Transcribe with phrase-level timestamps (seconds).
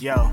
[0.00, 0.32] Yo.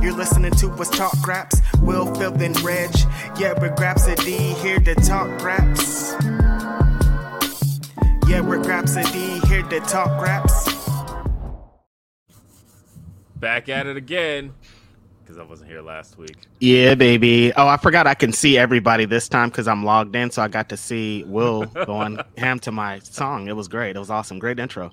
[0.00, 1.60] You're listening to us talk raps.
[1.80, 2.90] Will, Phil, and Reg.
[3.38, 6.14] Yeah, we're Grapsody here to talk raps.
[8.28, 10.74] Yeah, we're Grapsody here to talk raps.
[13.36, 14.52] Back at it again
[15.28, 16.36] because I wasn't here last week.
[16.58, 17.52] Yeah, baby.
[17.54, 20.48] Oh, I forgot I can see everybody this time because I'm logged in, so I
[20.48, 23.46] got to see Will going ham to my song.
[23.46, 23.94] It was great.
[23.94, 24.38] It was awesome.
[24.38, 24.90] Great intro.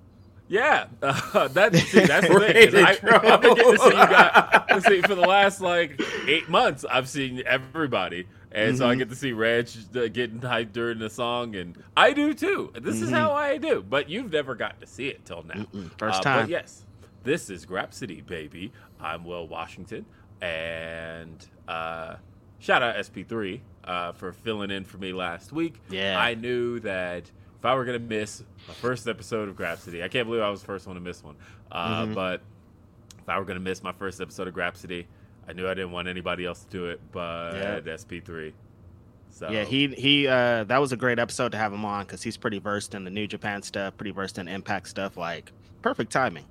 [0.47, 2.75] Yeah, uh, that, see, that's the thing.
[2.85, 2.91] I,
[3.33, 4.85] I've been getting to see you guys.
[4.85, 8.78] see, for the last like eight months, I've seen everybody, and Mm-hmm.
[8.78, 12.34] so I get to see Reg uh, getting hyped during the song, and I do
[12.34, 12.72] too.
[12.79, 13.13] This is Mm-hmm.
[13.16, 15.66] how I do, but you've never gotten to see it till now.
[15.97, 16.44] First Uh, time.
[16.44, 16.85] But yes,
[17.23, 18.72] this is Grapsody, baby.
[19.00, 20.05] I'm Will Washington,
[20.41, 22.16] and uh,
[22.59, 25.81] shout out SP3 uh, for filling in for me last week.
[25.89, 26.19] Yeah.
[26.19, 27.23] I knew that
[27.57, 30.61] if I were gonna miss my first episode of Grapsody, I can't believe I was
[30.61, 31.35] the first one to miss one.
[31.71, 32.13] Uh, Mm-hmm.
[32.13, 32.41] But
[33.19, 35.05] if I were gonna miss my first episode of Grapsody,
[35.47, 37.79] I knew I didn't want anybody else to do it, but Yeah.
[37.95, 38.53] SP3.
[39.31, 40.27] So Yeah, he he.
[40.27, 43.03] Uh, that was a great episode to have him on because he's pretty versed in
[43.03, 45.17] the New Japan stuff, pretty versed in Impact stuff.
[45.17, 46.45] Like perfect timing.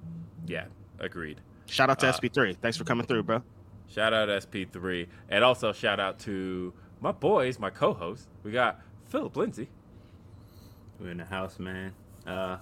[0.47, 0.66] yeah,
[1.00, 1.41] agreed.
[1.66, 2.56] Shout out to Uh, SP3.
[2.60, 3.42] Thanks for coming through, bro.
[3.88, 8.26] Shout out SP3, and also shout out to my boys, my co-hosts.
[8.42, 9.69] We got Philip Lindsay.
[11.00, 11.92] We're in the house, man.
[12.26, 12.56] Uh,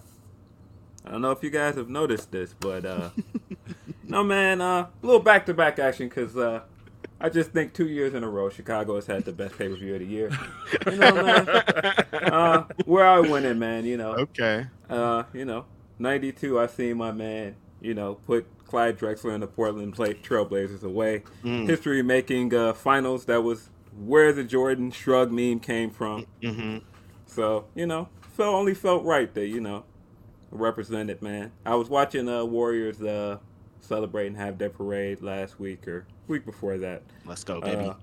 [1.04, 3.10] I don't know if you guys have noticed this, but uh,
[4.04, 6.60] no, man, uh, a little back-to-back action because uh,
[7.20, 10.00] I just think two years in a row, Chicago has had the best pay-per-view of
[10.00, 10.30] the year.
[10.86, 11.48] You know, man,
[12.12, 13.84] uh, where I win it, man.
[13.84, 14.66] You know, Okay.
[14.88, 15.64] uh, you know,
[15.98, 16.58] '92.
[16.60, 21.22] I seen my man, you know, put Clyde Drexler and the Portland Trailblazers away.
[21.44, 23.24] History-making uh, finals.
[23.26, 26.26] That was where the Jordan shrug meme came from.
[26.42, 26.78] Mm-hmm.
[27.26, 29.84] So you know, felt only felt right that you know,
[30.50, 31.52] represented man.
[31.64, 33.38] I was watching uh Warriors uh
[33.80, 37.88] celebrate and have their parade last week or week before that, Let's go, baby.
[37.88, 37.94] Uh,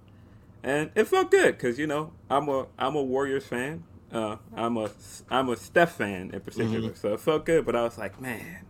[0.62, 3.84] and it felt good because you know I'm a I'm a Warriors fan.
[4.12, 4.90] Uh, I'm a
[5.30, 7.66] I'm a Steph fan in particular, so it felt good.
[7.66, 8.66] But I was like, man,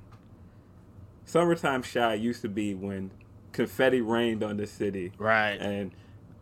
[1.25, 3.11] summertime shy used to be when
[3.51, 5.59] confetti rained on the city, right.
[5.59, 5.91] and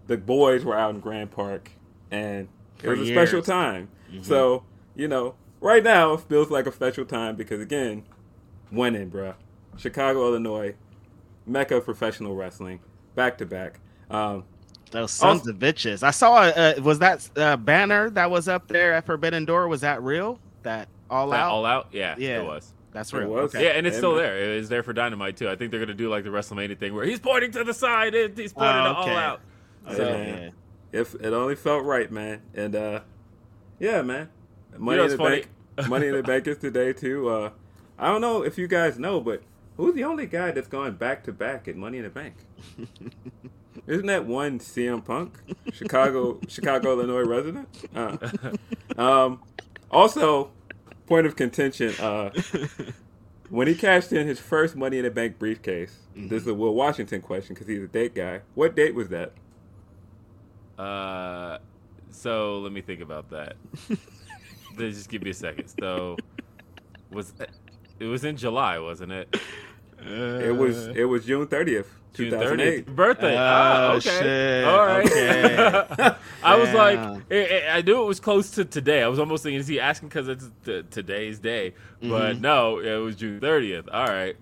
[0.07, 1.71] the boys were out in Grant Park,
[2.11, 2.47] and
[2.79, 3.45] it For was a special years.
[3.45, 3.89] time.
[4.21, 4.63] So
[4.97, 8.03] you know, right now it feels like a special time because again,
[8.71, 9.35] winning, bruh.
[9.77, 10.75] Chicago, Illinois,
[11.45, 12.79] mecca of professional wrestling,
[13.15, 13.79] back to back.
[14.09, 14.43] Um,
[14.91, 16.01] Those sons Also- of bitches.
[16.03, 16.35] I saw.
[16.43, 19.67] Uh, was that uh, banner that was up there at Forbidden Door?
[19.67, 20.39] Was that real?
[20.63, 21.51] That all That out?
[21.51, 22.39] All out, yeah, Yeah.
[22.41, 22.73] it was.
[22.93, 23.29] That's It real.
[23.29, 23.53] was.
[23.53, 23.65] Okay.
[23.65, 24.23] Yeah, and it's Hey, still man.
[24.23, 24.37] there.
[24.37, 25.47] It is there for Dynamite too.
[25.49, 28.15] I think they're gonna do like the WrestleMania thing where he's pointing to the side.
[28.15, 29.11] and He's pointing Oh, to okay.
[29.11, 29.41] all out.
[29.87, 30.51] Yeah, So, man.
[30.93, 32.41] If it only felt right, man.
[32.55, 33.01] And uh
[33.79, 34.29] yeah, man.
[34.77, 35.45] Money know in the funny?
[35.75, 35.89] bank.
[35.89, 37.29] Money in the bank is today too.
[37.29, 37.49] Uh
[37.99, 39.41] I don't know if you guys know, but
[39.75, 42.35] who's the only guy that's going back to back at Money in the Bank?
[43.87, 45.39] Isn't that one CM Punk,
[45.71, 47.69] Chicago, Chicago, Illinois resident?
[47.95, 48.17] Uh,
[48.97, 49.41] um,
[49.89, 50.51] also,
[51.05, 51.93] point of contention.
[51.99, 52.31] Uh,
[53.49, 56.73] when he cashed in his first Money in the Bank briefcase, this is a Will
[56.73, 58.41] Washington question because he's a date guy.
[58.55, 59.31] What date was that?
[60.77, 61.59] Uh,
[62.11, 63.55] so let me think about that.
[64.77, 65.67] Just give me a second.
[65.79, 66.17] So
[67.11, 67.33] was
[67.99, 69.35] it was in July, wasn't it?
[70.05, 72.95] It was it was June thirtieth, two June thousand thirtieth eight.
[72.95, 73.33] birthday.
[73.35, 74.09] Oh, ah, okay.
[74.09, 74.63] shit.
[74.65, 75.05] All right.
[75.05, 76.15] Okay.
[76.43, 77.23] I was like, Damn.
[77.31, 77.35] I,
[77.73, 79.01] I- I knew it was close to today.
[79.03, 81.73] I was almost thinking, is he asking because it's t- today's day?
[82.01, 82.41] But Mm-hmm.
[82.41, 83.89] no, it was June thirtieth.
[83.91, 84.35] All right.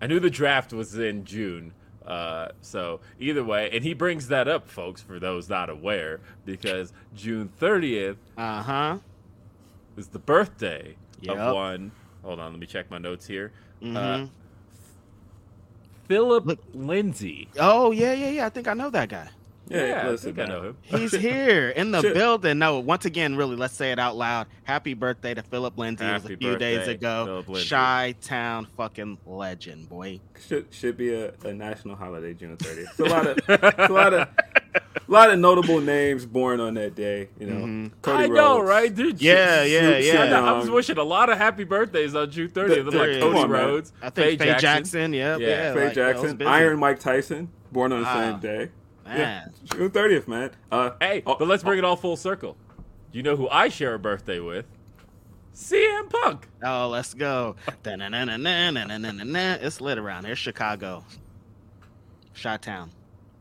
[0.00, 1.72] I knew the draft was in June.
[2.06, 6.92] Uh, so either way, and he brings that up, folks, for those not aware, because
[7.16, 8.62] June thirtieth Uh
[9.96, 10.00] huh.
[10.00, 11.36] is the birthday Yep.
[11.36, 11.90] of one.
[12.22, 13.52] Hold on, let me check my notes here.
[13.82, 14.28] Uh, Mhm.
[16.08, 17.48] Philip Look- Lindsay.
[17.58, 18.46] Oh yeah, yeah, yeah.
[18.46, 19.28] I think I know that guy.
[19.68, 20.76] Yeah, I listen, think I know him.
[20.82, 22.60] He's here in the building.
[22.60, 24.46] No, once again, really, let's say it out loud.
[24.62, 26.04] Happy birthday to Philip Lindsay.
[26.04, 27.24] it was Happy a few days ago.
[27.26, 27.68] Philip Lindsay.
[27.70, 30.20] Chi Town fucking legend, boy.
[30.46, 32.90] Should should be a, a national holiday, June thirtieth.
[32.90, 34.28] It's a lot of it's a lot of
[34.76, 37.28] a lot of notable names born on that day.
[37.38, 37.86] You know, mm-hmm.
[38.02, 38.34] Cody I Rhodes.
[38.34, 38.94] know, right?
[38.94, 40.22] Dude, yeah, yeah, yeah.
[40.22, 42.84] I, know, I, was um, wishing a lot of happy birthdays on June 30th.
[42.84, 44.60] The, the, like Cody on, Rhodes, I think Faye, Faye Jackson.
[44.60, 45.12] Jackson.
[45.12, 48.38] Yep, yeah, yeah, Faye like, Jackson, Iron Mike Tyson, born on the uh, same ah,
[48.38, 48.70] day.
[49.04, 49.18] Man.
[49.18, 49.46] Yeah,
[49.76, 50.50] June 30th, man.
[50.70, 51.82] Uh, hey, oh, but let's bring oh.
[51.82, 52.56] it all full circle.
[53.12, 54.66] You know who I share a birthday with?
[55.56, 56.48] CM Punk.
[56.62, 57.56] Oh, let's go.
[59.62, 60.36] it's lit around here.
[60.36, 61.02] Chicago.
[62.34, 62.90] Shot Town.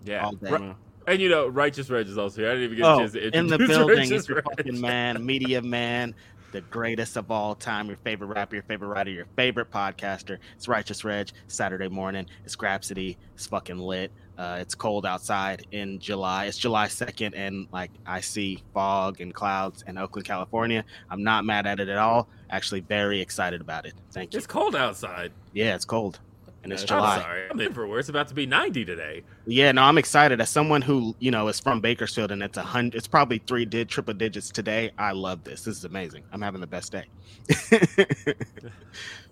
[0.06, 0.24] Yeah.
[0.24, 0.50] All day.
[0.50, 0.76] Right.
[1.07, 2.50] And you know, Righteous Reg is also here.
[2.50, 4.46] I didn't even get a Oh, chance to in the building, Righteous it's your Reg.
[4.57, 6.16] fucking man, media man,
[6.52, 10.38] the greatest of all time, your favorite rapper, your favorite writer, your favorite podcaster.
[10.56, 12.25] It's Righteous Reg, Saturday morning.
[12.44, 13.18] It's Grapsody.
[13.36, 14.12] It's fucking lit.
[14.38, 16.46] Uh, it's cold outside in July.
[16.46, 20.84] It's July 2nd, and like I see fog and clouds in Oakland, California.
[21.10, 22.28] I'm not mad at it at all.
[22.50, 23.94] Actually, very excited about it.
[24.12, 24.38] Thank you.
[24.38, 25.31] It's cold outside.
[25.54, 26.19] Yeah, it's cold.
[26.65, 27.15] And it's I'm July.
[27.17, 27.50] I'm sorry.
[27.51, 29.21] I'm in for where it's about to be 90 today.
[29.45, 30.41] Yeah, no, I'm excited.
[30.41, 33.65] As someone who you know is from Bakersfield and it's a hundred, it's probably three
[33.65, 34.89] did triple digits today.
[34.97, 35.63] I love this.
[35.63, 36.23] This is amazing.
[36.31, 37.06] I'm having the best day.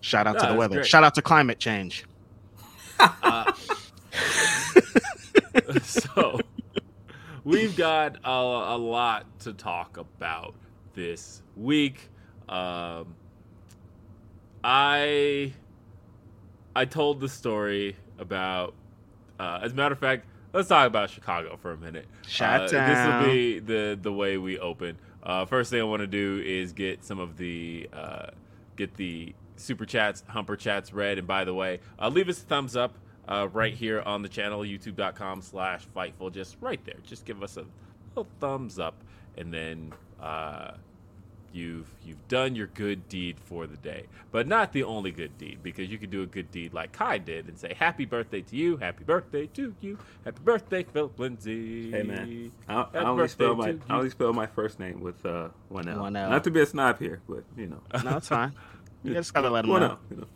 [0.01, 0.75] Shout out No, to the weather.
[0.75, 0.85] great.
[0.85, 2.06] Shout out to climate change.
[3.00, 3.51] Uh,
[5.81, 6.39] so
[7.44, 10.53] we've got a, a lot to talk about
[10.94, 12.12] this week.
[12.47, 13.15] Um,
[14.63, 15.51] I
[16.75, 18.74] I told the story about.
[19.40, 22.06] Uh, as a matter of fact, let's talk about Chicago for a minute.
[22.74, 24.98] Uh, this will be the the way we open.
[25.24, 28.28] Uh, first thing I want to do is get some of the uh,
[28.75, 31.18] get the super chats, humper chats read.
[31.18, 32.96] And by the way, uh, leave us a thumbs up
[33.28, 36.31] uh, right here on the channel, youtube.com slash fightful.
[36.31, 36.98] Just right there.
[37.04, 37.66] Just give us a
[38.10, 38.96] little thumbs up,
[39.38, 40.72] and then uh,
[41.54, 44.06] you've you've done your good deed for the day.
[44.32, 47.20] But not the only good deed, because you can do a good deed like Kai
[47.20, 48.78] did and say, "Happy birthday to you!
[48.78, 49.98] Happy birthday to you!
[50.26, 54.34] Happy birthday, Philip Lindsay!" Hey man, I, I only spell my to I only spell
[54.34, 56.00] my first name with uh, one L.
[56.00, 56.30] One L.
[56.30, 58.54] Not to be a snob here, but you know, No, it's fine.
[59.04, 59.88] You just gotta let them one know.
[59.90, 60.00] L.
[60.10, 60.28] You know.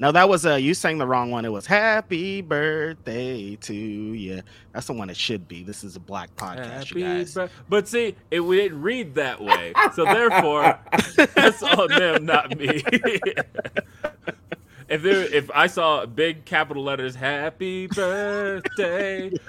[0.00, 1.44] No, that was uh you sang the wrong one.
[1.44, 4.42] It was Happy Birthday to you.
[4.72, 5.64] That's the one it should be.
[5.64, 7.36] This is a black podcast, you guys.
[7.68, 10.78] but see, it we didn't read that way, so therefore,
[11.34, 12.80] that's on them, not me.
[14.88, 19.30] if there, if I saw big capital letters, "Happy Birthday,"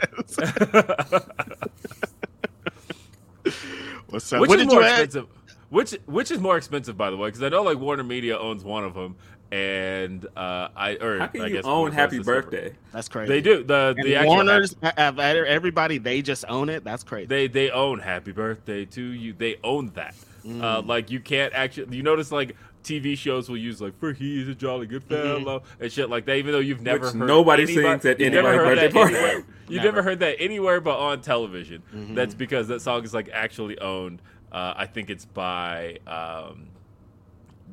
[4.10, 4.42] What's up?
[4.42, 5.04] which what is more add?
[5.04, 5.28] expensive?
[5.70, 7.28] Which which is more expensive, by the way?
[7.28, 9.16] Because I know like Warner Media owns one of them,
[9.52, 12.44] and uh, I or How can I you guess own Happy is separate.
[12.52, 12.76] Birthday?
[12.92, 13.28] That's crazy.
[13.34, 15.98] They do the And the actual Warner's have everybody.
[15.98, 16.84] They just own it.
[16.84, 17.28] That's crazy.
[17.28, 20.16] they they own happy birthday to you they own that
[20.46, 20.64] Mm.
[20.64, 24.48] uh, like you can't actually you notice like tv shows will use like for he's
[24.48, 25.44] a jolly good Mm-hmm.
[25.44, 28.20] fellow and shit like that even though you've never Which heard nobody anybody- sings at
[28.22, 29.16] you've anybody's heard that birthday party.
[29.18, 29.46] anywhere.
[29.68, 29.88] you've Never.
[29.98, 32.16] never heard that anywhere but on television Mm-hmm.
[32.16, 34.22] that's because that song is like actually owned
[34.54, 36.68] uh, i think it's by um,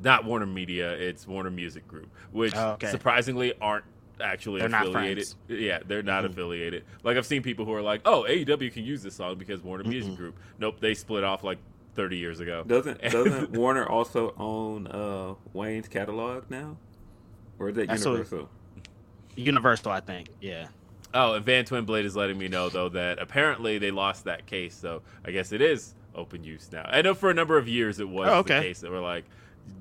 [0.03, 2.91] not warner media it's warner music group which Oh, okay.
[2.91, 3.85] surprisingly aren't
[4.21, 5.37] actually They're affiliated friends.
[5.49, 6.33] yeah, they're not Mm-hmm.
[6.33, 6.85] affiliated.
[7.03, 9.85] Like I've seen people who are like, "Oh, AEW can use this song because Warner
[9.85, 11.59] Music Group." Nope, they split off like
[11.97, 12.65] 30 years ago.
[12.67, 16.79] Doesn't doesn't Warner also own uh, Wayne's catalog now,
[17.59, 18.49] or is that That's what- Universal?
[19.37, 20.29] Universal, I think.
[20.41, 20.69] Yeah.
[21.13, 24.75] Oh, and Van Twinblade is letting me know though that apparently they lost that case,
[24.75, 26.85] so I guess it is open use now.
[26.91, 28.61] I know for a number of years it was Oh, the okay.
[28.63, 29.25] case that were like,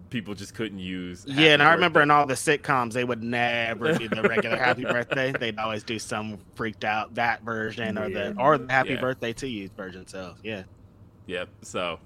[0.10, 1.26] people just couldn't use.
[1.28, 2.04] Yeah, and Happy I remember Birthday.
[2.04, 5.32] in all the sitcoms, they would never do the regular happy birthday.
[5.32, 9.02] They'd always do some freaked out that version or the or the happy Yeah.
[9.02, 10.08] birthday to you version.
[10.08, 10.64] So yeah,
[11.28, 11.50] Yep.
[11.64, 12.00] So,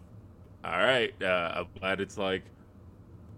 [0.63, 1.13] all right.
[1.21, 2.43] Uh, I'm glad it's like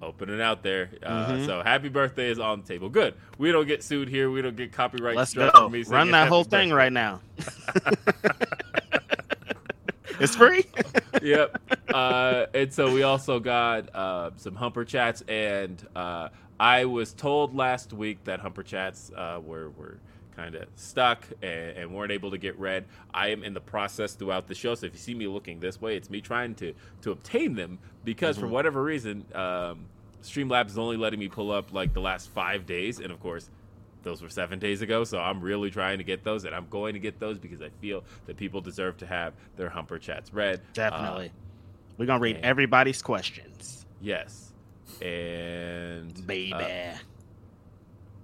[0.01, 0.89] opening out there.
[1.03, 1.45] Uh, Mhm.
[1.45, 2.89] So, happy birthday is on the table.
[2.89, 3.13] Good.
[3.37, 4.31] We don't get sued here.
[4.31, 5.15] We don't get copyright.
[5.15, 5.69] let's go.
[5.69, 7.21] me Run that happy whole thing right now.
[10.19, 10.65] it's free.
[11.21, 11.61] yep.
[11.93, 17.55] Uh, and so we also got uh, some Humper chats, and uh, I was told
[17.55, 19.97] last week that Humper chats uh, were were
[20.35, 22.85] kind of stuck and, and weren't able to get read.
[23.13, 25.81] I am in the process throughout the show, so if you see me looking this
[25.81, 29.85] way, it's me trying to to obtain them because for whatever reason, um,
[30.23, 33.49] Streamlabs is only letting me pull up like the last five days, and of course.
[34.03, 36.93] Those were seven days ago, so I'm really trying to get those, and I'm going
[36.93, 40.57] to get those because I feel that people deserve to have their Humper chats read.
[40.59, 41.31] Uh, Definitely.
[41.97, 44.53] We're gonna read and- everybody's questions, Yes.
[45.01, 46.53] And baby.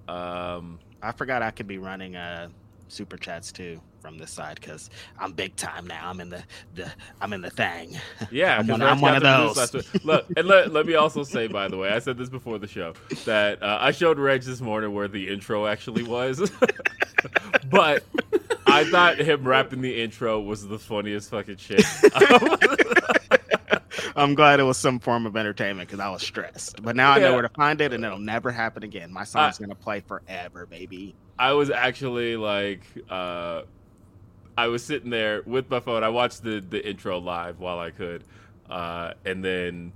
[0.08, 2.50] uh, um I forgot I could be running uh
[2.88, 4.90] super chats too from this side because
[5.20, 6.10] I'm big time now.
[6.10, 6.44] I'm in the
[6.76, 6.92] the
[7.22, 7.98] I'm in the thing.
[8.32, 9.86] yeah, I'm one- I'm one of those.
[10.04, 12.68] Look, and let, let me also say by the way, I said this before the
[12.68, 12.94] show
[13.26, 16.52] that uh, I showed Reg this morning where the intro actually was.
[17.70, 18.04] but
[18.68, 21.84] I thought him rapping the intro was the funniest fucking shit.
[24.16, 26.82] I'm glad it was some form of entertainment because I was stressed.
[26.82, 29.12] But now I know where to find it, and it'll never happen again.
[29.12, 31.16] My song's I- gonna play forever, baby.
[31.40, 33.62] I was actually like, uh,
[34.58, 36.04] I was sitting there with my phone.
[36.04, 38.24] I watched the the intro live while I could,
[38.70, 39.92] uh, and then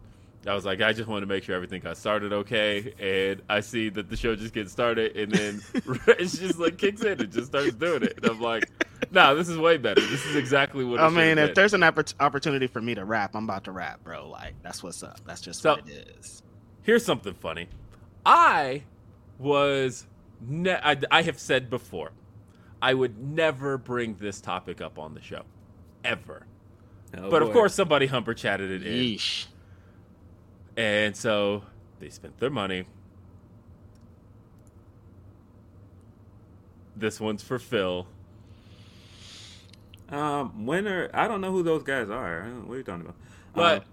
[0.47, 2.93] I was like, I just wanted to make sure everything got started okay.
[2.99, 5.61] And I see that the show just gets started, and then
[6.19, 8.17] it's just like kicks in and just starts doing it.
[8.17, 8.69] And I'm like,
[9.11, 10.01] Nah, this is way better.
[10.01, 10.99] This is exactly what.
[10.99, 11.53] I mean, if been.
[11.55, 14.29] there's an oppor- opportunity for me to rap, I'm about to rap, bro.
[14.29, 15.19] Like that's what's up.
[15.25, 16.43] That's just So- what it is.
[16.83, 17.67] here's something funny.
[18.25, 18.83] I
[19.39, 20.05] was,
[20.47, 22.11] ne- I, I have said before,
[22.81, 25.43] I would never bring this topic up on the show,
[26.03, 26.45] ever.
[27.17, 29.47] Oh, but of course, somebody humper chatted it in, Yeesh.
[30.81, 31.63] And so
[31.99, 32.85] they spent their money.
[36.95, 38.07] This one's for Phil.
[40.09, 42.43] Um, when are I don't know who those guys are.
[42.65, 43.15] What are you talking about?
[43.53, 43.85] But, Um,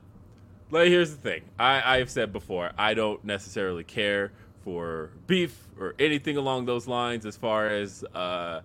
[0.70, 1.42] but here's the thing.
[1.58, 4.32] I, I've said before, I don't necessarily care
[4.64, 8.62] for beef or anything along those lines as far as uh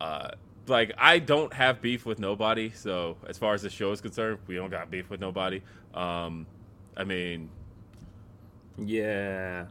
[0.00, 0.30] uh
[0.66, 4.38] like I don't have beef with nobody, so as far as the show is concerned,
[4.46, 5.62] we don't got beef with nobody.
[5.94, 6.46] Um
[6.96, 7.50] I mean
[8.78, 9.66] yeah.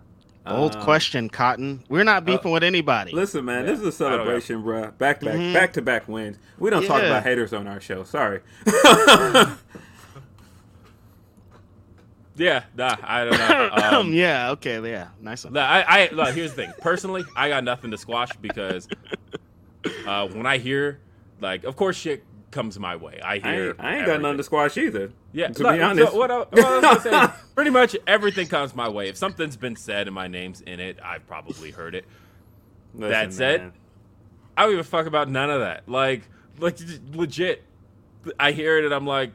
[0.45, 1.83] Old Um, question, Cotton.
[1.87, 3.13] We're not beefing with anybody.
[3.13, 4.97] Listen, man, this is a celebration, bruh.
[4.97, 5.53] Back to back, Mhm.
[5.53, 6.37] back to back wins.
[6.59, 8.03] We don't talk about haters on our show.
[8.03, 8.41] Sorry.
[12.35, 13.69] yeah, nah, I don't know.
[13.99, 14.51] Um, yeah.
[14.51, 14.81] Okay.
[14.89, 15.09] Yeah.
[15.21, 15.53] Nice one.
[15.53, 16.73] No, I, I look, here's the thing.
[16.81, 18.87] Personally, I got nothing to squash because
[20.07, 20.99] uh, when I hear,
[21.41, 22.23] like, of course, shit
[22.53, 23.19] comes my way.
[23.21, 23.69] I I hear.
[23.69, 25.11] ain't, I ain't got nothing to squash either.
[25.33, 26.11] Yeah, to look, be honest.
[26.11, 29.09] So what, I, what I was gonna say, pretty much everything comes my way.
[29.09, 32.05] If something's been said and my name's in it, I've probably heard it.
[32.93, 33.73] Listen, that said, man.
[34.55, 35.89] I don't give a fuck about none of that.
[35.89, 36.21] Like,
[36.59, 36.77] like
[37.11, 37.63] legit,
[38.39, 39.31] I hear it and I'm like,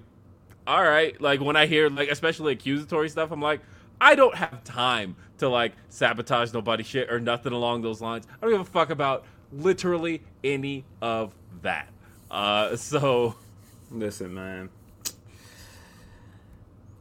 [0.67, 1.21] all right.
[1.21, 3.61] Like when I hear like especially accusatory stuff, I'm like,
[4.01, 8.27] I don't have time to like sabotage nobody shit or nothing along those lines.
[8.31, 11.89] I don't give a fuck about literally any of that.
[12.31, 13.35] Uh, so
[13.91, 14.69] Listen, man.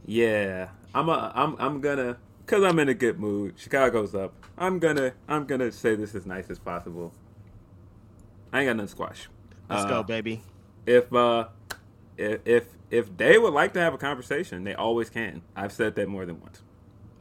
[0.05, 3.55] Yeah, I'm a, I'm I'm gonna cuz I'm in a good mood.
[3.57, 4.33] Chicago's up.
[4.57, 7.13] I'm gonna I'm gonna say this as nice as possible.
[8.53, 9.27] I ain't got nothing squash.
[9.69, 10.41] Let's Uh, go, baby.
[10.85, 11.47] If uh
[12.17, 15.41] if if if they would like to have a conversation, they always can.
[15.57, 16.61] I've said that more than once.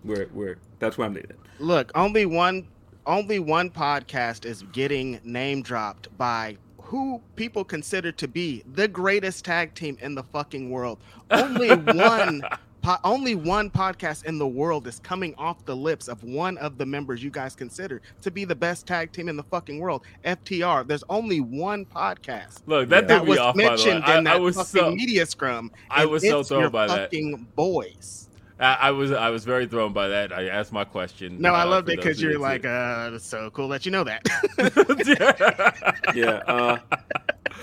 [0.05, 1.37] We're we're that's where I'm leaving.
[1.59, 2.69] Look, only one,
[3.05, 9.45] only one podcast is getting name dropped by who people consider to be the greatest
[9.45, 10.99] tag team in the fucking world.
[11.31, 12.43] Only one.
[12.83, 16.79] Po- only one podcast in the world is coming off the lips of one of
[16.79, 20.05] the members you guys consider to be the best tag team in the fucking world.
[20.25, 20.87] FTR.
[20.87, 23.57] There's only one podcast look, that that was off.
[23.57, 25.73] By the way, mentioned I, in that I was fucking so media scrum.
[25.91, 27.11] I was so thrown by that.
[27.11, 28.29] fucking boys.
[28.59, 30.33] I, I was I was very thrown by that.
[30.33, 31.41] I asked my question.
[31.41, 34.05] No, I uh, loved it because you're like, uh, it's so cool that you know
[34.05, 34.23] that.
[34.59, 35.97] it.
[36.17, 36.79] Yeah, uh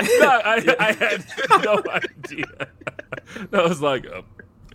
[0.02, 1.26] no, I, I had
[1.64, 2.46] no idea.
[3.52, 4.22] I was like, uh,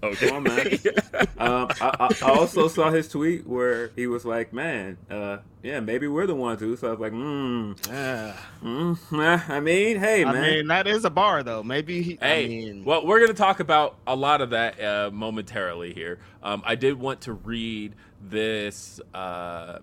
[0.02, 0.28] Okay.
[0.28, 0.67] Come on, man.
[1.38, 6.07] um, I, I, also saw his tweet where he was like, "Man, uh, yeah, maybe
[6.07, 10.33] we're the ones who." So I was like, "Hmm, Uh, mm, I mean, hey, I
[10.33, 11.62] man, mean, that is a bar though.
[11.62, 12.02] Maybe.
[12.02, 15.11] He, Hey, I mean, well, we're going to talk about a lot of that uh,
[15.12, 16.19] momentarily here.
[16.43, 19.00] Um, I did want to read this.
[19.14, 19.78] Uh,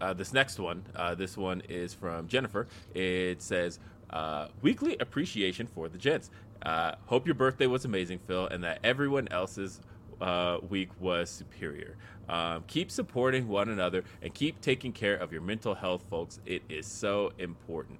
[0.00, 0.84] uh, this next one.
[0.94, 2.68] Uh, this one is from Jennifer.
[2.94, 6.30] It says, uh, "Weekly appreciation for the gents.
[6.62, 9.80] Uh, hope your birthday was amazing, Phil, and that everyone else's
[10.20, 11.96] uh, week was superior.
[12.28, 16.40] Um, keep supporting one another and keep taking care of your mental health, folks.
[16.44, 17.98] It is so important.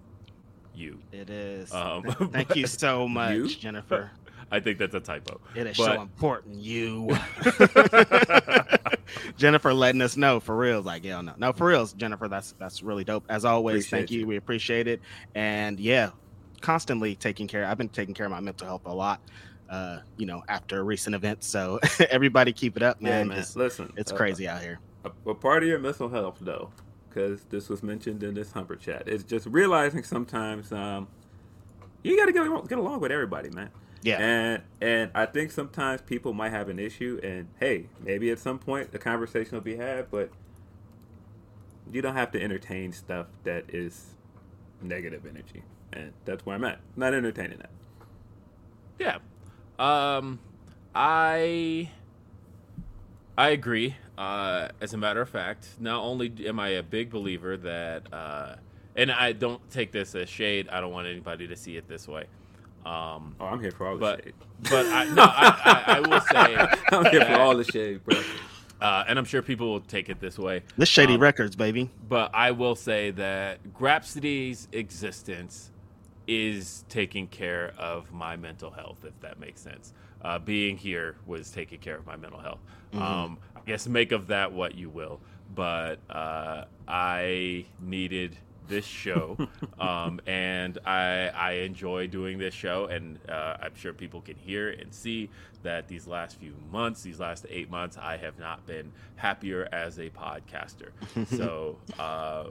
[0.74, 0.98] You.
[1.12, 1.72] it is.
[1.72, 3.48] Um, Thank you so much, You?
[3.48, 4.10] Jennifer.
[4.50, 5.40] I think that's a typo.
[5.54, 6.54] It is But- so important.
[6.56, 7.16] You,
[9.36, 10.80] Jennifer, letting us know for real.
[10.82, 12.28] Like, yeah, no, no, for reals, Jennifer.
[12.28, 13.24] That's that's really dope.
[13.28, 14.20] As always, Appreciate thank you.
[14.20, 14.26] you.
[14.26, 15.00] We appreciate it,
[15.34, 16.10] and yeah,
[16.60, 17.64] constantly taking care.
[17.64, 19.20] I've been taking care of my mental health a lot.
[19.68, 21.46] Uh, you know, after recent events.
[21.46, 21.78] So
[22.10, 23.28] everybody, keep it up, yeah, man.
[23.28, 23.44] man.
[23.54, 24.80] Listen, it's uh, crazy out here.
[25.04, 26.70] a, a part of your mental health though
[27.10, 31.06] because this was mentioned in this humper chat is just realizing sometimes um,
[32.02, 33.70] you got to get, get along with everybody man
[34.02, 34.18] Yeah.
[34.20, 38.58] and and i think sometimes people might have an issue and hey maybe at some
[38.58, 40.30] point the conversation will be had but
[41.90, 44.14] you don't have to entertain stuff that is
[44.82, 47.70] negative energy and that's where i'm at not entertaining that
[48.98, 49.18] Yeah.
[49.78, 50.40] Um
[50.94, 51.90] I
[53.36, 53.96] I agree.
[54.16, 58.56] Uh as a matter of fact, not only am I a big believer that uh
[58.96, 60.68] and I don't take this as shade.
[60.68, 62.24] I don't want anybody to see it this way.
[62.84, 64.34] Um oh i'm here for all the but shade
[64.70, 68.20] but I no I, I, I will say i'm here for all the shade bro
[68.80, 70.62] uh, and I'm sure people will take it this way.
[70.76, 71.90] This shady um, records, baby.
[72.08, 75.72] but I will say that Grapsody's existence
[76.28, 79.94] is taking care of my mental health, if that makes sense.
[80.22, 82.60] Uh, being here was taking care of my mental health.
[82.92, 85.20] Um, I guess make of that what you will,
[85.54, 88.36] but uh, I needed
[88.68, 89.38] this show,
[89.80, 94.70] um, and I, I enjoy doing this show, and uh, I'm sure people can hear
[94.70, 95.30] and see
[95.62, 99.98] that these last few months, these last eight months, I have not been happier as
[99.98, 100.90] a podcaster.
[101.36, 102.50] so, uh,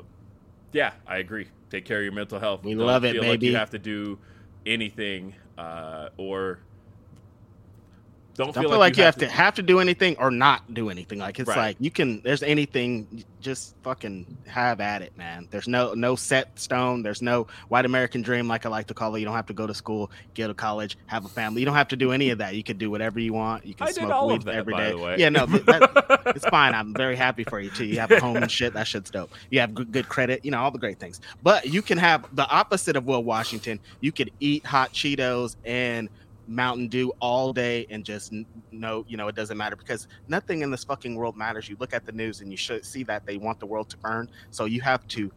[0.73, 1.47] yeah, I agree.
[1.69, 2.63] Take care of your mental health.
[2.63, 4.19] We Don't love it, feel like you have to do
[4.65, 6.59] anything uh, or
[8.37, 11.17] don't, Don't feel, like, you have to, have to do anything or not do anything.
[11.17, 11.57] Like it's Right.
[11.57, 12.21] like you can.
[12.21, 13.25] There's anything.
[13.41, 15.47] Just fucking have at it, man.
[15.49, 17.01] There's no no set stone.
[17.01, 19.19] There's no white American dream, like I like to call it.
[19.19, 21.61] You don't have to go to school, go to college, have a family.
[21.61, 22.55] You don't have to do any of that.
[22.55, 23.65] You can do whatever you want.
[23.65, 25.15] You can I smoke weed that, every day.
[25.17, 26.75] Yeah, no, that, it's fine.
[26.75, 27.85] I'm very happy for you too.
[27.85, 28.73] You have a home and shit.
[28.73, 29.31] That shit's dope.
[29.49, 30.45] You have good, good credit.
[30.45, 31.21] You know all the great things.
[31.41, 33.79] But you can have the opposite of Will Washington.
[34.01, 36.09] You could eat hot Cheetos and
[36.47, 40.61] Mountain Dew all day and just n- know, you know, it doesn't matter because nothing
[40.61, 41.67] in this fucking world matters.
[41.69, 43.97] You look at the news and you should see that they want the world to
[43.97, 44.29] burn.
[44.51, 45.31] So you have to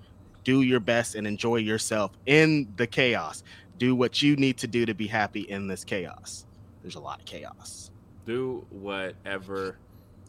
[0.45, 3.43] do your best and enjoy yourself in the chaos.
[3.79, 6.47] Do what you need to do to be happy in this chaos.
[6.83, 7.91] There's a lot of chaos.
[8.27, 9.77] do whatever.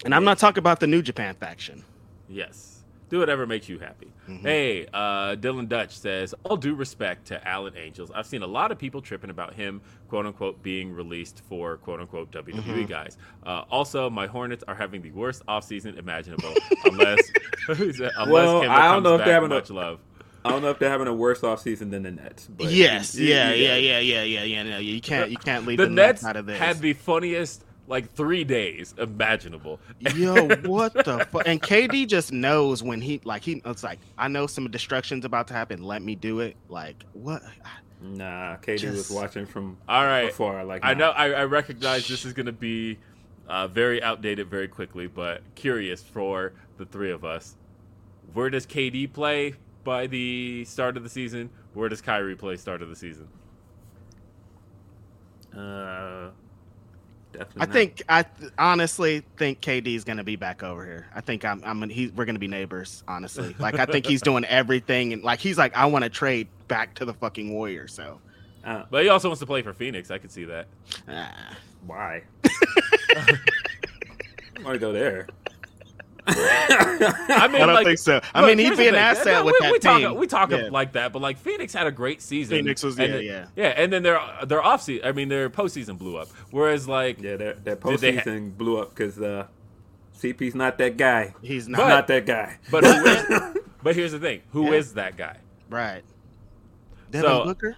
[0.06, 1.84] And I'm not talking about the New Japan faction.
[2.28, 2.71] Yes.
[3.12, 4.08] Do whatever makes you happy.
[4.30, 4.42] Mhm.
[4.42, 8.72] Hey, uh, Dylan Dutch says, all due respect to Alan Angels, I've seen a lot
[8.72, 12.88] of people tripping about him, quote unquote, being released for quote unquote WWE Mhm.
[12.88, 13.18] guys.
[13.46, 16.54] Uh, also, my Hornets are having the worst offseason imaginable,
[16.86, 17.20] unless,
[17.68, 20.00] unless Well, Kemba I don't know if they're having a- much love.
[20.46, 22.48] I don't know if they're having a worse offseason than the Nets.
[22.48, 23.84] But yes, you- yeah, you yeah, got it.
[23.84, 24.64] yeah, yeah, yeah, yeah.
[24.64, 26.58] No, you can't, you can't leave The the, Nets out of this.
[26.58, 29.80] had the funniest like three days imaginable.
[30.16, 31.44] Yo, what the fuck?
[31.46, 33.62] And KD just knows when he like he.
[33.66, 35.84] It's like I know some destruction's about to happen.
[35.84, 36.56] Let me do it.
[36.70, 37.44] Like what?
[38.02, 40.30] Nah, KD was watching from All right.
[40.30, 40.64] afar.
[40.64, 42.98] Like I know I, I recognize this is going to be
[43.48, 47.58] uh, very outdated very quickly, but curious for the three of us.
[48.34, 51.50] Where does KD play by the start of the season?
[51.74, 53.28] Where does Kyrie play start of the season?
[55.56, 56.30] Uh,
[57.32, 57.62] definitely.
[57.62, 57.74] I not.
[57.74, 61.08] think I th- honestly think KD is gonna be back over here.
[61.16, 61.62] I think I'm.
[61.64, 61.90] I'm.
[61.90, 63.04] He, we're gonna be neighbors.
[63.08, 66.48] Honestly, like I think he's doing everything, and like he's like I want to trade
[66.68, 67.94] back to the fucking Warriors.
[67.94, 68.20] So
[68.64, 70.12] Uh, But he also wants to play for Phoenix.
[70.12, 70.68] I could see that.
[71.08, 71.58] ah.
[71.86, 72.24] why?
[73.16, 75.28] I want to go there.
[76.28, 78.22] I mean, I don't like, think so.
[78.34, 79.02] I look, mean, he'd here's be an thing.
[79.04, 80.02] asset No, with we, that we team.
[80.02, 80.70] Talk, we talk Yeah.
[80.72, 82.58] like that, but like Phoenix had a great season.
[82.58, 83.46] Phoenix was- yeah, then- yeah.
[83.56, 85.08] yeah, and then their their off season.
[85.08, 86.28] I mean, their postseason blew up.
[86.52, 89.48] Whereas like Yeah, that that Did they ha- postseason blew up because uh,
[90.20, 91.34] CP's not that guy.
[91.42, 92.58] He's He's not not that guy.
[92.70, 95.04] But who is, but here's the thing: who is Yeah.
[95.04, 95.38] that guy?
[95.70, 96.04] right.
[97.10, 97.78] Devin So- Booker.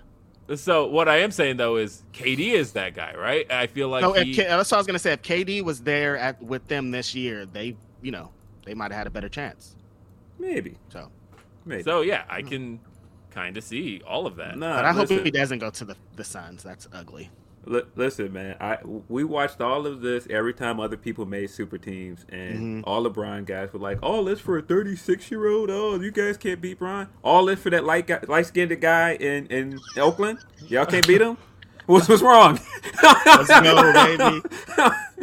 [0.56, 3.50] So what I am saying though is KD is that guy, right?
[3.50, 5.14] I feel like no, he, K- that's what I was gonna say.
[5.14, 8.32] If KD was there at with them this year, they, you know,
[8.66, 9.76] they might have had a better chance.
[10.40, 10.78] Maybe.
[10.90, 11.10] So,
[11.66, 11.84] Maybe.
[11.84, 12.80] so yeah, I can
[13.32, 14.58] kind of see all of that.
[14.58, 16.64] nah, but I hope he doesn't go to the the Suns.
[16.64, 17.30] That's ugly.
[17.66, 18.58] Li- listen, man.
[18.60, 22.84] I we watched all of this every time other people made super teams, and Mhm.
[22.86, 25.70] all LeBron guys were like, "All this for a 36 year old?
[25.72, 27.08] Oh, you guys can't beat Bron.
[27.24, 30.40] All this for that light guy, light skinned guy in in Oakland?
[30.68, 31.38] Y'all can't beat him.
[31.86, 32.60] What's what's wrong?
[33.04, 34.42] Let's go, baby.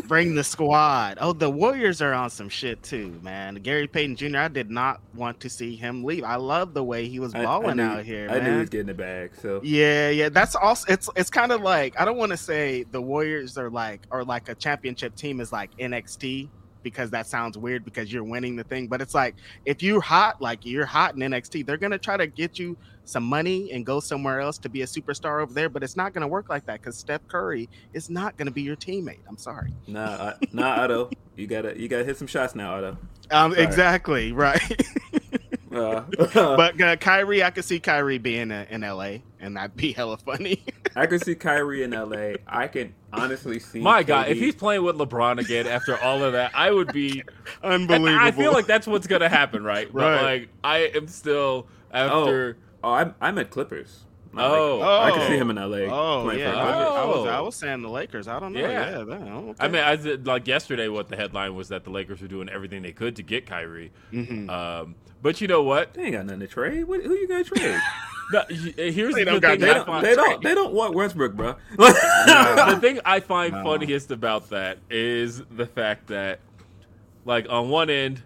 [0.08, 1.18] Bring the squad.
[1.20, 3.54] Oh, the Warriors are on some shit too, man.
[3.56, 4.38] Gary Payton Jr.
[4.38, 6.24] I did not want to see him leave.
[6.24, 8.58] I love the way he was I- I balling knew- out here, I knew he
[8.60, 9.30] was getting the bag.
[9.40, 10.28] So Yeah, yeah.
[10.28, 13.70] That's also it's it's kind of like I don't want to say the Warriors are
[13.70, 16.48] like or like a championship team is like NXT
[16.82, 20.40] because that sounds weird because you're winning the thing, but it's like if you're hot,
[20.40, 23.98] like you're hot in NXT, they're gonna try to get you some money and go
[23.98, 26.80] somewhere else to be a superstar over there, but it's not gonna work like that
[26.80, 29.20] because Steph Curry is not gonna be your teammate.
[29.28, 29.72] I'm sorry.
[29.86, 32.98] nah, uh, nah, Otto, you gotta you gotta hit some shots now, Otto.
[33.30, 33.64] Um, Sorry.
[33.64, 34.60] exactly right.
[35.72, 36.00] Uh,
[36.34, 40.16] but uh, Kyrie, I could see Kyrie being uh, in LA, and that'd be hella
[40.18, 40.64] funny.
[40.96, 42.34] I could see Kyrie in LA.
[42.46, 43.80] I can honestly see.
[43.80, 47.22] My God, if he's playing with LeBron again after all of that, I would be.
[47.62, 48.18] Unbelievable.
[48.20, 49.92] I feel like that's what's gonna happen, right?
[49.92, 50.22] But Right.
[50.22, 52.56] like, I am still after.
[52.82, 54.04] Oh, I'm I'm at Clippers.
[54.32, 54.78] Not Oh.
[54.78, 55.26] like- I can Oh.
[55.28, 55.78] see him in LA.
[55.88, 57.44] Oh playing yeah, I, was, I was I Oh.
[57.46, 58.28] was saying the Lakers.
[58.28, 58.60] I don't know.
[58.60, 58.68] Yeah.
[58.98, 59.54] Yeah, that- okay.
[59.58, 62.48] I mean, I did, like yesterday, what the headline was that the Lakers were doing
[62.48, 63.90] everything they could to get Kyrie.
[64.12, 64.48] Mhm.
[64.48, 65.94] Um, but you know what?
[65.94, 66.84] They ain't got nothing to trade.
[66.84, 67.78] What, who you gonna trade?
[68.32, 68.62] No, here's
[69.16, 70.02] They the don't good got- thing they don't.
[70.04, 70.42] They don't.
[70.44, 71.56] They don't want Westbrook, bro.
[71.76, 73.64] the thing I find No.
[73.64, 76.38] funniest about that is the fact that,
[77.24, 78.22] like, on one end,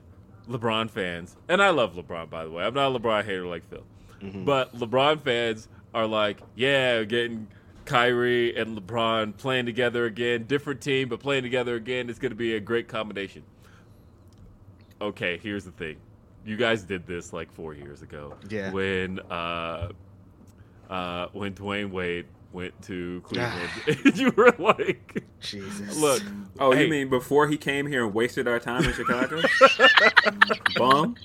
[0.47, 2.65] LeBron fans, and I love LeBron, by the way.
[2.65, 3.83] I'm not a LeBron hater like Phil,
[4.23, 4.45] Mm-hmm.
[4.45, 7.47] but LeBron fans are like, yeah, getting
[7.87, 12.37] Kyrie and LeBron playing together again, different team, but playing together again is going to
[12.37, 13.43] be a great combination.
[15.01, 15.97] Okay, here's the thing.
[16.45, 18.35] You guys did this like four years ago.
[18.51, 18.71] Yeah.
[18.71, 19.91] When uh,
[20.91, 23.71] uh, when Dwyane Wade went to Cleveland,
[24.15, 25.97] you were like, Jesus.
[25.97, 26.23] look,
[26.59, 26.85] oh, Hey.
[26.85, 29.41] you mean before he came here and wasted our time in Chicago?
[30.77, 31.17] Bum.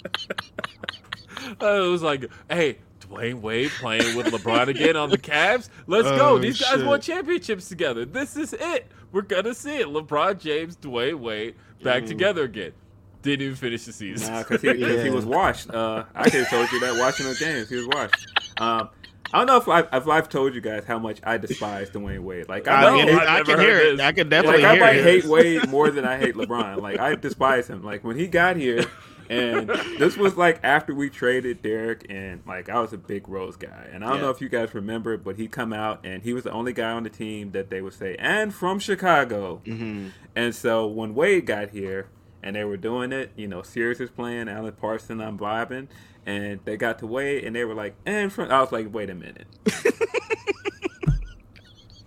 [1.62, 2.78] uh, it was like, hey,
[3.10, 5.70] Dwyane Wade playing with LeBron again on the Cavs.
[5.88, 6.30] Let's go.
[6.36, 6.86] Oh, These guys shit.
[6.86, 8.06] won championships together.
[8.06, 8.88] This is it.
[9.12, 9.88] We're gonna see it.
[9.88, 12.74] LeBron James, Dwyane Wade back together again.
[13.22, 14.32] Didn't even finish the season.
[14.32, 15.10] Nah, because he, 'cause he Yeah.
[15.12, 15.70] was washed.
[15.72, 17.68] Uh, I could have told you that watching those games.
[17.70, 18.28] He was washed.
[18.62, 18.90] Um,
[19.34, 22.22] I don't know if I've, if I've told you guys how much I despise Dwyane
[22.22, 22.48] Wade.
[22.48, 23.98] Like I, I, might mean, I've hate, I never can hear it.
[23.98, 24.02] this.
[24.02, 25.04] I can like definitely I hear might it.
[25.04, 26.82] hate Wade more than I hate LeBron.
[26.82, 27.84] Like I despise him.
[27.84, 28.86] Like when he got here,
[29.30, 33.56] and this was like after we traded Derek, and like I was a big Rose
[33.56, 33.88] guy.
[33.92, 34.24] And I don't Yeah.
[34.24, 36.92] know if you guys remember, but he come out and he was the only guy
[36.92, 39.62] on the team that they would say, and from Chicago.
[39.66, 40.08] Mm-hmm.
[40.36, 42.08] And so when Wade got here
[42.42, 45.88] and they were doing it, you know, Sirius is playing, Alan Parson, I'm vibing,
[46.26, 49.10] and they got to Wade and they were like, and from I was like, wait
[49.10, 49.48] a minute.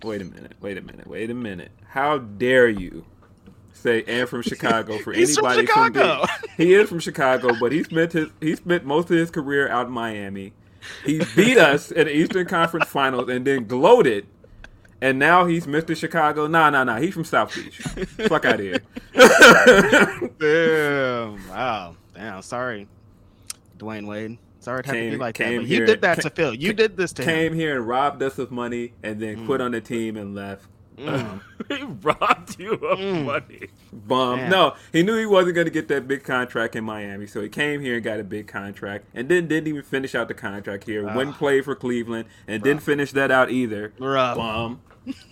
[0.03, 1.71] wait a minute, wait a minute, wait a minute.
[1.89, 3.05] How dare you
[3.83, 6.25] say and from Chicago for He's from anybody Chicago.
[6.25, 9.69] the- he is from Chicago, but he spent his he spent most of his career
[9.69, 10.53] out in Miami.
[11.05, 14.25] He beat us in the Eastern Conference Finals and then gloated.
[15.01, 15.95] And now he's Mr.
[15.97, 16.47] Chicago.
[16.47, 16.97] Nah, nah, nah.
[16.97, 17.77] He's from South Beach.
[18.27, 18.79] Fuck out of here.
[20.39, 21.49] Damn.
[21.49, 21.95] Wow.
[22.15, 22.41] Damn.
[22.41, 22.87] Sorry,
[23.77, 24.37] Dwyane Wade.
[24.59, 25.55] Sorry it had to Came- be like that.
[25.57, 26.53] But you did that ca- to Phil.
[26.53, 27.27] You did this to him.
[27.27, 29.65] Came here and robbed us of money and then quit Mm.
[29.65, 30.67] on the team and left.
[31.67, 33.25] he robbed you of Mm.
[33.25, 33.67] money.
[33.91, 34.37] Bum.
[34.37, 34.49] Man.
[34.49, 37.49] No, he knew he wasn't going to get that big contract in Miami, so he
[37.49, 40.83] came here and got a big contract, and then didn't even finish out the contract
[40.85, 41.07] here.
[41.07, 41.15] Ah.
[41.15, 43.93] Wouldn't play for Cleveland, and didn't finish that out either.
[43.99, 44.35] Bruh.
[44.35, 44.81] Bum.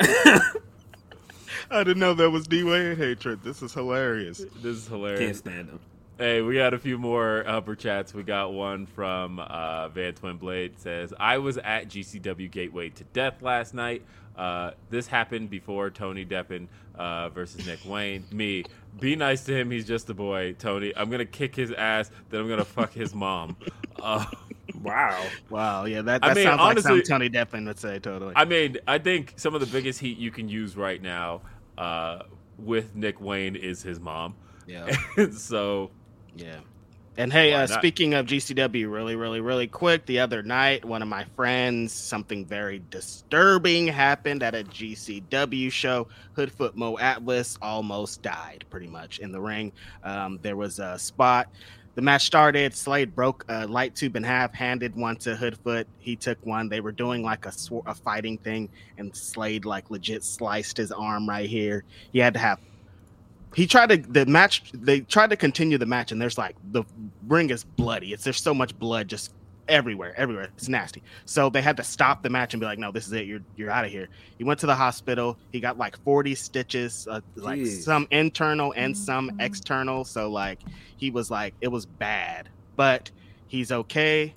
[1.72, 3.42] I didn't know that was D Wade hatred.
[3.42, 4.38] This is hilarious.
[4.38, 5.20] This is hilarious.
[5.20, 5.80] Can't stand him.
[6.20, 8.12] Hey, we got a few more upper chats.
[8.12, 13.04] We got one from uh, Van Twin Blade says, "I was at GCW Gateway to
[13.04, 14.02] death last night.
[14.36, 18.22] Uh, this happened before Tony Deppen uh, versus Nick Wayne.
[18.30, 18.64] Me,
[19.00, 19.70] be nice to him.
[19.70, 20.54] He's just a boy.
[20.58, 22.10] Tony, I'm gonna kick his ass.
[22.28, 23.56] Then I'm gonna fuck his mom.
[24.02, 24.24] Uh,
[24.82, 25.26] Wow.
[25.50, 25.84] Wow.
[25.84, 27.98] Yeah, that, I mean, sounds honestly- like something Tony Deppen would say.
[27.98, 28.32] Totally.
[28.34, 31.42] I mean, I think some of the biggest heat you can use right now
[31.76, 32.20] uh,
[32.56, 34.36] with Nick Wayne is his mom.
[34.66, 34.90] yeah.
[35.32, 35.90] so
[36.36, 36.60] Yeah.
[37.16, 41.08] And hey, uh, speaking of GCW, really, really, really quick, the other night, one of
[41.08, 46.08] my friends, something very disturbing happened at a GCW show.
[46.36, 49.72] Hoodfoot Mo Atlas almost died, pretty much, in the ring.
[50.02, 51.48] Um, there was a spot.
[51.96, 52.74] the match started.
[52.74, 55.84] Slade broke a light tube in half, handed one to Hoodfoot.
[55.98, 56.68] He took one.
[56.70, 60.92] They were doing like a, sw- a fighting thing, and Slade like legit sliced his
[60.92, 61.84] arm right here.
[62.12, 62.60] He had to have.
[63.54, 64.70] He tried to the match.
[64.72, 66.84] They tried to continue the match, and there's like the
[67.26, 68.12] ring is bloody.
[68.12, 69.32] It's there's so much blood just
[69.68, 70.50] everywhere, everywhere.
[70.56, 71.02] It's nasty.
[71.24, 73.26] So they had to stop the match and be like, "No, this is it.
[73.26, 75.38] You're you're out of here." He went to the hospital.
[75.52, 77.82] He got like 40 stitches, uh, like Jeez.
[77.82, 80.04] some internal and some external.
[80.04, 80.60] So like
[80.96, 83.10] he was like it was bad, but
[83.46, 84.34] he's okay,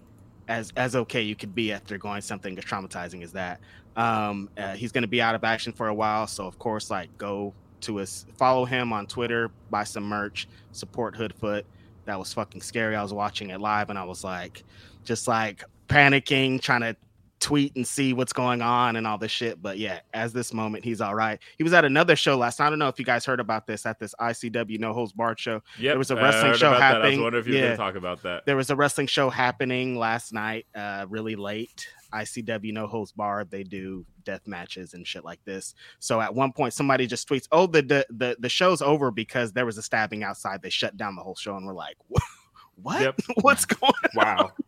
[0.48, 3.60] as as okay you could be after going something as traumatizing as that.
[3.96, 7.16] Um, uh, he's gonna be out of action for a while, so of course, like
[7.18, 11.64] go to his follow him on Twitter, buy some merch, support Hoodfoot.
[12.06, 12.96] That was fucking scary.
[12.96, 14.64] I was watching it live and I was like,
[15.06, 16.96] just like panicking, trying to
[17.40, 19.62] tweet and see what's going on and all this shit.
[19.62, 21.40] But yeah, as this moment, he's all right.
[21.58, 22.68] He was at another show last night.
[22.68, 25.40] I don't know if you guys heard about this at this ICW No Holds Barred
[25.40, 25.62] show.
[25.78, 26.84] Yeah, There was a wrestling show about that.
[26.84, 27.22] I was happening.
[27.24, 27.66] wondering if you were Yeah.
[27.68, 28.46] going to talk about that.
[28.46, 31.88] There was a wrestling show happening last night, uh, really late.
[32.14, 33.46] ICW No Holds Bar.
[33.46, 35.74] They do death matches and shit like this.
[36.00, 39.52] So at one point, somebody just tweets, "Oh, the the the, the show's over because
[39.54, 40.62] there was a stabbing outside.
[40.62, 41.98] They shut down the whole show." And we're like,
[42.76, 43.02] "What?
[43.02, 43.20] Yep.
[43.42, 44.10] What's going?" On?
[44.16, 44.52] Wow.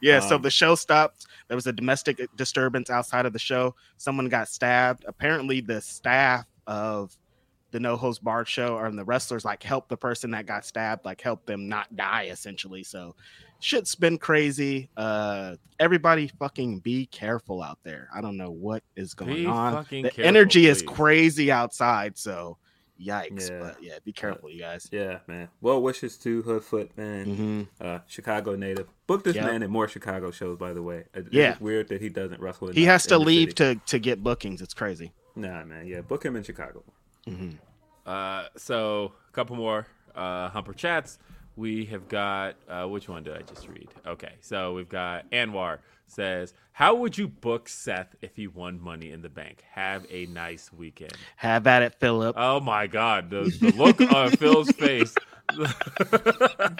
[0.00, 1.26] Yeah, so Um, the show stopped.
[1.48, 3.74] There was a domestic disturbance outside of the show.
[3.98, 5.04] Someone got stabbed.
[5.06, 7.14] Apparently, the staff of
[7.70, 11.04] the No Holds Barred show or the wrestlers like helped the person that got stabbed,
[11.04, 12.82] like help them not die, essentially.
[12.82, 13.14] So
[13.60, 14.88] shit's been crazy.
[14.96, 18.08] Uh everybody fucking be careful out there.
[18.14, 19.84] I don't know what is going Be on.
[19.90, 22.58] The careful, energy is crazy outside, so
[23.00, 23.50] yikes.
[23.50, 23.58] Yeah.
[23.60, 24.88] But yeah, be careful, you guys.
[24.92, 25.48] Yeah, man.
[25.60, 27.24] Well wishes to Hoodfoot, man.
[27.80, 28.86] hmm Uh, Chicago native.
[29.06, 29.44] Book this Yep.
[29.46, 31.04] man at more Chicago shows, by the way.
[31.14, 31.52] It- Yeah.
[31.52, 32.68] It's weird that he doesn't wrestle.
[32.68, 33.74] He has to in leave city.
[33.74, 34.62] to to get bookings.
[34.62, 35.12] It's crazy.
[35.36, 35.86] Nah, man.
[35.88, 36.84] Yeah, book him in Chicago.
[37.26, 37.50] hmm
[38.06, 41.18] Uh, so a couple more uh, Humper chats.
[41.56, 43.88] We have got uh, which one did I just read?
[44.06, 49.10] Okay, so we've got Anwar says, "How would you book Seth if he won Money
[49.12, 49.62] in the Bank?
[49.72, 52.34] Have a nice weekend." Have at it, Philip.
[52.38, 55.14] Oh my God, the, the look on Phil's face.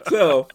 [0.09, 0.49] So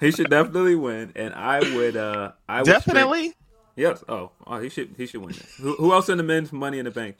[0.00, 1.96] he should definitely win, and I would.
[1.96, 3.34] uh I would straight- Definitely.
[3.76, 4.02] Yes.
[4.08, 4.94] Oh, oh, he should.
[4.96, 5.54] He should win this.
[5.56, 7.16] Who, who else in the men's Money in the Bank?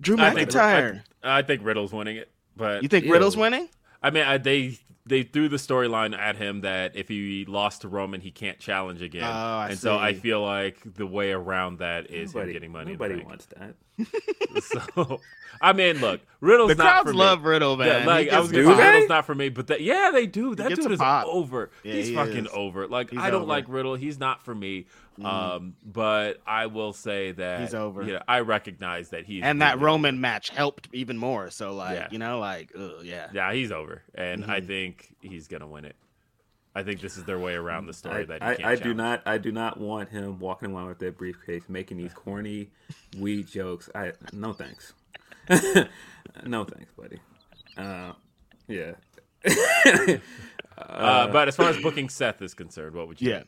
[0.00, 1.02] Drew I think, McIntyre.
[1.22, 3.12] I, I think Riddle's winning it, but you think Ew.
[3.12, 3.68] Riddle's winning?
[4.02, 4.78] I mean, I, they
[5.12, 9.02] they threw the storyline at him that if he lost to Roman, he can't challenge
[9.02, 12.54] again, Oh, I and so I feel like the way around that is Nobody, him
[12.54, 12.92] getting money.
[12.92, 13.74] nobody in the wants that.
[14.62, 15.20] So,
[15.60, 17.48] I mean, look, Riddle's The not crowds for love me.
[17.50, 18.02] Riddle, man.
[18.02, 20.54] Yeah, like I was gonna say, Riddle's not for me, but that, yeah, they do.
[20.54, 21.26] That gets dude is pop.
[21.26, 21.70] over.
[21.84, 22.52] Yeah, He's he fucking is.
[22.52, 22.86] over.
[22.86, 23.48] Like He's I don't over.
[23.48, 23.94] like Riddle.
[23.94, 24.86] He's not for me.
[25.22, 28.02] Um, but I will say that He's over.
[28.02, 31.50] Yeah, I recognize that he's and that really Roman match helped even more.
[31.50, 32.08] So like, Yeah.
[32.10, 33.28] you know, like, ugh, yeah.
[33.32, 34.66] Yeah, he's over, and I Mhm.
[34.66, 35.96] think he's gonna win it.
[36.74, 38.74] I think this is their way around the story I, that he I, can't I
[38.76, 39.22] do not.
[39.26, 42.70] I do not want him walking around with that briefcase, making these corny
[43.18, 43.90] weed jokes.
[43.94, 44.94] I no thanks.
[46.46, 47.18] no thanks, buddy.
[47.76, 48.12] Uh,
[48.68, 48.92] yeah.
[50.78, 53.30] Uh, but as far as booking Seth is concerned, what would you?
[53.30, 53.40] Yeah.
[53.40, 53.44] do?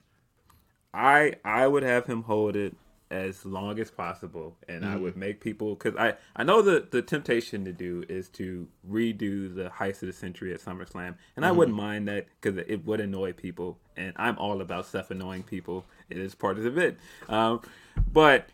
[0.95, 2.77] I I would have him hold it
[3.11, 5.03] as long as possible, and I Mm-hmm.
[5.05, 9.55] would make people because I I know the the temptation to do is to redo
[9.55, 11.59] the heist of the century at SummerSlam, and I Mm-hmm.
[11.59, 15.85] wouldn't mind that because it would annoy people, and I'm all about stuff annoying people.
[16.09, 17.61] It is part of the bit, um,
[18.13, 18.49] but.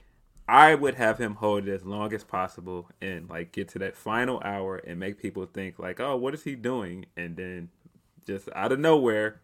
[0.49, 3.97] I would have him hold it as long as possible and like get to that
[3.97, 7.07] final hour and make people think like, oh, what is he doing?
[7.17, 7.69] And then
[8.27, 9.41] just out of nowhere,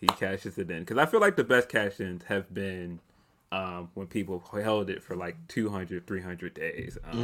[0.00, 3.00] he cashes it in because I feel like the best cash ins have been
[3.52, 6.98] um, when people held it for like 200, 300 days.
[7.02, 7.16] Because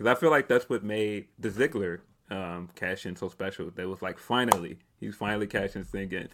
[0.00, 3.70] um, I feel like that's what made the Ziggler um, cash in so special.
[3.74, 6.28] That was like finally, he's finally cashing this thing in.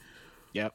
[0.53, 0.75] Yep.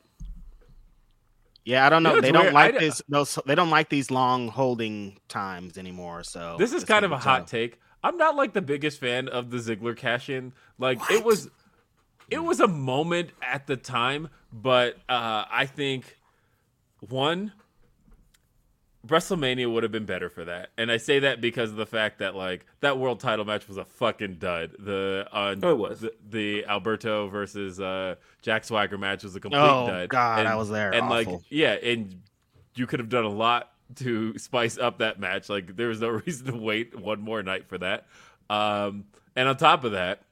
[1.66, 2.12] Yeah, I don't know.
[2.12, 2.54] You know, they don't weird.
[2.54, 3.02] like I- this.
[3.10, 6.24] Those they don't like these long holding times anymore.
[6.24, 7.50] So This is kind of a be hot tough.
[7.52, 7.80] take.
[8.02, 10.54] I'm not like the biggest fan of the Ziggler cash in.
[10.78, 11.50] Like it was,
[12.32, 16.18] it was a moment at the time, but uh, I think
[17.08, 17.52] one
[19.08, 22.20] WrestleMania would have been better for that, and I say that because of the fact
[22.20, 24.72] that like that world title match was a fucking dud.
[24.78, 26.02] The uh, Oh, it was.
[26.02, 30.10] the, the Alberto versus uh, Jack Swagger match was a complete Oh, dud.
[30.10, 30.94] God, and, I was there.
[30.94, 32.22] and like yeah, and
[32.76, 35.48] you could have done a lot to spice up that match.
[35.50, 38.06] Like there was no reason to wait one more night for that.
[38.50, 40.24] Um, and on top of that,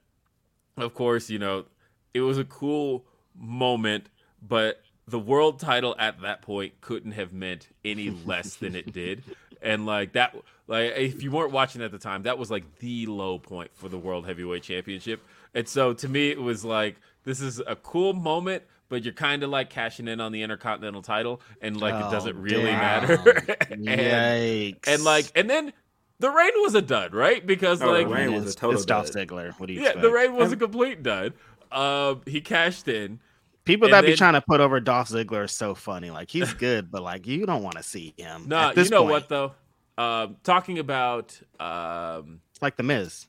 [0.76, 1.64] of course, you know,
[2.14, 4.08] it was a cool moment,
[4.46, 9.22] but the world title at that point couldn't have meant any less than it did.
[9.62, 13.06] and like that, like if you weren't watching at the time, that was like the
[13.06, 15.22] low point for the World Heavyweight Championship.
[15.54, 19.42] And so to me, it was like this is a cool moment, but you're kind
[19.42, 22.78] of like cashing in on the Intercontinental title, and like it doesn't Oh, really damn.
[22.78, 23.16] matter.
[23.70, 24.86] and, Yikes!
[24.86, 25.72] and like, and then
[26.20, 27.46] the reign was a dud, right?
[27.46, 29.28] Because Oh, like, the reign was it's, a total it's Dolph dud.
[29.28, 29.52] Ziggler.
[29.58, 30.02] What do you yeah, expect?
[30.02, 31.32] the reign was a complete dud.
[31.72, 33.20] Um, he cashed in.
[33.64, 36.10] People that be trying to put over Dolph Ziggler are so funny.
[36.10, 38.44] Like he's good, but like you don't want to see him.
[38.48, 39.52] No, this you know point, what though?
[39.98, 43.26] Um, talking about um, like the Miz.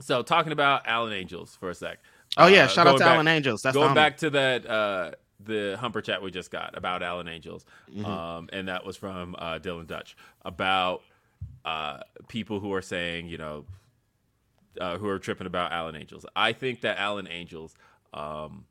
[0.00, 1.98] so talking about Alan Angels for a sec.
[2.38, 3.60] Oh yeah, Uh, shout out to back- Alan Angels.
[3.62, 5.10] That's going back to that uh,
[5.44, 8.04] the humper chat we just got about Alan Angels, Mm-hmm.
[8.06, 11.02] um, and that was from uh, Dylan Dutch about
[11.66, 13.66] uh, people who are saying you know
[14.80, 16.24] uh, who are tripping about Alan Angels.
[16.36, 17.74] I think that Alan Angels,
[18.14, 18.64] um,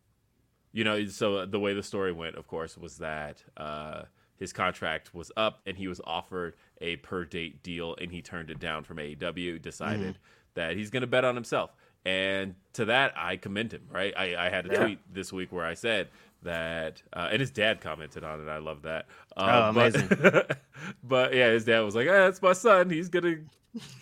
[0.73, 4.03] you know, so the way the story went, of course, was that uh,
[4.37, 8.49] his contract was up and he was offered a per date deal and he turned
[8.49, 9.61] it down from AEW.
[9.61, 10.17] Decided
[10.55, 11.71] that he's going to bet on himself,
[12.05, 13.83] and to that I commend him.
[13.89, 16.07] Right, I, I had a tweet this week where I said
[16.43, 18.49] that, uh, and his dad commented on it.
[18.49, 19.05] I love that.
[19.37, 20.41] Um, Oh, but- amazing.
[21.03, 22.89] but yeah, his dad was like, "Ah, "That's my son.
[22.89, 23.37] He's gonna."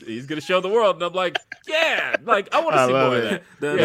[0.05, 3.11] He's gonna show the world, and I'm like, yeah, like I want to see love
[3.11, 3.43] more of that.
[3.61, 3.77] Dun,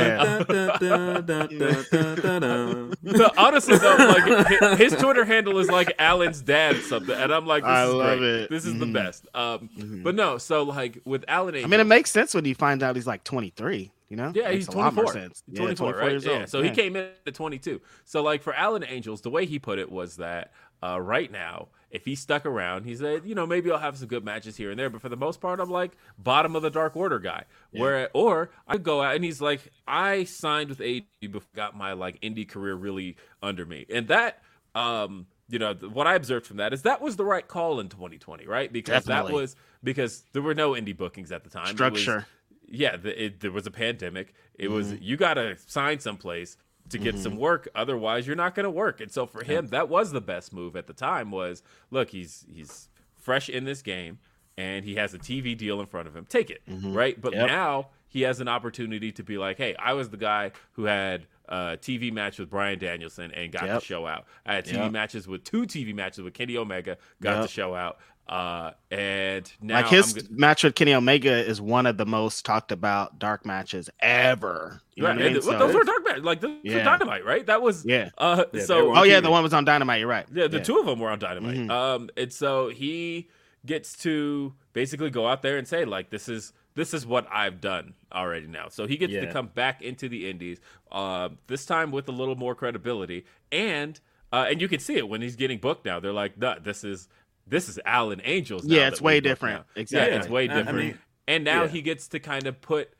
[1.60, 2.90] Yeah.
[3.02, 7.62] No, honestly though, like his Twitter handle is like Alan's dad something, and I'm like,
[7.64, 8.30] this I is love great.
[8.42, 8.50] it.
[8.50, 8.92] This is the Mhm.
[8.92, 9.26] best.
[9.34, 9.68] Um,
[10.02, 12.96] but no, so like with Alan, I mean, it makes sense when you find out
[12.96, 13.90] he's like 23.
[14.10, 14.32] You know?
[14.34, 15.12] Yeah, he's a lot more 24.
[15.22, 15.42] sense.
[15.46, 16.10] He's Yeah, 24, right?
[16.10, 16.32] years Yeah.
[16.40, 16.48] old.
[16.48, 16.70] So Yeah.
[16.70, 17.80] he came in at 22.
[18.04, 21.68] So like for Alan Angels, the way he put it was that uh, right now,
[21.94, 24.70] if he stuck around, he said, you know, maybe I'll have some good matches here
[24.70, 27.44] and there, but for the most part, I'm like bottom of the Dark Order guy.
[27.70, 32.20] Where or I go out and he's like, I signed with AEW got my like
[32.20, 34.42] indie career really under me, and that.
[34.74, 37.90] um you know what I observed from that is that was the right call in
[37.90, 38.72] 2020, right?
[38.72, 39.32] Because Definitely.
[39.32, 41.64] that was because there were no indie bookings at the time.
[41.76, 42.26] It was- Structure.
[42.66, 44.32] yeah, the, it, there was a pandemic.
[44.58, 45.02] It was Mm-hmm.
[45.04, 46.56] you got to sign someplace
[46.90, 49.00] to get some work, otherwise you're not going to work.
[49.00, 51.30] And so for him, that was the best move at the time.
[51.30, 54.18] Was look, he's he's fresh in this game,
[54.58, 56.26] and he has a TV deal in front of him.
[56.28, 57.18] Take it, right?
[57.20, 57.40] But Mm-hmm.
[57.40, 57.48] Yep.
[57.48, 61.26] now he has an opportunity to be like, hey, I was the guy who had
[61.48, 63.80] a TV match with Bryan Danielson and got Yep.
[63.80, 64.24] to show out.
[64.46, 64.92] I had TV Yep.
[64.92, 67.50] matches with two TV matches with Kenny Omega, got Yep.
[67.50, 67.98] show out.
[68.26, 72.06] Uh, and now like his I'm go- match with Kenny Omega is one of the
[72.06, 74.80] most talked about dark matches ever.
[74.94, 75.34] You know Right, what I mean?
[75.36, 76.24] and So- those were dark matches.
[76.24, 76.84] Like those were Yeah.
[76.84, 77.44] dynamite, right?
[77.44, 78.10] That was Yeah.
[78.16, 80.00] Uh, Yeah, so were Oh yeah, the one was on Dynamite.
[80.00, 80.26] You're right.
[80.32, 81.56] yeah, the two of them were on Dynamite.
[81.56, 81.70] Mhm.
[81.70, 83.28] Um, and so he
[83.66, 87.60] gets to basically go out there and say like, "This is this is what I've
[87.60, 90.60] done already now." So he gets to come back into the Indies,
[90.90, 94.00] uh, this time with a little more credibility, and
[94.32, 96.00] uh, and you can see it when he's getting booked now.
[96.00, 97.08] They're like, "Nah, this is
[97.46, 99.58] this is Alan Angels." now Yeah, it's way different.
[99.60, 100.12] now." Exactly.
[100.12, 100.78] Yeah, it's way I- I different.
[100.78, 101.68] mean, and now yeah.
[101.68, 102.90] he gets to kind of put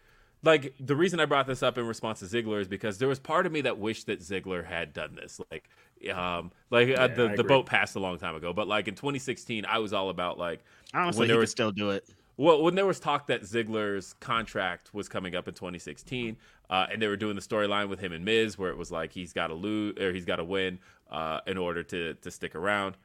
[0.43, 3.19] like the reason I brought this up in response to Ziggler is because there was
[3.19, 5.41] part of me that wished that Ziggler had done this.
[5.51, 5.69] Like,
[6.15, 9.65] um, like uh, the the boat passed a long time ago, but like in 2016,
[9.65, 12.07] I was all about like Honestly, when he there could was still do it.
[12.37, 16.37] well when there was talk that Ziggler's contract was coming up in 2016,
[16.69, 19.13] uh, and they were doing the storyline with him and Miz, where it was like
[19.13, 20.79] he's got to lose or he's got to win
[21.11, 22.99] uh, in order to to stick around.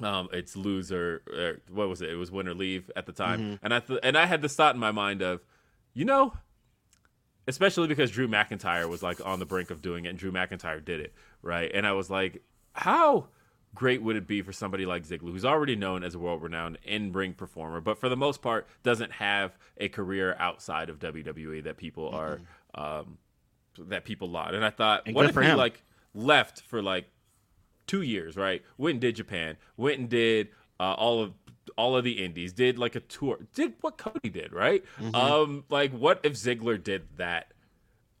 [0.00, 1.22] Um, it's loser.
[1.28, 2.10] or, or what was it?
[2.10, 4.54] It was win or leave at the time, and I th- and I had this
[4.54, 5.40] thought in my mind of,
[5.94, 6.34] you know,
[7.46, 10.84] especially because Drew McIntyre was like on the brink of doing it, and Drew McIntyre
[10.84, 11.70] did it, right?
[11.72, 12.42] And I was like,
[12.74, 13.28] how
[13.74, 17.34] great would it be for somebody like Ziggler, who's already known as a world-renowned in-ring
[17.34, 22.08] performer, but for the most part doesn't have a career outside of WWE that people
[22.08, 22.40] are
[22.74, 23.18] um,
[23.78, 24.54] that people laud.
[24.54, 25.56] And I thought, And what if he him.
[25.58, 25.82] like
[26.14, 27.10] left for like
[27.88, 28.62] two years, right?
[28.76, 30.48] Went and did Japan, went and did
[30.78, 31.32] uh, all of
[31.76, 34.84] all of the indies, did like a tour, did what Cody did, right?
[35.00, 35.14] Mm-hmm.
[35.14, 37.52] Um, like what if Ziggler did that?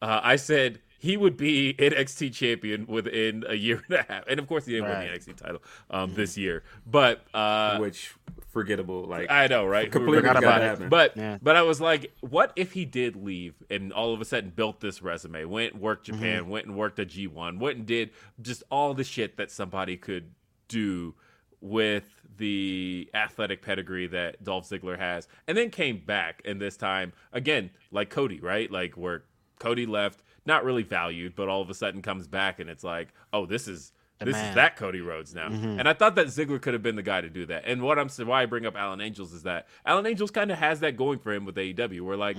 [0.02, 4.40] Uh, I said he would be NXT champion within a year and a half, and
[4.40, 6.64] of course he didn't win the NXT title um, this year.
[6.84, 8.14] But uh, which
[8.62, 9.04] forgettable.
[9.04, 9.90] Like I know, right?
[9.90, 10.90] completely forgot forgot about that it.
[10.90, 11.38] But Yeah.
[11.40, 14.80] but I was like, what if he did leave and all of a sudden built
[14.80, 16.50] this resume, went and worked Japan, Mm-hmm.
[16.50, 19.96] went and worked a G one, went and did just all the shit that somebody
[19.96, 20.32] could
[20.68, 21.14] do
[21.60, 27.12] with the athletic pedigree that Dolph Ziggler has, and then came back and this time
[27.32, 28.70] again like Cody, right?
[28.70, 29.24] Like where
[29.58, 33.08] Cody left, not really valued, but all of a sudden comes back and it's like,
[33.32, 35.46] oh, this is this is that Cody Rhodes now.
[35.48, 37.64] And I thought that Ziggler could have been the guy to do that.
[37.66, 40.58] And what I'm why I bring up Alan Angels is that Alan Angels kind of
[40.58, 42.00] has that going for him with AEW.
[42.02, 42.36] Where like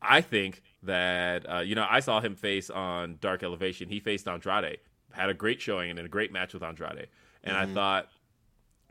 [0.00, 3.88] I think that uh, you know I saw him face on Dark Elevation.
[3.88, 4.78] He faced Andrade,
[5.12, 7.08] had a great showing and a great match with Andrade.
[7.44, 8.08] And I thought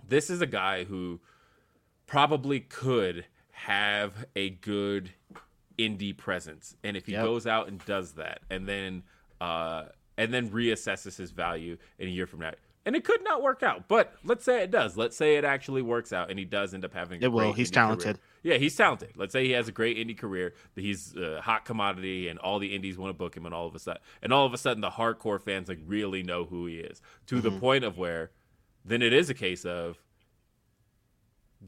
[0.07, 1.21] this is a guy who
[2.07, 5.11] probably could have a good
[5.77, 6.75] indie presence.
[6.83, 7.23] And if he Yep.
[7.23, 9.03] goes out and does that, and then
[9.39, 9.85] uh,
[10.17, 12.51] and then reassesses his value in a year from now.
[12.83, 14.97] And it could not work out, but let's say it does.
[14.97, 17.21] Let's say it actually works out, and he does end up having.
[17.23, 17.53] a It will.
[17.53, 17.85] He's indie career.
[17.85, 18.19] talented.
[18.41, 19.11] Yeah, he's talented.
[19.15, 22.57] Let's say he has a great indie career, that he's a hot commodity, and all
[22.57, 24.57] the indies want to book him, and all of a sudden, and all of a
[24.57, 27.43] sudden, the hardcore fans like really know who he is to Mm-hmm.
[27.43, 28.31] the point of where,
[28.83, 30.01] then it is a case of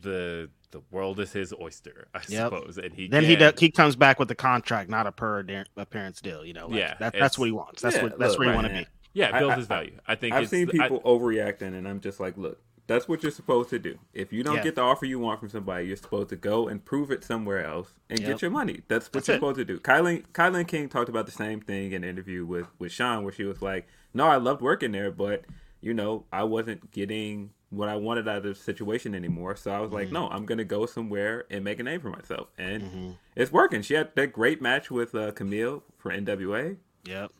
[0.01, 2.51] the the world is his oyster, I Yep.
[2.51, 5.11] suppose, and he Then he can- does, he comes back with the contract, not a
[5.11, 6.43] per adher- appearance deal.
[6.43, 7.83] You know, like, Yeah, that, that's what he wants.
[7.83, 8.83] That's Yeah, what that's look, where you right, want to man.
[8.83, 8.89] be.
[9.19, 9.99] yeah I- build I- his value.
[10.07, 13.21] I think I've it's, seen I- people overreacting, and I'm just like, look, that's what
[13.21, 13.99] you're supposed to do.
[14.15, 14.63] If you don't Yeah.
[14.63, 17.63] get the offer you want from somebody, you're supposed to go and prove it somewhere
[17.63, 18.27] else and Yep.
[18.27, 18.81] get your money.
[18.87, 19.37] That's what That's you're it.
[19.41, 19.79] supposed to do.
[19.79, 23.31] Kylan, Kylan King talked about the same thing in an interview with, with Sean, where
[23.31, 25.45] she was like, no, I loved working there, but,
[25.81, 29.55] you know, I wasn't getting what I wanted out of the situation anymore.
[29.55, 30.13] So I was like, Mm-hmm.
[30.13, 32.47] no, I'm going to go somewhere and make a name for myself.
[32.57, 33.81] And it's working.
[33.81, 36.77] She had that great match with uh, Kamille for NWA.
[37.05, 37.31] Yep.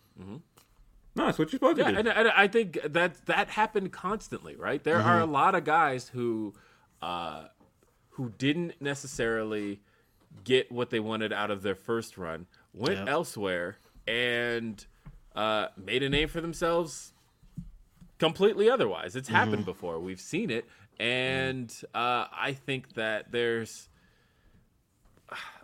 [1.16, 1.98] No, that's what you're supposed Yeah, to do.
[2.00, 4.84] and, and I think that that happened constantly, right?
[4.84, 6.54] There are a lot of guys who,
[7.04, 7.46] uh,
[8.12, 9.82] who didn't necessarily
[10.44, 13.08] get what they wanted out of their first run, went Yep.
[13.08, 13.78] elsewhere,
[14.08, 14.84] and
[15.36, 17.12] uh, made a name for themselves
[18.24, 19.16] completely otherwise.
[19.16, 20.00] It's happened before.
[20.00, 20.66] We've seen it,
[21.00, 23.90] and uh, I think that there's.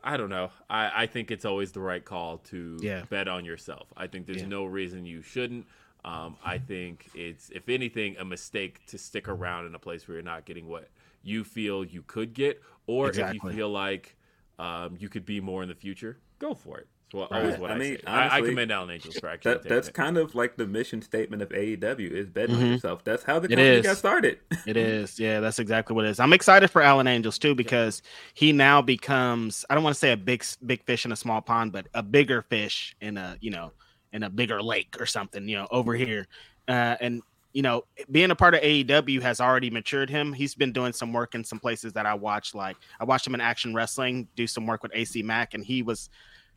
[0.03, 0.49] I don't know.
[0.69, 3.03] I, I think it's always the right call to Yeah.
[3.09, 3.87] bet on yourself.
[3.95, 4.47] I think there's Yeah.
[4.47, 5.67] no reason you shouldn't.
[6.05, 10.15] Um, I think it's, if anything, a mistake to stick around in a place where
[10.15, 10.87] you're not getting what
[11.21, 14.15] you feel you could get, or if you feel like
[14.57, 16.87] um, you could be more in the future, go for it.
[17.11, 17.41] That's what, Right.
[17.45, 18.01] always what I I, mean, say.
[18.05, 19.93] I, I honestly, commend Alan Angels for actually That, that's it.
[19.93, 23.03] kind of like the mission statement of AEW is betting on yourself.
[23.03, 23.53] That's how the Mm-hmm.
[23.53, 23.85] It company is.
[23.85, 24.39] got started.
[24.67, 25.19] It is.
[25.19, 26.19] Yeah, that's exactly what it is.
[26.19, 28.01] I'm excited for Alan Angels too because
[28.35, 31.41] he now becomes I don't want to say a big big fish in a small
[31.41, 33.71] pond, but a bigger fish in a, you know,
[34.13, 36.27] in a bigger lake or something, you know, over here.
[36.67, 40.31] Uh and you know, being a part of AEW has already matured him.
[40.33, 42.53] He's been doing some work in some places that I watched.
[42.53, 45.81] Like I watched him in Action Wrestling do some work with AC Mack, and he
[45.81, 46.11] was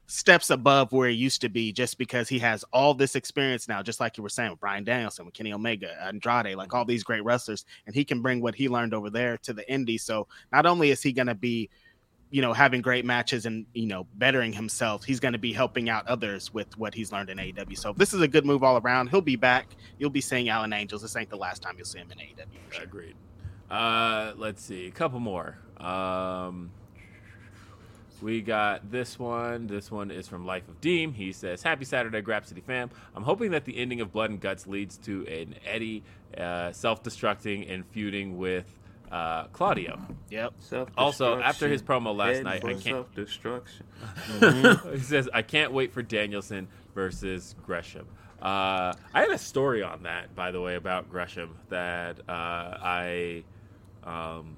[0.06, 3.82] steps above where he used to be just because he has all this experience now,
[3.82, 7.02] just like you were saying with Bryan Danielson, with Kenny Omega, Andrade, like all these
[7.02, 10.00] great wrestlers, and he can bring what he learned over there to the indie.
[10.00, 11.70] So not only is he going to be,
[12.30, 15.88] you know, having great matches and you know bettering himself, he's going to be helping
[15.88, 17.76] out others with what he's learned in AEW.
[17.78, 19.08] So if this is a good move all around.
[19.08, 19.76] He'll be back.
[19.98, 21.02] You'll be seeing Alan Angels.
[21.02, 22.46] This ain't the last time you'll see him in AEW.
[22.70, 22.84] Sure.
[22.84, 23.16] Agreed.
[23.70, 25.56] Uh, let's see, a couple more.
[25.78, 26.70] Um,
[28.22, 29.66] we got this one.
[29.66, 31.12] This one is from Life of Deem.
[31.12, 32.90] He says, "Happy Saturday, Grapsody fam.
[33.14, 36.04] I'm hoping that the ending of Blood and Guts leads to an Eddie
[36.36, 38.78] uh, self-destructing and feuding with
[39.10, 40.00] uh, Claudio.
[40.30, 40.54] Yep.
[40.96, 43.86] Also, after his promo last Head night, I can't- self-destruction.
[44.92, 48.06] he says, I can't wait for Danielson versus Gresham.
[48.40, 53.44] Uh, I had a story on that, by the way, about Gresham that uh, I,
[54.02, 54.56] um,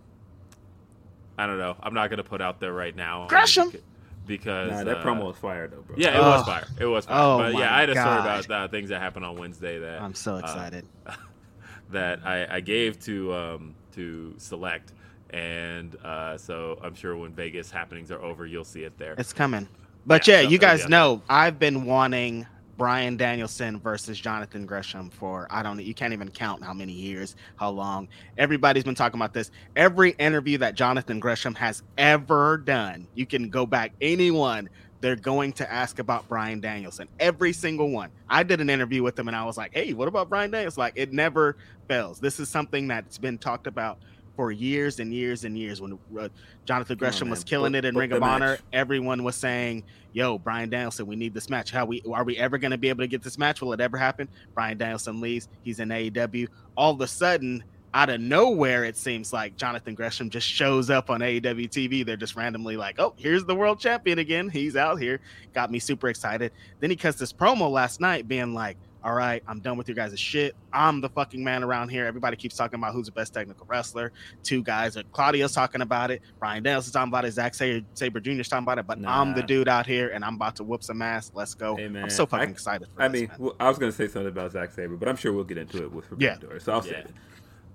[1.39, 1.76] I don't know.
[1.82, 3.26] I'm not going to put out there right now.
[3.28, 3.70] Gresham!
[3.70, 3.80] beca-
[4.26, 5.97] Because Nah, that uh, promo was fire though, bro.
[5.99, 6.45] Yeah, it was Oh.
[6.45, 6.66] fire.
[6.80, 7.16] It was fire.
[7.20, 8.45] Oh but my yeah, I had a story God.
[8.47, 10.87] about uh, things that happened on Wednesday that I'm so uh, excited.
[11.91, 14.93] that I, I gave to um, to select,
[15.30, 19.14] and uh, so I'm sure when Vegas happenings are over, you'll see it there.
[19.18, 19.68] It's coming.
[20.07, 22.47] But Yeah, yeah, you guys out know I've been wanting
[22.77, 27.37] Bryan Danielson versus Jonathan Gresham for I don't you can't even count how many years,
[27.57, 28.09] how long.
[28.39, 29.51] Everybody's been talking about this.
[29.77, 34.68] Every interview that Jonathan Gresham has ever done, you can go back anyone
[35.01, 37.09] they're going to ask about Bryan Danielson.
[37.20, 38.11] Every single one.
[38.27, 40.81] I did an interview with him and I was like, "Hey, what about Bryan Danielson?"
[40.81, 41.57] Like it never
[41.89, 42.20] fails.
[42.20, 43.99] This is something that's been talked about
[44.37, 46.28] for years and years and years when uh,
[46.64, 48.53] Jonathan Gresham was killing Book- it in Ring of Honor.
[48.53, 48.61] match.
[48.72, 51.70] Everyone was saying, "Yo, Bryan Danielson, we need this match.
[51.70, 53.61] How we are we ever going to be able to get this match?
[53.61, 55.49] Will it ever happen?" Bryan Danielson leaves.
[55.62, 56.49] He's in AEW.
[56.76, 57.62] All of a sudden,
[57.93, 62.05] out of nowhere, it seems like Jonathan Gresham just shows up on AEW TV.
[62.05, 64.49] They're just randomly like, "Oh, here's the world champion again.
[64.49, 65.20] He's out here."
[65.53, 66.51] Got me super excited.
[66.80, 68.76] Then he cuts this promo last night, being like.
[69.05, 70.57] All right, I'm done with your guys' shit.
[70.73, 72.07] I'm the fucking man around here.
[72.07, 74.97] Everybody keeps talking about who's the best technical wrestler two guys.
[74.97, 76.23] Uh, Claudio's talking about it.
[76.39, 77.33] Bryan Danielson's talking about it.
[77.33, 78.87] Zack Sabre, Sabre Jr.'s talking about it.
[78.87, 81.31] But I'm the dude out here, and I'm about to whoop some ass.
[81.35, 81.77] Let's go.
[81.77, 82.89] Hey, man, I'm so fucking I- excited.
[82.97, 85.17] For I this, mean, well, I was gonna say something about Zack Sabre, but I'm
[85.17, 86.37] sure we'll get into it with Yeah.
[86.37, 86.61] Door.
[86.61, 86.99] So I'll say Yeah.
[87.01, 87.15] it.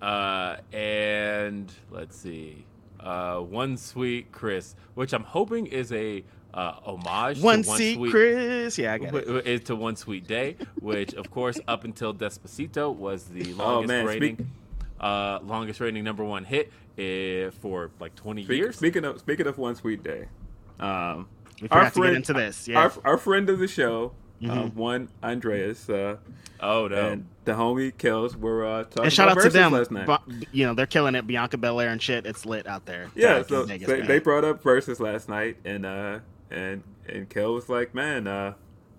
[0.02, 2.66] Uh, and let's see,
[3.02, 6.24] uh, one sweet Chris, which I'm hoping is a
[6.54, 8.78] uh, homage one to one sweet Chris.
[8.78, 9.12] Yeah, I got it.
[9.12, 13.60] w- w- to one sweet day, which of course up until Despacito was the longest
[13.62, 14.52] Oh, man, rating.
[15.00, 18.76] uh, longest rating number one hit uh, for like 20 Speak- years.
[18.78, 20.28] Speaking of speaking of one sweet day,
[20.80, 21.28] um,
[21.62, 22.68] We forgot to get into this.
[22.68, 22.80] Yeah.
[22.80, 24.58] our, our friend of the show, Mm-hmm.
[24.58, 26.16] um, one Andreas, uh,
[26.62, 26.96] oh no.
[27.10, 29.74] and the homie Kills were uh, talking and shout about out to them.
[29.74, 30.06] last night.
[30.08, 30.22] But,
[30.54, 31.28] you know, they're killing it.
[31.28, 32.26] Bianca Belair and shit.
[32.26, 33.12] It's lit out there.
[33.16, 36.20] yeah, so they, they brought up versus last night, and uh,
[36.52, 38.54] and and Kel was like, "Man, uh,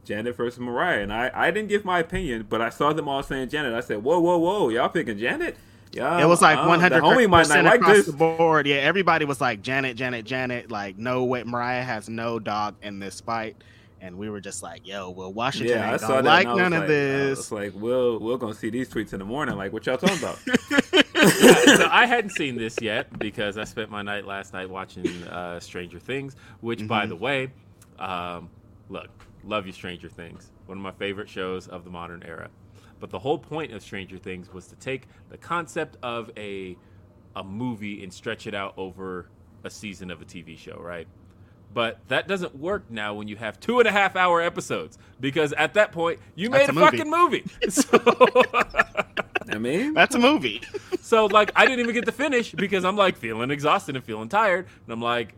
[0.05, 3.22] Janet versus Mariah," and I I didn't give my opinion, but I saw them all
[3.22, 3.74] saying Janet.
[3.74, 5.57] I said, "Whoa, whoa, whoa, y'all picking Janet?"
[5.92, 8.07] Yeah, It was like uh, 100 The homie might not like across this.
[8.07, 8.68] the board.
[8.68, 10.70] Yeah, everybody was like Janet, Janet, Janet.
[10.70, 13.57] Like, no way, Mariah has no dog in this fight.
[14.03, 16.48] And we were just like, yo, well, Washington Yeah, I ain't saw gonna like and
[16.48, 17.53] I was none of like, I was this.
[17.53, 19.57] like, we'll we're gonna see these tweets in the morning.
[19.57, 20.38] Like, what y'all talking about?
[21.22, 25.07] Yeah, so I hadn't seen this yet because I spent my night last night watching
[25.24, 27.53] uh, Stranger Things, which, by the way,
[27.98, 28.48] um,
[28.88, 29.09] look,
[29.44, 30.51] love you, Stranger Things.
[30.64, 32.48] One of my favorite shows of the modern era.
[33.01, 36.76] But the whole point of Stranger Things was to take the concept of a
[37.36, 39.28] a movie and stretch it out over
[39.62, 41.07] a season of a TV show, right?
[41.73, 45.53] But that doesn't work now when you have two and a half hour episodes because
[45.53, 46.97] at that point you made That's a, a movie.
[46.99, 47.45] fucking movie.
[47.71, 50.62] So, I mean, That's a movie.
[51.01, 54.29] so like I didn't even get to finish because I'm like feeling exhausted and feeling
[54.29, 55.35] tired, and I'm like,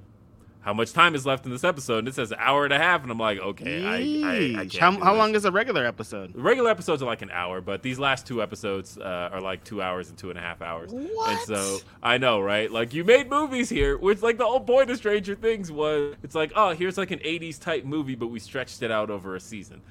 [0.62, 1.98] how much time is left in this episode?
[1.98, 4.68] And it says an hour and a half, and I'm like, okay, I, I, I
[4.78, 6.32] how how long is a regular episode?
[6.36, 9.82] Regular episodes are like an hour, but these last two episodes uh, are like two
[9.82, 10.92] hours and two and a half hours.
[10.92, 11.30] What?
[11.30, 12.70] And so I know, right?
[12.70, 16.36] Like you made movies here, which like the whole point of Stranger Things was it's
[16.36, 19.40] like, oh, here's like an '80s type movie, but we stretched it out over a
[19.40, 19.82] season.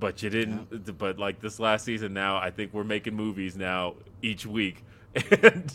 [0.00, 0.96] But you didn't.
[0.98, 4.84] But like this last season, now I think we're making movies now each week,
[5.42, 5.70] and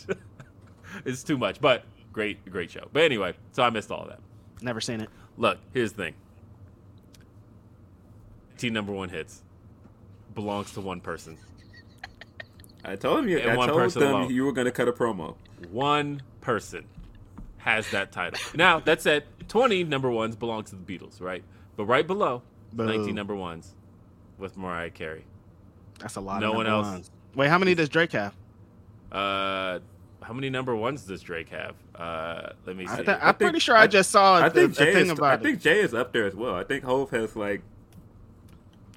[1.05, 1.61] it's too much.
[1.61, 2.87] But great, great show.
[2.91, 4.19] But anyway, so I missed all of that.
[4.61, 5.09] Never seen it.
[5.37, 6.13] Look, here's the thing.
[8.57, 9.41] Team number one hits
[10.35, 11.37] belongs to one person.
[12.83, 13.39] I told him you.
[13.39, 14.33] And I one told person them alone.
[14.33, 15.35] you were gonna cut a promo.
[15.71, 16.85] One person
[17.57, 18.39] has that title.
[18.55, 21.43] Now, that said, 20 number ones belong to the Beatles, right?
[21.75, 22.41] But right below,
[22.73, 22.85] Boo.
[22.85, 23.75] 19 number ones
[24.37, 25.25] with Mariah Carey.
[25.99, 26.41] That's a lot.
[26.41, 26.87] No of one else.
[26.87, 27.11] ones.
[27.35, 28.35] Wait, how many does Drake have?
[29.11, 29.79] Uh,
[30.21, 31.75] how many number ones does Drake have?
[31.95, 32.93] Uh, let me see.
[32.93, 34.75] I th- I I'm think- pretty sure I, I- just saw I a, think a
[34.85, 35.11] Jay thing is.
[35.11, 35.41] about I it.
[35.41, 36.55] think Jay is up there as well.
[36.55, 37.61] I think Hove has like.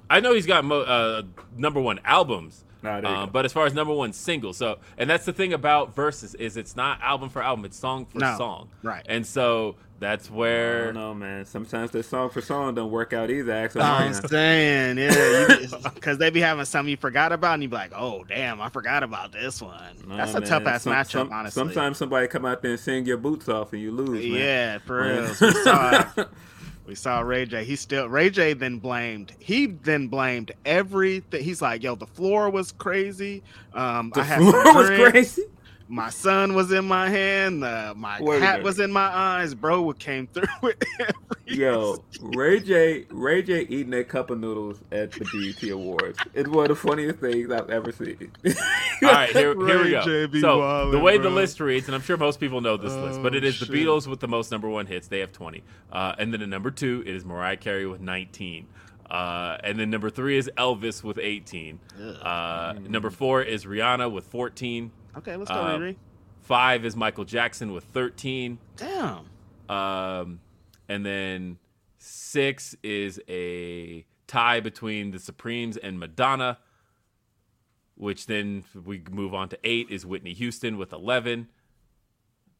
[0.09, 1.23] I know he's got mo- uh,
[1.57, 5.09] number one albums, Nah, there uh, but as far as number one singles, so and
[5.09, 8.37] that's the thing about verses is it's not album for album, it's song for No,
[8.37, 9.03] song, right.
[9.09, 11.45] And so that's I where don't know, man.
[11.45, 13.51] Sometimes the song for song don't work out either.
[13.53, 14.27] Ask I'm Mariah.
[14.27, 18.23] saying, yeah, because they be having something you forgot about, and you be like, "Oh,
[18.27, 21.59] damn, I forgot about this one." Nah, That's a tough ass Some- matchup, some- honestly.
[21.63, 24.09] Sometimes somebody come out there and sing your boots off and you lose.
[24.25, 24.33] Man.
[24.33, 25.27] yeah, for real.
[25.39, 26.03] We saw,
[26.87, 27.63] we saw Ray J.
[27.63, 28.53] He still Ray J.
[28.53, 29.31] Then blamed.
[29.39, 31.41] He then blamed everything.
[31.43, 33.43] He's like, "Yo, the floor was crazy.
[33.73, 35.43] Um, The I had floor was crazy.
[35.87, 37.63] My son was in my hand.
[37.63, 39.53] Uh, my Wait hat was in my eyes.
[39.53, 40.81] Bro What came through with
[41.45, 46.17] Yo, Ray J, Ray J eating that cup of noodles at the BET Awards.
[46.33, 48.31] It's one of the funniest things I've ever seen.
[48.45, 48.53] All
[49.03, 50.27] right, here, here we go.
[50.27, 52.93] J so wildin', the way the list reads, and I'm sure most people know this
[52.93, 53.65] list, but Oh, it is the.
[53.67, 55.07] Beatles with the most number one hits.
[55.07, 58.65] They have 20, uh, and then at number two it is Mariah Carey with 19,
[59.11, 61.79] uh, and then number three is Elvis with 18.
[62.21, 64.91] Uh, number four is Rihanna with 14.
[65.17, 65.95] Okay, let's go, Uh, Riri.
[66.41, 68.59] Five is Michael Jackson with 13.
[68.77, 69.25] Damn.
[69.69, 70.39] Um,
[70.87, 71.57] and then
[71.97, 76.59] six is a tie between the Supremes and Madonna,
[77.95, 81.47] which then we move on to eight is Whitney Houston with 11.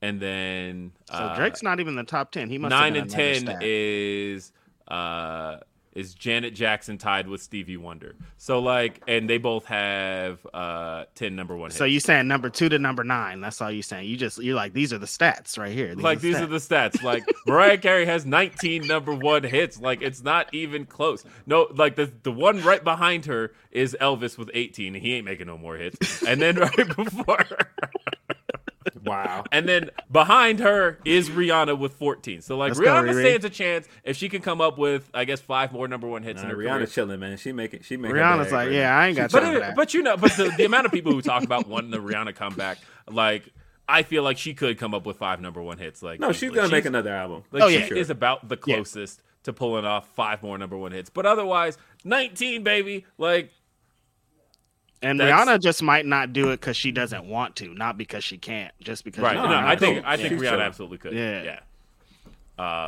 [0.02, 2.50] And then So uh, Drake's not even in the top ten.
[2.50, 3.64] He must nine and 10 stat.
[3.64, 4.52] is
[4.88, 5.58] uh,
[5.96, 8.16] is Janet Jackson tied with Stevie Wonder.
[8.38, 11.78] So, like, and they both have uh, 10 number one hits.
[11.78, 13.40] So you saying number two to number nine?
[13.42, 14.08] That's all you saying.
[14.10, 15.96] You just you're like these are the stats right here.
[15.96, 17.02] like these are the stats.
[17.02, 19.80] Like Mariah Carey has 19 number one hits.
[19.80, 21.24] Like it's not even close.
[21.46, 25.26] No, like the the one right behind her is Elvis with 18, and he ain't
[25.26, 26.24] making no more hits.
[26.24, 27.72] And then right before, her-
[29.06, 29.44] wow.
[29.52, 32.42] and then behind her is Rihanna with 14.
[32.42, 33.22] So like Let's go, Rihanna Riri.
[33.22, 36.24] stands a chance if she can come up with, I guess, five more number one
[36.24, 36.88] hits Nah, in her Rihanna's career.
[36.88, 37.38] chilling, man.
[37.38, 38.18] She making she making.
[38.18, 39.76] Rihanna's like, yeah, I ain't got But time for that.
[39.76, 42.36] but you know, but the, the amount of people who talk about wanting the Rihanna
[42.36, 42.78] comeback,
[43.10, 43.50] like
[43.88, 46.02] I feel like she could come up with five number one hits.
[46.02, 46.56] Like No, she's easily.
[46.58, 47.44] gonna make another album.
[47.52, 47.94] Like Oh, she yeah.
[47.94, 48.76] is about the Yeah.
[48.78, 51.12] closest to pulling off five more number one hits.
[51.12, 53.06] But otherwise, 19, baby.
[53.20, 53.52] Like
[55.06, 58.24] and that's- Rihanna just might not do it because she doesn't want to, not because
[58.24, 59.24] she can't, just because.
[59.24, 59.36] right.
[59.36, 60.04] No, No, I think.
[60.06, 61.14] I think She's Rihanna absolutely could.
[61.14, 61.44] Yeah.
[61.44, 61.60] Yeah.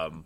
[0.06, 0.26] Um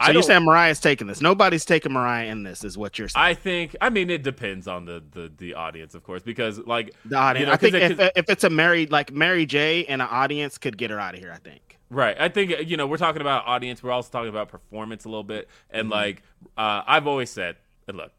[0.00, 1.20] I So you don't- saying Mariah's taking this?
[1.20, 3.24] Nobody's taking Mariah in this, is what you're saying.
[3.24, 3.76] I think.
[3.80, 7.40] I mean, it depends on the the, the audience, of course, because like the audience.
[7.40, 10.02] you know, I 'cause think it- if, if it's a Mary like Mary J and
[10.02, 11.30] an audience could get her out of here.
[11.32, 11.78] I think.
[11.90, 12.16] Right.
[12.18, 13.82] I think you know we're talking about audience.
[13.82, 15.92] We're also talking about performance a little bit, and Mm-hmm.
[15.92, 16.22] like
[16.56, 17.56] uh, I've always said,
[17.86, 18.10] and look,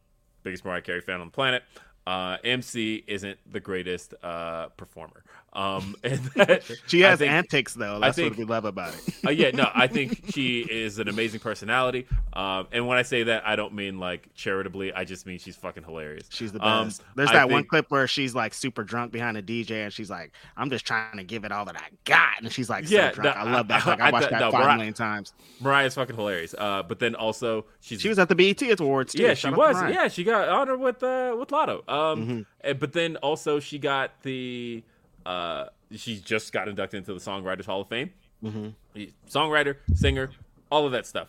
[0.43, 1.63] biggest Mariah Carey fan on the planet.
[2.06, 5.24] Uh, MC isn't the greatest uh, performer.
[5.56, 7.99] Um, and that, She has think- antics though.
[7.99, 9.01] That's think- what we love about it.
[9.26, 12.08] uh, yeah, no, I think she is an amazing personality.
[12.34, 14.91] Um, and when I say that, I don't mean like charitably.
[14.93, 16.28] I just mean she's fucking hilarious.
[16.32, 17.04] She's the Um, best.
[17.16, 20.10] There's I that one clip where she's like super drunk behind a DJ and she's
[20.10, 23.10] like, "I'm just trying to give it all that I got," and she's like, Yeah,
[23.12, 23.38] so drunk.
[23.38, 23.86] no, I love that.
[23.86, 25.34] I- Like I I- watched that no, five Mariah- million times.
[25.62, 26.56] Mariah's fucking hilarious.
[26.58, 29.14] Uh, but then also she's She was at the BET Awards.
[29.14, 29.22] Too.
[29.22, 29.76] yeah, Shout she was.
[29.84, 31.88] Yeah, she got honored with uh with Latto.
[31.88, 32.80] Um, Mm-hmm.
[32.80, 34.84] but then also she got the
[35.26, 35.65] uh
[35.95, 38.11] she just got inducted into the Songwriters Hall of Fame.
[38.43, 39.03] Mm-hmm.
[39.30, 40.32] Songwriter, singer,
[40.71, 41.28] all of that stuff.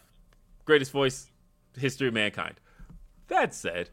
[0.64, 1.30] Greatest voice,
[1.78, 2.55] history of mankind.
[3.28, 3.90] That said,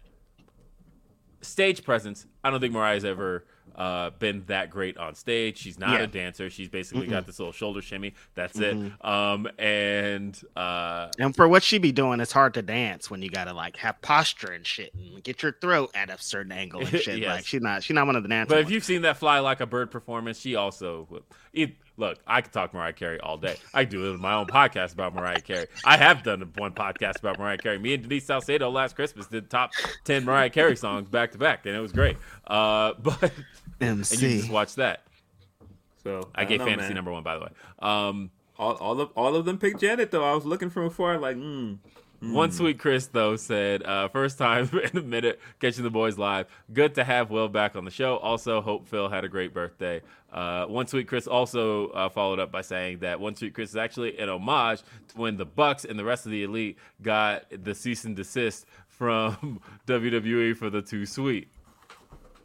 [1.42, 2.26] stage presence.
[2.44, 3.46] I don't think Mariah's ever
[3.76, 5.58] uh, been that great on stage.
[5.58, 6.00] She's not Yeah.
[6.04, 6.50] a dancer.
[6.50, 8.14] She's basically got this little shoulder shimmy.
[8.36, 8.76] That's it.
[9.02, 13.30] Um, and uh, And for what she be doing, it's hard to dance when you
[13.30, 16.90] gotta like have posture and shit and get your throat at a certain angle and
[17.02, 17.20] shit.
[17.20, 17.36] Yes.
[17.38, 18.54] Like she's not she's not one of the dancers.
[18.54, 22.18] But if you've seen that fly like a bird performance, she also it, look.
[22.26, 23.58] I could talk Mariah Carey all day.
[23.74, 25.68] I do it with my own podcast about Mariah Carey.
[25.86, 27.78] I have done one podcast about Mariah Carey.
[27.78, 29.72] Me and Denise Salcedo last Christmas did top
[30.06, 32.16] ten Mariah Carey songs back to back, and it was great.
[32.48, 33.32] Uh, but
[33.82, 34.38] and you MC.
[34.40, 35.02] just watch that.
[36.04, 36.96] So I don't gave know, fantasy man.
[36.96, 37.50] number one, by the way.
[37.80, 40.24] Um, All, all of all of them picked Janet though.
[40.24, 41.74] I was looking from afar, like, hmm.
[42.24, 46.46] One sweet Chris though said, uh, first time in a minute catching the boys live.
[46.72, 48.18] Good to have Will back on the show.
[48.18, 50.02] Also, hope Phil had a great birthday.
[50.32, 53.76] Uh, one sweet Chris also uh, followed up by saying that one sweet Chris is
[53.76, 57.74] actually an homage to when the Bucks and the rest of the elite got the
[57.74, 61.48] cease and desist from WWE for the two sweet.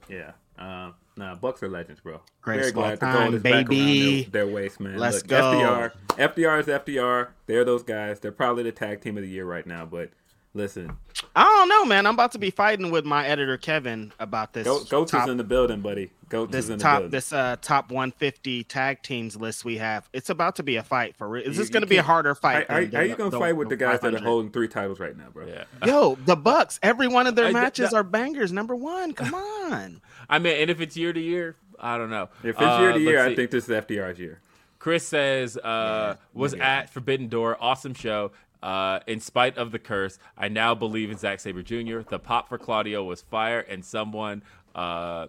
[0.08, 0.32] Yeah.
[0.58, 2.20] Uh, nah, Bucks are legends, bro.
[2.42, 4.22] Great Very of glad all the gold time, is back around baby.
[4.24, 4.98] their, their waist, man.
[4.98, 5.36] Let's Look, go.
[5.52, 5.92] FTR.
[6.34, 7.28] FTR is FTR.
[7.46, 8.20] They're those guys.
[8.20, 9.84] They're probably the tag team of the year right now.
[9.86, 10.10] But
[10.54, 10.96] listen,
[11.34, 12.06] I don't know, man.
[12.06, 14.64] I'm about to be fighting with my editor Kevin about this.
[14.66, 16.10] Go, Goats top, is in the building, buddy.
[16.28, 17.10] Goats this is in the top building.
[17.12, 20.08] this uh top 150 tag teams list we have.
[20.12, 21.42] It's about to be a fight for real.
[21.46, 22.66] Is You- this going to be a harder How, fight?
[22.68, 25.16] are, than how you gonna fight with the guys that are holding three titles right
[25.16, 25.46] now, bro?
[25.46, 25.64] Yeah.
[25.86, 26.80] Yo, the Bucks.
[26.82, 28.50] Every one of their I- matches that- are bangers.
[28.52, 29.12] Number one.
[29.12, 29.34] Come
[29.70, 30.00] on.
[30.28, 32.28] I mean, and if it's year to year, I don't know.
[32.42, 34.40] If it's year Uh, to year, I think this is FTR's year.
[34.78, 37.56] Chris says, uh, was maybe at Forbidden Door.
[37.60, 38.32] Awesome show.
[38.62, 42.00] Uh, in spite of the curse, I now believe in Zack Sabre Jr.
[42.08, 44.42] The pop for Claudio was fire, and someone
[44.74, 45.26] uh,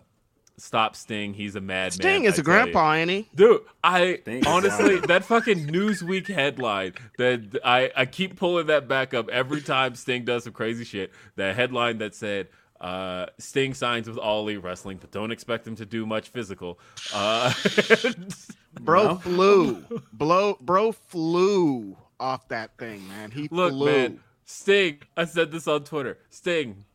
[0.58, 1.34] stop Sting.
[1.34, 1.92] He's a madman.
[1.92, 2.44] Sting is I a tell you.
[2.44, 3.30] grandpa, ain't he?
[3.36, 5.08] Dude, I Sting honestly wild.
[5.10, 10.24] that fucking Newsweek headline that I I keep pulling that back up every time Sting
[10.26, 11.12] does some crazy shit.
[11.36, 12.48] That headline that said
[12.82, 16.80] uh, Sting signs with All Elite Wrestling, but don't expect him to do much physical.
[17.14, 17.54] Uh,
[18.82, 19.16] Bro No.
[19.16, 19.86] flew.
[20.14, 23.32] Blow, bro flew off that thing, man.
[23.32, 23.86] He Look, flew.
[23.86, 25.00] man, Sting.
[25.16, 26.20] I said this on Twitter.
[26.30, 26.86] Sting,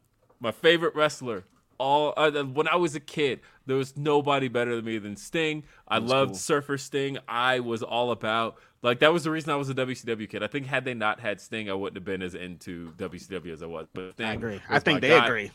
[0.41, 1.45] my favorite wrestler.
[1.79, 5.65] All uh, when I was a kid, there was nobody better than me than Sting.
[5.89, 7.19] I loved Surfer Sting.
[7.27, 10.45] I was all about like that was the reason I was a WCW kid.
[10.45, 13.63] I think had they not had Sting, I wouldn't have been as into WCW as
[13.65, 13.89] I was.
[13.93, 14.61] But Sting I agree.
[14.69, 15.25] I think they guy.
[15.27, 15.51] agree.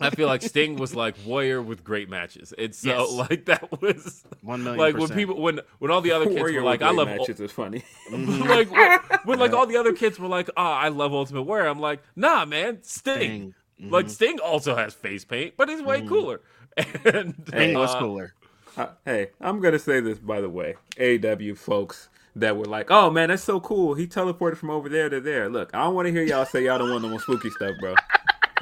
[0.00, 2.54] I feel like Sting was like Warrior with great matches.
[2.56, 3.12] It's so Yes.
[3.30, 6.60] like that was One million like when people when when all the other kids Warrior
[6.60, 7.84] were like, with I love matches is funny.
[8.10, 11.68] like when, when, like all the other kids were like, "Oh, I love Ultimate Warrior."
[11.68, 13.54] I'm like, "Nah, man, Sting." Sting.
[13.80, 13.92] Mm-hmm.
[13.92, 16.40] Like Sting also has face paint, but he's way cooler.
[17.04, 18.34] And Sting was uh, cooler.
[18.76, 23.10] Uh, hey, I'm gonna say this by the way, AW folks that were like, "Oh
[23.10, 23.94] man, that's so cool.
[23.94, 26.64] He teleported from over there to there." Look, I don't want to hear y'all say
[26.64, 27.94] y'all don't want no more spooky stuff, bro.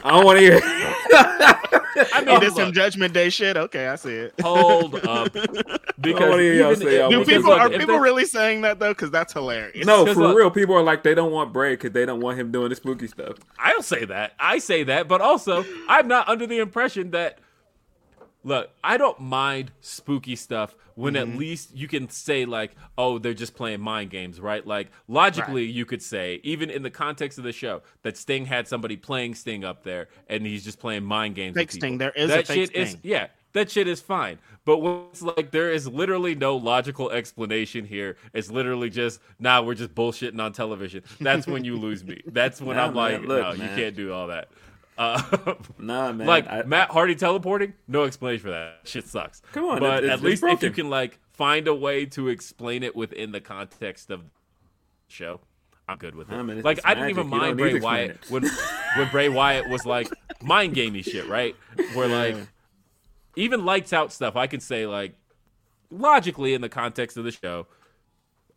[0.04, 0.60] I don't want to hear.
[0.62, 3.56] I mean, He did some Judgment Day shit.
[3.56, 4.34] Okay, I see it.
[4.40, 5.32] hold up,
[6.00, 8.62] because wanna y'all even say y'all Do because people look, are people they- really saying
[8.62, 8.92] that though?
[8.92, 9.86] Because that's hilarious.
[9.86, 12.38] no, for look- real, people are like they don't want Bray because they don't want
[12.38, 13.36] him doing the spooky stuff.
[13.58, 14.32] I don't say that.
[14.40, 17.38] I say that, but also I'm not under the impression that.
[18.44, 21.32] Look, I don't mind spooky stuff when Mm-hmm.
[21.32, 24.66] at least you can say like, "Oh, they're just playing mind games," right?
[24.66, 28.68] Like logically, you could say, even in the context of the show, that Sting had
[28.68, 31.54] somebody playing Sting up there, and he's just playing mind games.
[31.56, 31.72] Fake.
[31.72, 31.98] Sting.
[31.98, 33.28] There is a that shit is yeah.
[33.54, 38.16] That shit is fine, but when it's like there is literally no logical explanation here.
[38.32, 41.02] It's literally just, nah, we're just bullshitting on television.
[41.20, 42.22] That's when you lose me.
[42.26, 44.48] That's when Nah, I'm man, like, look, no, you can't do all that.
[44.98, 46.26] Uh, Nah, man.
[46.26, 48.80] like I- Matt Hardy teleporting, no explanation for that.
[48.84, 49.40] Shit sucks.
[49.52, 52.28] Come on, but it's- at it's least if you can like find a way to
[52.28, 54.30] explain it within the context of the
[55.08, 55.40] show,
[55.88, 56.34] I'm good with it.
[56.34, 58.50] I mean, like I didn't even mind Bray Wyatt explain when
[58.96, 60.10] when Bray Wyatt was like
[60.42, 61.56] mind gamey shit, right?
[61.94, 62.36] Where like
[63.36, 65.14] even lights out stuff, I can say like
[65.90, 67.66] logically in the context of the show,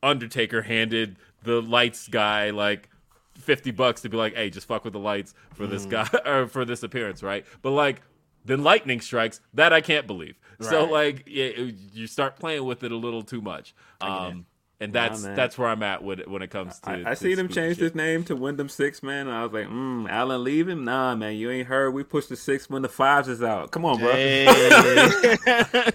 [0.04, 2.90] Undertaker handed the lights guy like
[3.36, 6.48] fifty bucks to be like, hey, just fuck with the lights for this guy or
[6.48, 7.46] for this appearance, right?
[7.62, 8.02] But like
[8.46, 10.38] then lightning strikes, that I can't believe.
[10.60, 11.50] So like yeah,
[11.94, 13.76] you start playing with it a little too much.
[14.02, 14.46] Um
[14.80, 15.36] and that's man.
[15.36, 16.90] that's where I'm at when when it comes to.
[16.90, 17.84] I, I to seen him change shit.
[17.84, 19.28] his name to Wyndham Six, man.
[19.28, 20.84] And I was like, mm, Alan, leave him?
[20.84, 21.92] Nah, man, you ain't heard.
[21.92, 23.72] We push the six when the fives is out.
[23.72, 24.12] Come on, bro.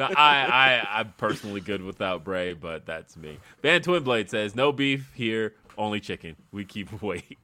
[0.00, 3.38] No, I, I, I'm personally good without Bray, but that's me.
[3.60, 6.36] Van Twinblade says, no beef here, only chicken.
[6.52, 7.38] We keep weight.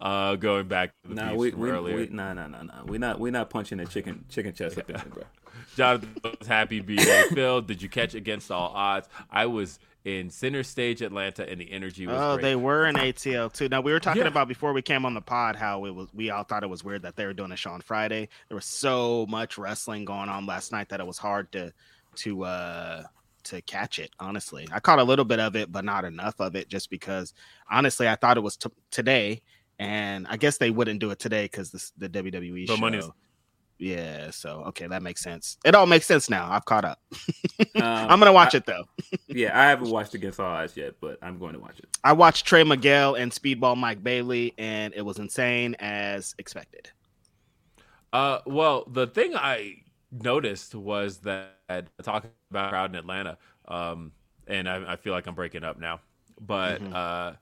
[0.00, 1.96] Uh, going back to the Nah, beefs we, from we, earlier.
[1.96, 2.84] we, nah, nah, nah, nah.
[2.84, 5.22] We not, we not punching the chicken, chicken chest up in there, bro.
[5.76, 7.60] Jonathan was happy being Phil.
[7.62, 9.08] Did you catch Against All Odds?
[9.30, 12.42] I was in Center Stage Atlanta, and the energy was Oh, great.
[12.42, 13.68] they were in ATL too.
[13.68, 14.28] Now we were talking Yeah.
[14.28, 16.08] about before we came on the pod how it was.
[16.14, 18.28] We all thought it was weird that they were doing a show on Friday.
[18.48, 21.72] There was so much wrestling going on last night that it was hard to
[22.16, 23.02] to uh
[23.48, 24.10] to catch it.
[24.18, 27.34] Honestly, I caught a little bit of it, but not enough of it, just because
[27.70, 29.42] honestly I thought it was t- today,
[29.78, 32.80] and I guess they wouldn't do it today because the, the WWE But show.
[32.80, 33.10] money is-
[33.78, 35.56] Yeah, so okay, that makes sense.
[35.64, 36.50] It all makes sense now.
[36.50, 37.00] I've caught up.
[37.74, 38.84] Um, I'm gonna watch it though.
[39.28, 41.86] Yeah, I haven't watched Against All Odds yet, but I'm going to watch it.
[42.02, 46.90] I watched Trey Miguel and Speedball Mike Bailey, and it was insane as expected.
[48.12, 49.74] Uh, well, the thing I
[50.10, 51.57] noticed was that
[52.02, 54.12] talking about crowd in Atlanta, um,
[54.46, 56.00] and I, I feel like I'm breaking up now,
[56.40, 56.92] but Mm-hmm.
[56.94, 57.32] uh,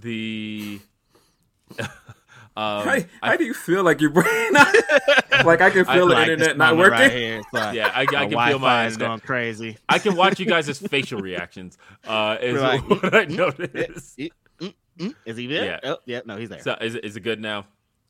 [0.00, 0.80] the
[1.80, 1.86] um,
[2.56, 4.52] How, I- how do you feel like your brain?
[5.44, 6.92] like I can feel the like internet this not working.
[6.92, 7.42] Right here.
[7.52, 9.76] Like, yeah, I, I can feel Wi-Fi my is going crazy.
[9.88, 11.78] I can watch you guys' facial reactions.
[12.06, 14.18] Uh, is like, what I noticed.
[14.60, 15.64] Mm, mm, Is he there?
[15.64, 15.90] Yeah.
[15.90, 16.60] Oh, yeah, no, he's there.
[16.60, 17.66] So is it, is it good now?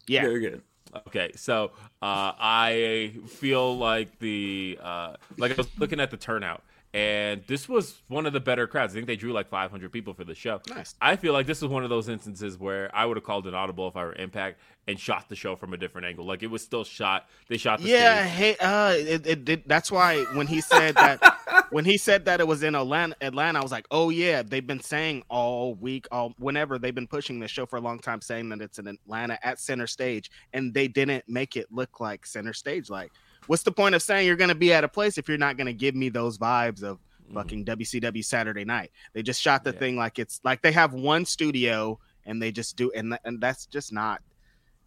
[0.06, 0.62] yeah, Very good.
[1.08, 1.72] Okay, so
[2.02, 7.68] uh, I feel like the uh, like I was looking at the turnout, and this
[7.68, 8.92] was one of the better crowds.
[8.92, 10.60] I think they drew like 500 people for the show.
[10.68, 10.94] Nice.
[11.00, 13.54] I feel like this was one of those instances where I would have called an
[13.54, 16.24] audible if I were Impact and shot the show from a different angle.
[16.24, 17.26] Like it was still shot.
[17.48, 18.26] They shot the yeah.
[18.26, 18.36] stage.
[18.36, 19.62] Hey, uh, it, it did.
[19.66, 23.58] That's why when he said that, when he said that it was in Atlanta, Atlanta,
[23.58, 27.38] I was like, oh yeah, they've been saying all week, all whenever they've been pushing
[27.40, 30.74] this show for a long time, saying that it's in Atlanta at center stage, and
[30.74, 32.90] they didn't make it look like center stage.
[32.90, 33.10] Like,
[33.46, 35.56] what's the point of saying you're going to be at a place if you're not
[35.56, 36.98] going to give me those vibes of
[37.32, 38.90] fucking WCW Saturday night?
[39.14, 39.78] They just shot the Yeah.
[39.78, 43.64] thing like it's like they have one studio and they just do, and and that's
[43.66, 44.20] just not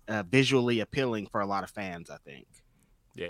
[0.08, 2.10] uh, visually appealing for a lot of fans.
[2.10, 2.48] I think.
[3.16, 3.28] Yeah.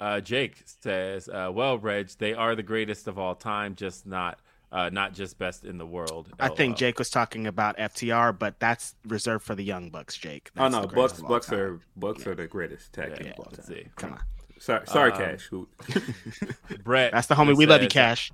[0.00, 4.38] Uh, Jake says, uh, "Well, Reg, they are the greatest of all time, just not
[4.70, 8.60] uh, not just best in the world." I think Jake was talking about FTR, but
[8.60, 10.50] that's reserved for the Young Bucks, Jake.
[10.58, 11.58] Oh no, Bucks greatest of all Bucks time.
[11.58, 13.76] are Bucks are the greatest tag Yeah, team of all let's time.
[13.76, 13.86] see.
[13.96, 14.20] Come on,
[14.58, 15.50] Sorry, sorry, Um, Cash.
[16.84, 17.12] Brett.
[17.12, 17.56] that's the homie.
[17.56, 18.32] We love you, says- Cash.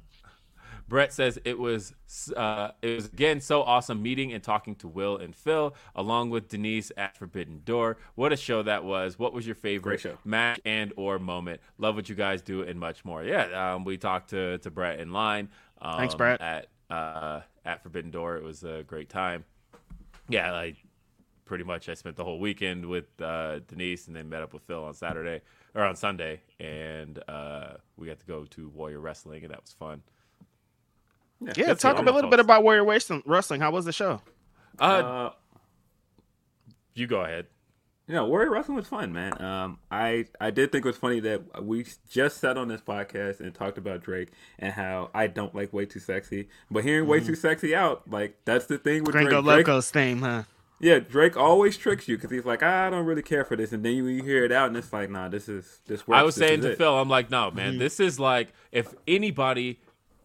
[0.93, 1.95] Brett says it was
[2.37, 6.49] uh, it was again so awesome meeting and talking to Will and Phil along with
[6.49, 7.97] Denise at Forbidden Door.
[8.15, 9.19] What a show that was!
[9.19, 10.19] What was your favorite Great show.
[10.23, 11.63] match and or moment?
[11.79, 13.25] Love what you guys do and much more.
[13.25, 15.49] Yeah, um, we talked to to Brett in line.
[15.81, 16.43] Um, Thanks, Brett.
[16.43, 19.47] At uh, at Forbidden Door, it was a great time.
[20.29, 20.77] Yeah, like
[21.47, 24.63] pretty much I spent the whole weekend with uh, Denise and then met up with
[24.65, 25.41] Phil on Saturday
[25.75, 29.73] or on Sunday, and uh, we got to go to Warrior Wrestling, and that was
[29.73, 30.03] fun.
[31.57, 33.23] Yeah, that's talk a little bit about Warrior Wrestling.
[33.27, 33.61] Wrestling.
[33.61, 34.21] How was the show?
[34.81, 35.31] Uh, Uh,
[36.95, 37.47] you go ahead.
[38.07, 39.41] you know, Warrior Wrestling was fun, man.
[39.41, 43.41] Um, I I did think it was funny that we just sat on this podcast
[43.41, 44.29] and talked about Drake
[44.59, 48.37] and how I don't like Way Too Sexy, but hearing Way Too Sexy out, like
[48.45, 49.45] that's the thing with Gringo Drake.
[49.57, 50.43] Drake Locos theme, huh?
[50.81, 53.85] yeah, Drake always tricks you because he's like, I don't really care for this, and
[53.85, 56.19] then you, you hear it out and it's like, nah, this is this works.
[56.19, 56.79] I was this saying to it.
[56.79, 59.81] Phil, I'm like, no, man, this is like if anybody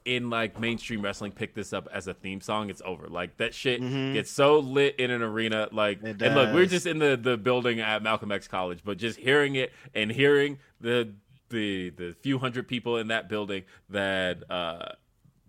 [0.07, 3.07] in like mainstream wrestling pick this up as a theme song, it's over.
[3.07, 3.81] Like that shit
[4.13, 5.67] gets so lit in an arena.
[5.71, 9.19] Like, and look, we're just in the the building at Malcolm X College, but just
[9.19, 11.13] hearing it and hearing the
[11.49, 14.93] the the few hundred people in that building that uh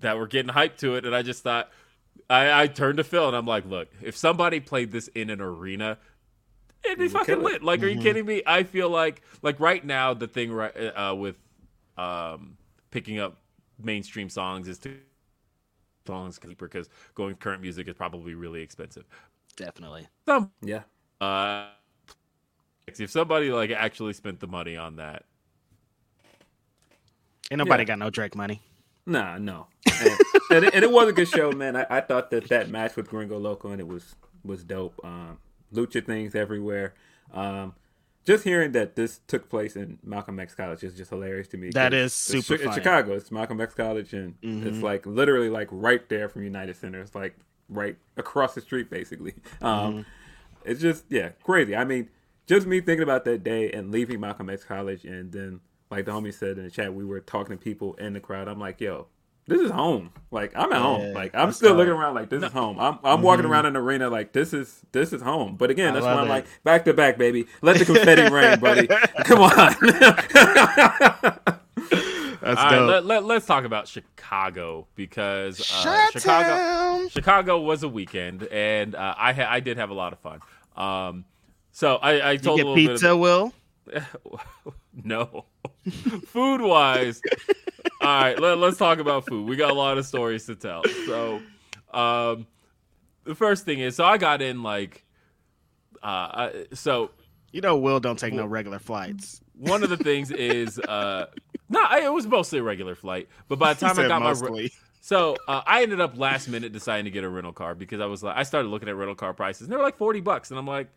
[0.01, 1.71] that were getting hyped to it, and I just thought.
[2.31, 5.41] I, I turned to Phil and I'm like, look, if somebody played this in an
[5.41, 5.97] arena,
[6.85, 7.53] it'd be fucking kill it.
[7.53, 7.63] lit.
[7.63, 8.43] Like, are you kidding me?
[8.47, 11.37] I feel like, like right now, the thing right uh, with
[11.97, 12.59] um,
[12.91, 13.39] picking up
[13.83, 14.97] mainstream songs is to
[16.07, 19.05] songs cheaper because going with current music is probably really expensive.
[19.57, 20.09] Definitely.
[20.27, 20.83] Some, Yeah,
[21.21, 21.69] uh,
[22.87, 25.25] if somebody like actually spent the money on that,
[27.51, 27.87] Ain't nobody Yeah.
[27.87, 28.61] got no Drake money.
[29.07, 29.69] Nah, no,
[30.01, 30.21] and,
[30.51, 31.77] and, it, and it was a good show, man.
[31.77, 35.01] I, I thought that that match with Gringo Loco and it was was dope.
[35.05, 35.39] Um,
[35.73, 36.95] lucha things everywhere.
[37.33, 37.75] Um,
[38.29, 41.71] just hearing that this took place in Malcolm X College is just hilarious to me.
[41.71, 42.75] That is it's super Chi- It's.
[42.75, 43.15] Chicago.
[43.15, 47.01] It's Malcolm X College, and it's like literally like right there from United Center.
[47.01, 47.39] It's like
[47.71, 49.35] right across the street, basically.
[49.63, 50.05] Um,
[50.67, 51.75] It's just yeah, crazy.
[51.75, 52.11] I mean,
[52.47, 55.61] just me thinking about that day and leaving Malcolm X College, and then
[55.91, 58.47] like the homie said in the chat, we were talking to people in the crowd.
[58.47, 59.07] I'm like, yo.
[59.49, 60.11] This is home.
[60.31, 61.15] Like I'm at home.
[61.15, 62.15] Like I'm still looking around.
[62.15, 62.79] Like this is home.
[62.79, 64.11] I'm I'm walking around an arena.
[64.11, 65.57] Like this is this is home.
[65.57, 66.29] But again, that's why I'm it.
[66.31, 67.47] like back to back, baby.
[67.63, 68.87] Let the confetti rain, buddy.
[69.25, 69.75] Come on.
[72.41, 72.89] That's All right, dope.
[72.89, 77.09] let, let, let's talk about Chicago because uh, Chicago Chi-town.
[77.09, 80.41] Chicago was a weekend, and uh, I ha- I did have a lot of fun.
[80.77, 81.25] Um,
[81.73, 83.47] so I, I You told a little pizza, Will?
[83.47, 83.58] bit of,
[85.05, 85.45] no
[86.27, 87.21] food wise.
[88.01, 89.49] all right, let, let's talk about food.
[89.49, 90.83] We got a lot of stories to tell.
[91.07, 91.41] So,
[91.93, 92.47] um,
[93.25, 95.05] the first thing is, so I got in like,
[96.03, 97.11] uh, I, so
[97.53, 99.41] You know, Will don't take no regular flights.
[99.57, 101.27] one of the things is, uh,
[101.69, 104.29] no, I- it was mostly a regular flight, but by the time I got my
[104.29, 104.73] mostly.
[105.01, 108.07] So uh, I ended up last minute deciding to get a rental car because I
[108.07, 110.51] was like, I started looking at rental car prices and they were like forty bucks,
[110.51, 110.89] and I'm like,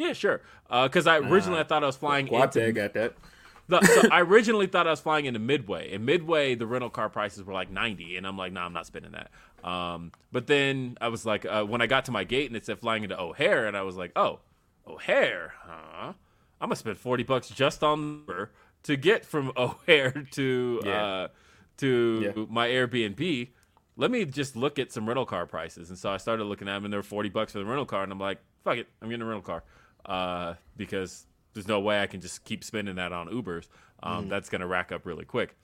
[0.00, 0.40] yeah, sure.
[0.68, 2.72] Because I originally I thought I was flying Guate into.
[2.72, 3.14] got that.
[3.68, 7.08] the- so I originally thought I was flying into Midway, and Midway the rental car
[7.08, 9.30] prices were like ninety, and I'm like, nah, I'm not spending that.
[9.68, 12.64] Um, but then I was like, uh, when I got to my gate and it
[12.66, 14.40] said flying into O'Hare, and I was like, oh,
[14.86, 16.12] O'Hare, huh?
[16.62, 18.50] I'm gonna spend forty bucks just on Uber
[18.84, 21.04] to get from O'Hare to Yeah.
[21.04, 21.28] uh,
[21.78, 22.44] to Yeah.
[22.48, 23.48] my Airbnb.
[23.96, 26.74] Let me just look at some rental car prices, and so I started looking at
[26.74, 28.88] them, and they were forty bucks for the rental car, and I'm like, fuck it,
[29.02, 29.62] I'm getting a rental car
[30.06, 33.68] uh, because there's no way I can just keep spending that on Ubers.
[34.02, 35.56] Um, That's gonna rack up really quick.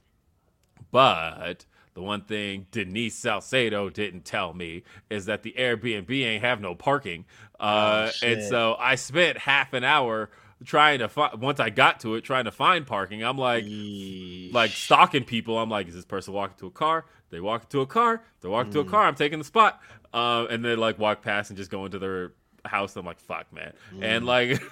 [0.91, 1.65] But
[1.95, 6.75] the one thing Denise Salcedo didn't tell me is that the Airbnb ain't have no
[6.75, 7.25] parking.
[7.59, 10.31] Uh, and so I spent half an hour
[10.65, 13.23] trying to find, once I got to it, trying to find parking.
[13.23, 14.53] I'm like, Yeesh.
[14.53, 15.59] like stalking people.
[15.59, 17.07] I'm like, is this person walking to a car?
[17.31, 18.23] They walk into a car.
[18.41, 19.05] They walk to a car.
[19.07, 19.81] I'm taking the spot.
[20.13, 22.33] Um, and they like walk past and just go into their
[22.69, 22.97] house.
[22.97, 23.73] I'm like, fuck, man.
[24.01, 24.27] And mm.
[24.27, 24.63] like,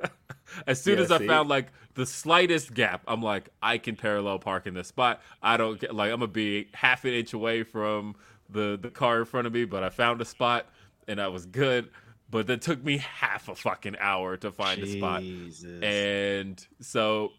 [0.66, 1.26] as soon Yeah, as I see?
[1.26, 5.20] found like the slightest gap, I'm like, I can parallel park in this spot.
[5.42, 8.16] I don't get like I'm gonna be half an inch away from
[8.48, 10.66] the the car in front of me, but I found a spot
[11.08, 11.90] and I was good.
[12.30, 15.22] But that took me half a fucking hour to find a spot.
[15.82, 17.32] And so,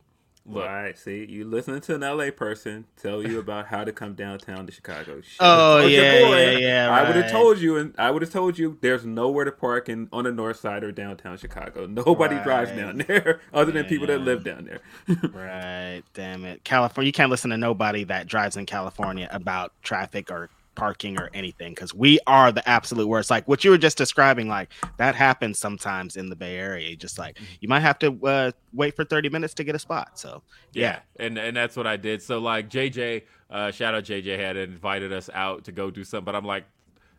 [0.45, 4.13] look, Right, see, you listening to an LA person tell you about how to come
[4.13, 5.21] downtown to Chicago.
[5.21, 5.37] Shit.
[5.39, 8.31] Oh, oh Told yeah, yeah, yeah, I would have told you, and I would have
[8.31, 11.85] told you, there's nowhere to park in on the north side or downtown Chicago.
[11.85, 14.79] Nobody drives down there other than people that live down there.
[15.33, 16.03] Right.
[16.13, 16.63] Damn it.
[16.63, 17.07] California.
[17.07, 21.73] You can't listen to nobody that drives in California about traffic or parking or anything
[21.73, 23.29] because we are the absolute worst.
[23.29, 26.89] Like what you were just describing, like that happens sometimes in the Bay Area.
[26.89, 29.79] You Just like you might have to uh, wait for 30 minutes to get a
[29.79, 30.19] spot.
[30.19, 30.41] So
[30.73, 32.21] Yeah, and and that's what I did.
[32.21, 36.25] So like JJ, uh, shout out JJ had invited us out to go do something,
[36.25, 36.65] but I'm like,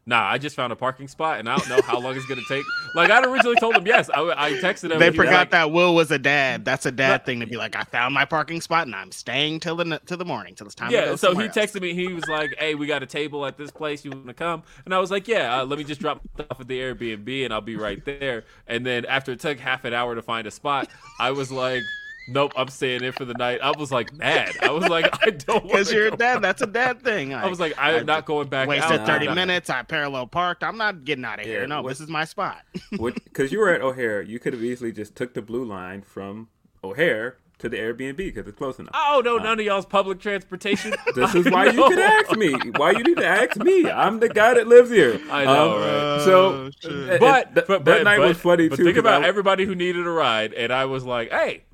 [0.06, 2.40] nah, I just found a parking spot, and I don't know how long it's gonna
[2.48, 2.64] take.
[2.94, 4.08] Like I originally told him yes.
[4.10, 4.98] I, I texted him.
[4.98, 6.64] they and he was forgot like- that Will was a dad.
[6.64, 9.12] That's a dad But- thing to be like, I found my parking spot and I'm
[9.12, 10.90] staying till the till the morning till it's time.
[10.90, 11.94] to Yeah, so he somewhere else." texted me.
[11.94, 14.04] He was like, "Hey, we got a table at this place.
[14.04, 16.60] You want to come?" And I was like, "Yeah, uh, let me just drop stuff
[16.60, 19.92] at the Airbnb, and I'll be right there." And then after it took half an
[19.94, 20.88] hour to find a spot,
[21.20, 21.82] I was like,
[22.28, 24.52] "Nope, I'm staying in for the night." I was like mad.
[24.62, 26.16] I was like, "I don't." because wanna you're a go.
[26.16, 26.38] dad.
[26.42, 27.34] That's a dad thing.
[27.34, 29.06] I was like, "I am not going back." wasted out.
[29.06, 29.70] 30 I'm minutes.
[29.70, 30.62] I parallel parked.
[30.64, 31.60] I'm not getting out of here.
[31.60, 32.62] Yeah, No, what- this is my spot.
[32.90, 36.48] Because you were at O'Hare, you could have easily just took the blue line from
[36.84, 38.92] O'Hare to the Airbnb because it's close enough.
[38.94, 40.92] Oh no, none of y'all's public transportation.
[41.14, 41.88] This is why you know.
[41.88, 42.52] could ask me.
[42.76, 43.88] Why you need to ask me?
[43.90, 45.20] I'm the guy that lives here.
[45.30, 46.24] I know, Um, right?
[46.24, 48.84] So, uh, But, th- but, that but- night but- was funny but too.
[48.84, 51.64] Think about I- everybody who needed a ride, and I was like, "Hey,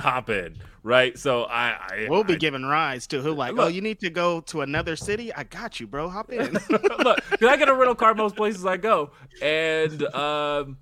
[0.00, 1.18] hop in." Right?
[1.18, 3.64] So I, I We'll be I- giving rides to Who like, Look.
[3.64, 5.32] oh, you need to go to another city?
[5.32, 6.08] I got you, bro.
[6.10, 6.52] Hop in.
[6.70, 10.76] Look, I get a rental car most places I go, and um,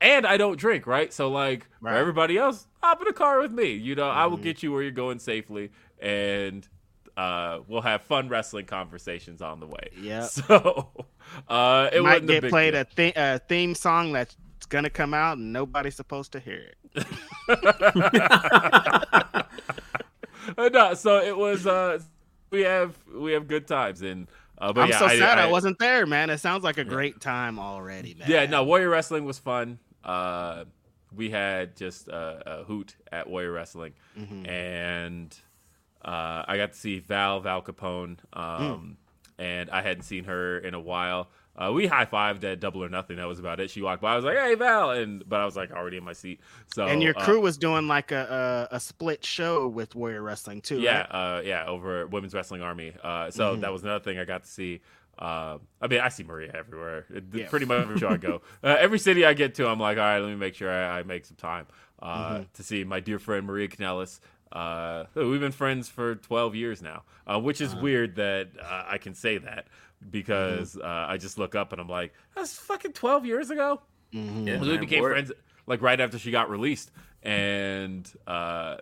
[0.00, 1.12] and I don't drink, right?
[1.12, 1.92] So like Right.
[1.92, 3.72] for everybody else, hop in a car with me.
[3.72, 6.66] You know, I will get you where you're going safely, and
[7.16, 9.90] uh, we'll have fun wrestling conversations on the way.
[10.00, 10.26] Yeah.
[10.46, 10.90] So
[11.48, 12.80] uh, it Might get played deal.
[12.80, 14.36] a, th- a theme song that's
[14.74, 17.06] gonna come out and nobody's supposed to hear it.
[20.58, 21.66] Uh, no, so it was.
[21.66, 21.98] Uh,
[22.50, 25.44] we have we have good times, and uh, but I'm yeah, so I, sad I,
[25.44, 26.28] I- wasn't there, man.
[26.28, 28.30] It sounds like a great time already, man.
[28.30, 29.78] Yeah, no, Warrior Wrestling was fun.
[30.04, 30.64] Uh,
[31.16, 34.44] we had just uh, a hoot at Warrior Wrestling, Mm-hmm.
[34.46, 35.34] and
[36.04, 38.98] uh, I got to see Val Val Capone, um,
[39.38, 41.30] and I hadn't seen her in a while.
[41.56, 43.16] Uh, we high fived at Double or Nothing.
[43.18, 43.70] That was about it.
[43.70, 44.12] She walked by.
[44.14, 46.40] I was like, "Hey, Val," and but I was like already in my seat.
[46.74, 50.22] So and your uh, crew was doing like a, a a split show with Warrior
[50.22, 50.80] Wrestling too.
[50.80, 51.38] yeah, right?
[51.38, 52.92] uh, yeah, over at Women's Wrestling Army.
[53.02, 53.60] Uh, so Mhm.
[53.60, 54.80] that was another thing I got to see.
[55.16, 57.06] Uh, I mean, I see Maria everywhere.
[57.32, 57.46] Yeah.
[57.48, 60.02] Pretty much every show I go, uh, every city I get to, I'm like, all
[60.02, 61.66] right, let me make sure I, I make some time
[62.02, 62.42] uh, Mm-hmm.
[62.54, 64.18] to see my dear friend Maria Kanellis.
[64.50, 68.98] Uh, we've been friends for 12 years now, uh, which is weird that uh, I
[68.98, 69.66] can say that
[70.10, 73.80] because uh, I just look up and I'm like, that's fucking 12 years ago.
[74.12, 74.46] Mhm.
[74.46, 75.12] Yeah, we became word.
[75.12, 75.32] friends
[75.66, 76.90] like right after she got released,
[77.22, 78.76] and uh,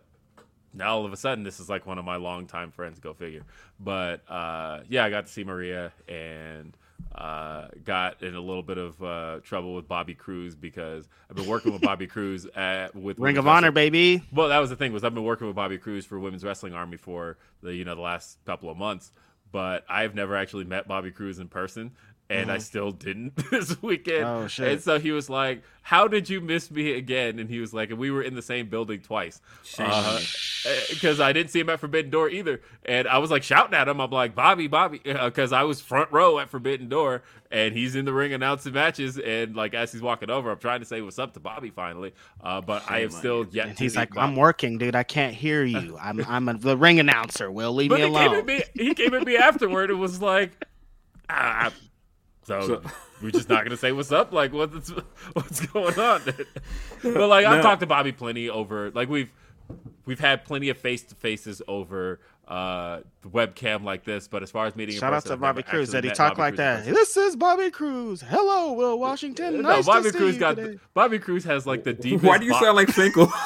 [0.74, 2.98] now all of a sudden this is like one of my longtime friends.
[2.98, 3.42] Go figure.
[3.80, 6.76] But uh, yeah, I got to see Maria and
[7.14, 11.46] uh, got in a little bit of uh, trouble with Bobby Cruise because I've been
[11.46, 14.22] working with Bobby Cruz at with Ring Women's of Honor, baby.
[14.32, 16.74] well, that was the thing was I've been working with Bobby Cruise for Women's Wrestling
[16.74, 19.12] Army for the you know the last couple of months,
[19.52, 21.92] but I've never actually met Bobby Cruise in person,
[22.32, 24.24] and I still didn't this weekend.
[24.24, 24.68] Oh, shit.
[24.68, 27.90] And so he was like, "How did you miss me again?" And he was like,
[27.90, 29.40] "And we were in the same building twice."
[30.90, 33.88] because I didn't see him at Forbidden Door either, and I was like shouting at
[33.88, 34.00] him.
[34.00, 38.04] I'm like, "Bobby, Bobby," because I was front row at Forbidden Door, and he's in
[38.04, 39.18] the ring announcing matches.
[39.18, 42.12] And like as he's walking over, I'm trying to say what's up to Bobby finally,
[42.42, 43.68] uh, but I have still yet.
[43.68, 44.20] And he's like, Bobby.
[44.20, 44.94] "I'm working, dude.
[44.94, 45.98] I can't hear you.
[46.02, 47.50] I'm I'm a, the ring announcer.
[47.50, 48.62] Will leave But me he came at alone." me.
[48.74, 50.52] He came at me afterward and was like,
[51.28, 51.72] ah,
[52.42, 52.82] so, So-
[53.22, 54.32] we're just not gonna say what's up.
[54.32, 54.88] Like what's
[55.34, 56.22] what's going on?
[57.02, 57.62] but like I've No.
[57.62, 58.90] talked to Bobby plenty over.
[58.90, 59.32] Like we've
[60.06, 62.18] we've had plenty of face to faces over
[62.48, 64.26] uh the webcam like this.
[64.26, 65.90] But as far as meeting, in Shout out to I've Bobby Cruise.
[65.90, 66.94] actually Did he met talk Bobby like Cruz that?
[66.94, 68.20] This is Bobby Cruise.
[68.22, 69.62] Hello, Will Washington.
[69.62, 70.78] No, Nice Bobby to Cruz see got you today.
[70.94, 72.24] Bobby Cruise has like the deepest.
[72.24, 73.30] Why do you bo- sound like Finkel?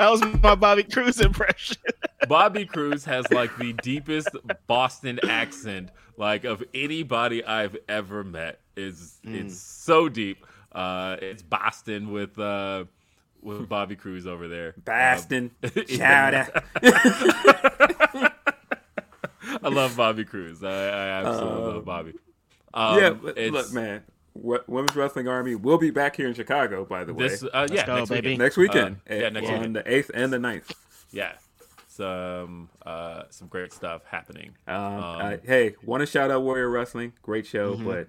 [0.00, 1.76] That was my Bobby Cruise impression.
[2.26, 4.30] Bobby Cruise has like the deepest
[4.66, 8.60] Boston accent like of anybody I've ever met.
[8.76, 10.46] Is it's so deep.
[10.72, 12.84] Uh it's Boston with uh
[13.42, 14.74] with Bobby Cruise over there.
[14.86, 16.64] Boston, Um, Shout out.
[19.62, 20.64] I love Bobby Cruise.
[20.64, 22.12] I, I absolutely Um, love Bobby.
[22.72, 24.02] Um, yeah, but look, man.
[24.34, 27.28] Wo- Women's Wrestling Army will be back here in Chicago, by the way.
[27.28, 28.28] This uh, yeah, go, next baby.
[28.28, 28.38] weekend.
[28.38, 28.96] next weekend.
[29.10, 29.76] Uh, yeah, next on weekend.
[29.76, 30.72] the 8th and the 9th.
[31.12, 31.32] Yeah.
[31.88, 34.52] Some uh some great stuff happening.
[34.66, 37.12] Um, Um, I- hey, want to shout out Warrior Wrestling?
[37.20, 37.84] Great show, Mhm.
[37.84, 38.08] but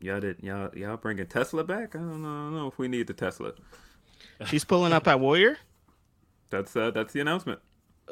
[0.00, 1.94] y'all did y'all y'all bringing Tessa back?
[1.94, 3.54] I don't know, I don't know if we need the Tessa.
[4.46, 5.58] She's pulling up at Warrior.
[6.50, 7.60] That's uh that's the announcement.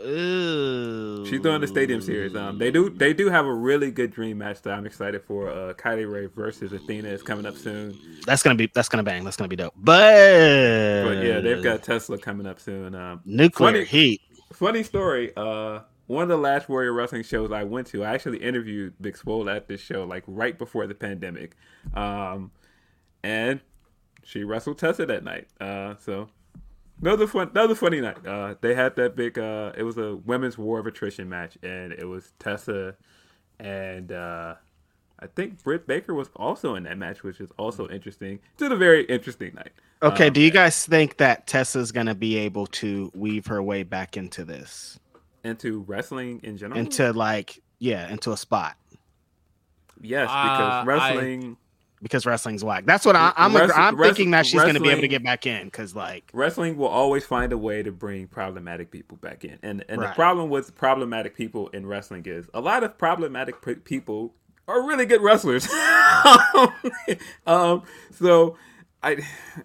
[0.04, 1.24] Ooh.
[1.26, 2.36] She's doing the Stadium Series.
[2.36, 5.48] Um, they do they do have a really good dream match that I'm excited for.
[5.48, 7.98] Uh, Kylie Rae versus Athena is coming up soon.
[8.26, 8.70] That's gonna be.
[8.74, 9.24] That's gonna bang.
[9.24, 9.74] That's gonna be dope.
[9.76, 12.94] But But yeah, they've got Tessa coming up soon.
[12.94, 14.20] Um, nuclear funny- heat.
[14.52, 15.32] funny story.
[15.36, 19.16] Uh, one of the last Warrior Wrestling shows I went to, I actually interviewed Big
[19.16, 21.56] Swole at this show, like right before the pandemic.
[21.94, 22.52] Um,
[23.24, 23.60] and
[24.22, 25.48] she wrestled Tessa that night.
[25.60, 26.28] Uh, so
[27.00, 28.24] another fun, another funny night.
[28.26, 29.38] Uh, they had that big.
[29.38, 32.96] Uh, it was a women's war of attrition match, and it was Tessa
[33.58, 34.54] and uh,
[35.18, 38.38] I think Britt Baker was also in that match, which is also interesting.
[38.58, 39.72] It's a very interesting night.
[40.02, 43.82] Okay, Um, do you guys think that Tessa's gonna be able to weave her way
[43.82, 44.98] back into this,
[45.42, 46.78] into wrestling in general?
[46.78, 48.76] into like, yeah, into a spot?
[50.02, 51.56] yes, Uh, because I- wresling.
[52.02, 52.84] Because wrestling's whack.
[52.84, 53.56] That's what I, I'm.
[53.56, 55.64] Wrest- I'm thinking that she's gonna be able to get back in.
[55.64, 59.58] Because like, wrestling will always find a way to bring problematic people back in.
[59.62, 63.76] And and the problem with problematic people in wrestling is a lot of problematic p-
[63.76, 64.34] people
[64.68, 65.66] are really good wrestlers.
[67.46, 67.82] um,
[68.12, 68.56] so
[69.06, 69.16] I,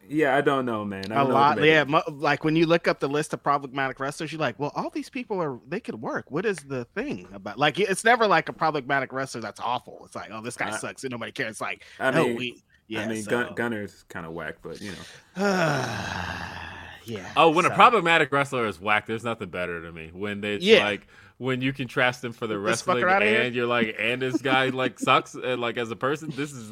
[0.08, 1.12] yeah, I don't know, man.
[1.12, 1.68] I a don't know what to lot.
[1.68, 4.72] Yeah, mo- like when you look up the list of problematic wrestlers, you're like, well,
[4.76, 6.30] all these people are they could work.
[6.30, 7.58] What is the thing about?
[7.58, 10.02] Like, it's never like a problematic wrestler that's awful.
[10.06, 11.52] It's like, oh, this guy I- sucks and nobody cares.
[11.52, 12.64] It's like, I no, mean- we.
[12.88, 14.98] Yeah, I mean, so- Gun- Gunner's kind of whack, but you know,
[17.06, 17.30] yeah.
[17.38, 20.12] Oh, when a problematic wrestler is whack, there's nothing better to me.
[20.14, 20.84] When it's Yeah.
[20.86, 24.22] like when you contrast them for the Get this fucker wrestling and you're like, and
[24.22, 26.72] this guy like sucks and like as a person, this is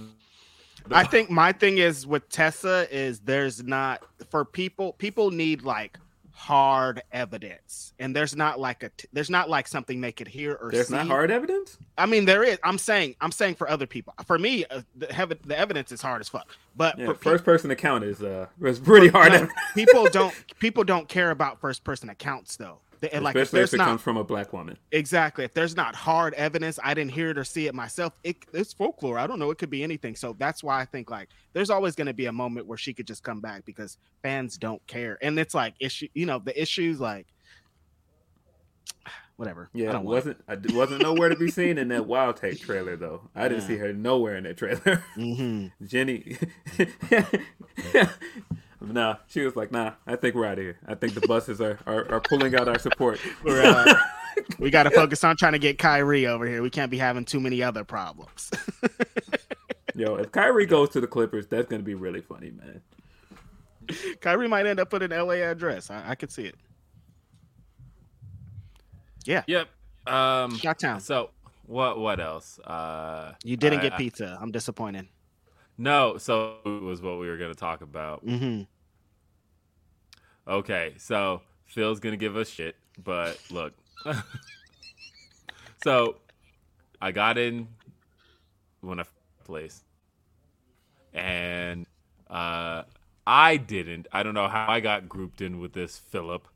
[0.91, 5.97] I think my thing is with Tessa is there's not for people people need like
[6.39, 7.93] hard evidence.
[7.99, 10.95] And there's not like a there's not like something they could hear or there's see.
[10.95, 11.77] not hard evidence.
[11.97, 12.57] I mean there is.
[12.63, 14.13] I'm saying I'm saying for other people.
[14.25, 16.47] For me uh, the, hev- the evidence is hard as fuck.
[16.77, 20.85] But Yeah, for first person account is uh was pretty hard, no, people don't people
[20.85, 22.79] don't care about first person accounts though
[23.13, 24.77] And, like if especially if there's it not comes from a black woman.
[24.91, 25.45] Exactly.
[25.45, 28.13] If there's not hard evidence, I didn't hear it or see it myself.
[28.23, 29.17] It, it's folklore.
[29.17, 29.51] I don't know.
[29.51, 30.15] It could be anything.
[30.15, 32.93] So that's why I think like there's always going to be a moment where she
[32.93, 35.17] could just come back because fans don't care.
[35.21, 37.27] And it's like issue, you know, the issues like
[39.37, 39.69] whatever.
[39.73, 42.95] I Yeah, want wasn't I wasn't nowhere to be seen in that Wild Take trailer
[42.97, 43.29] though.
[43.35, 45.03] I didn't see her nowhere in that trailer.
[45.15, 46.37] hmm Jenny,
[48.93, 49.93] nah, she was like, nah.
[50.07, 50.77] I think we're out of here.
[50.87, 53.19] I think the buses are are, are pulling out our support.
[53.43, 53.93] We're, uh,
[54.59, 56.61] we got to focus on trying to get Kyrie over here.
[56.61, 58.49] We can't be having too many other problems.
[59.95, 62.81] Yo, if Kyrie goes to the Clippers, that's gonna be really funny, man.
[64.21, 65.89] Kyrie might end up with an LA address.
[65.89, 66.55] I, I could see it.
[69.25, 69.67] Yeah, Yep.
[70.07, 71.01] Um, Shot Town.
[71.01, 71.31] So
[71.65, 71.99] what?
[71.99, 72.59] What else?
[72.59, 74.37] Uh, You didn't I- get I- pizza.
[74.41, 75.07] I'm disappointed.
[75.79, 76.17] No.
[76.17, 78.21] So it was what we were going to talk about.
[78.21, 78.63] hmm
[80.47, 80.93] Okay.
[80.97, 83.73] So Phil's going to give us shit, but look.
[85.83, 86.17] so
[87.01, 87.67] I got in
[88.81, 89.03] when I
[89.45, 89.83] place,
[91.13, 91.85] and
[92.29, 92.83] uh,
[93.25, 94.07] I didn't.
[94.11, 96.47] I don't know how I got grouped in with this Philip,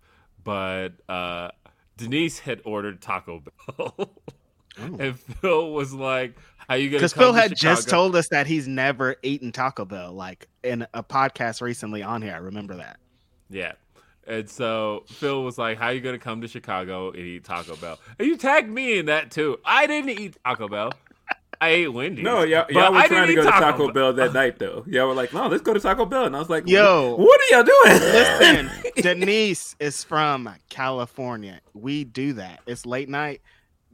[0.44, 1.50] but uh,
[1.98, 4.18] Denise had ordered Taco Bell.
[5.00, 6.36] And Phil was like,
[6.68, 9.86] "How you gonna?" Because Phil to had just told us that he's never eaten Taco
[9.86, 12.34] Bell, like in a podcast recently on here.
[12.34, 12.98] I remember that.
[13.50, 13.74] Yeah.
[14.26, 17.76] And so Phil was like, How are you gonna come to Chicago and eat Taco
[17.76, 18.00] Bell?
[18.18, 19.60] And you tagged me in that too.
[19.66, 20.94] I didn't eat Taco Bell.
[21.62, 22.26] I ate Wendy's.
[22.26, 24.34] No, y'all, but y'all were I trying to didn't go eat to Taco Bell that
[24.34, 24.84] night though.
[24.86, 27.16] Y'all were like, no, let's go to Taco Bell, and I was like, Yo.
[27.16, 28.02] what are y'all doing?
[28.12, 31.62] Listen, Denise is from California.
[31.74, 32.60] We do that.
[32.66, 33.42] It's late night.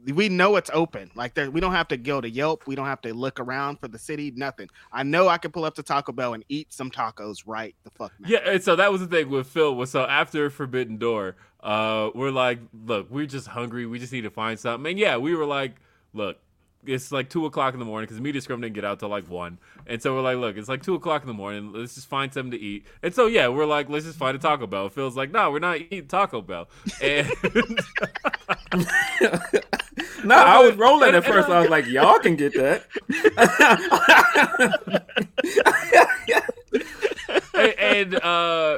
[0.06, 1.10] We know it's open.
[1.14, 2.66] Like there, we don't have to go to Yelp.
[2.66, 4.32] We don't have to look around for the city.
[4.34, 4.68] Nothing.
[4.92, 7.90] I know I can pull up to Taco Bell and eat some tacos right the
[7.90, 8.28] fuck now.
[8.28, 12.10] Yeah, and so that was the thing with Phil was so after Forbidden Door, uh,
[12.14, 13.86] we're like, look, we're just hungry.
[13.86, 14.90] We just need to find something.
[14.90, 15.76] And yeah, we were like,
[16.12, 16.38] look,
[16.86, 19.28] it's like two o'clock in the morning because media scrum didn't get out till like
[19.28, 19.58] one.
[19.86, 21.72] And so we're like, look, it's like two o'clock in the morning.
[21.72, 22.86] Let's just find something to eat.
[23.02, 24.88] And so yeah, we're like, let's just find a Taco Bell.
[24.88, 26.68] Phil's like, no, we're not eating Taco Bell.
[27.02, 27.28] And
[30.24, 31.48] no, I was rolling And- at first.
[31.48, 32.86] I- was like, y'all can get that.
[37.54, 38.69] and, and uh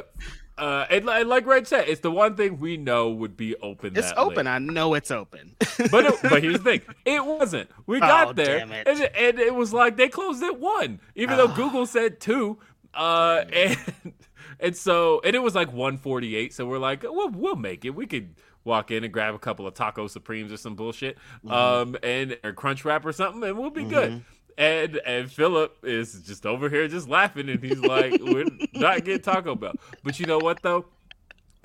[0.93, 3.97] and, li- and like Red said, it's the one thing we know would be open.
[3.97, 4.47] It's open.
[4.47, 4.53] late.
[4.53, 5.57] I know it's open.
[5.91, 7.71] But it, but here's the thing, it wasn't.
[7.87, 8.87] We got Oh, there, damn it.
[8.87, 11.47] and and it was like they closed at one, even Ah.
[11.47, 12.59] though Google said two.
[12.95, 13.79] Uh, and
[14.61, 16.53] and so and it was like 148.
[16.55, 17.91] So we're like, we'll we'll make it.
[17.95, 18.35] We could
[18.65, 21.53] walk in and grab a couple of taco supremes or some bullshit, Mm-hmm.
[21.53, 24.23] um, and a crunch wrap or something, and we'll be good.
[24.59, 28.45] And and Philip is just over here just laughing, and he's like, "We're
[28.75, 29.75] not getting Taco Bell."
[30.05, 30.87] But you know what though?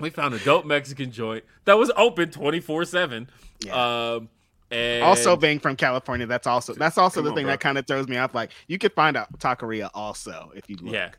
[0.00, 3.28] We found a dope Mexican joint that was open twenty four seven.
[3.70, 4.28] Um,
[4.70, 7.52] and also, being from California, that's also that's also Come the on, thing bro.
[7.54, 8.34] that kind of throws me off.
[8.34, 10.94] Like you could find a taqueria also if you look.
[10.94, 11.10] yeah,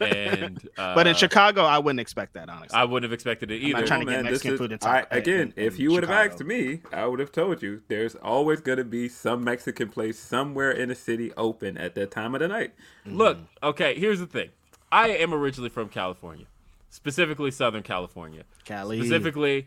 [0.00, 2.76] and uh, But in Chicago, I wouldn't expect that honestly.
[2.76, 3.86] I wouldn't have expected it not either.
[3.86, 6.10] trying to get Man, Mexican is- food in I, again, in- if you would have
[6.12, 7.82] asked me, I would have told you.
[7.88, 12.10] There's always going to be some Mexican place somewhere in the city open at that
[12.10, 12.74] time of the night.
[13.06, 14.50] Look, okay, here's the thing.
[14.90, 16.46] I am originally from California,
[16.90, 18.44] specifically Southern California.
[18.64, 18.98] Cali.
[19.00, 19.66] Specifically,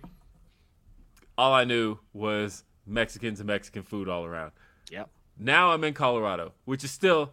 [1.37, 4.51] all I knew was Mexicans and Mexican food all around.
[4.91, 5.09] Yep.
[5.37, 7.31] Now I'm in Colorado, which is still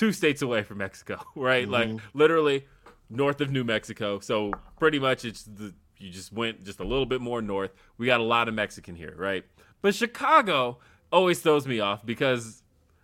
[0.00, 1.68] two states away from Mexico, right?
[1.68, 2.18] Like Mm-hmm.
[2.18, 2.66] literally
[3.10, 4.18] north of New Mexico.
[4.20, 7.72] So pretty much it's the you just went just a little bit more north.
[7.98, 9.44] We got a lot of Mexican here, right?
[9.82, 10.78] But Chicago
[11.12, 12.62] always throws me off because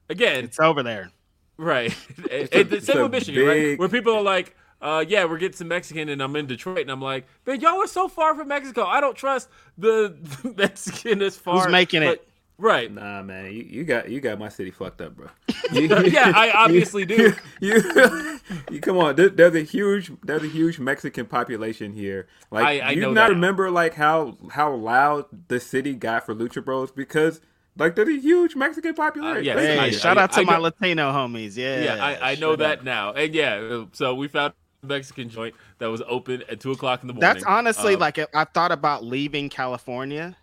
[0.09, 1.11] again, It's over there.
[1.59, 1.95] Right.
[2.17, 3.79] And, a- and it's same with Michigan, right?
[3.79, 6.91] Where people are like, uh, yeah, we're getting some Mexican and I'm in Detroit and
[6.91, 8.85] I'm like, man, y'all are so far from Mexico.
[8.85, 11.67] I don't trust the, the Mexican as far.
[11.67, 12.27] As making it?
[12.59, 12.93] Like, right.
[12.93, 15.29] Nah, man, you, you got you got my city fucked up, bro.
[15.73, 17.33] yeah, I obviously do.
[17.61, 17.83] you,
[18.71, 19.17] you come on.
[19.17, 22.27] There, there's a huge there's a huge Mexican population here.
[22.51, 23.35] Like, I- I you know not that.
[23.35, 27.41] remember like how how loud the city got for Lucha Bros because
[27.79, 29.37] like there's a huge Mexican population.
[29.37, 31.57] Uh, yes, Like, Hey, I- shout I- out to I my know- Latino homies.
[31.57, 31.81] Yeah.
[31.97, 32.85] Yeah, I, I know that up.
[32.85, 33.13] now.
[33.13, 37.13] And yeah, so we found Mexican joint that was open at 2 o'clock in the
[37.13, 37.21] morning.
[37.21, 40.37] That's honestly Um, like I've thought about leaving California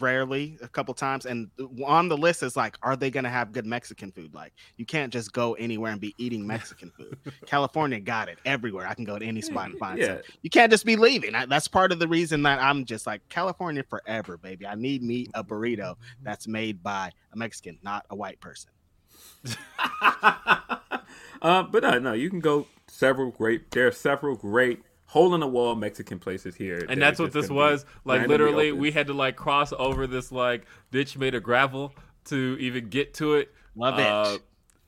[0.00, 1.48] rarely a couple times and
[1.86, 4.34] on the list is like are they going to have good mexican food?
[4.34, 7.16] Like you can't just go anywhere and be eating mexican food.
[7.46, 8.86] California got it everywhere.
[8.86, 10.06] I can go to any spot and find Yeah.
[10.06, 11.34] some you can't just be leaving.
[11.34, 14.66] I, that's part of the reason that i'm just like california forever baby.
[14.66, 18.70] I need me a burrito that's made by a mexican not a white person.
[21.42, 23.70] Uh, but no, no, you can go several great.
[23.70, 27.32] There are several great hole in the wall Mexican places here, and are that's what
[27.32, 27.84] this was.
[28.04, 28.80] Like literally open.
[28.80, 31.94] we had to like cross over this like ditch made of gravel
[32.26, 33.52] to even get to it.
[33.74, 34.06] Love it.
[34.06, 34.38] uh,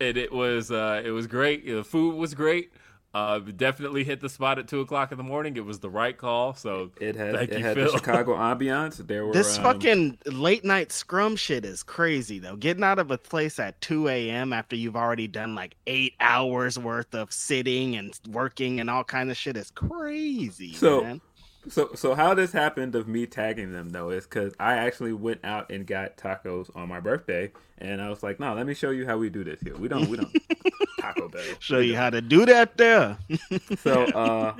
[0.00, 1.66] and it was uh it was great.
[1.66, 2.72] The food was great
[3.18, 5.56] Uh, definitely hit the spot at two o'clock in the morning.
[5.56, 6.54] It was the right call.
[6.54, 7.90] So It had Thank it you, had Phil.
[7.90, 8.96] the Chicago ambiance.
[9.06, 12.56] There were This um, fucking late night scrum shit is crazy though.
[12.56, 14.52] Getting out of a place at 2 a.m.
[14.52, 19.30] after you've already done like eight hours worth of sitting and working and all kind
[19.30, 20.74] of shit is crazy.
[20.74, 21.20] So- man.
[21.68, 25.44] So so how this happened of me tagging them though is because I actually went
[25.44, 28.90] out and got tacos on my birthday, and I was like, no, let me show
[28.90, 29.76] you how we do this here.
[29.76, 30.34] We don't we don't
[31.14, 31.42] Taco Bell.
[31.60, 33.18] show you how to do that there.
[33.82, 34.54] So uh,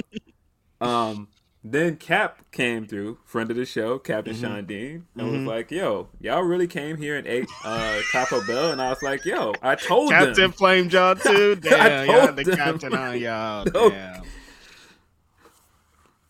[0.80, 1.28] um,
[1.64, 4.42] then Cap came through, friend of the show, Captain Mm-hmm.
[4.44, 8.70] Sean Dean, and was like, yo, y'all really came here and ate uh Taco Bell,
[8.72, 10.52] and I was like, yo, I told Captain them.
[10.52, 11.56] Flame Jaw too.
[11.56, 12.56] Damn, y'all told the them.
[12.56, 13.64] captain on y'all.
[13.74, 13.90] No.
[13.90, 14.22] Damn.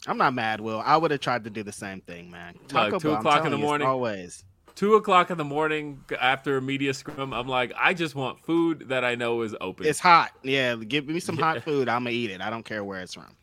[0.06, 0.80] I'm not mad, Will.
[0.84, 2.54] I would have tried to do the same thing, man.
[2.68, 3.86] Taco two Bell, o'clock in the you, morning.
[3.86, 4.42] always.
[4.78, 8.90] Two o'clock in the morning after a media scrum, I'm like, I just want food
[8.90, 9.86] that I know is open.
[9.86, 10.30] It's hot.
[10.44, 11.88] Yeah, give me some hot food.
[11.88, 12.40] I'm gonna eat it.
[12.40, 13.34] I don't care where it's from.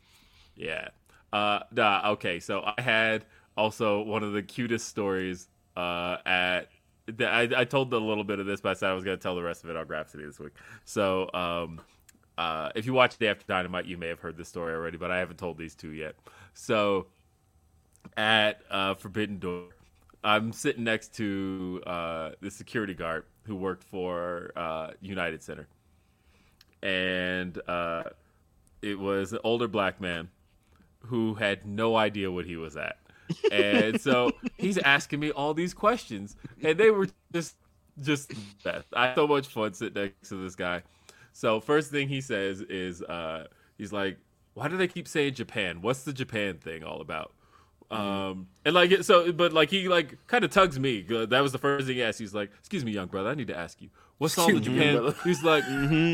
[0.55, 0.87] Yeah.
[1.33, 2.39] Uh, nah, okay.
[2.39, 3.25] So I had
[3.57, 6.69] also one of the cutest stories uh, at.
[7.07, 9.17] the- I, I told a little bit of this, but I said I was going
[9.17, 10.53] to tell the rest of it on Grapsody this week.
[10.85, 11.81] So um,
[12.37, 15.11] uh, if you watch Day After Dynamite, you may have heard this story already, but
[15.11, 16.15] I haven't told these two yet.
[16.53, 17.07] So
[18.15, 19.63] at uh, Forbidden Door,
[20.25, 25.67] I'm sitting next to uh, the security guard who worked for uh, United Center.
[26.81, 28.05] And uh,
[28.81, 30.29] it was an older black man
[31.05, 32.97] who had no idea what he was at.
[33.51, 37.55] And so he's asking me all these questions, and they were just
[38.01, 38.33] just
[38.63, 38.87] best.
[38.93, 40.81] I had so much fun sitting next to this guy.
[41.33, 43.45] So first thing he says is uh
[43.77, 44.17] he's like,
[44.55, 45.81] Why do they keep saying Japan?
[45.81, 47.34] What's the Japan thing all about?
[47.91, 51.01] Um and like so but like he like kind of tugs me.
[51.01, 52.19] That was the first thing he asked.
[52.19, 53.89] He's like, Excuse me, young brother, I need to ask you.
[54.17, 55.17] What's all the Excuse me, Japan brother.
[55.23, 55.63] He's like,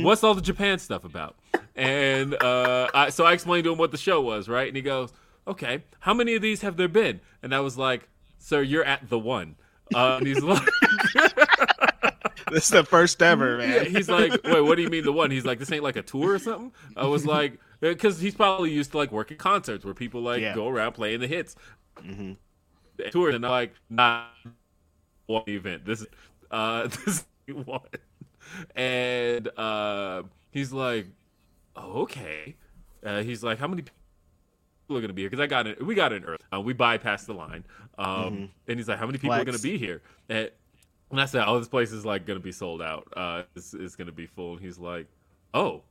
[0.05, 1.35] What's all the Japan stuff about?
[1.75, 4.67] And uh I so I explained to him what the show was, right?
[4.67, 5.13] And he goes,
[5.47, 7.21] Okay, how many of these have there been?
[7.41, 8.07] And I was like,
[8.37, 9.55] Sir, you're at the one.
[9.93, 10.61] Uh, and he's like
[12.51, 13.85] This is the first ever, yeah, man.
[13.85, 15.31] he's like, wait, what do you mean the one?
[15.31, 16.73] He's like, this ain't like a tour or something.
[16.97, 20.55] I was like, because he's probably used to like working concerts where people like Yeah.
[20.55, 21.55] go around playing the hits,
[23.11, 24.29] tours, and I'm like, not
[25.25, 25.85] one event.
[25.85, 26.07] This is
[26.51, 27.81] uh, this one,
[28.75, 31.07] and uh, he's like,
[31.75, 32.55] oh, okay.
[33.03, 35.29] Uh, he's like, how many people are gonna be here?
[35.29, 36.37] Because I got in, we got in early.
[36.53, 37.63] Uh, we bypassed the line,
[37.97, 40.01] um, and he's like, how many people are gonna be here?
[40.29, 40.49] And,
[41.09, 43.07] and I said, "Oh, this place is like gonna be sold out.
[43.17, 45.07] Uh, it's, it's gonna be full." And he's like,
[45.53, 45.81] "Oh,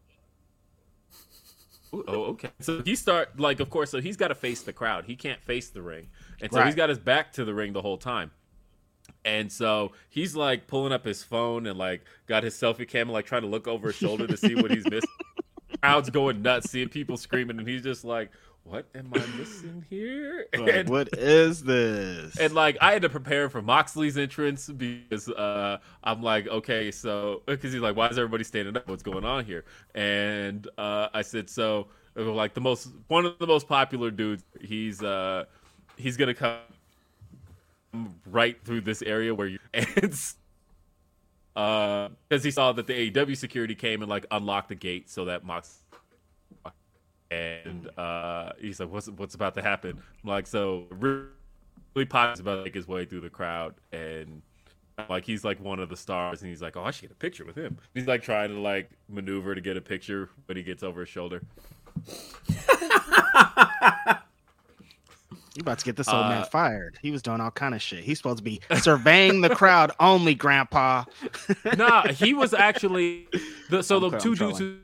[1.95, 4.73] Ooh, oh, okay." So he start like, of course, so he's got to face the
[4.73, 5.05] crowd.
[5.07, 6.09] He can't face the ring,
[6.41, 6.67] and so Right.
[6.67, 8.31] he's got his back to the ring the whole time.
[9.25, 13.27] And so he's like pulling up his phone and like got his selfie camera, like
[13.27, 15.11] trying to look over his shoulder to see what he's missing.
[15.83, 18.31] Crowd's going nuts, seeing people screaming, and he's just like,
[18.65, 22.39] "What am I missing here?" Like, And- what is this?
[22.39, 27.43] and like I had to prepare for Moxley's entrance because uh, I'm like, okay, so
[27.47, 28.89] because he's like, why is everybody standing up?
[28.89, 29.65] What's going on here?
[29.95, 34.45] And uh, I said, so uh, like the most one of the most popular dudes,
[34.61, 35.45] he's uh,
[35.97, 36.59] he's gonna come
[38.27, 39.85] right through this area where you and
[41.55, 45.45] because he saw that the AEW security came and like unlocked the gate so that
[45.45, 45.80] Mox
[47.31, 52.57] and uh, he's like, "What's what's about to happen?" I'm like, "So really positive about
[52.59, 54.43] to make his way through the crowd, and
[55.09, 57.15] like he's like one of the stars, and he's like, "Oh, I should get a
[57.15, 60.63] picture with him." He's like trying to like maneuver to get a picture but he
[60.63, 61.43] gets over his shoulder.
[65.57, 66.97] You about to get this old Uh, man fired.
[67.03, 68.05] He was doing all kind of shit.
[68.05, 71.05] He's supposed to be surveying the crowd only, Grandpa.
[71.77, 73.27] nah, he was actually
[73.69, 74.77] the so I'm the two dudes who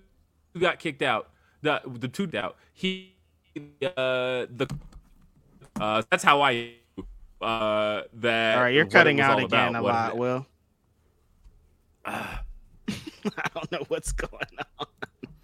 [0.59, 1.31] got kicked out,
[1.63, 3.15] the the two doubt He
[3.83, 4.67] uh the
[5.81, 6.75] uh that's how I
[7.41, 10.47] uh that All right, you're cutting out again about, a lot, it- Will.
[12.07, 12.39] I
[13.55, 14.33] don't know what's going
[14.79, 14.87] on.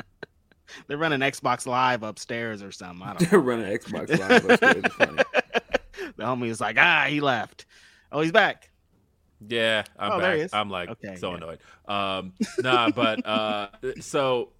[0.86, 3.02] They're running Xbox Live upstairs or something.
[3.06, 3.28] I don't know.
[3.30, 4.84] They're running Xbox Live upstairs.
[4.94, 5.22] Funny.
[6.16, 7.66] The homie is like, ah, he left.
[8.10, 8.70] Oh, he's back.
[9.48, 10.36] Yeah, I'm Oh, there back.
[10.39, 10.52] he is.
[10.55, 11.36] I'm like Okay, so yeah.
[11.36, 11.59] annoyed.
[11.86, 13.68] Um, nah, but uh,
[14.01, 14.51] so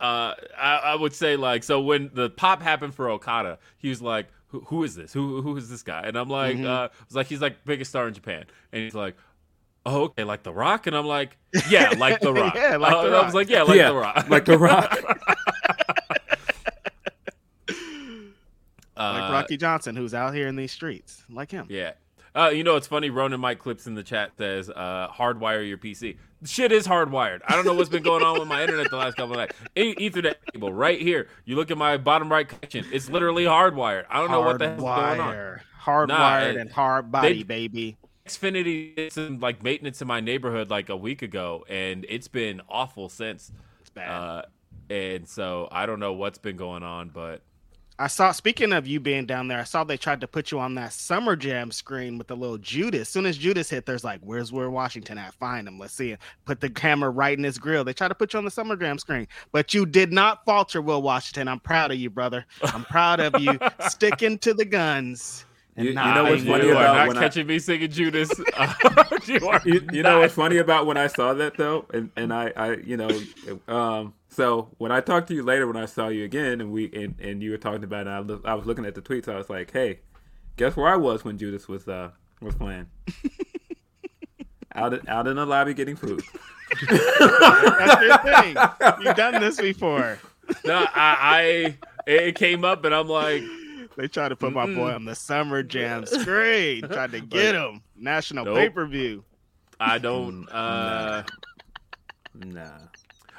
[0.00, 4.02] uh, I, I would say like so when the pop happened for Okada, he was
[4.02, 5.12] like, "Who, who is this?
[5.12, 6.66] Who who is this guy?" And I'm like, Mhm.
[6.66, 9.16] uh, I was like, he's like biggest star in Japan, and he's like.
[9.86, 11.38] Oh, okay, like The Rock, and I'm like,
[11.70, 12.54] yeah, like The Rock.
[12.54, 13.34] Yeah, like Uh, The and I was Rock.
[13.34, 14.98] like, yeah, like Yeah, The Rock, like The Rock.
[18.96, 21.66] Uh, Like Rocky Johnson, who's out here in these streets, like him.
[21.70, 21.92] Yeah.
[22.34, 23.08] Uh, you know, it's funny.
[23.10, 27.40] Ronan Mike clips in the chat says, uh, "Hardwire your PC." Shit is hardwired.
[27.46, 29.56] I don't know what's been going on with my internet the last couple of nights.
[29.76, 31.28] Ethernet cable right here.
[31.44, 32.84] You look at my bottom right connection.
[32.92, 34.04] It's literally hardwired.
[34.10, 35.34] I don't know what the hell's going on.
[35.34, 35.60] Hardwire.
[35.82, 37.96] Hardwired Nah, and hard body, they- baby.
[38.26, 42.60] Xfinity did some like maintenance in my neighborhood like a week ago, and it's been
[42.68, 43.50] awful since.
[43.80, 44.10] It's bad.
[44.10, 44.42] Uh,
[44.90, 47.40] and so I don't know what's been going on, but
[48.00, 48.30] I saw.
[48.30, 50.92] Speaking of you being down there, I saw they tried to put you on that
[50.92, 53.02] Summer Jam screen with the little Judas.
[53.02, 55.34] As soon as Judas hit, there's like, "Where's Where Washington at?
[55.34, 55.78] Find him.
[55.78, 57.82] Let's see him." Put the camera right in his grill.
[57.82, 60.80] They tried to put you on the Summer Jam screen, but you did not falter,
[60.80, 61.48] Will Washington.
[61.48, 62.46] I'm proud of you, brother.
[62.62, 63.58] I'm proud of you
[63.88, 65.44] sticking to the guns.
[65.78, 68.30] And You- you know what's funny you about not when I- catching me singing Judas.
[69.26, 72.32] you are you, you know what's funny about when I saw that though, and and
[72.32, 73.10] I I you know,
[73.68, 76.90] um, so when I talked to you later when I saw you again, and we
[76.92, 79.28] and, and you were talking about, it, I, look, I was looking at the tweets.
[79.28, 80.00] I was like, hey,
[80.56, 82.10] guess where I was when Judas was uh
[82.42, 82.86] was playing.
[84.74, 86.22] out in, out in the lobby getting food.
[86.90, 88.56] That's your thing.
[89.02, 90.18] You've done this before.
[90.64, 91.76] no, I,
[92.06, 93.42] I it came up and I'm like,
[93.98, 96.82] They tried to put my boy on the Summer Jam screen.
[96.88, 97.82] Tried to get him.
[97.96, 98.56] National Nope.
[98.56, 99.24] pay per view.
[99.80, 100.48] I don't.
[100.48, 101.24] Uh,
[102.34, 102.78] Nah.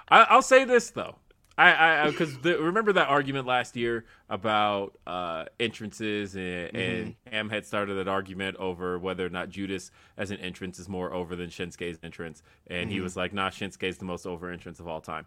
[0.10, 1.16] I, I'll say this though.
[1.58, 7.66] I, I, because remember that argument last year about uh, entrances, and, and Ham had
[7.66, 11.50] started that argument over whether or not Judas as an entrance is more over than
[11.50, 15.26] Shinsuke's entrance, and he was like, "Nah, Shinsuke's the most over entrance of all time."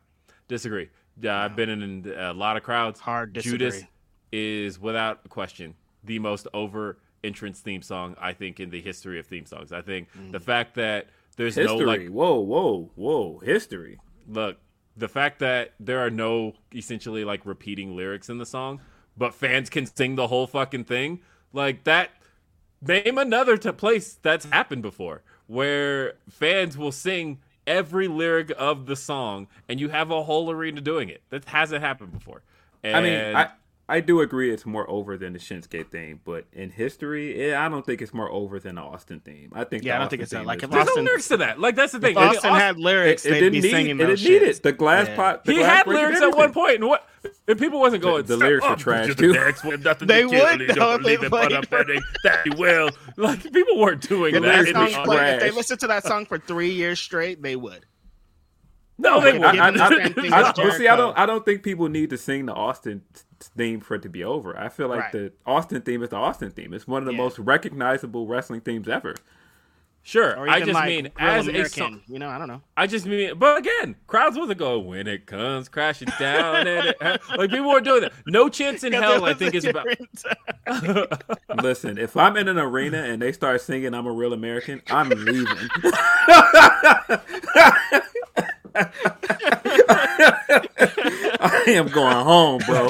[0.49, 0.91] Disagree.
[1.25, 3.01] Uh, I've been in a lot of crowds.
[3.01, 3.89] Hard Judas disagree.
[4.33, 9.27] Is without question the most over entrance theme song I think in the history of
[9.27, 9.73] theme songs.
[9.73, 10.43] I think the mm.
[10.43, 11.07] fact that
[11.37, 11.79] there's History.
[11.79, 13.39] no like whoa, whoa, whoa.
[13.39, 13.99] History.
[14.29, 14.59] look,
[14.97, 18.81] the fact that there are no essentially like repeating lyrics in the song,
[19.17, 21.21] but fans can sing the whole fucking thing,
[21.53, 22.11] like that.
[22.85, 28.97] Name another t- place that's happened before where fans will sing every lyric of the
[28.97, 31.23] song and you have a whole arena doing it.
[31.31, 32.43] That hasn't happened before.
[32.83, 33.51] And I mean, I
[33.89, 37.69] I do agree it's more over than the Shinsuke theme, but in history, yeah, I
[37.69, 39.51] don't think it's more over than the Austin theme.
[39.55, 40.47] I think Yeah, I don't think it's that.
[40.47, 41.61] Like, if just- there's no Austin- lyrics to that.
[41.61, 42.13] Like that's the thing.
[42.13, 44.23] If I Austin Austin- had lyrics, it, it they'd didn't be need singing it those
[44.23, 44.63] didn't need it.
[44.63, 45.17] The glass Yeah.
[45.17, 45.45] pot.
[45.45, 47.07] The he glass had lyrics at one point, and what?
[47.49, 48.25] And people wasn't going.
[48.25, 51.03] the lyrics were "Oh, trash, too." the next one, nothing They would, you though, don't
[51.03, 52.91] they believe it, but I'm played that he will.
[53.17, 54.49] Like people weren't doing If that.
[54.49, 57.57] that lyrics song was if they listened to that song for three years straight, they
[57.57, 57.85] would.
[58.99, 60.15] no, they Given I, wouldn't.
[60.17, 61.19] the I, I, I, but see, I don't.
[61.19, 63.03] I don't think people need to sing the Austin
[63.49, 64.57] theme for it to be over.
[64.59, 65.13] I feel like Right.
[65.13, 66.73] the Austin theme is the Austin theme.
[66.75, 67.19] It's one of the Yeah.
[67.19, 69.15] most recognizable wrestling themes ever.
[70.05, 72.01] Sure, I just like mean as a American, song.
[72.09, 72.61] you know, I don't know.
[72.77, 76.67] I just mean, but again, crowds wasn't going when it comes crashing down.
[76.67, 76.97] and it,
[77.39, 78.13] like people weren't doing that.
[78.27, 79.25] No chance in hell.
[79.25, 79.87] I think is about.
[81.63, 85.09] Listen, if I'm in an arena and they start singing "I'm a Real American," I'm
[85.11, 85.47] leaving.
[90.35, 92.89] I am going home, bro.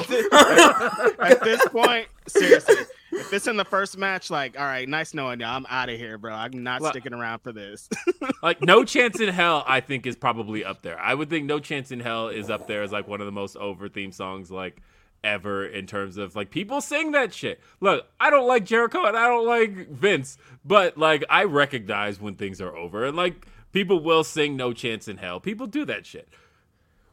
[1.19, 2.75] At this point, seriously,
[3.11, 5.45] if it's in the first match, like, all right, nice knowing you.
[5.45, 6.33] I'm out of here, bro.
[6.33, 7.89] I'm not Well- sticking around for this.
[8.43, 11.59] like no chance in hell i think is probably up there i would think no
[11.59, 14.51] chance in hell is up there as like one of the most over theme songs
[14.51, 14.81] like
[15.23, 19.15] ever in terms of like people sing that shit look i don't like jericho and
[19.15, 23.99] i don't like vince but like i recognize when things are over and like people
[23.99, 26.29] will sing no chance in hell people do that shit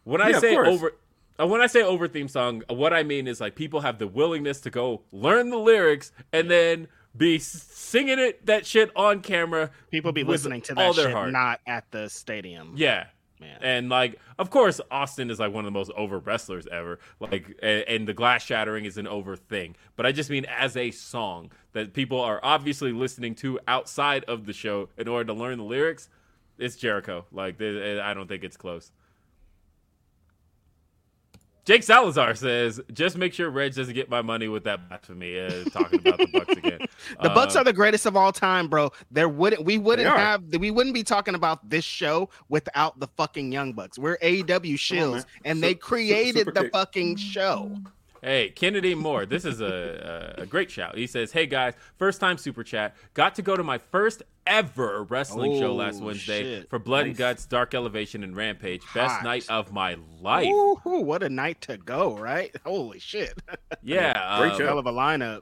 [0.04, 0.92] when i Yeah, say over
[1.40, 3.98] uh, when I say over theme song, uh, what I mean is like people have
[3.98, 9.20] the willingness to go learn the lyrics and then be singing it that shit on
[9.20, 9.70] camera.
[9.90, 11.32] People be listening to all that their shit, heart.
[11.32, 12.74] not at the stadium.
[12.76, 13.06] Yeah.
[13.40, 13.58] Man.
[13.62, 16.98] And like, of course, Austin is like one of the most over wrestlers ever.
[17.20, 19.76] Like, and, and the glass shattering is an over thing.
[19.96, 24.44] But I just mean as a song that people are obviously listening to outside of
[24.44, 26.10] the show in order to learn the lyrics.
[26.60, 27.24] It's Jericho.
[27.32, 28.92] Like, they- I don't think it's close.
[31.66, 35.64] Jake Salazar says, "Just make sure Reg doesn't get my money with that blasphemy." Uh,
[35.70, 36.78] talking about the Bucks again.
[37.22, 38.90] The Bucks Uh, are the greatest of all time, bro.
[39.10, 43.52] There wouldn't we wouldn't have we wouldn't be talking about this show without the fucking
[43.52, 43.98] Young Bucks.
[43.98, 45.24] We're AEW shills, man.
[45.44, 46.72] and Su- they created super the kick.
[46.72, 47.76] fucking show.
[48.22, 50.96] Hey, Kennedy Moore, this is a, a, a great shout.
[50.98, 52.94] He says, Hey guys, first time super chat.
[53.14, 56.70] Got to go to my first ever wrestling show last Oh, Wednesday shit.
[56.70, 58.82] for Blood and Guts, Dark Elevation, and Rampage.
[58.94, 59.24] Best Hot.
[59.24, 60.48] night of my life.
[60.48, 62.54] Ooh, what a night to go, right?
[62.64, 63.40] Holy shit.
[63.82, 64.12] Yeah.
[64.40, 64.66] Great um, show.
[64.66, 65.40] Hell of a lineup.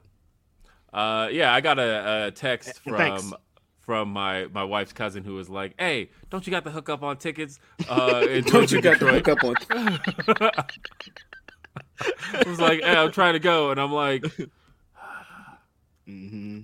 [0.93, 3.23] Uh, yeah, I got a, a text And thanks.
[3.23, 3.35] from
[3.81, 7.17] from my, my wife's cousin who was like, Hey, don't you got the hookup on
[7.17, 7.59] tickets?
[7.89, 10.69] Uh, Don't you got the Detroit?" hook up on?
[12.01, 13.71] I was like, Hey, I'm trying to go.
[13.71, 14.25] And I'm like,
[16.05, 16.61] hmm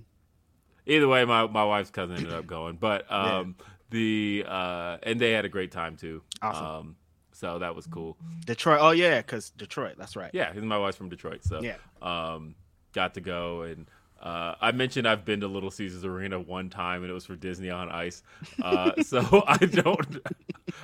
[0.88, 2.76] Either way, my, my wife's cousin ended up going.
[2.76, 3.56] But um,
[3.90, 6.22] the uh, and they had a great time too.
[6.44, 6.65] Awesome.
[6.65, 6.95] Um,
[7.32, 8.18] so that was cool.
[8.45, 8.80] Detroit.
[8.82, 9.95] Oh yeah, because Detroit.
[9.98, 10.30] That's right.
[10.32, 11.76] Yeah, my wife's from Detroit, so Yeah.
[12.02, 12.56] um,
[12.94, 13.88] got to go and.
[14.22, 17.36] Uh, I mentioned I've been to Little Caesars Arena one time, and it was for
[17.36, 18.24] Disney on Ice.
[18.62, 20.20] Uh, so I don't,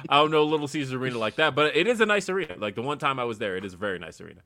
[0.10, 2.56] I don't know Little Caesars Arena like that, but it is a nice arena.
[2.58, 4.42] Like the one time I was there, it is a very nice arena.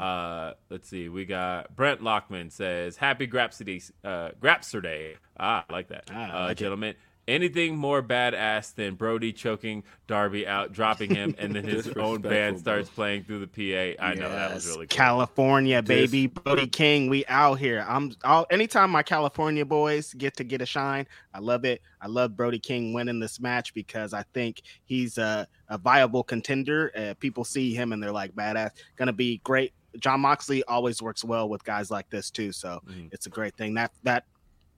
[0.00, 5.88] Uh, let's see, we got Brent Lockman says, "Happy Grapsody, uh, Grapsor Ah, I like
[5.88, 6.96] that, Ah, I uh, like it.
[7.28, 12.58] Anything more badass than Brody choking Darby out, dropping him, and then his own band
[12.58, 13.46] starts playing through the
[13.96, 14.02] PA.
[14.02, 14.96] I know that was really cool.
[14.96, 17.84] California, baby, Dis- Brody King, we out here.
[17.86, 21.82] I'm all anytime my California boys get to get a shine, I love it.
[22.00, 26.90] I love Brody King winning this match because I think he's a, a viable contender.
[26.96, 29.74] Uh, people see him and they're like badass, gonna be great.
[29.98, 33.12] Jon Moxley always works well with guys like this too, so Mhm.
[33.12, 33.74] it's a great thing.
[33.74, 34.24] That that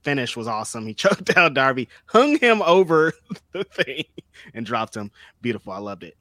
[0.02, 0.86] finish was awesome.
[0.86, 3.12] He choked down Darby, hung him over
[3.52, 4.05] the thing,
[4.55, 5.10] and dropped him.
[5.43, 5.72] Beautiful.
[5.72, 6.16] I loved it.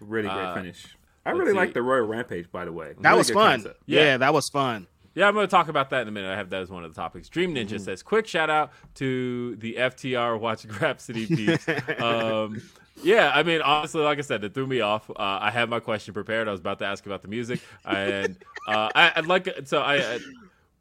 [0.00, 0.86] Really great Uh, finish.
[1.26, 2.94] I really like the Royal Rampage, by the way.
[3.00, 3.64] That Really was fun.
[3.86, 4.02] Yeah.
[4.02, 4.16] Yeah.
[4.18, 4.86] that was fun.
[5.14, 6.30] Yeah, I'm going to talk about that in a minute.
[6.32, 7.28] I have that as one of the topics.
[7.28, 7.78] Dream Ninja Mm-hmm.
[7.78, 12.00] says, quick shout out to the FTR Watch Grapsody peeps.
[12.00, 12.62] um,
[13.02, 15.10] yeah, I mean, honestly, like I said, it threw me off.
[15.10, 16.46] Uh, I had my question prepared.
[16.48, 18.36] I was about to ask about the music, and
[18.68, 19.96] uh, I, I'd like so I.
[19.96, 20.18] I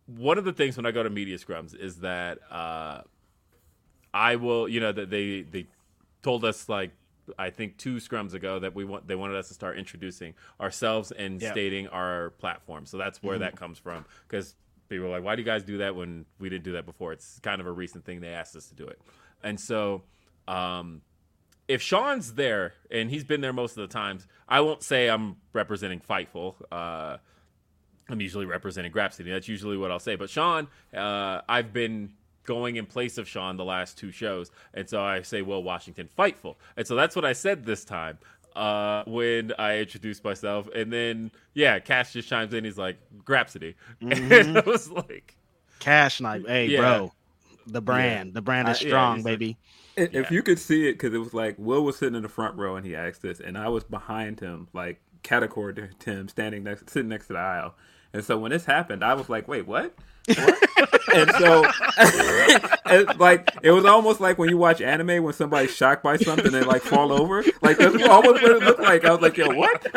[0.07, 3.01] one of the things when I go to media scrums is that uh,
[4.13, 5.67] I will, you know, that they they
[6.21, 6.91] told us like
[7.37, 11.11] I think two scrums ago that we want they wanted us to start introducing ourselves
[11.11, 11.51] and Yeah.
[11.51, 12.85] stating our platform.
[12.85, 14.55] So that's where that comes from because
[14.89, 17.11] people are like, why do you guys do that when we didn't do that before?
[17.11, 18.99] It's kind of a recent thing they asked us to do it,
[19.43, 20.03] and so.
[20.47, 21.01] Um,
[21.67, 25.35] if Sean's there and he's been there most of the times, I won't say I'm
[25.51, 26.55] representing Fightful.
[26.71, 27.17] Uh,
[28.09, 29.29] I'm usually representing Grapsody.
[29.31, 30.15] That's usually what I'll say.
[30.15, 32.11] But Sean, uh, I've been
[32.45, 36.07] going in place of Sean the last two shows, and so I say Will Washington
[36.17, 38.17] Fightful, and so that's what I said this time
[38.55, 42.63] uh, when I introduced myself, and then yeah, Cash just chimes in.
[42.63, 45.35] He's like Grapsody, and I was like,
[45.79, 46.45] Cash knife.
[46.47, 46.79] Hey, Yeah.
[46.79, 47.13] bro.
[47.69, 48.33] The brand.
[48.33, 49.57] The brand is yeah, strong, he's like- baby.
[49.97, 50.19] If Yeah.
[50.21, 52.55] if you could see it, because it was like Will was sitting in the front
[52.55, 56.63] row and he asked this, and I was behind him, like category to him, standing
[56.63, 57.75] next, sitting next to the aisle.
[58.13, 59.93] And so when this happened, I was like, "Wait, what?"
[60.27, 60.57] What?
[61.15, 61.63] and so,
[62.87, 66.53] it's like it was almost like when you watch anime when somebody's shocked by something
[66.53, 67.43] and like fall over.
[67.61, 69.05] Like that's almost what it looked like.
[69.05, 69.87] I was like, "Yo, what?"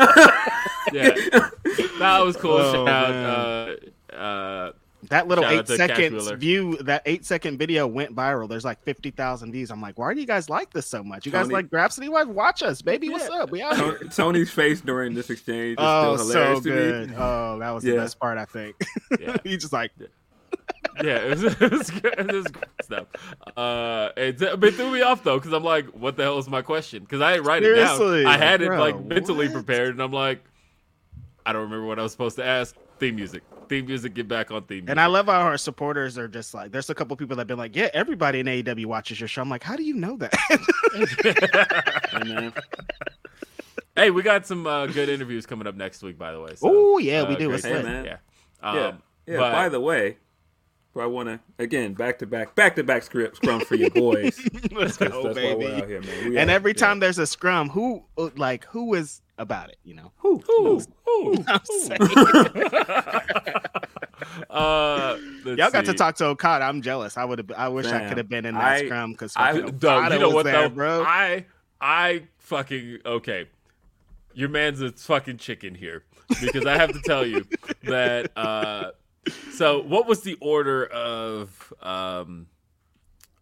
[0.92, 1.10] yeah,
[1.98, 2.52] that was cool.
[2.52, 3.78] Oh, Shout out,
[4.12, 4.72] uh, uh,
[5.08, 8.48] That little Shout eight seconds view, that eight second video went viral.
[8.48, 9.70] There's like 50,000 views.
[9.70, 11.24] I'm like, why do you guys like this so much?
[11.24, 12.08] You guys like Grapsody?
[12.10, 13.08] Why watch us, baby?
[13.08, 13.50] What's up?
[13.50, 13.98] We out here.
[14.14, 17.10] Tony's face during this exchange is Oh, still so hilarious to good.
[17.10, 17.16] me.
[17.18, 17.92] Oh, that was Yeah.
[17.94, 18.76] the best part, I think.
[19.18, 19.36] Yeah.
[19.44, 19.92] he just like,
[21.02, 22.14] yeah, it was, it was, good.
[22.18, 23.06] It was great stuff.
[23.56, 26.60] Uh, it, it threw me off though because I'm like, what the hell is my
[26.62, 27.02] question?
[27.04, 28.26] Because I didn't write it down.
[28.26, 29.54] I had it like mentally what?
[29.54, 30.44] prepared, and I'm like,
[31.46, 32.76] I don't remember what I was supposed to ask.
[32.98, 34.12] Theme music, theme music.
[34.12, 34.78] Get back on theme.
[34.78, 34.90] Music.
[34.90, 37.46] and I love how our supporters are just like, there's a couple people that have
[37.48, 39.40] been like, yeah, everybody in AEW watches your show.
[39.40, 40.34] I'm like, how do you know that?
[43.96, 46.54] Hey, we got some uh, good interviews coming up next week, by the way.
[46.54, 47.50] So, Oh, yeah, we uh, do.
[47.52, 48.04] It's Hey, man.
[48.04, 48.16] Yeah.
[48.62, 48.92] Um, yeah,
[49.26, 49.36] yeah.
[49.38, 50.16] but- By the way,
[50.98, 54.38] I want to again back to back, back to back script scrum for your boys.
[54.72, 55.66] Let's go, that's why we're baby.
[55.82, 56.30] out here, man.
[56.30, 56.54] We And out.
[56.54, 56.78] every Yeah.
[56.86, 58.04] time there's a scrum, who
[58.36, 59.78] like who is about it?
[59.82, 60.42] You know, Who?
[60.50, 61.34] Ooh, ooh.
[61.48, 62.00] I'm saying.
[64.50, 66.64] uh, Y'all got to talk to Okada.
[66.64, 67.16] I'm jealous.
[67.16, 67.52] I would have.
[67.56, 70.18] I wish I could have been in that I- scrum because I- Okada Dog, you
[70.18, 71.04] know was what there, though, bro.
[71.06, 71.46] I
[71.80, 73.46] I fucking okay.
[74.34, 76.04] Your man's a fucking chicken here
[76.40, 77.46] because I have to tell you
[77.84, 78.30] that.
[78.36, 78.90] uh
[79.52, 82.46] So, what was the order of um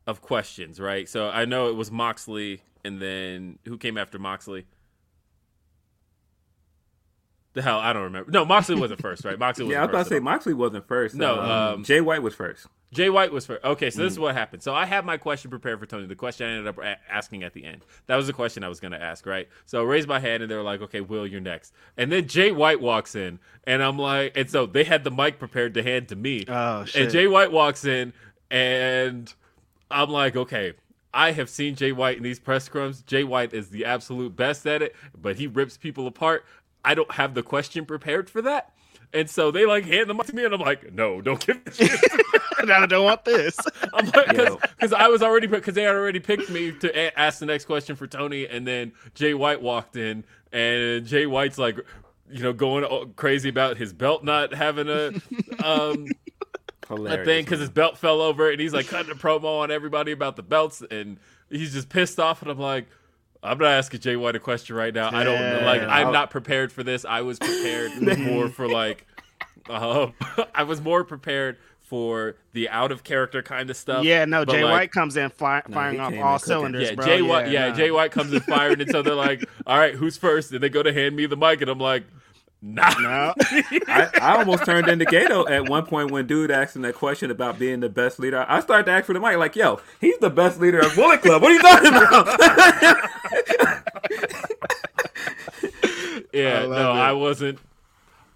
[0.07, 0.81] of questions?
[0.81, 1.09] Right.
[1.09, 4.66] So I know it was Moxley, and then who came after Moxley?
[7.59, 8.30] The hell, I don't remember.
[8.30, 9.36] No, Moxley wasn't first, right?
[9.36, 10.20] Moxley was Yeah, I was about to say.
[10.20, 11.16] Moxley wasn't first.
[11.16, 12.68] No, um, um, Jay White was first.
[12.93, 13.64] Jay White was first.
[13.64, 14.12] Okay, so this Mm.
[14.12, 14.62] is what happened.
[14.62, 16.06] So I had my question prepared for Tony.
[16.06, 17.85] The question I ended up a- asking at the end.
[18.06, 19.48] That was the question I was going to ask, right?
[19.66, 21.74] So I raised my hand and they were like, okay, Will, you're next.
[21.97, 25.40] And then Jay White walks in and I'm like, and so they had the mic
[25.40, 26.44] prepared to hand to me.
[26.47, 27.02] Oh shit!
[27.02, 28.12] and Jay White walks in
[28.52, 29.35] and
[29.90, 30.74] I'm like, okay.
[31.14, 33.05] I have seen Jay White in these press scrums.
[33.06, 36.44] Jay White is the absolute best at it, but he rips people apart.
[36.85, 38.73] I don't have the question prepared for that.
[39.13, 41.57] And so they like hand them up to me, and I'm like, no, don't give
[41.65, 42.73] it to me.
[42.73, 43.57] I don't want this.
[43.95, 47.39] I'm like, because I was already because they had already picked me to a- ask
[47.39, 51.79] the next question for Tony, and then Jay White walked in, and Jay White's like,
[52.31, 55.13] you know, going crazy about his belt not having a
[55.65, 56.07] um
[56.87, 57.23] Hilarious.
[57.23, 60.13] a thing because his belt fell over, and he's like cutting a promo on everybody
[60.13, 61.19] about the belts, and
[61.49, 62.89] he's just pissed off, and I'm like,
[63.43, 65.10] I'm not asking Jay White a question right now.
[65.12, 65.82] I don't like.
[65.82, 67.05] I'm not prepared for this.
[67.05, 69.06] I was prepared more for like,
[69.69, 70.09] uh,
[70.55, 74.05] I was more prepared for the out of character kind of stuff.
[74.05, 76.94] Yeah, no, Jay like, White comes in fi- No, firing he off all cylinders, Yeah,
[76.97, 77.06] bro.
[77.06, 77.51] Jay White.
[77.51, 77.74] Yeah, nah.
[77.74, 80.52] Jay White comes in firing, and so they're like, "All right, who's first?
[80.52, 82.05] And they go to hand me the mic, and I'm like,
[82.60, 83.35] "Nah." No.
[83.86, 87.30] I, I almost turned into Gato at one point when dude asked him that question
[87.30, 88.44] about being the best leader.
[88.48, 91.22] I started to ask for the mic, like, yo, he's the best leader of Bullet
[91.22, 91.43] Club.
[91.43, 93.10] What are you talking about?
[96.32, 96.94] Yeah, I no, it.
[96.94, 97.59] I wasn't.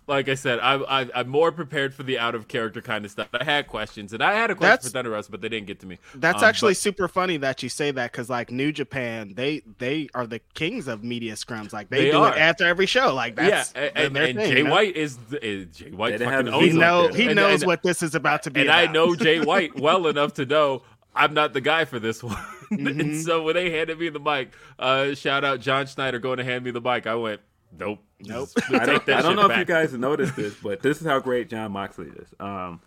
[0.09, 3.11] Like I said, I, I, I'm more prepared for the out of character kind of
[3.13, 3.29] stuff.
[3.33, 5.69] I had questions, and I had a question That's- for Thunder Rosa, but they didn't
[5.69, 5.99] get to me.
[6.17, 9.63] That's Um, actually but- super funny that you say that because like New Japan, they
[9.79, 11.73] they are the kings of media scrums.
[11.73, 12.33] Like they, They do are.
[12.37, 13.15] it after every show.
[13.15, 14.71] Like that's yeah, and, their- and, and thing, Jay you know?
[14.73, 17.63] White is, is Jay White They fucking have owns He He's know he And- knows
[17.63, 18.63] and- what this is about to be.
[18.63, 20.83] and I know Jay White well enough to know
[21.15, 22.37] I'm not the guy for this one.
[22.73, 23.01] Mm-hmm.
[23.01, 26.45] and so when they handed me the mic, uh, shout out John Schneider going to
[26.45, 27.07] hand me the mic.
[27.07, 27.43] I went,
[27.79, 28.49] nope, Nope.
[28.73, 31.49] I don't, I don't know if you guys noticed this, but this is how great
[31.49, 32.29] Jon Moxley is.
[32.39, 32.81] Um,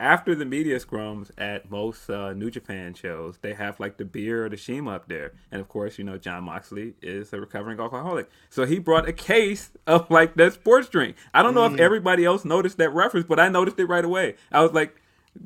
[0.00, 4.44] after the media scrums at most uh, New Japan shows, they have like the beer
[4.44, 7.78] or the Shima up there, and of course, you know Jon Moxley is a recovering
[7.78, 11.16] alcoholic, so he brought a case of like that sports drink.
[11.32, 11.74] I don't know Mm.
[11.74, 14.34] if everybody else noticed that reference, but I noticed it right away.
[14.50, 14.96] I was like,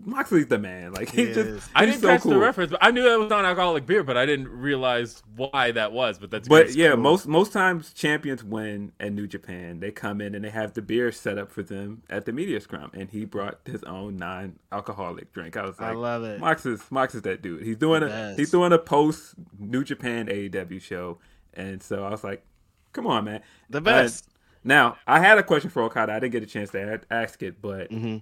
[0.04, 0.92] Moxley's the man.
[0.92, 1.68] Like he's He just, is.
[1.74, 2.32] I he's didn't so catch cool.
[2.32, 5.92] the reference, but I knew that was non-alcoholic beer, but I didn't realize why that
[5.92, 6.18] was.
[6.18, 6.76] But that's But great.
[6.76, 9.78] yeah, most most times champions win at New Japan.
[9.80, 12.60] They come in and they have the beer set up for them at the media
[12.60, 15.56] scrum, and he brought his own non-alcoholic drink.
[15.56, 16.40] I was like, I love it.
[16.40, 17.62] Mox is Mox is that dude.
[17.62, 18.36] He's doing a Yes.
[18.38, 21.18] he's doing a post New Japan AEW show,
[21.54, 22.44] and so I was like,
[22.92, 23.40] come on, man,
[23.70, 24.24] The best.
[24.26, 24.30] Uh,
[24.64, 26.12] now I had a question for Okada.
[26.12, 27.90] I didn't get a chance to ask it, but.
[27.90, 28.16] Mm-hmm.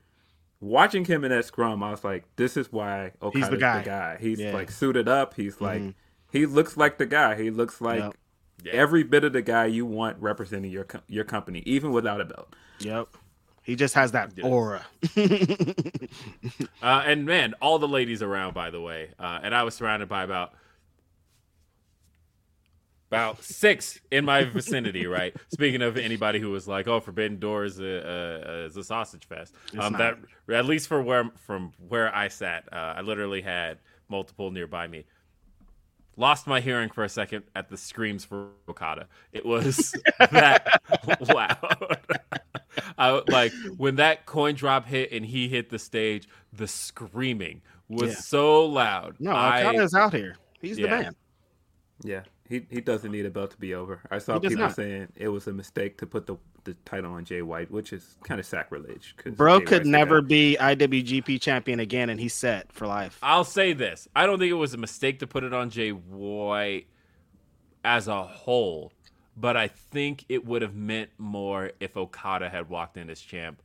[0.61, 3.83] Watching him in that scrum, I was like, "This is why Okada's he's the guy.
[3.83, 4.17] guy.
[4.21, 4.53] He's Yeah.
[4.55, 5.35] like suited up.
[5.35, 5.83] He's like,
[6.33, 7.35] he looks like the guy.
[7.37, 8.15] He looks like Yep.
[8.73, 12.25] Every bit of the guy you want representing your co- your company, even without a
[12.25, 12.55] belt.
[12.79, 13.09] Yep.
[13.63, 14.87] He just has that aura.
[16.83, 19.11] Uh, and man, all the ladies around, by the way.
[19.19, 20.53] Uh, and I was surrounded by about
[23.15, 25.07] about six in my vicinity.
[25.07, 25.35] Right.
[25.53, 29.27] Speaking of anybody who was like, "Oh, Forbidden Door is a, a, is a sausage
[29.27, 30.19] fest," um, that
[30.53, 33.79] at least for where from where I sat, uh, I literally had
[34.09, 35.05] multiple nearby me.
[36.17, 39.09] Lost my hearing for a second at the screams for Okada.
[39.33, 40.81] It was that
[41.35, 41.99] loud.
[42.99, 48.11] I, like when that coin drop hit and he hit the stage, the screaming was
[48.13, 48.21] Yeah.
[48.21, 49.17] so loud.
[49.19, 50.37] No, I- Okada's out here.
[50.61, 50.85] He's Yeah.
[50.99, 51.17] the man.
[52.05, 54.01] Yeah, he he doesn't need a belt to be over.
[54.11, 54.75] I saw people not.
[54.75, 58.17] saying it was a mistake to put the the title on Jay White, which is
[58.25, 59.15] kind of sacrilege.
[59.17, 60.29] 'cause Bro Jay could never guy.
[60.29, 63.19] be IWGP champion again, and he's set for life.
[63.23, 65.91] I'll say this: I don't think it was a mistake to put it on Jay
[65.91, 66.87] White
[67.85, 68.93] as a whole,
[69.37, 73.63] but I think it would have meant more if Okada had walked in as champ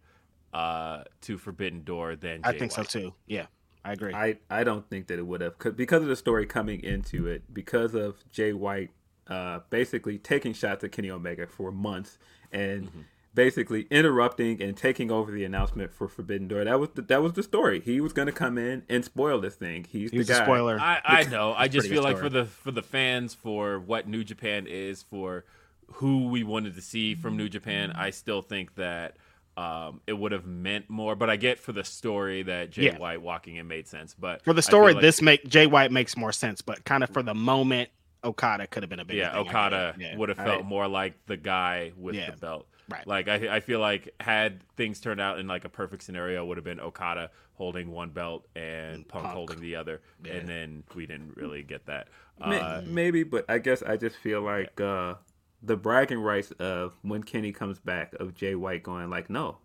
[0.53, 2.55] uh, to Forbidden Door than Jay White.
[2.55, 3.13] I think so too.
[3.27, 3.45] Yeah,
[3.85, 4.13] I agree.
[4.13, 7.53] I, I don't think that it would have because of the story coming into it
[7.53, 8.91] because of Jay White
[9.27, 12.17] uh, basically taking shots at Kenny Omega for months
[12.51, 12.99] and Mm-hmm.
[13.35, 16.65] basically interrupting and taking over the announcement for Forbidden Door.
[16.65, 17.79] That was the, that was the story.
[17.79, 19.85] He was going to come in and spoil this thing.
[19.89, 20.43] He's, He's the a guy.
[20.45, 20.79] spoiler.
[20.79, 21.53] I, I know.
[21.55, 22.29] I just feel like story.
[22.29, 25.45] for the for the fans, for what New Japan is, for
[25.93, 29.15] who we wanted to see from New Japan, I still think that
[29.59, 31.15] um, it would have meant more.
[31.15, 32.97] But I get for the story that Jay Yeah.
[32.97, 34.15] White walking in made sense.
[34.17, 37.09] But for the story, like- this make Jay White makes more sense, but kind of
[37.09, 37.89] for the moment,
[38.23, 39.17] Okada could have been a big.
[39.17, 42.31] yeah, Okada would have felt I- more like the guy with Yeah.
[42.31, 42.67] the belt.
[42.89, 43.05] Right.
[43.05, 46.57] Like I, I feel like had things turned out in like a perfect scenario, would
[46.57, 49.35] have been Okada holding one belt and Punk, Punk.
[49.35, 52.07] holding the other, and then we didn't really get that.
[52.41, 55.15] Uh, Maybe, but I guess I just feel like uh,
[55.61, 59.57] the bragging rights of when Kenny comes back of Jay White going like, no,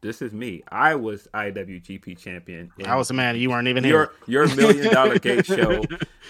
[0.00, 0.62] this is me.
[0.68, 2.70] I was IWGP champion.
[2.78, 3.36] in I was a man.
[3.36, 4.44] You weren't even your here.
[4.46, 5.82] your million dollar gate show,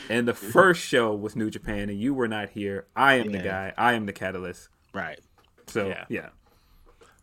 [0.09, 2.87] and the first show was New Japan, and you were not here.
[2.95, 3.73] I am the guy.
[3.77, 4.69] I am the catalyst.
[4.95, 5.19] Right.
[5.67, 6.05] So Yeah.
[6.09, 6.29] yeah,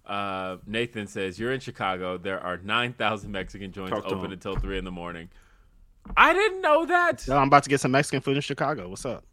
[0.05, 2.17] Uh, Nathan says, You're in Chicago.
[2.17, 4.31] There are 9,000 Mexican joints open him.
[4.34, 5.30] until 3 in the morning.
[6.17, 7.25] I didn't know that.
[7.25, 8.89] Yo, I'm about to get some Mexican food in Chicago.
[8.89, 9.23] What's up?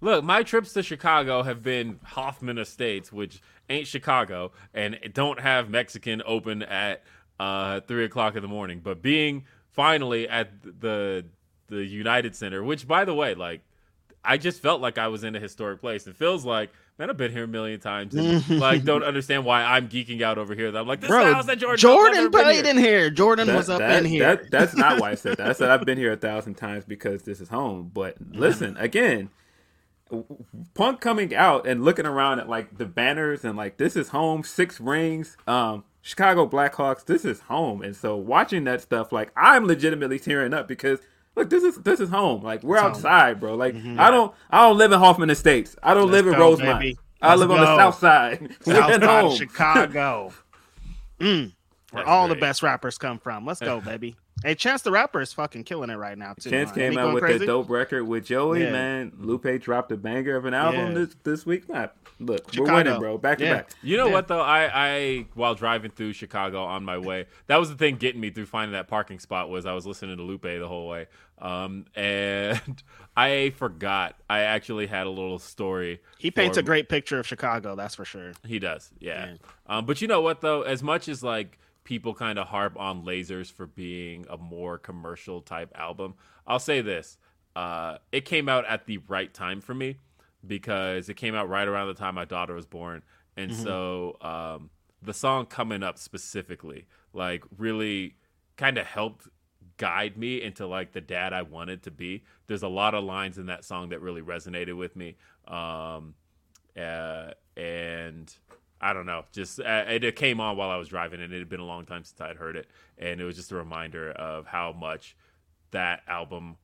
[0.00, 5.68] Look, my trips to Chicago have been Hoffman Estates, which ain't Chicago, and don't have
[5.68, 7.02] Mexican open at
[7.38, 8.80] uh, 3 o'clock in the morning.
[8.82, 11.24] But being finally at the
[11.68, 13.60] the United Center, which, by the way, like,
[14.24, 16.06] I just felt like I was in a historic place.
[16.08, 18.14] It feels like Man, I've been here a million times.
[18.14, 20.68] And, like, don't understand why I'm geeking out over here.
[20.76, 21.78] I'm like, this is the Bro, house that Jordan.
[21.78, 23.08] Jordan played in here.
[23.08, 24.36] Jordan That- was up that- in here.
[24.36, 25.48] that- that's not why I said that.
[25.48, 27.90] I said I've been here a thousand times because this is home.
[27.94, 29.30] But listen, again,
[30.74, 34.42] Punk coming out and looking around at like the banners and like this is home,
[34.42, 37.82] six rings, um, Chicago Blackhawks, this is home.
[37.82, 41.00] And so watching that stuff, like I'm legitimately tearing up because
[41.36, 42.42] look, this is this is home.
[42.42, 43.54] Like we're outside, bro.
[43.54, 45.76] Like I don't I don't live in Hoffman Estates.
[45.82, 46.80] I don't live in go, Rosemont.
[46.80, 46.98] baby.
[47.22, 48.56] I Let's live on the south side.
[48.62, 49.34] South side of.
[49.36, 50.32] Chicago.
[51.18, 51.52] Mm,
[51.90, 53.44] where That's all the best rappers come from.
[53.44, 54.16] Let's go, baby.
[54.42, 56.50] Hey, Chance the Rapper is fucking killing it right now too.
[56.50, 56.74] Chance huh?
[56.76, 57.38] came out with crazy?
[57.40, 58.72] that dope record with Joey, Yeah.
[58.72, 59.12] man.
[59.18, 60.94] Lupe dropped a banger of an album Yeah.
[61.04, 61.68] this this week.
[61.68, 62.70] Not look, Chicago.
[62.72, 63.18] we're winning, bro.
[63.18, 63.54] Back to Yeah.
[63.54, 63.70] back.
[63.82, 64.12] You know Yeah.
[64.12, 64.40] what though?
[64.40, 68.30] I, I while driving through Chicago on my way, that was the thing getting me
[68.30, 71.06] through finding that parking spot was I was listening to Lupe the whole way.
[71.38, 72.60] Um, and
[73.16, 76.00] I forgot I actually had a little story.
[76.18, 77.74] He paints for- a great picture of Chicago.
[77.76, 78.32] That's for sure.
[78.46, 79.26] He does, yeah.
[79.32, 79.34] Yeah.
[79.66, 80.62] Um, but you know what though?
[80.62, 81.58] As much as like
[81.90, 86.14] people kind of harp on Lasers for being a more commercial type album,
[86.46, 87.18] I'll say this:
[87.56, 89.96] uh, it came out at the right time for me
[90.46, 93.02] because it came out right around the time my daughter was born,
[93.36, 94.70] and so um,
[95.02, 98.14] the song coming up specifically, like, really
[98.56, 99.26] kind of helped
[99.76, 102.22] guide me into like the dad I wanted to be.
[102.46, 105.16] There's a lot of lines in that song that really resonated with me.
[105.48, 106.14] Um,
[106.78, 108.32] uh, and
[108.80, 111.38] I don't know, just uh, it, it came on while I was driving, and it
[111.38, 112.66] had been a long time since I'd heard it,
[112.98, 115.16] and it was just a reminder of how much
[115.70, 116.56] that album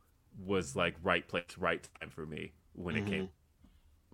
[0.44, 3.28] was like right place, right time for me when it came.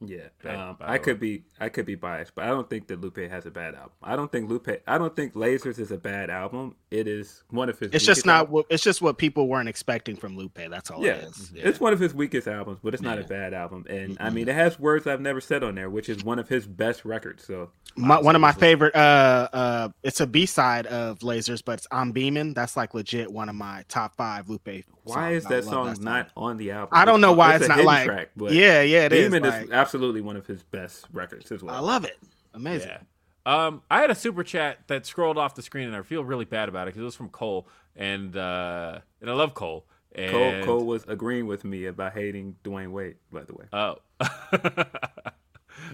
[0.07, 2.89] Yeah, Bad, um, by I could be I could be biased, but I don't think
[2.89, 3.93] that Lupe has a bad album.
[4.03, 4.69] I don't think Lupe.
[4.87, 6.77] I don't think Lasers is a bad album.
[6.91, 7.93] It is one of his.
[7.93, 8.37] It's just not.
[8.37, 8.53] albums.
[8.53, 10.59] what It's just what people weren't expecting from Lupe.
[10.69, 11.53] That's all Yeah, it is.
[11.55, 13.87] it's one of his weakest albums, but it's not a bad album.
[13.89, 16.49] And I mean, it has words I've never said on there, which is one of
[16.49, 17.45] his best records.
[17.47, 18.95] So My, one of my favorite.
[18.95, 22.55] Uh, uh, it's a B side of Lasers, but it's I'm Beaming.
[22.55, 24.85] That's like legit one of my top five Lupe.
[25.05, 25.37] Why songs.
[25.37, 26.89] is I that love song not on the album?
[26.93, 28.05] I don't know why it's, a not hidden like.
[28.07, 29.25] track, but yeah, yeah, it is.
[29.31, 31.75] Demon like, is absolutely one of his best records as well.
[31.75, 32.19] I love it.
[32.55, 32.91] Amazing.
[32.91, 32.99] Yeah.
[33.45, 36.45] Um, I had a super chat that scrolled off the screen, and I feel really
[36.45, 37.67] bad about it because it was from Cole,
[37.97, 39.85] and uh, and I love Cole.
[40.15, 43.65] And, Cole, Cole was agreeing with me about hating Dwyane Wade, by the way.
[43.73, 43.97] Oh,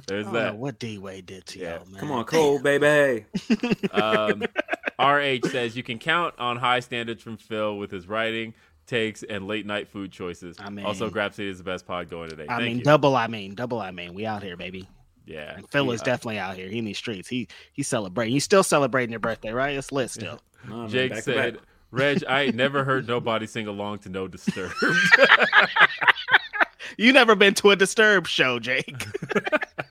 [0.06, 0.56] there's I don't know that.
[0.56, 1.76] what D Wade did to Yeah.
[1.76, 2.00] y'all, man.
[2.00, 3.24] Come on, Cole, baby.
[3.92, 4.42] Um,
[4.98, 8.54] RH says you can count on high standards from Phil with his writing,
[8.88, 10.56] takes, and late night food choices.
[10.58, 12.46] I mean- also, Grapsody is the best pod going today.
[12.48, 12.84] I Thank mean, you.
[12.84, 13.14] double.
[13.14, 13.80] I mean, double.
[13.80, 14.88] I mean, we out here, baby.
[15.26, 16.68] yeah, And Phil is definitely out here.
[16.68, 17.28] He in these streets.
[17.28, 18.32] He he's celebrating.
[18.32, 19.76] He's still celebrating your birthday, right?
[19.76, 20.40] It's lit still.
[20.68, 21.58] No, man, Jake said,
[21.92, 24.74] "Reg, I ain't never heard nobody sing along to No Disturbed."
[26.96, 29.04] You never been to a Disturbed show, Jake.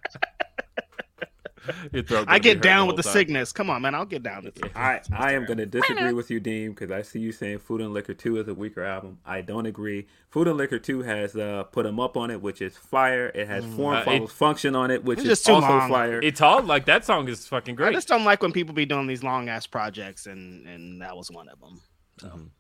[1.92, 3.14] Your throat I get down the with the time.
[3.14, 3.52] sickness.
[3.52, 3.96] Come on, man.
[3.96, 4.72] I'll get down with it.
[4.76, 7.82] I, I am going to disagree with you, Dean, because I see you saying Food
[7.82, 9.20] and Liquor 2 is a weaker album.
[9.26, 10.08] I don't agree.
[10.30, 13.28] Food and Liquor 2 has uh, Put 'em Up on it, which is fire.
[13.34, 15.90] It has Form Uh, it- Follows Function on it, which It's is too also long.
[15.90, 16.20] fire.
[16.22, 17.90] It's all like that song is fucking great.
[17.90, 21.16] I just don't like when people be doing these long ass projects, and and that
[21.18, 22.52] was one of them.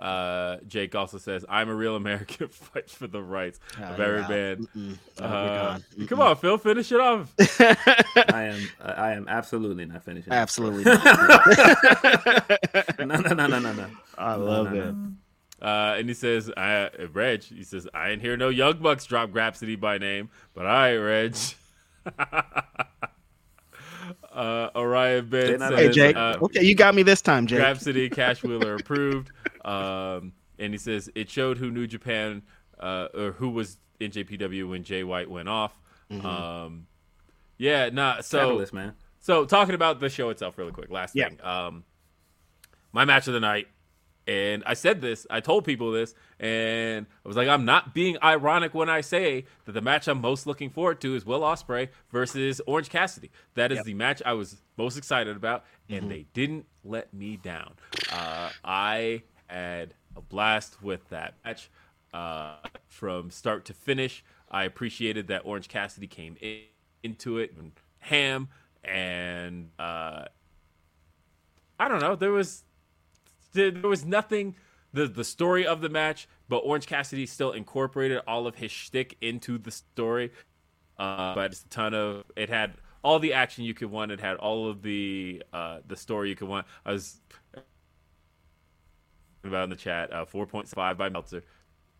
[0.00, 2.48] Uh, Jake also says, "I'm a real American.
[2.50, 4.30] Fight for the rights Oh, of every out.
[4.30, 5.78] man." Uh,
[6.08, 7.32] come on, Phil, finish it off.
[7.60, 10.32] I am I am absolutely not finishing.
[10.32, 10.84] Absolutely.
[10.84, 10.98] no,
[13.04, 13.86] no, no, no, no, no.
[14.16, 14.94] I love no, it.
[14.94, 15.12] no.
[15.62, 19.04] Uh, and he says, I, uh, Reg, he says, I ain't hear no Young Bucks
[19.04, 21.36] drop Grapsody by name, but all right, Reg.
[24.40, 26.16] Uh, Orion Ben says, Hey Hey, Jake.
[26.16, 27.60] uh, okay, you got me this time, Jake.
[27.60, 29.30] Grapsody, Cash Wheeler approved.
[29.64, 32.42] Um, and he says, it showed who New Japan,
[32.78, 35.78] uh, or who was in JPW when Jay White went off.
[36.10, 36.26] Mm-hmm.
[36.26, 36.86] Um,
[37.58, 38.38] yeah, nah, so.
[38.38, 38.94] Catalyst, man.
[39.20, 40.90] So talking about the show itself, really quick.
[40.90, 41.28] Last Yeah.
[41.28, 41.84] thing, um,
[42.92, 43.68] my match of the night,
[44.30, 48.16] and I said this, I told people this, and I was like, I'm not being
[48.22, 51.88] ironic when I say that the match I'm most looking forward to is Will Ospreay
[52.12, 53.32] versus Orange Cassidy.
[53.54, 57.72] That is the match I was most excited about, and they didn't let me down.
[58.12, 61.68] Uh, I had a blast with that match
[62.14, 64.22] uh, from start to finish.
[64.48, 66.60] I appreciated that Orange Cassidy came in,
[67.02, 68.48] into it and ham
[68.84, 70.26] and uh,
[71.80, 72.14] I don't know.
[72.14, 72.62] There was
[73.52, 74.56] there was nothing
[74.92, 79.16] the the story of the match, but Orange Cassidy still incorporated all of his shtick
[79.20, 80.32] into the story.
[80.98, 84.12] Uh, but it's a ton of it had all the action you could want.
[84.12, 86.66] It had all of the uh, the story you could want.
[86.84, 87.20] I was
[89.44, 91.42] about in the chat uh, four point five by Meltzer.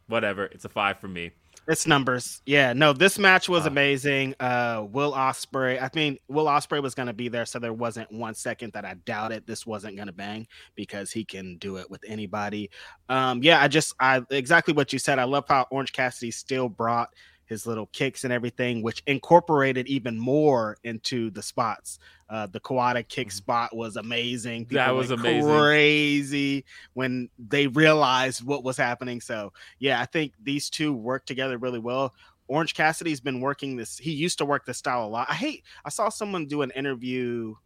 [0.07, 1.33] Whatever, it's a five for me.
[1.69, 2.43] It's numbers.
[2.47, 4.35] Yeah, no, this match was amazing.
[4.41, 5.81] Uh Will Ospreay.
[5.81, 8.95] I mean, Will Ospreay was gonna be there, so there wasn't one second that I
[9.05, 12.71] doubted this wasn't gonna bang because he can do it with anybody.
[13.09, 15.21] Um, yeah, I just I exactly what you said.
[15.21, 17.11] I love how Orange Cassidy still brought
[17.51, 21.99] his little kicks and everything, which incorporated even more into the spots.
[22.31, 24.67] Uh, the Kawada kick spot was amazing.
[24.67, 24.77] Mm-hmm.
[24.77, 25.51] That was amazing.
[25.51, 26.65] Crazy
[26.95, 29.21] when they realized what was happening.
[29.21, 32.15] So yeah, I think these two work together really well.
[32.47, 33.99] Orange Cassidy's been working this.
[33.99, 35.27] He used to work this style a lot.
[35.29, 35.65] I hate.
[35.85, 37.57] I saw someone do an interview.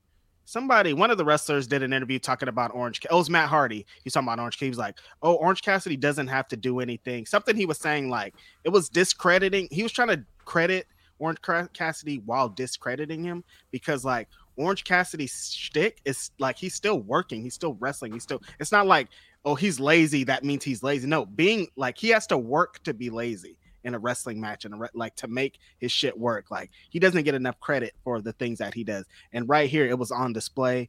[0.45, 3.01] Somebody, one of the wrestlers, did an interview talking about Orange.
[3.11, 3.87] Oh, it was Matt Hardy.
[4.03, 4.59] He's talking about Orange.
[4.59, 7.79] Ca- He was like, "Oh, Orange Cassidy doesn't have to do anything." Something he was
[7.79, 8.35] saying like
[8.65, 9.69] it was discrediting.
[9.71, 10.87] He was trying to credit
[11.19, 11.39] Orange
[11.73, 17.43] Cassidy while discrediting him because like Orange Cassidy's shtick is like he's still working.
[17.43, 18.13] He's still wrestling.
[18.13, 18.43] He's still.
[18.61, 19.09] It's not like
[19.47, 20.25] oh he's lazy.
[20.25, 21.07] That means he's lazy.
[21.07, 24.79] No, being like he has to work to be lazy in a wrestling match and
[24.79, 26.51] re- like to make his shit work.
[26.51, 29.05] Like he doesn't get enough credit for the things that he does.
[29.33, 30.89] And right here, it was on display.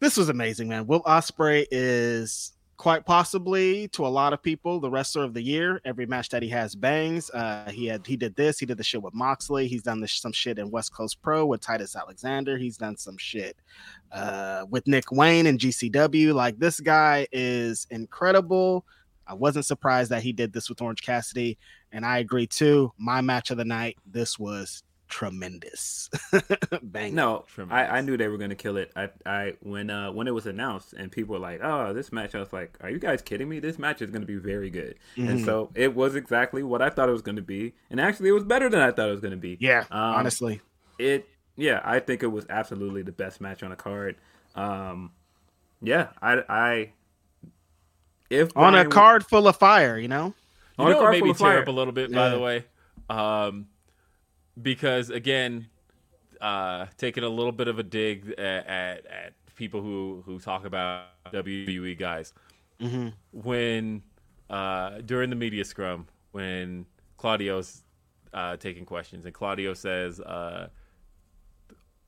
[0.00, 0.86] This was amazing, man.
[0.86, 2.52] Will Ospreay is
[2.82, 5.80] quite possibly to a lot of people the wrestler of the year.
[5.84, 7.30] Every match that he has bangs.
[7.30, 8.58] Uh, he had he did this.
[8.58, 9.68] He did the shit with Moxley.
[9.68, 12.58] He's done this some shit in West Coast Pro with Titus Alexander.
[12.58, 13.56] He's done some shit
[14.10, 16.34] uh, with Nick Wayne and GCW.
[16.34, 18.84] Like this guy is incredible.
[19.26, 21.58] I wasn't surprised that he did this with Orange Cassidy,
[21.90, 22.92] and I agree too.
[22.98, 23.96] My match of the night.
[24.06, 26.08] This was tremendous.
[26.82, 27.14] Bang.
[27.14, 27.92] No, I, Tremendous.
[27.92, 28.90] I knew they were gonna kill it.
[28.96, 32.34] I, I when uh when it was announced and people were like, "Oh, this match,"
[32.34, 33.60] I was like, "Are you guys kidding me?
[33.60, 35.44] This match is gonna be very good." And Mhm.
[35.44, 38.44] so it was exactly what I thought it was gonna be, and actually, it was
[38.44, 39.58] better than I thought it was gonna be.
[39.60, 40.60] Yeah, Um, honestly.
[40.98, 44.16] it yeah i think it was absolutely the best match on the card
[44.54, 45.12] um
[45.82, 46.92] yeah i i
[48.32, 50.34] if On a Brian- card full of fire, you know?
[50.78, 51.62] You On know what card made full of tear fire.
[51.62, 52.64] up a little bit, by the way?
[53.10, 53.66] Um,
[54.60, 55.68] because again,
[56.40, 60.64] uh, taking a little bit of a dig at, at, at people who, who talk
[60.64, 62.32] about WWE guys.
[62.80, 63.08] Mm-hmm.
[63.32, 64.02] When
[64.50, 66.86] uh, during the media scrum, when
[67.16, 67.82] Claudio's
[68.34, 70.68] uh, taking questions, and Claudio says, uh,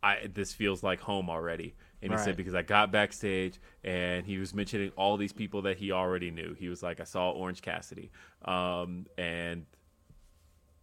[0.03, 1.75] "I this feels like home already,"
[2.05, 2.25] and he Right.
[2.25, 6.31] said because I got backstage and he was mentioning all these people that he already
[6.31, 6.55] knew.
[6.55, 8.11] He was like, "I saw Orange Cassidy,"
[8.45, 9.67] um, and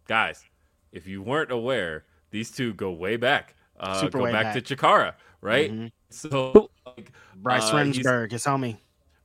[0.06, 0.44] guys,
[0.92, 3.54] if you weren't aware, these two go way back.
[3.80, 4.64] Uh, Super go way back, back.
[4.64, 5.72] to Chikara, right?
[5.72, 5.92] Mhm.
[6.10, 8.76] So, like, Bryce uh, Remsburg, his homie.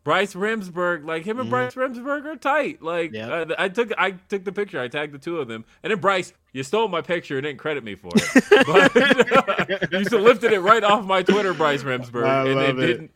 [0.08, 1.52] Bryce Remsburg, like him and Mhm.
[1.52, 2.82] Bryce Remsburg are tight.
[2.82, 3.52] Like Yep.
[3.52, 6.00] uh, I took I took the picture, I tagged the two of them, and then
[6.00, 8.24] Bryce, you stole my picture and didn't credit me for it.
[9.82, 12.86] But you still lifted it right off my Twitter, Bryce Remsburg, I and love it.
[12.88, 13.12] didn't.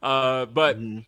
[0.00, 1.04] Uh, but Mhm.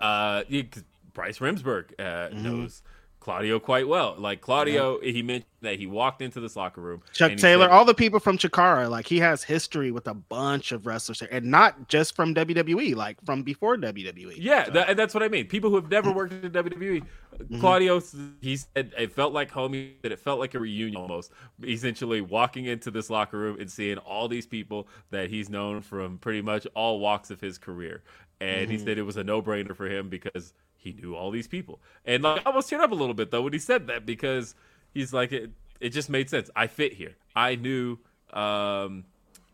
[0.00, 2.42] uh, 'cause Bryce Remsburg uh, Mm-hmm.
[2.44, 2.82] knows
[3.30, 4.14] Claudio quite well.
[4.18, 7.02] Like Claudio, he mentioned that he walked into this locker room.
[7.12, 10.72] Chuck Taylor, said- all the people from Chikara, like he has history with a bunch
[10.72, 14.34] of wrestlers there, and not just from WWE, like from before WWE.
[14.36, 15.46] Yeah, So, that, that's what I mean.
[15.46, 17.02] People who have never worked in WWE,
[17.40, 17.60] Mm-hmm.
[17.60, 18.02] Claudio,
[18.42, 19.72] he said it felt like home.
[19.72, 21.32] He said it felt like a reunion almost.
[21.64, 26.18] Essentially, walking into this locker room and seeing all these people that he's known from
[26.18, 28.02] pretty much all walks of his career,
[28.40, 28.72] and Mm-hmm.
[28.72, 31.78] he said it was a no-brainer for him because he knew all these people.
[32.04, 34.54] And like, I almost teared up a little bit though when he said that because
[34.92, 35.50] he's like it.
[35.78, 36.50] It just made sense.
[36.54, 37.16] I fit here.
[37.34, 37.98] I knew.
[38.32, 39.04] Um,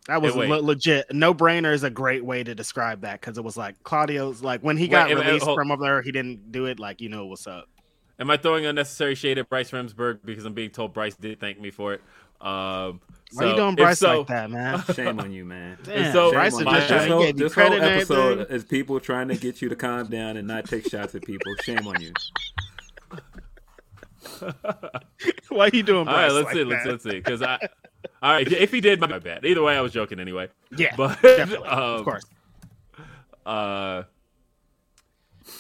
[0.09, 1.07] that was le- legit.
[1.12, 4.61] No brainer is a great way to describe that because it was like Claudio's like
[4.61, 6.78] when he Wait, got wait, wait, released hold- from over there, he didn't do it.
[6.78, 7.69] Like you know what's up.
[8.19, 11.61] Am I throwing unnecessary shade at Bryce Remsburg because I'm being told Bryce did thank
[11.61, 12.03] me for it?
[12.40, 13.01] Um,
[13.32, 14.82] Why are you doing Bryce so- like that, man?
[14.94, 17.12] shame on you man Damn, so- Bryce Shame is on just my- trying this to
[17.15, 18.57] whole, this whole episode everything.
[18.57, 21.53] is people trying to get you to calm down and not take shots at people
[21.65, 22.12] shame on you
[25.48, 26.90] Why are you doing All Bryce right, let's like see, let's that?
[26.90, 27.59] let's see, because I,
[28.23, 29.44] all right, if he did, my bad.
[29.44, 30.48] Either way, I was joking anyway.
[30.77, 32.24] Yeah, but definitely, um, of course.
[33.44, 34.03] Uh,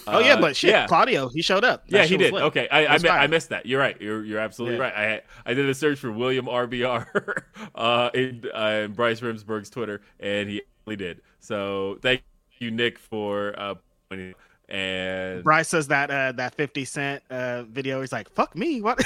[0.06, 0.86] Oh yeah, uh, but shit, yeah.
[0.86, 1.86] Claudio, he showed up.
[1.88, 2.32] That Yeah, he did.
[2.32, 2.42] lit.
[2.44, 3.66] Okay, I I, mi- I missed that.
[3.66, 4.00] You're right.
[4.00, 4.82] You're you're absolutely Yeah.
[4.82, 5.22] right.
[5.46, 7.42] I I did a search for William RBR
[7.74, 11.20] uh, in, uh, in Bryce Remsburg's Twitter, and he actually did.
[11.40, 12.22] So thank
[12.58, 13.74] you, Nick, for uh,
[14.08, 14.34] pointing-
[14.68, 18.00] and Bryce says that uh, that Fifty Cent uh, video.
[18.00, 19.00] He's like, "Fuck me." What?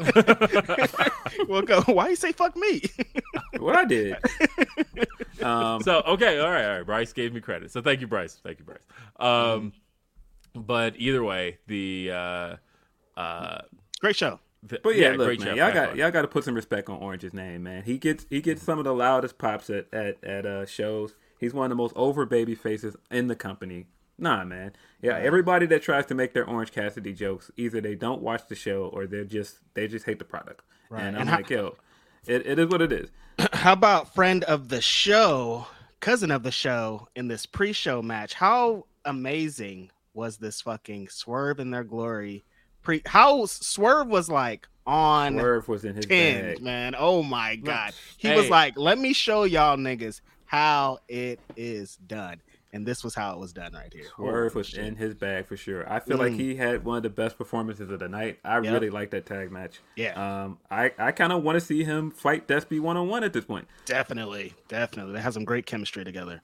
[1.48, 1.82] we'll go.
[1.82, 2.80] Why you say "fuck me"?
[3.58, 4.16] what i did
[5.42, 6.86] um so okay, all right, all right.
[6.86, 8.38] Bryce gave me credit, so thank you, Bryce.
[8.42, 8.80] Thank you, Bryce.
[9.18, 9.72] Um,
[10.54, 12.56] but either way, the uh,
[13.20, 13.62] uh,
[14.00, 14.40] Great show.
[14.62, 15.98] the- But yeah, look, great man, y'all got fun.
[15.98, 17.82] y'all got to put some respect on Orange's name, man.
[17.84, 21.14] He gets he gets some of the loudest pops at at, at uh, shows.
[21.38, 23.86] He's one of the most over baby faces in the company.
[24.18, 24.72] Nah, man.
[25.00, 28.54] Yeah, everybody that tries to make their Orange Cassidy jokes, either they don't watch the
[28.54, 30.62] show or they're just they just hate the product.
[30.90, 31.02] Right.
[31.04, 31.76] And I'm And how- like, yo,
[32.26, 33.08] it, it is what it is.
[33.54, 35.66] How about friend of the show,
[36.00, 38.34] cousin of the show in this pre-show match?
[38.34, 42.44] How amazing was this fucking Swerve in their glory?
[42.82, 46.62] Pre how Swerve was like on Swerve was in his 10, bag.
[46.62, 46.94] man.
[46.98, 47.92] Oh my god.
[48.16, 52.40] He was like, "Let me show y'all niggas how it is done."
[52.72, 54.04] And this was how it was done right here.
[54.14, 54.84] Swerve was shit.
[54.84, 55.92] in his bag for sure.
[55.92, 56.38] I feel like Mm.
[56.38, 58.38] he had one of the best performances of the night.
[58.44, 58.72] I Yep.
[58.72, 59.80] really like that tag match.
[59.96, 60.12] Yeah.
[60.44, 63.32] Um, I, I kind of want to see him fight Despy one on one at
[63.32, 63.66] this point.
[63.86, 65.14] Definitely, definitely.
[65.14, 66.42] They have some great chemistry together.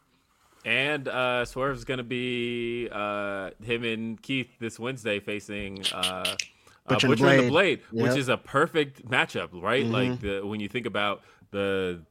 [0.67, 6.25] And uh, Swerve's going to be uh, him and Keith this Wednesday facing uh, uh,
[6.89, 8.03] Butcher Butcher, and the and Blade, Blade.
[8.09, 9.85] which is a perfect matchup, right?
[9.87, 9.93] Mhm.
[9.93, 11.23] Like the, when you think about
[11.53, 12.03] the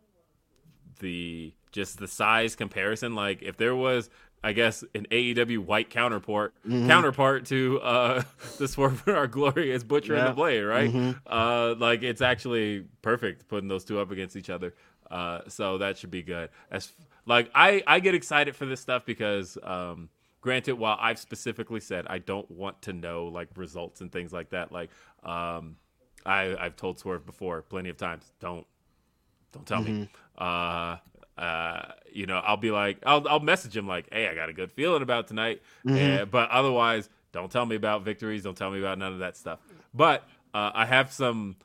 [0.99, 3.13] the just the size comparison.
[3.15, 4.09] Like if there was,
[4.43, 6.87] I guess, an AEW white counterpart Mhm.
[6.87, 8.23] counterpart to uh,
[8.57, 10.89] the Swerve in Our Glory is Butcher and the Blade, right?
[10.93, 11.19] Mhm.
[11.27, 14.73] Uh, like it's actually perfect putting those two up against each other.
[15.11, 16.49] Uh, so that should be good.
[16.71, 16.91] As
[17.25, 20.09] like I I get excited for this stuff because um,
[20.41, 24.49] granted, while I've specifically said I don't want to know like results and things like
[24.51, 24.89] that, like
[25.23, 25.77] um,
[26.25, 28.65] I I've told Swerve before plenty of times, don't
[29.51, 30.09] don't tell me.
[30.37, 30.97] Uh,
[31.37, 34.53] uh, you know, I'll be like, I'll I'll message him like, hey, I got a
[34.53, 35.61] good feeling about tonight,
[36.21, 38.43] Eh, but otherwise, don't tell me about victories.
[38.43, 39.59] Don't tell me about none of that stuff.
[39.93, 40.23] But
[40.53, 41.57] uh, I have some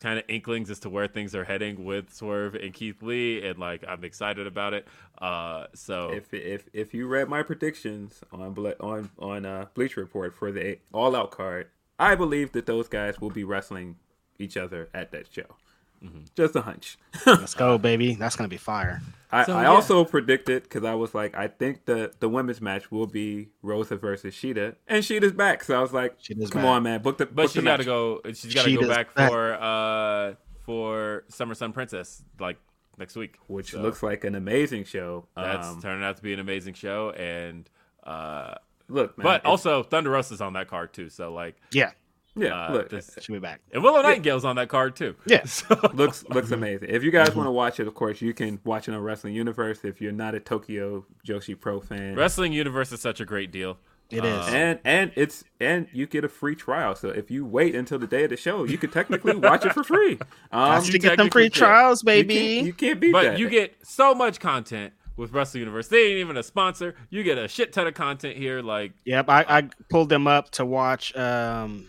[0.00, 3.58] kind of inklings as to where things are heading with Swerve and Keith Lee, and
[3.58, 4.86] like I'm excited about it.
[5.20, 10.34] Uh, so If if if you read my predictions on on on uh, Bleacher Report
[10.34, 11.68] for the All Out card,
[11.98, 13.96] I believe that those guys will be wrestling
[14.38, 15.56] each other at that show.
[16.04, 16.20] Mm-hmm.
[16.36, 16.96] Just a hunch.
[17.26, 18.14] Let's go, baby.
[18.14, 19.02] That's gonna be fire.
[19.30, 19.68] I, So, I yeah.
[19.68, 23.96] also predicted because I was like, I think the the women's match will be Rosa
[23.96, 25.62] versus Shida, and Shida's back.
[25.64, 26.70] So I was like, Shida's come back.
[26.70, 27.26] on, man, book the.
[27.26, 28.20] but book she's got to go.
[28.32, 29.30] She's got to go back back.
[29.30, 30.34] for uh
[30.64, 32.56] for Summer Sun Princess like
[32.98, 35.26] next week, which So looks like an amazing show.
[35.36, 37.10] that's Um, turning out to be an amazing show.
[37.10, 37.68] And
[38.04, 38.54] uh,
[38.88, 41.08] look, man, but also Thunder Rosa's on that card too.
[41.10, 41.92] So like, Yeah,
[42.38, 43.60] yeah, uh, look, this- she'll be back.
[43.72, 45.14] and Willow Nightingale's on that card too.
[45.26, 45.42] Yeah.
[45.46, 46.90] So, looks looks amazing.
[46.90, 47.38] If you guys Mm-hmm.
[47.38, 49.80] want to watch it, of course, you can watch it on Wrestling Universe.
[49.84, 53.78] If you're not a Tokyo Joshi Pro fan, Wrestling Universe is such a great deal.
[54.10, 54.46] It is.
[54.46, 56.94] Uh, and and it's and you get a free trial.
[56.94, 59.74] So if you wait until the day of the show, you could technically watch it
[59.74, 60.18] for free.
[60.50, 61.58] Um, Got you to get them free technically can.
[61.58, 62.34] trials, you baby.
[62.34, 63.38] can't, you can't beat but that.
[63.38, 65.88] you get so much content with Wrestling Universe.
[65.88, 66.94] They ain't even a sponsor.
[67.10, 68.62] You get a shit ton of content here.
[68.62, 71.86] Like Yep, I, I pulled them up to watch um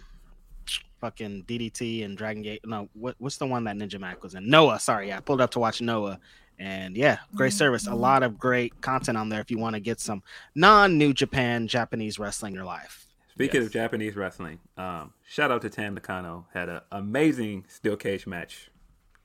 [0.99, 2.61] fucking DDT and Dragon Gate.
[2.65, 4.49] No, what what's the one that Ninja Mack was in?
[4.49, 6.19] Noah, sorry, yeah, I pulled up to watch Noah.
[6.61, 7.87] And yeah, great service.
[7.87, 10.21] A lot of great content on there if you want to get some
[10.55, 13.07] non-New Japan Japanese wrestling in your life.
[13.33, 13.67] Speaking Yes.
[13.67, 16.47] of Japanese wrestling, um, shout out to Tam Nakano.
[16.53, 18.69] Had an amazing steel cage match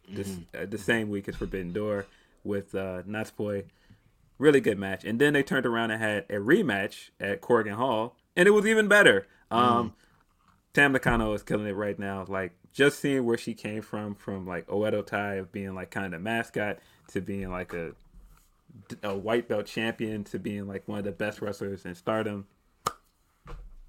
[0.08, 0.62] this Mm-hmm.
[0.62, 2.06] uh, the same week as Forbidden Door
[2.44, 3.64] with uh, Natsupoi.
[4.38, 5.04] Really good match.
[5.04, 8.64] And then they turned around and had a rematch at Korakuen Hall, and it was
[8.66, 9.26] even better.
[9.50, 9.88] Um, Mm-hmm.
[10.74, 12.24] Tam Nakano is killing it right now.
[12.28, 16.14] Like just seeing where she came from, from like Oedo Tai of being like kind
[16.14, 16.78] of mascot
[17.08, 17.92] to being like a
[19.04, 22.46] a white belt champion to being like one of the best wrestlers in Stardom.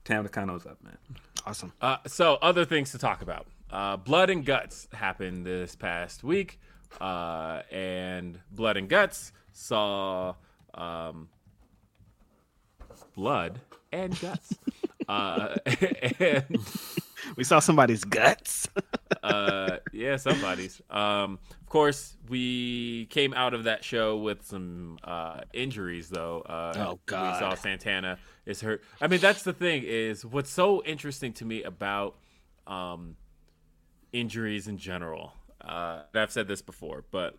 [0.03, 0.97] Tam Nakano's up, man.
[1.45, 1.73] Awesome.
[1.81, 3.47] Uh, so, other things to talk about.
[3.71, 6.59] Uh, Blood and Guts happened this past week,
[7.01, 10.35] uh, and Blood and Guts saw
[10.75, 11.29] um,
[13.15, 13.59] blood
[13.91, 14.53] and guts.
[15.07, 15.55] Uh,
[16.19, 16.57] and
[17.35, 18.67] We saw somebody's guts.
[19.23, 20.81] uh, yeah, somebody's.
[20.89, 26.41] Um, of course, we came out of that show with some uh, injuries, though.
[26.41, 27.33] Uh, Oh, God.
[27.33, 28.83] We saw Santana is hurt.
[29.01, 29.83] I mean, that's the thing.
[29.85, 32.15] Is what's so interesting to me about
[32.67, 33.15] um,
[34.13, 35.33] injuries in general.
[35.61, 37.37] Uh, I've said this before, but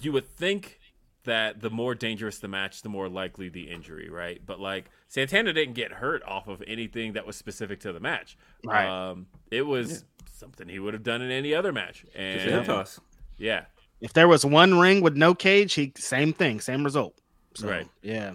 [0.00, 0.78] you would think
[1.24, 4.40] that the more dangerous the match, the more likely the injury, right?
[4.44, 8.36] But like Santana didn't get hurt off of anything that was specific to the match.
[8.64, 8.86] Right.
[8.86, 12.02] Um, it was something he would have done in any other match.
[12.02, 12.98] Just And hip toss.
[13.38, 13.66] yeah,
[14.00, 17.14] if there was one ring with no cage, he same thing, same result.
[17.54, 17.86] So, Right.
[18.02, 18.32] Yeah,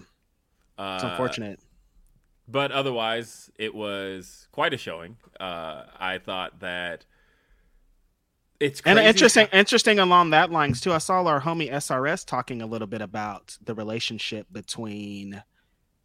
[0.78, 1.60] uh, it's unfortunate.
[2.46, 5.16] but otherwise it was quite a showing.
[5.38, 7.04] Uh, I thought that
[8.60, 10.92] it's And interesting, how- interesting along that lines too.
[10.92, 15.42] I saw our homie SRS talking a little bit about the relationship between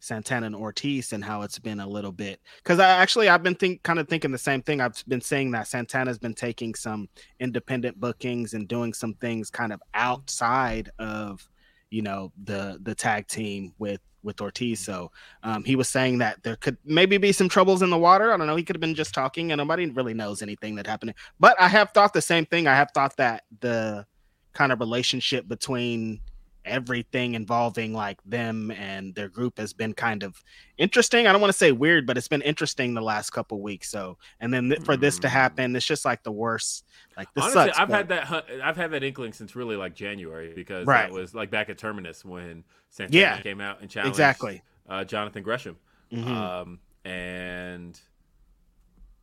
[0.00, 2.40] Santana and Ortiz and how it's been a little bit.
[2.62, 4.80] Because I actually I've been think kind of thinking the same thing.
[4.80, 7.08] I've been saying that Santana's been taking some
[7.40, 11.48] independent bookings and doing some things kind of outside of
[11.90, 14.80] you know the the tag team with with Ortiz.
[14.80, 18.32] So um, he was saying that there could maybe be some troubles in the water.
[18.32, 18.56] I don't know.
[18.56, 21.14] He could have been just talking, and nobody really knows anything that happened.
[21.38, 22.66] But I have thought the same thing.
[22.66, 24.06] I have thought that the
[24.54, 26.20] kind of relationship between
[26.64, 30.42] everything involving like them and their group has been kind of
[30.78, 31.26] interesting.
[31.26, 33.90] I don't want to say weird, but it's been interesting the last couple weeks.
[33.90, 35.30] So, and then th- for this to Mm.
[35.30, 36.84] happen, it's just like the worst.
[37.16, 37.78] Like this Honestly, sucks.
[37.78, 41.02] I've but- had that I've had that inkling since really like January because Right.
[41.08, 43.40] that was like back at Terminus when Santana Yeah.
[43.40, 44.62] came out and challenged Exactly.
[44.88, 45.76] uh, Jonathan Gresham.
[46.12, 46.26] Mhm.
[46.26, 48.00] Um, and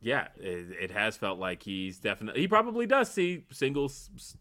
[0.00, 4.36] yeah, it, it has felt like he's definitely he probably does see singles.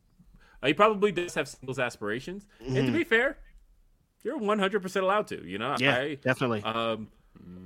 [0.62, 2.94] Uh, He probably does have singles aspirations, and to Mhm.
[2.94, 3.38] be fair,
[4.24, 5.46] you're 100 percent allowed to.
[5.48, 6.62] You know, yeah, I, definitely.
[6.64, 7.08] um,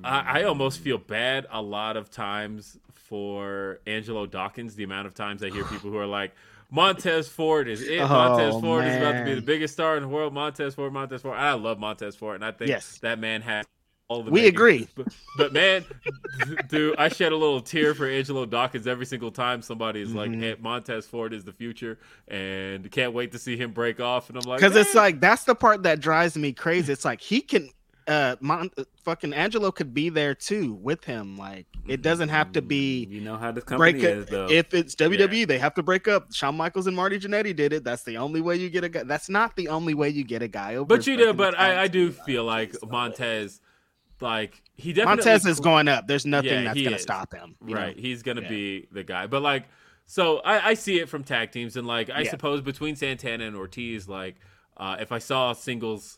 [0.03, 4.75] I, I almost feel bad a lot of times for Angelo Dawkins.
[4.75, 6.33] The amount of times I hear people who are like,
[6.71, 7.99] Montez Ford is it.
[8.01, 10.33] Oh, Montez Ford is about to be the biggest star in the world.
[10.33, 11.37] Montez Ford, Montez Ford.
[11.37, 12.97] I love Montez Ford, and I think Yes.
[12.99, 13.65] that man has
[14.07, 14.31] all the.
[14.31, 14.87] we agree.
[14.95, 15.07] But,
[15.37, 15.83] but man,
[16.69, 20.31] dude, I shed a little tear for Angelo Dawkins every single time somebody is like,
[20.31, 20.39] Mhm.
[20.39, 24.29] hey, Montez Ford is the future, and can't wait to see him break off.
[24.29, 26.93] And I'm like, Because it's like that's the part that drives me crazy.
[26.93, 27.69] It's like he can,
[28.07, 31.37] uh, Mon- uh, fucking Angelo could be there too with him.
[31.37, 33.05] Like it doesn't have to be.
[33.09, 34.47] You know how this company break is, though.
[34.49, 36.31] If it's WWE, they have to break up.
[36.33, 37.83] Shawn Michaels and Marty Jannetty did it.
[37.83, 39.03] That's the only way you get a guy.
[39.03, 40.85] That's not the only way you get a guy over.
[40.85, 43.59] But you fucking but I, I do feel like Montez,
[44.25, 46.07] like he definitely Montez is going up.
[46.07, 47.01] There's nothing Yeah, that's gonna is.
[47.01, 47.55] stop him.
[47.65, 47.81] you know?
[47.81, 47.97] right.
[47.97, 48.49] He's gonna Yeah.
[48.49, 49.65] be the guy, but like,
[50.05, 52.31] so I, I see it from tag teams, and like I Yeah.
[52.31, 54.35] suppose between Santana and Ortiz, like
[54.77, 56.17] uh, if I saw singles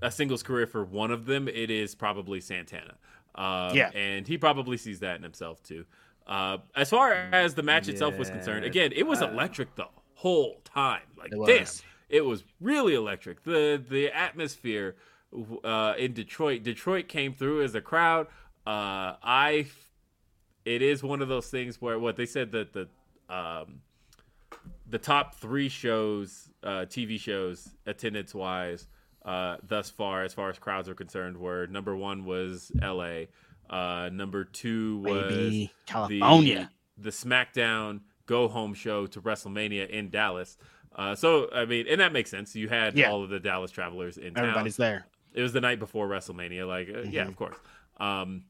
[0.00, 2.94] a singles career for one of them, it is probably Santana.
[3.34, 3.90] Um, Yeah.
[3.94, 5.84] and he probably sees that in himself too.
[6.26, 9.86] Uh, as far as the match itself was concerned, again, it was Uh, electric the
[10.14, 11.02] whole time.
[11.18, 11.66] Like, It damn,
[12.08, 13.42] it was really electric.
[13.42, 14.96] The the atmosphere
[15.64, 16.62] uh, in Detroit.
[16.62, 18.26] Detroit came through as a crowd.
[18.66, 19.66] Uh, I,
[20.64, 22.88] it is one of those things where what they said that the
[23.28, 23.80] um,
[24.88, 28.88] the top three shows, uh, TV shows, attendance wise,
[29.24, 33.28] uh, thus far, as far as crowds are concerned, were number one was L.A.
[33.68, 36.68] Uh, number two was Baby, California.
[36.98, 40.56] the, the SmackDown Go Home show to WrestleMania in Dallas.
[40.96, 42.56] Uh, so I mean, and that makes sense.
[42.56, 43.10] You had Yeah.
[43.12, 44.44] all of the Dallas travelers in town.
[44.46, 45.06] Everybody's there.
[45.32, 46.66] It was the night before WrestleMania.
[46.66, 47.28] Like, uh, yeah, Mhm.
[47.28, 47.56] of course.
[47.98, 48.44] Um,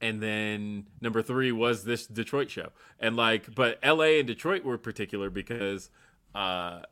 [0.00, 2.70] and then number three was this Detroit show,
[3.00, 5.90] and like, but LA and Detroit were particular because
[6.34, 6.82] uh,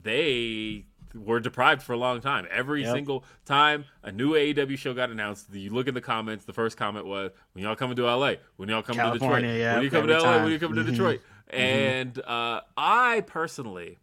[0.00, 0.84] they
[1.14, 2.46] were deprived for a long time.
[2.50, 2.94] Every Yep.
[2.94, 6.44] single time a new AEW show got announced, you look in the comments.
[6.44, 8.36] The first comment was, "When y'all coming to LA?
[8.56, 9.42] When y'all coming to Detroit?
[9.44, 10.42] Yeah, when you coming to LA?
[10.42, 10.90] When you coming to Mhm.
[10.92, 13.98] Detroit?" And uh, I personally,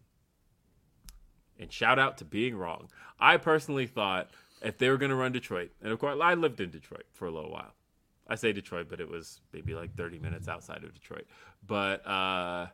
[1.59, 2.89] and shout out to being wrong.
[3.19, 4.29] I personally thought
[4.61, 7.25] if they were going to run Detroit, and of course I lived in Detroit for
[7.25, 7.73] a little while.
[8.27, 11.25] I say Detroit, but it was maybe like 30 minutes outside of Detroit.
[11.65, 12.67] But uh,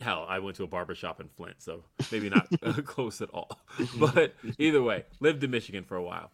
[0.00, 2.48] hell, I went to a barber shop in Flint, so maybe not
[2.84, 3.58] close at all.
[3.98, 6.30] But either way, lived in Michigan for a while,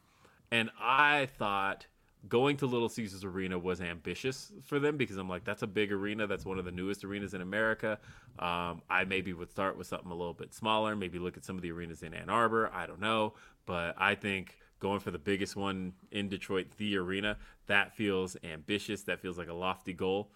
[0.50, 1.86] and I thought
[2.26, 5.92] going to Little Caesars Arena was ambitious for them because I'm like, that's a big
[5.92, 6.26] arena.
[6.26, 7.98] That's one of the newest arenas in America.
[8.38, 11.56] Um, I maybe would start with something a little bit smaller, maybe look at some
[11.56, 12.70] of the arenas in Ann Arbor.
[12.72, 13.34] I don't know.
[13.66, 17.36] But I think going for the biggest one in Detroit, the arena,
[17.66, 19.02] that feels ambitious.
[19.02, 20.30] That feels like a lofty goal.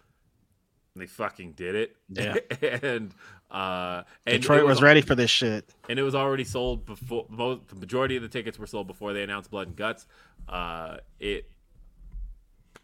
[0.95, 1.95] They fucking did it.
[2.09, 2.35] Yeah.
[2.61, 3.13] and
[3.49, 5.73] uh and Detroit it was ready for this shit.
[5.89, 9.13] and it was already sold before most the majority of the tickets were sold before
[9.13, 10.07] they announced blood and guts
[10.49, 11.51] uh it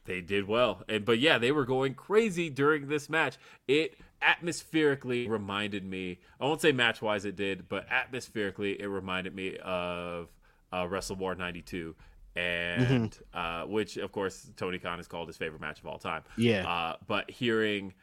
[0.05, 5.27] they did well and but yeah they were going crazy during this match it atmospherically
[5.30, 10.30] reminded me i won't say match wise it did but atmospherically it reminded me of
[10.73, 11.95] uh wrestle war 92
[12.35, 16.23] and uh which of course tony khan has called his favorite match of all time
[16.38, 16.67] Yeah.
[16.67, 17.93] uh but hearing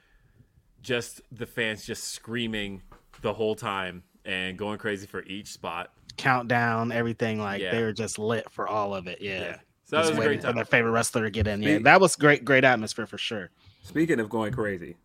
[0.83, 2.83] just the fans just screaming
[3.23, 5.93] the whole time and going crazy for each spot.
[6.17, 7.73] Countdown, everything like Yeah.
[7.73, 9.21] they were just lit for all of it.
[9.21, 9.41] Yeah.
[9.41, 9.57] Yeah.
[9.87, 11.63] So that Just was a waiting great for their favorite wrestler to get in.
[11.63, 13.51] Yeah, that was great, great atmosphere for sure.
[13.83, 14.97] Speaking of going crazy,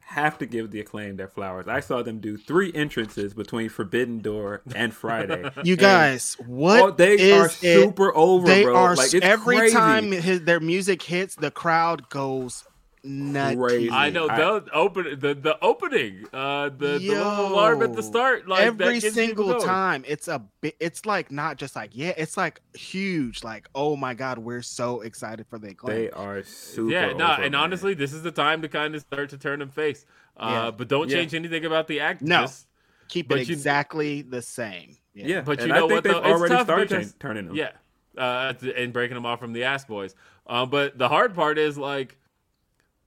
[0.00, 1.66] have to give the acclaim their flowers.
[1.68, 5.48] I saw them do three entrances between Forbidden Door and Friday.
[5.64, 7.52] You And- guys, what oh, they is are it?
[7.52, 8.74] super over, They bro.
[8.76, 9.74] are like it's every crazy.
[9.74, 12.64] time his, their music hits, the crowd goes
[13.04, 13.56] nuts.
[13.56, 13.90] Crazy.
[13.90, 18.02] I know I- the open the the opening, uh, the, the little alarm at the
[18.02, 22.12] start, like every gets single time it's a bit it's like not just like yeah
[22.16, 26.42] it's like huge like oh my god we're so excited for the acclaim They are
[26.42, 26.90] super.
[26.90, 27.54] Yeah, no, over, and man.
[27.56, 30.06] honestly, this is the time to kind of start to turn them face.
[30.36, 30.70] Uh, Yeah.
[30.72, 31.16] But don't Yeah.
[31.18, 32.22] change anything about the act.
[32.22, 32.42] No.
[32.42, 32.66] Just-
[33.08, 35.40] keep it you- exactly the same yeah, yeah.
[35.42, 36.18] But and you I know think what, they've though?
[36.20, 37.54] It's already tough started because- turning them.
[37.56, 37.70] yeah.
[38.16, 40.14] uh, and breaking them off from the Ass Boys.
[40.46, 42.16] Um, but the hard part is like,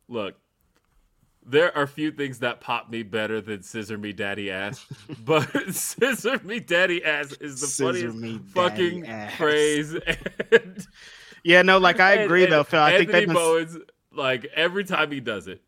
[0.08, 0.36] look,
[1.46, 4.86] there are few things that pop me better than scissor me daddy ass,
[5.26, 9.36] but scissor me daddy ass is the Scissor funniest fucking ass.
[9.36, 9.96] phrase.
[10.52, 10.86] And,
[11.44, 12.82] Yeah, no, like I agree and though, Phil.
[12.82, 13.78] I think Anthony been, Bowens,
[14.12, 15.62] like every time he does it,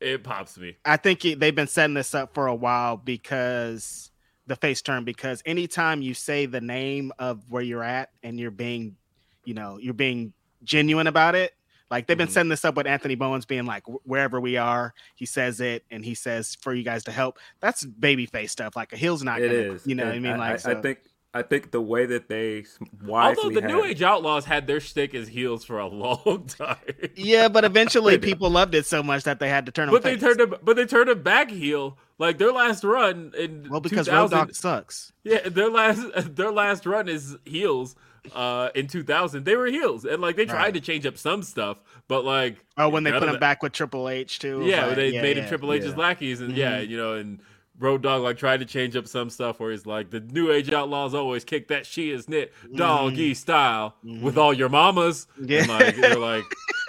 [0.00, 0.76] it pops me.
[0.84, 4.10] I think he- they've been setting this up for a while because
[4.46, 5.04] the face turn.
[5.04, 8.96] Because anytime you say the name of where you're at and you're being,
[9.44, 10.32] you know, you're being
[10.64, 11.52] genuine about it.
[11.90, 12.32] Like they've been Mhm.
[12.32, 16.04] setting this up with Anthony Bowens being like, wherever we are, he says it, and
[16.04, 17.38] he says for you guys to help.
[17.60, 18.76] That's babyface stuff.
[18.76, 19.86] Like a heel's not It gonna, is.
[19.86, 20.38] you know what I mean?
[20.38, 21.00] Like I, so- think
[21.32, 22.76] I think the way that they s-
[23.08, 26.76] Although the New Age Outlaws had their shtick as heels for a long time.
[27.14, 29.90] yeah, but eventually people loved it so much that they had to turn.
[29.90, 31.96] But them they turned him, but they turned him back heel.
[32.18, 35.12] Like their last run in well because Road 2000, Dogg sucks.
[35.24, 36.02] Yeah, their last
[36.36, 37.94] their last run is heels.
[38.34, 40.74] Uh, in 2000, they were heels, and like they tried Right.
[40.74, 41.78] to change up some stuff,
[42.08, 44.62] but like Oh, when they put him back with Triple H too.
[44.64, 45.48] yeah, like- they yeah, made him.
[45.48, 45.96] Triple H's yeah.
[45.96, 46.90] lackeys, and yeah, mm-hmm.
[46.90, 47.40] you know, and
[47.78, 50.70] Road Dogg like tried to change up some stuff where he's like the New Age
[50.72, 53.34] Outlaws always kick that she is knit doggy mm-hmm.
[53.34, 54.38] style with mm-hmm.
[54.38, 55.60] all your mamas, Yeah.
[55.60, 56.44] and like they're like,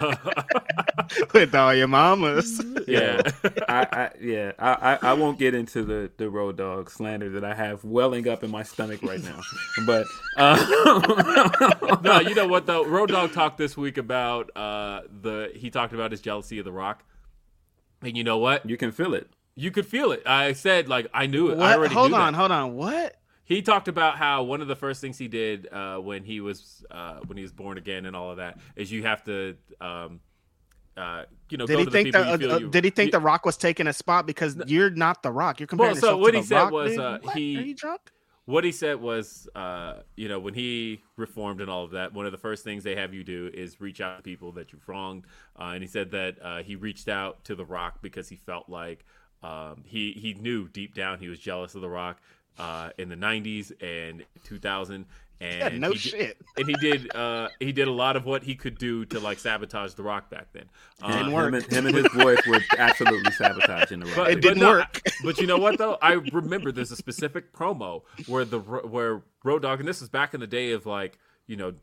[1.34, 2.62] with all your mamas.
[2.86, 3.22] yeah,
[3.68, 7.44] I, I yeah, I, I, I won't get into the the Road Dogg slander that
[7.44, 9.40] I have welling up in my stomach right now.
[9.86, 10.06] But
[10.36, 12.84] uh, no, you know what though?
[12.84, 16.72] Road Dogg talked this week about uh the he talked about his jealousy of The
[16.72, 17.04] Rock,
[18.02, 18.68] and you know what?
[18.68, 19.28] you can feel it.
[19.56, 20.22] You could feel it.
[20.26, 21.58] I said like I knew it.
[21.58, 22.38] I already Hold knew on, that.
[22.38, 22.74] hold on.
[22.74, 23.16] What?
[23.44, 26.84] He talked about how one of the first things he did uh, when he was
[26.90, 30.20] uh, when he was born again and all of that is you have to um,
[30.96, 32.42] uh, you know Did go he to the think people that?
[32.50, 34.90] uh, uh, you, did he think you- The Rock was taking a spot because you're
[34.90, 35.60] not The Rock?
[35.60, 37.36] You're comparing Well, so yourself what to he The said Rock, was, uh, What?
[37.36, 38.00] he- Are you drunk?
[38.46, 42.26] what he said was, uh, you know, when he reformed and all of that, one
[42.26, 44.86] of the first things they have you do is reach out to people that you've
[44.88, 45.24] wronged.
[45.58, 48.68] Uh, and he said that uh, he reached out to The Rock because he felt
[48.68, 49.04] like
[49.42, 52.20] um, he he knew deep down he was jealous of The Rock
[52.58, 55.06] uh, in the '90s and 2000.
[55.40, 56.36] And Yeah, no he di- shit.
[56.56, 59.38] and he did uh, he did a lot of what he could do to like
[59.40, 60.66] sabotage The Rock back then.
[61.02, 64.28] Uh, Didn't Him and, him and his voice were absolutely sabotaging the but, rock.
[64.28, 65.00] It didn't no, work.
[65.06, 65.98] I- but you know what though?
[66.00, 70.34] I remember there's a specific promo where the where Road Dogg, and this was back
[70.34, 71.18] in the day of like
[71.48, 71.74] you know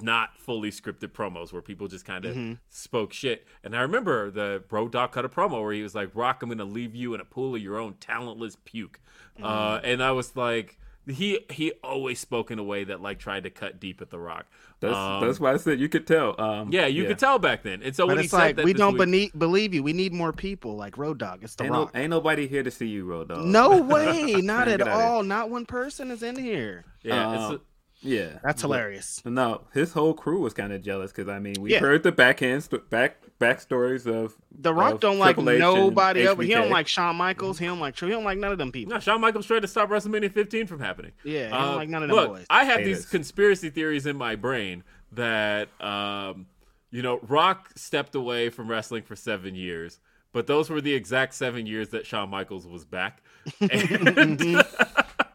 [0.00, 2.52] not fully scripted promos where people just kind of Mm-hmm.
[2.68, 3.46] spoke shit.
[3.64, 6.48] And I remember the Road Dogg cut a promo where he was like, "Rock, I'm
[6.48, 9.00] gonna leave you in a pool of your own talentless puke,"
[9.42, 9.86] uh, Mm-hmm.
[9.86, 10.76] and I was like.
[11.08, 14.18] He he always spoke in a way that like tried to cut deep at the
[14.18, 14.46] rock.
[14.80, 16.38] That's Um, that's why I said you could tell.
[16.40, 17.82] Um, yeah, you could tell back then.
[17.82, 19.82] And so But when he it's said like that we don't week- bene- believe you.
[19.82, 21.42] We need more people like Road Dogg.
[21.42, 21.92] It's The Ain't, no, Rock.
[21.94, 23.46] ain't nobody here to see you, Road Dogg.
[23.46, 25.08] No way, not at get outta here.
[25.08, 25.22] all.
[25.24, 26.84] Not one person is in here.
[27.02, 27.64] yeah, Um, it's
[28.02, 29.20] Yeah, That's hilarious.
[29.26, 31.80] No, his whole crew was kind of jealous because I mean we Yeah.
[31.80, 35.74] heard the backhand st- back backstories of The Rock of don't like Triple H and
[35.74, 36.38] nobody else.
[36.40, 37.58] He don't like Shawn Michaels.
[37.58, 38.94] He don't like He don't like none of them people.
[38.94, 41.12] No, Shawn Michaels tried to stop WrestleMania 15 from happening.
[41.24, 42.46] Yeah, he don't Uh, like none of them look, boys.
[42.48, 44.82] I have these conspiracy theories in my brain
[45.12, 46.46] that, um,
[46.90, 50.00] you know, Rock stepped away from wrestling for seven years,
[50.32, 53.22] but those were the exact seven years that Shawn Michaels was back.
[53.60, 54.64] And,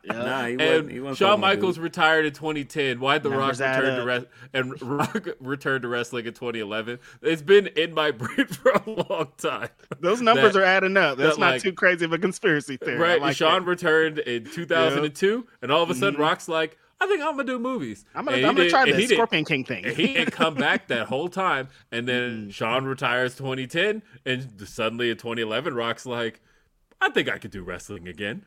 [0.07, 0.91] Nah, he and wasn't.
[0.91, 2.99] He wasn't Shawn Michaels retired in 2010.
[2.99, 4.07] Why'd The Numbers Rock add return to up.
[4.07, 6.99] rest and Rock returned to wrestling in 2011?
[7.21, 9.69] It's been in my brain for a long time.
[9.99, 11.17] Those numbers That- are adding up.
[11.17, 12.97] That's that, not like- too crazy of a conspiracy theory.
[12.97, 13.59] Right, like Shawn it.
[13.61, 13.69] Mm-hmm.
[13.69, 17.59] returned in 2002, and all of a sudden, Rock's like, "I think I'm gonna do
[17.59, 18.05] movies.
[18.13, 19.85] I'm gonna, I'm gonna did- try and this he did- Scorpion King thing.
[19.85, 22.35] and he didn't come back that whole time, and Mm-hmm.
[22.41, 26.41] then Shawn retires 2010, and suddenly in 2011, Rock's like,
[27.01, 28.45] "I think I could do wrestling again."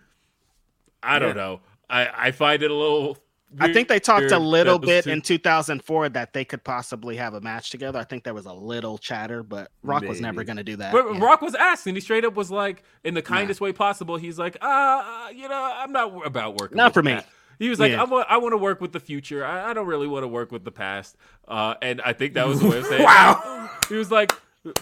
[1.03, 1.43] I don't Yeah.
[1.43, 1.61] know.
[1.91, 3.19] I I find it a little.
[3.59, 7.17] I think they talked a little that bit those in 2004 that they could possibly
[7.17, 7.99] have a match together.
[7.99, 10.93] I think there was a little chatter, but Rock was never going to do that.
[10.93, 11.25] But Yeah.
[11.25, 14.39] Rock was asked, and he straight up was like, in the kindest way possible, he's
[14.39, 16.77] like, uh, you know, I'm not about working.
[16.77, 17.13] Not with for me.
[17.13, 17.27] that."
[17.59, 18.03] He was like, Yeah.
[18.03, 19.43] I want, I want to work with the future.
[19.47, 21.17] I, I don't really want to work with the past.
[21.49, 23.03] Uh, and I think that was the way of saying.
[23.03, 23.71] Wow.
[23.89, 24.31] He was like,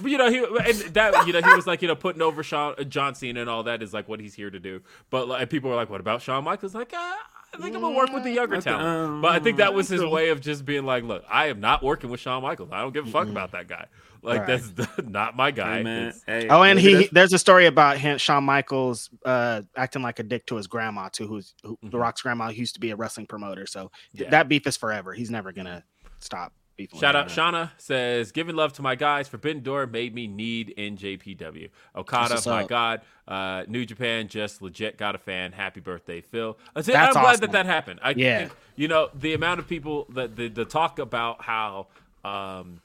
[0.05, 2.75] you know, he and that you know he was like, you know, putting over Sean,
[2.89, 4.81] John Cena and all that is like what he's here to do.
[5.11, 6.75] But like, people were like, what about Shawn Michaels?
[6.75, 8.87] Like, uh, I think I'm gonna work with the younger That's talent.
[8.87, 11.61] um, but I think that was his way of just being like, look, I am
[11.61, 12.71] not working with Shawn Michaels.
[12.73, 13.87] I don't give a fuck about that guy.
[14.23, 14.61] Like Right.
[14.75, 15.77] that's not my guy.
[15.79, 16.15] Hey, man.
[16.27, 20.19] Hey, Oh, and maybe he there's a story about him, Shawn Michaels, uh, acting like
[20.19, 22.01] a dick to his grandma too, who's who, the Mhm.
[22.01, 23.67] Rock's grandma who used to be a wrestling promoter.
[23.67, 24.31] So th- Yeah.
[24.31, 25.13] that beef is forever.
[25.13, 25.85] He's never gonna
[26.19, 26.53] stop.
[27.01, 29.29] Shout out Shauna says, giving love to my guys.
[29.29, 31.71] Forbidden Door made me need NJPW.
[31.95, 32.69] Okada, my up.
[32.69, 33.01] God.
[33.27, 35.53] Uh, New Japan just legit got a fan.
[35.53, 36.57] Happy birthday, Phil.
[36.75, 38.01] That's That's I'm glad that that happened.
[38.03, 38.39] I Yeah.
[38.41, 41.87] think, you know, the amount of people that the, the talk about how
[42.25, 42.81] um,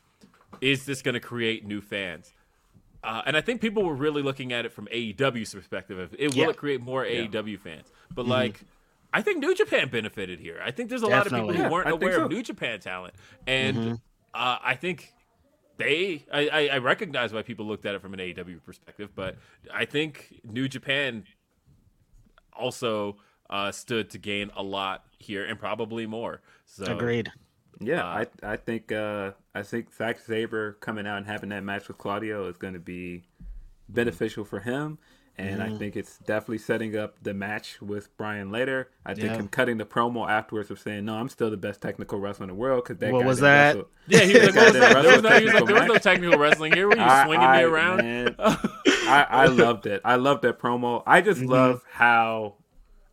[0.62, 2.32] is this going to create new fans?
[3.04, 5.98] Uh, and I think people were really looking at it from AEW's perspective.
[6.00, 6.44] Of it, will Yeah.
[6.44, 6.50] Mm-hmm.
[6.52, 7.92] it create more AEW fans?
[8.14, 8.62] But like,
[9.14, 10.60] I think New Japan benefited here.
[10.64, 12.26] I think there's a lot of people who Yeah, weren't I aware so.
[12.26, 13.14] of New Japan talent,
[13.46, 13.94] and Mm-hmm.
[14.34, 15.12] uh, I think
[15.78, 16.26] they.
[16.32, 19.36] I, I, I recognize why people looked at it from an AEW perspective, but
[19.74, 21.26] I think New Japan
[22.54, 23.18] also
[23.50, 26.42] uh, stood to gain a lot here and probably more.
[26.66, 27.32] So Agreed.
[27.80, 31.64] Yeah, Uh, I I think uh, I think Zack Sabre coming out and having that
[31.64, 33.24] match with Claudio is going to be
[33.90, 35.00] beneficial for him,
[35.42, 35.74] and Mm-hmm.
[35.76, 38.90] I think it's definitely setting up the match with Bryan later.
[39.06, 39.36] I think Yeah.
[39.38, 42.50] him cutting the promo afterwards of saying, "No, I'm still the best technical wrestler in
[42.50, 43.76] the world." Because that What guy was that?
[43.76, 44.94] wrestle- Yeah, he was like, That what was guy that?
[44.94, 46.88] didn't There was no, he was like, technical there was no technical wrestling here.
[46.88, 47.98] Were you I- swinging I- me around?
[47.98, 50.02] man, I, I loved it.
[50.06, 51.04] I loved that promo.
[51.06, 51.50] I just Mm-hmm.
[51.52, 52.56] love how.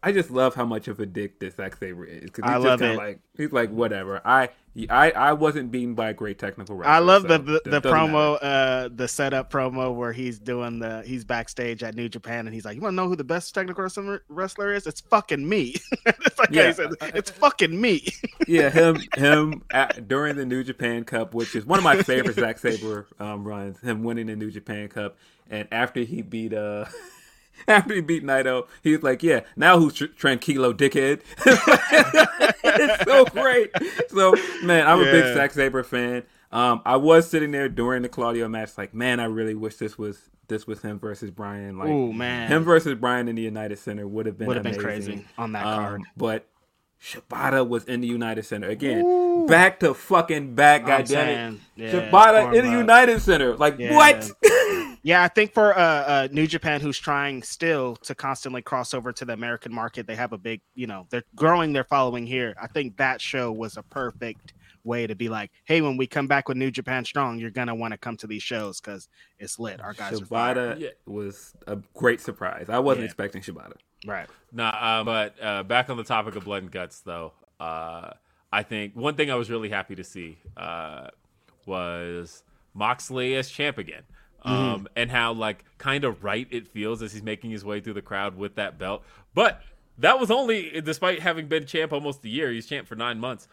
[0.03, 2.31] I just love how much of a dick this Zack Sabre is.
[2.31, 2.97] 'cause I he's love just it.
[2.97, 4.21] Like he's like whatever.
[4.25, 4.51] I
[4.89, 6.93] I I wasn't beaten by a great technical wrestler.
[6.95, 8.45] I love so the the, the promo, matter.
[8.45, 12.65] uh, the setup promo where he's doing the he's backstage at New Japan and he's
[12.65, 14.87] like, "You want to know who the best technical wrestler, wrestler is?
[14.87, 15.75] It's fucking me."
[16.07, 16.69] it's like Yeah.
[16.69, 18.07] he said, "It's fucking me."
[18.47, 22.37] yeah, him him at, during the New Japan Cup, which is one of my favorite
[22.37, 23.81] Zack Sabre um, runs.
[23.81, 25.17] Him winning the New Japan Cup,
[25.51, 26.85] and after he beat uh.
[27.69, 31.21] After he beat Naito, he was like, "Yeah, now who's tr- tranquilo, dickhead?"
[32.65, 33.71] it's so great.
[34.09, 35.35] So, man, I'm a big Yeah.
[35.35, 36.23] Zack Sabre fan.
[36.51, 39.99] Um, I was sitting there during the Claudio match, like, man, I really wish this
[39.99, 41.77] was this was him versus Bryan.
[41.79, 42.49] Like, Ooh, man.
[42.49, 45.53] him versus Bryan in the United Center would have been Would have been crazy on
[45.53, 46.03] that Um, card.
[46.17, 46.47] But
[47.03, 49.47] Shibata was in the United Center again.
[49.47, 51.09] Back to fucking back, goddammit.
[51.09, 52.71] saying, yeah, Shibata in the.
[52.79, 53.55] United Center.
[53.57, 53.95] Like Yeah.
[53.95, 54.31] what?
[55.09, 59.11] Yeah, I think for uh, uh, New Japan, who's trying still to constantly cross over
[59.11, 62.55] to the American market, they have a big, you know, they're growing their following here.
[62.61, 64.53] I think that show was a perfect
[64.85, 67.75] way to be like, hey, when we come back with New Japan Strong, you're gonna
[67.75, 69.09] want to come to these shows because
[69.39, 69.81] it's lit.
[69.81, 70.25] Our guys are.
[70.27, 70.89] Shibata Yeah.
[71.07, 72.67] was a great surprise.
[72.69, 73.07] I wasn't Yeah.
[73.07, 73.77] expecting Shibata.
[74.07, 74.29] right.
[74.53, 78.11] Nah, uh, but uh, back on the topic of blood and guts, though, uh,
[78.53, 81.07] I think one thing I was really happy to see uh,
[81.65, 82.43] was
[82.75, 84.03] Moxley as champ again,
[84.43, 87.95] um, and how like kind of right it feels as he's making his way through
[87.95, 89.03] the crowd with that belt.
[89.35, 89.63] But
[89.99, 93.49] that was only, despite having been champ almost a year, he's champ for nine months.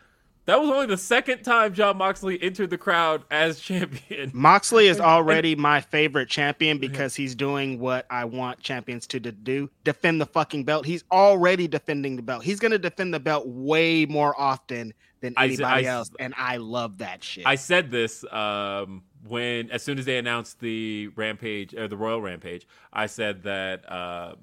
[0.46, 4.30] That was only the second time Jon Moxley entered the crowd as champion.
[4.32, 9.72] Moxley is already my favorite champion because he's doing what I want champions to, do
[9.84, 10.86] defend the fucking belt.
[10.86, 12.44] He's already defending the belt.
[12.44, 16.12] He's going to defend the belt way more often than I- anybody I- else.
[16.20, 17.48] And I love that shit.
[17.48, 22.22] I said this um, when, as soon as they announced the Rampage or the Royal
[22.22, 24.36] Rampage, I said that uh,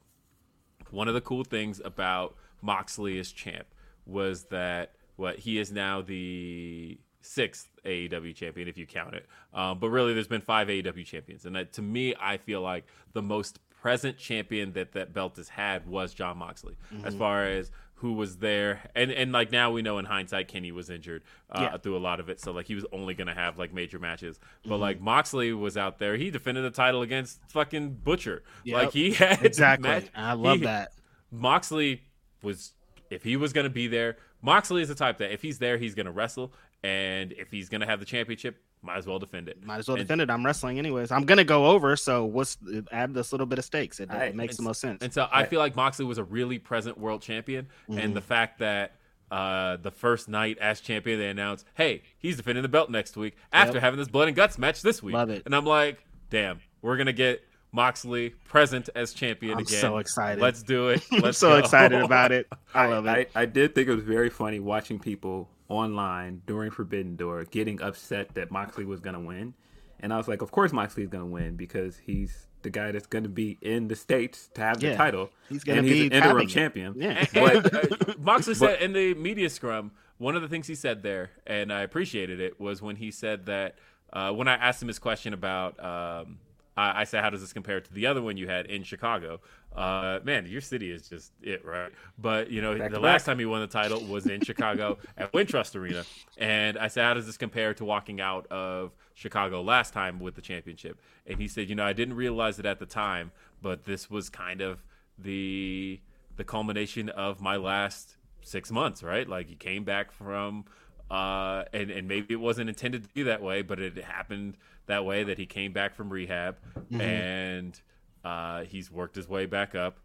[0.90, 3.66] one of the cool things about Moxley as champ
[4.06, 9.26] was that what he is now the sixth AEW champion if you count it.
[9.54, 12.84] Um, but really, there's been five AEW champions, and that, to me, I feel like
[13.12, 17.70] the most present champion that that belt has had was Jon Moxley, as far as
[18.02, 21.68] who was there and and like now we know in hindsight kenny was injured uh,
[21.72, 21.76] Yeah.
[21.78, 24.38] through a lot of it so like he was only gonna have like major matches
[24.66, 28.76] but like moxley was out there he defended the title against fucking butcher Yep.
[28.76, 29.88] like he had exactly.
[29.88, 30.92] match- I love he- that.
[31.30, 32.02] Moxley
[32.42, 32.72] was
[33.10, 34.16] if he was going to be there.
[34.42, 36.52] Moxley is the type that if he's there, he's going to wrestle,
[36.84, 39.64] and if he's going to have the championship, might as well defend it.
[39.64, 40.30] Might as well And- defend it.
[40.30, 41.12] I'm wrestling anyways.
[41.12, 42.58] I'm gonna go over, so what's
[42.90, 44.00] add this little bit of stakes?
[44.00, 45.02] It, I- it makes the most sense.
[45.02, 47.98] And so I feel like Moxley was a really present world champion, Mm-hmm.
[48.00, 48.96] and the fact that
[49.30, 53.36] uh, the first night as champion they announced, "Hey, he's defending the belt next week
[53.52, 53.82] after Yep.
[53.82, 55.42] having this blood and guts match this week." Love it.
[55.46, 60.42] And I'm like, "Damn, we're gonna get Moxley present as champion I'm again." so excited.
[60.42, 61.02] Let's do it.
[61.12, 61.58] I'm so go.
[61.58, 62.46] excited about it.
[62.74, 63.30] I love I, it.
[63.34, 68.34] I did think it was very funny watching people online during Forbidden Door getting upset
[68.34, 69.54] that Moxley was going to win.
[70.00, 73.06] And I was like, of course Moxley's going to win because he's the guy that's
[73.06, 75.30] going to be in the States to have the title.
[75.48, 76.94] He's gonna be he's an interim champion.
[76.96, 77.24] Yeah.
[77.34, 81.30] And, uh, Moxley said in the media scrum, one of the things he said there,
[81.46, 83.76] and I appreciated it, was when he said that
[84.12, 86.38] uh, when I asked him his question about, um,
[86.76, 89.40] I, I said, how does this compare to the other one you had in Chicago?
[89.76, 91.90] Uh, man, your city is just it, right?
[92.18, 93.32] But you know, Back the last back.
[93.32, 96.04] time he won the title was in Chicago at Wintrust Arena,
[96.36, 100.34] and I said, how does this compare to walking out of Chicago last time with
[100.34, 101.00] the championship?
[101.26, 103.32] And he said, you know, I didn't realize it at the time,
[103.62, 104.84] but this was kind of
[105.18, 106.00] the
[106.36, 109.28] the culmination of my last six months, right?
[109.28, 110.64] Like he came back from
[111.10, 115.04] uh, and and maybe it wasn't intended to be that way, but it happened that
[115.04, 116.56] way that he came back from rehab
[116.98, 117.80] and
[118.24, 119.98] uh, he's worked his way back up,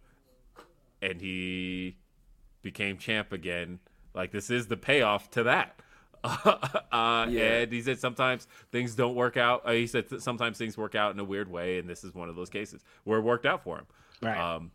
[1.01, 1.97] and he
[2.61, 3.79] became champ again.
[4.13, 5.79] Like this is the payoff to that.
[6.23, 7.27] uh,
[7.61, 9.61] And he said sometimes things don't work out.
[9.65, 12.29] Uh, he said sometimes things work out in a weird way, and this is one
[12.29, 13.85] of those cases where it worked out for him.
[14.21, 14.37] Right.
[14.37, 14.71] Um,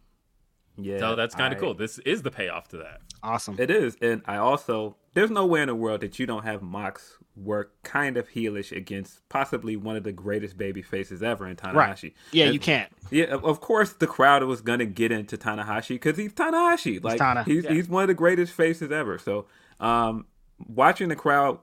[0.76, 1.74] Yeah, so that's kind of cool.
[1.74, 3.00] This is the payoff to that.
[3.22, 3.56] awesome.
[3.58, 6.62] It is, and I also there's no way in the world that you don't have
[6.62, 11.56] Mox work kind of heelish against possibly one of the greatest baby faces ever in
[11.56, 11.74] Tanahashi.
[11.74, 12.14] right.
[12.32, 12.90] Yeah, As- you can't.
[13.10, 17.02] Yeah, of of course the crowd was gonna get into Tanahashi because he's Tanahashi.
[17.04, 17.44] Like Tana.
[17.44, 17.72] he's Yeah.
[17.74, 19.18] he's one of the greatest faces ever.
[19.18, 19.46] So,
[19.80, 20.26] um,
[20.66, 21.58] watching the crowd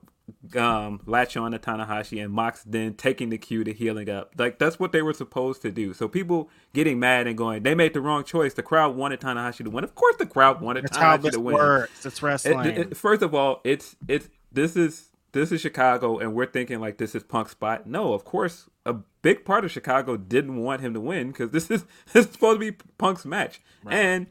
[0.55, 4.59] um latch on to Tanahashi and Mox then taking the cue to healing up, like
[4.59, 5.93] that's what they were supposed to do.
[5.93, 8.53] So people getting mad and going, they made the wrong choice.
[8.53, 9.83] The crowd wanted Tanahashi to win.
[9.83, 11.55] Of course, the crowd wanted That's Tanahashi to win.
[11.55, 12.05] works.
[12.05, 12.65] It's wrestling.
[12.65, 16.79] it- it- first of all, it's it's this is this is Chicago, and we're thinking
[16.79, 17.85] like this is Punk's spot.
[17.85, 21.69] No, of course, a big part of Chicago didn't want him to win because this
[21.69, 24.25] is this is supposed to be Punk's match, and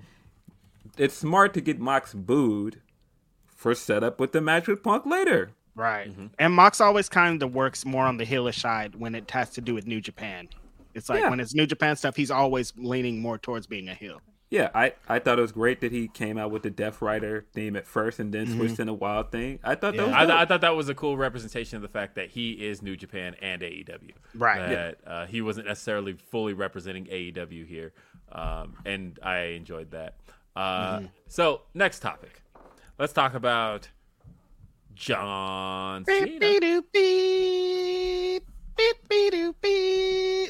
[0.96, 2.80] it's smart to get Mox booed
[3.46, 5.50] for setup with the match with Punk later.
[5.78, 6.10] Right.
[6.10, 6.26] Mm-hmm.
[6.40, 9.60] And Mox always kind of works more on the heelish side when it has to
[9.60, 10.48] do with New Japan.
[10.94, 11.30] It's like Yeah.
[11.30, 14.20] when it's New Japan stuff, he's always leaning more towards being a heel.
[14.50, 17.44] Yeah, I, I thought it was great that he came out with the Death Rider
[17.52, 19.58] theme at first and then switched into Wild Thing.
[19.62, 20.36] I thought that was I, dope.
[20.36, 23.36] I thought that was a cool representation of the fact that he is New Japan
[23.42, 24.12] and AEW.
[24.34, 24.58] Right.
[24.70, 27.92] That uh, he wasn't necessarily fully representing AEW here,
[28.32, 30.16] um, and I enjoyed that.
[30.56, 32.40] Uh, So next topic,
[32.98, 33.90] let's talk about
[34.98, 36.38] John Cena.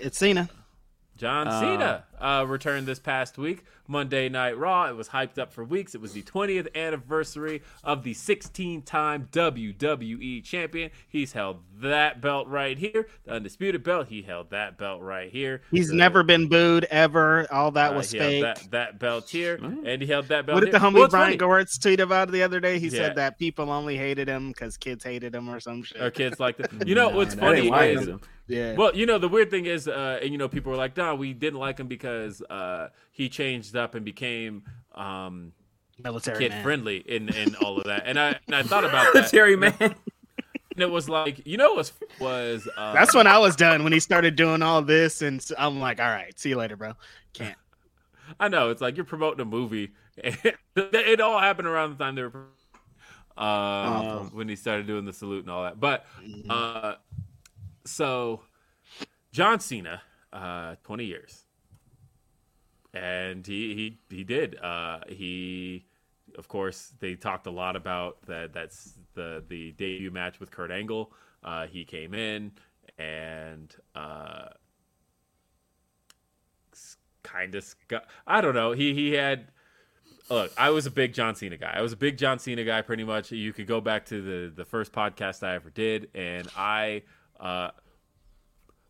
[0.00, 0.48] It's Cena.
[1.16, 4.88] John Cena uh, returned this past week, Monday Night Raw.
[4.88, 5.94] It was hyped up for weeks.
[5.94, 10.90] It was the 20th anniversary of the 16 time WWE champion.
[11.08, 14.08] He's held that belt right here, the Undisputed belt.
[14.08, 15.62] He held that belt right here.
[15.70, 17.46] He's The- never been booed ever.
[17.52, 18.42] All that uh, was he held fake.
[18.42, 21.38] that, that belt here, and he held that belt What did the homie Well, Brian
[21.38, 21.52] funny.
[21.52, 22.78] Gewirtz tweet about the other day?
[22.78, 22.98] He Yeah.
[22.98, 26.00] said that people only hated him because kids hated him or some shit.
[26.02, 26.68] Or kids like that.
[26.88, 28.20] You know what's That funny why is it's him.
[28.48, 28.74] Yeah.
[28.74, 31.14] Well, you know, the weird thing is, uh, and you know, people were like, "No,
[31.14, 34.62] we didn't like him because uh, he changed up and became
[34.94, 35.52] um,
[36.02, 36.62] Military kid man.
[36.62, 39.74] friendly in in all of that." And I and I thought about that, Terry man.
[39.80, 39.94] and
[40.78, 44.00] it was like, you know, what was uh, That's when I was done when he
[44.00, 46.94] started doing all this, and I'm like, all right, see you later, bro.
[47.34, 47.56] Can't.
[48.40, 49.92] I know it's like you're promoting a movie.
[50.16, 52.46] it all happened around the time they were
[53.36, 55.78] uh, when he started doing the salute and all that.
[55.78, 56.06] But
[56.48, 56.94] uh,
[57.88, 58.42] so
[59.32, 60.02] John Cena,
[60.32, 61.44] uh, 20 years,
[62.94, 64.56] and he he he did.
[64.56, 65.86] Uh, he,
[66.36, 68.52] of course, they talked a lot about that.
[68.52, 71.12] That's the the debut match with Kurt Angle.
[71.42, 72.52] Uh, he came in
[72.98, 73.74] and.
[73.94, 74.48] Uh,
[77.28, 77.74] kind of
[78.26, 78.72] I don't know.
[78.72, 79.48] He he had
[80.30, 81.72] look, I was a big John Cena guy.
[81.74, 83.30] I was a big John Cena guy pretty much.
[83.30, 87.02] You could go back to the the first podcast I ever did and I
[87.40, 87.70] uh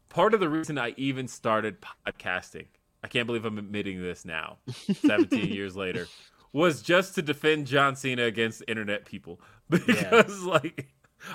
[0.09, 2.67] part of the reason I even started podcasting.
[3.03, 6.09] I can't believe I'm admitting this now, 17 years later.
[6.53, 10.89] Was just to defend John Cena against internet people because like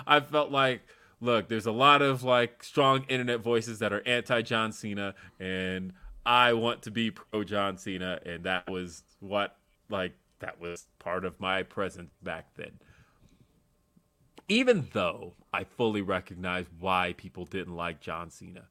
[0.08, 0.82] I felt like
[1.22, 5.94] look, there's a lot of like strong internet voices that are anti John Cena and
[6.26, 9.56] I want to be pro John Cena and that was what
[9.90, 12.72] like that was part of my presence back then.
[14.48, 18.66] Even though I fully recognize why people didn't like John Cena.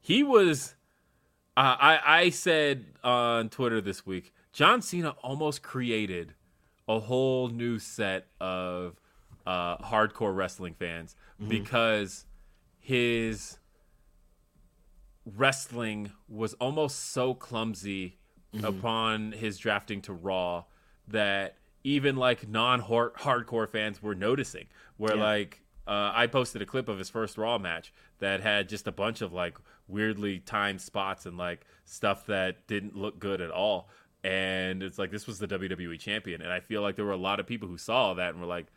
[0.00, 0.74] He was
[1.56, 6.34] uh, I I said on Twitter this week, John Cena almost created
[6.86, 9.00] a whole new set of
[9.46, 11.16] uh, hardcore wrestling fans
[11.48, 12.26] because
[12.80, 13.58] his
[15.24, 18.18] wrestling was almost so clumsy
[18.62, 20.64] upon his drafting to Raw
[21.08, 24.66] that even like non hardcore fans were noticing.
[24.96, 28.88] Where like uh, I posted a clip of his first Raw match that had just
[28.88, 29.56] a bunch of like
[29.86, 33.88] weirdly timed spots and like stuff that didn't look good at all.
[34.24, 37.16] And it's like this was the WWE champion, and I feel like there were a
[37.16, 38.68] lot of people who saw that and were like,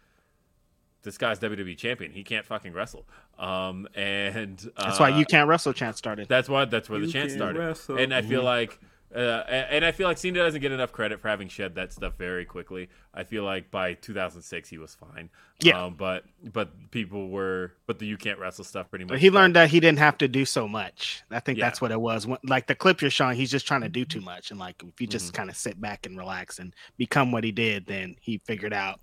[1.03, 2.11] "This guy's WWE champion.
[2.11, 3.07] He can't fucking wrestle."
[3.39, 5.71] Um, and uh, That's why you can't wrestle.
[5.71, 6.27] Chance started.
[6.27, 7.59] that's why that's where the You chant can started.
[7.59, 7.95] wrestle.
[7.97, 8.77] And I feel like
[9.15, 12.13] Uh, and I feel like Cena doesn't get enough credit for having shed that stuff
[12.17, 12.89] very quickly.
[13.13, 15.29] I feel like by 2006 he was fine.
[15.61, 15.85] Yeah.
[15.85, 19.11] Um, but but people were but the you can't wrestle stuff pretty much.
[19.11, 21.23] But he learned that he didn't have to do so much.
[21.31, 21.65] I think Yeah.
[21.65, 22.27] that's what it was.
[22.27, 24.51] When, like the clip you're showing, he's just trying to do too much.
[24.51, 25.35] And like if you just Mm-hmm.
[25.37, 28.99] kind of sit back and relax and become what he did, then he figured out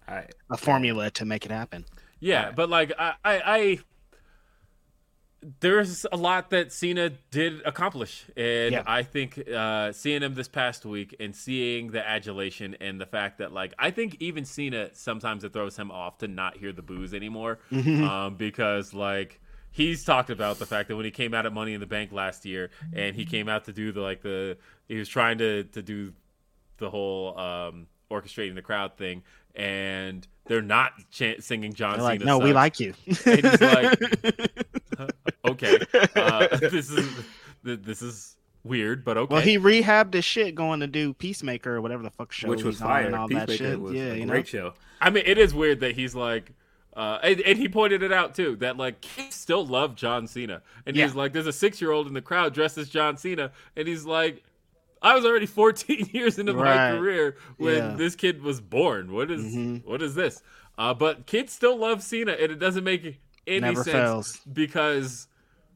[0.51, 1.87] a formula to make it happen.
[2.21, 3.79] Yeah, but like I, I, I
[5.61, 8.83] there's a lot that Cena did accomplish, and Yeah.
[8.87, 13.39] I think uh, seeing him this past week and seeing the adulation and the fact
[13.39, 16.83] that like I think even Cena sometimes it throws him off to not hear the
[16.83, 19.41] boos anymore, um, because like.
[19.77, 22.13] He's talked about the fact that when he came out at Money in the Bank
[22.13, 24.57] last year, and he came out to do the like the
[24.87, 26.13] he was trying to to do
[26.79, 30.93] the whole um, orchestrating the crowd thing, and they're not
[31.41, 32.25] singing John They're like, Cena.
[32.31, 32.95] no, we like you.
[33.27, 33.99] And he's like,
[35.45, 35.79] okay,
[36.17, 37.09] uh, this is
[37.63, 39.33] this is weird, but okay.
[39.35, 42.63] Well, he rehabbed his shit going to do Peacemaker or whatever the fuck show which
[42.63, 43.07] was he's on fire.
[43.07, 43.81] and all that shit.
[43.81, 44.33] was yeah, a you know.
[44.33, 44.75] great show.
[45.01, 46.53] I mean, it is weird that he's like,
[46.97, 50.63] uh, and, and he pointed it out too that like kids still love John Cena,
[50.87, 53.51] and he's like, there's a six year old in the crowd dressed as John Cena,
[53.77, 54.43] and he's like.
[55.03, 57.95] I was already 14 years into my career when Yeah.
[57.95, 59.13] this kid was born.
[59.13, 59.85] What is- Mhm.
[59.85, 60.41] what is this?
[60.79, 64.41] Uh, but kids still love Cena, and it doesn't make any Never sense fails.
[64.53, 65.29] because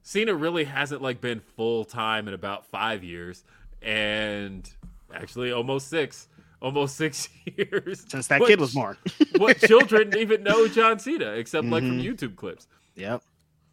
[0.02, 3.44] Cena really hasn't like been full time in about five years,
[3.82, 4.68] and
[5.14, 6.28] actually almost six,
[6.60, 8.96] almost six years Since that What kid was born.
[9.36, 12.04] what children even know John Cena except like from Mhm.
[12.04, 12.66] YouTube clips?
[12.94, 13.22] yep.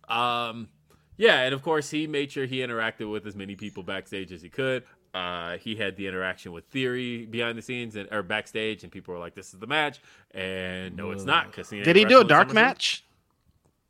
[0.08, 0.70] Um,
[1.18, 4.42] yeah, and of course he made sure he interacted with as many people backstage as
[4.42, 4.84] he could.
[5.14, 9.14] Uh, he had the interaction with Theory behind the scenes and or backstage, and people
[9.14, 10.02] were like, "This is the match,"
[10.32, 13.06] and no, it's not because Did he do a dark match?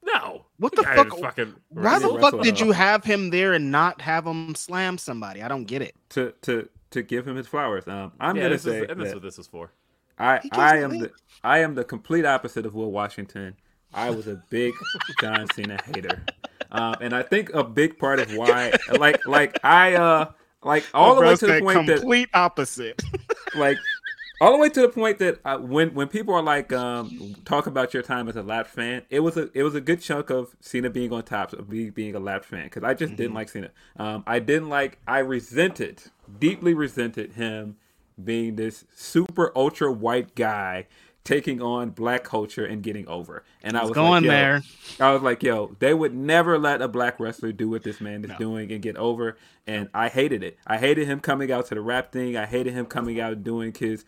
[0.05, 0.45] No.
[0.57, 4.01] What the guy fuck- Fucking Why the fuck did you have him there and not
[4.01, 5.41] have him slam somebody?
[5.41, 5.95] I don't get it.
[6.09, 7.87] To to to give him his flowers.
[7.87, 9.71] Um, I'm yeah, gonna say is, that's what this was for.
[10.17, 10.99] I I am away.
[10.99, 11.11] the
[11.43, 13.55] I am the complete opposite of Will Washington.
[13.93, 14.73] I was a big
[15.21, 16.23] John Cena hater,
[16.71, 20.31] um, and I think a big part of why, like, like I, uh,
[20.63, 23.01] like all the way Bro to the said point that, complete opposite.
[23.55, 23.77] like,
[24.41, 27.67] all the way to the point that uh, when when people are like, um, talk
[27.67, 30.29] about your time as a lap fan, it was a it was a good chunk
[30.29, 33.33] of Cena being on top of me being a lap fan because I just didn't
[33.33, 33.71] like Cena.
[33.97, 34.99] Um, I didn't like.
[35.07, 36.03] I resented,
[36.39, 37.77] deeply resented him
[38.21, 40.87] being this super ultra white guy
[41.25, 43.43] taking on black culture and getting over.
[43.63, 44.61] And I was going like, there.
[44.99, 48.23] I was like, yo, they would never let a black wrestler do what this man
[48.23, 49.35] is doing and get over.
[49.67, 50.57] And I hated it.
[50.67, 52.37] I hated him coming out to the rap thing.
[52.37, 54.05] I hated him coming out doing his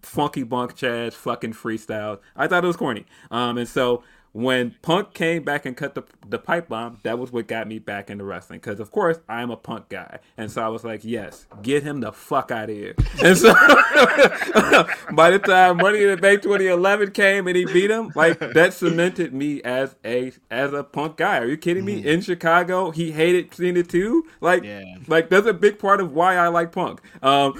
[0.00, 2.20] funky bunk jazz fucking freestyle.
[2.36, 3.04] I thought it was corny.
[3.32, 7.32] Um, and so when Punk came back and cut the the pipe bomb, that was
[7.32, 8.60] what got me back into wrestling.
[8.60, 12.00] Because of course I'm a Punk guy, and so I was like, yes, get him
[12.00, 12.94] the fuck out of here.
[13.24, 13.52] And so
[15.14, 18.72] by the time Money in the Bank 2011 came and he beat him, like that
[18.72, 21.38] cemented me as a as a Punk guy.
[21.38, 22.06] Are you kidding me?
[22.06, 24.24] In Chicago, he hated Cena too.
[24.40, 24.82] Like, Yeah.
[25.08, 27.00] like that's a big part of why I like Punk.
[27.22, 27.54] Um,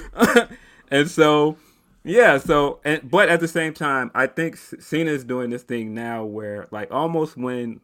[0.90, 1.56] and so.
[2.02, 5.94] Yeah, so and but at the same time, I think Cena is doing this thing
[5.94, 7.80] now where like almost when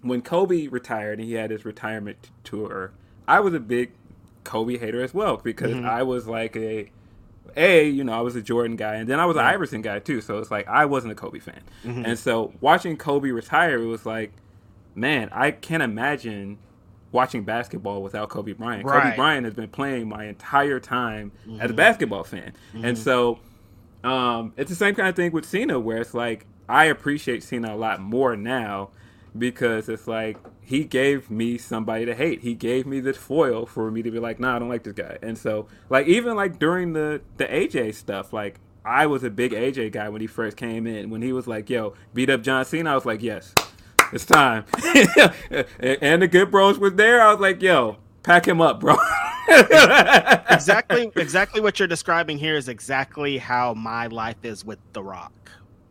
[0.00, 2.92] when Kobe retired and he had his retirement tour,
[3.28, 3.92] I was a big
[4.44, 5.86] Kobe hater as well because mm-hmm.
[5.86, 6.90] I was like a
[7.54, 9.98] a you know I was a Jordan guy and then I was an Iverson guy
[9.98, 12.06] too, so it's like I wasn't a Kobe fan, mm-hmm.
[12.06, 14.32] and so watching Kobe retire, it was like,
[14.94, 16.58] man, I can't imagine
[17.12, 18.84] watching basketball without Kobe Bryant.
[18.84, 19.16] Kobe Right.
[19.16, 23.38] Bryant has been playing my entire time as a basketball fan, and so
[24.02, 27.74] um, it's the same kind of thing with Cena, where it's like I appreciate Cena
[27.74, 28.90] a lot more now
[29.38, 32.40] because it's like he gave me somebody to hate.
[32.40, 34.94] He gave me this foil for me to be like, nah, I don't like this
[34.94, 35.18] guy.
[35.22, 39.52] And so, like, even like during the the AJ stuff, like I was a big
[39.52, 41.10] AJ guy when he first came in.
[41.10, 43.54] When he was like, "Yo, beat up John Cena," I was like, "Yes,
[44.12, 44.64] it's time."
[45.80, 47.20] and the Good Bros was there.
[47.20, 48.96] I was like, "Yo, pack him up, bro."
[50.50, 55.32] exactly exactly what you're describing here is exactly how my life is with The Rock.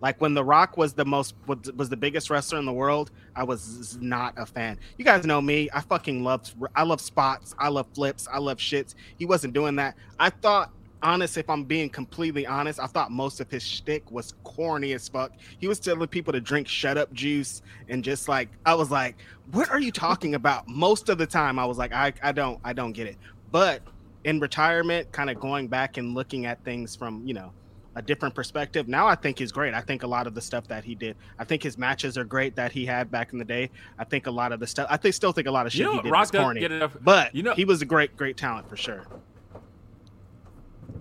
[0.01, 3.43] Like when The Rock was the most was, the biggest wrestler in the world, I
[3.43, 4.79] was not a fan.
[4.97, 5.69] You guys know me.
[5.73, 7.53] I fucking love I love spots.
[7.59, 8.27] I love flips.
[8.31, 8.95] I love shits.
[9.17, 9.95] He wasn't doing that.
[10.19, 10.71] I thought
[11.03, 15.07] honest, if I'm being completely honest, I thought most of his shtick was corny as
[15.09, 15.31] fuck.
[15.59, 19.17] He was telling people to drink shut up juice and just like I was like,
[19.51, 20.67] what are you talking about?
[20.67, 23.17] Most of the time I was like, I, I don't I don't get it.
[23.51, 23.81] But
[24.23, 27.51] in retirement, kind of going back and looking at things from, you know,
[27.95, 28.87] a different perspective.
[28.87, 29.73] Now I think he's great.
[29.73, 32.23] I think a lot of the stuff that he did, I think his matches are
[32.23, 33.69] great that he had back in the day.
[33.99, 35.79] I think a lot of the stuff, I think still think a lot of shit
[35.79, 36.59] You know he did Rock was corny.
[36.61, 39.05] get enough- but you know- he was a great, great talent for sure.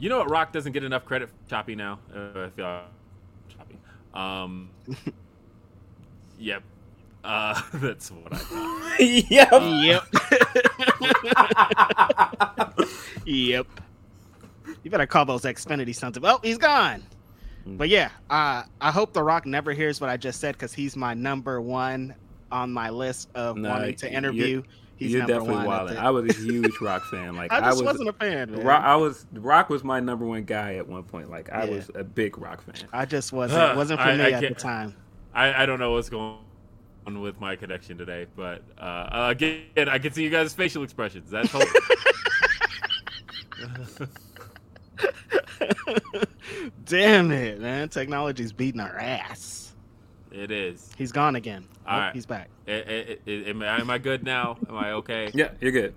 [0.01, 0.31] You know what?
[0.31, 1.28] Rock doesn't get enough credit.
[1.28, 1.98] For choppy now.
[2.14, 2.82] Uh, I feel
[3.48, 3.78] choppy.
[4.14, 4.70] Um.
[6.39, 6.62] yep.
[7.22, 8.81] Uh, that's what I thought.
[9.01, 9.51] Yep.
[9.82, 10.05] yep.
[13.27, 13.66] Yep.
[14.82, 16.24] You better call those Xfinity sons of.
[16.24, 17.02] Oh, he's gone.
[17.66, 20.97] But yeah, uh, I hope The Rock never hears what I just said because he's
[20.97, 22.14] my number one
[22.51, 24.62] on my list of Nah, wanting to you're- interview.
[25.01, 25.66] He's You're definitely one.
[25.66, 25.90] wild.
[25.93, 27.35] I was a huge Rock fan.
[27.35, 28.52] Like I I, was, was, not a fan.
[28.52, 28.64] Man.
[28.64, 31.31] Rock, I was Rock was my number one guy at one point.
[31.31, 31.74] Like I Yeah.
[31.74, 32.86] was a big Rock fan.
[32.93, 33.62] I just wasn't.
[33.62, 34.94] Uh, It wasn't for I- me I at the time.
[35.35, 36.36] I, I don't know what's going
[37.06, 41.31] on with my connection today, but uh, again, I can see you guys' facial expressions.
[41.31, 41.62] That's hope.
[46.85, 47.89] Damn it, man!
[47.89, 49.69] Technology's beating our ass.
[50.32, 50.90] It is.
[50.97, 51.65] He's gone again.
[51.86, 52.15] All Oh, right.
[52.15, 54.57] He's back I- I- I- am, I, am I good now?
[54.69, 55.31] Am I okay?
[55.35, 55.94] Yeah, you're good.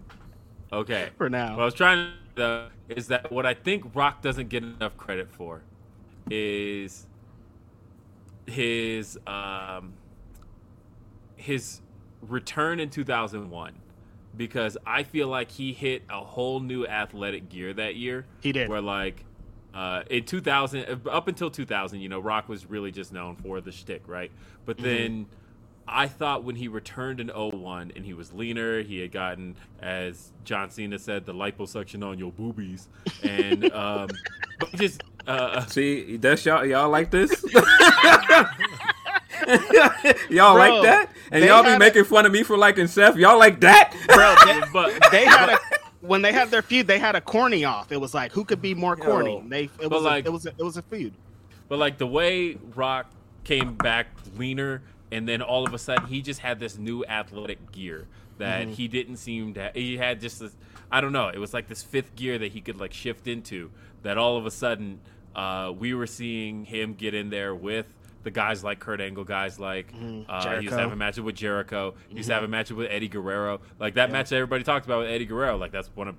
[0.72, 1.10] Okay.
[1.18, 1.56] for now.
[1.56, 4.98] What I was trying to uh, is that what I think Rock doesn't get enough
[4.98, 5.62] credit for
[6.32, 7.06] is
[8.48, 9.94] his um
[11.36, 11.82] his
[12.22, 13.74] return in 2001
[14.36, 18.26] because I feel like he hit a whole new athletic gear that year.
[18.42, 18.68] He did.
[18.70, 19.26] Where like
[19.74, 23.72] uh, in 2000 up until 2000, you know, Rock was really just known for the
[23.72, 24.32] shtick, right?
[24.66, 24.86] But Mm-hmm.
[24.86, 25.26] then
[25.88, 30.32] I thought when he returned in 01 and he was leaner, he had gotten, as
[30.46, 32.88] John Cena said, the liposuction on your boobies,
[33.22, 34.10] and um,
[34.60, 36.66] but just uh, See, that's y'all.
[36.66, 37.32] Y'all like this?
[40.30, 41.10] y'all Bro, like that?
[41.32, 43.16] And y'all be had a- making fun of me for liking Seth.
[43.18, 43.94] Y'all like that?
[44.08, 45.60] Bro, they, but they had a
[46.06, 47.92] when they had their feud, they had a corny off.
[47.92, 49.36] It was like who could be more corny.
[49.36, 49.44] Yo.
[49.48, 51.14] They it was like- a, it was a, it was a feud.
[51.70, 53.10] But like the way Rock
[53.44, 54.08] came back
[54.38, 58.08] leaner, and then all of a sudden he just had this new athletic gear
[58.38, 59.72] that he didn't seem to.
[59.74, 60.56] He had just this.
[60.92, 61.30] I don't know.
[61.30, 63.72] It was like this fifth gear that he could like shift into.
[64.04, 65.00] That all of a sudden
[65.36, 67.88] uh, we were seeing him get in there with
[68.24, 69.88] the guys like Kurt Angle, guys like
[70.30, 71.94] uh, he used to have a match with Jericho.
[72.10, 73.62] He used to have a match with Eddie Guerrero.
[73.80, 75.58] Like that match that everybody talked about with Eddie Guerrero.
[75.58, 76.16] Like that's one of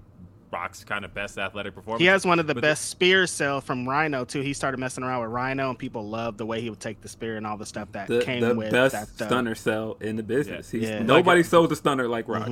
[0.53, 2.03] Rock's kind of best athletic performances.
[2.05, 4.41] He has one of the But best spear sell from Rhyno too.
[4.41, 7.09] He started messing around with Rhyno, and people loved the way he would take the
[7.09, 9.25] spear and all the stuff that The, came the with best that.
[9.25, 10.73] uh, stunner sell in the business.
[10.73, 10.81] Yeah.
[10.81, 11.03] He's, Yeah.
[11.03, 12.47] Nobody Like- sells a stunner like Rock.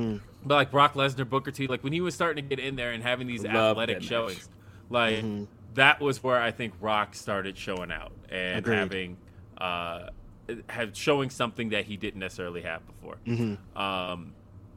[0.45, 2.91] But like Brock Lesnar, Booker T, like when he was starting to get in there
[2.91, 4.09] and having these Loved athletic that match.
[4.09, 4.49] showings,
[4.89, 5.23] like
[5.75, 8.75] that was where I think Rock started showing out and Agreed.
[8.77, 9.17] having
[9.57, 10.09] uh
[10.67, 13.17] had showing something that he didn't necessarily have before.
[13.75, 14.33] Um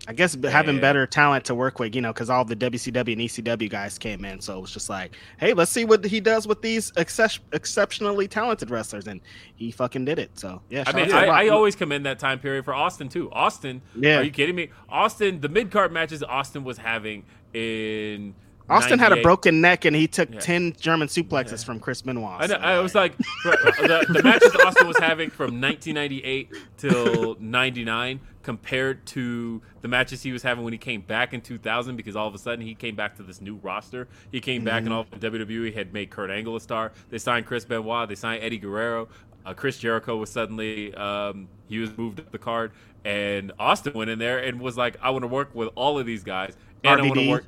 [0.09, 3.23] I guess having better talent to work with, you know, because all the WCW and
[3.23, 6.47] ECW guys came in, so it was just like, hey, let's see what he does
[6.47, 9.21] with these excep- exceptionally talented wrestlers, and
[9.57, 10.39] he fucking did it.
[10.39, 13.33] So yeah, I mean, I, I always commend that time period for Austin too.
[13.33, 14.19] Austin, Yeah.
[14.21, 14.69] are you kidding me?
[14.89, 18.33] Austin, the mid card matches Austin was having in
[18.69, 20.41] Austin had a broken neck, and he took Yeah.
[20.41, 22.43] ten German suplexes from Chris Benoit.
[22.43, 27.37] I, know, so, I was like, the, the matches Austin was having from 1998 till
[27.39, 32.15] 99 compared to the matches he was having when he came back in 2000 because
[32.15, 34.07] all of a sudden he came back to this new roster.
[34.31, 36.93] He came back and all of WWE had made Kurt Angle a star.
[37.11, 38.09] They signed Chris Benoit.
[38.09, 39.09] They signed Eddie Guerrero.
[39.45, 42.73] Uh, Chris Jericho was suddenly um, he was moved up the card,
[43.05, 46.07] and Austin went in there and was like, "I want to work with all of
[46.07, 47.45] these guys, and I want to work."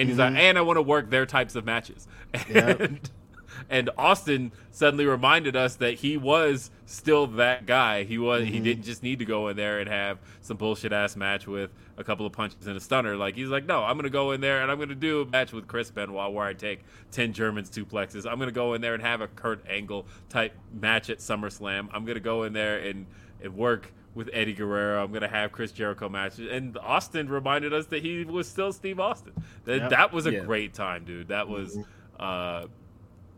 [0.00, 0.38] And he's like, mm-hmm.
[0.38, 2.08] and I want to work their types of matches.
[2.48, 3.10] And,
[3.68, 8.04] and Austin suddenly reminded us that he was still that guy.
[8.04, 8.64] He was he mm-hmm.
[8.64, 12.04] didn't just need to go in there and have some bullshit ass match with a
[12.04, 13.16] couple of punches and a stunner.
[13.16, 15.52] Like he's like, no, I'm gonna go in there and I'm gonna do a match
[15.52, 18.30] with Chris Benoit where I take ten German suplexes.
[18.30, 21.88] I'm gonna go in there and have a Kurt Angle type match at SummerSlam.
[21.92, 23.06] I'm gonna go in there and,
[23.42, 25.02] and work with Eddie Guerrero.
[25.04, 26.50] I'm gonna have Chris Jericho matches.
[26.50, 29.32] And Austin reminded us that he was still Steve Austin.
[29.64, 29.90] That Yep.
[29.90, 30.44] that was a Yeah.
[30.44, 31.28] great time, dude.
[31.28, 31.78] That was
[32.18, 32.66] uh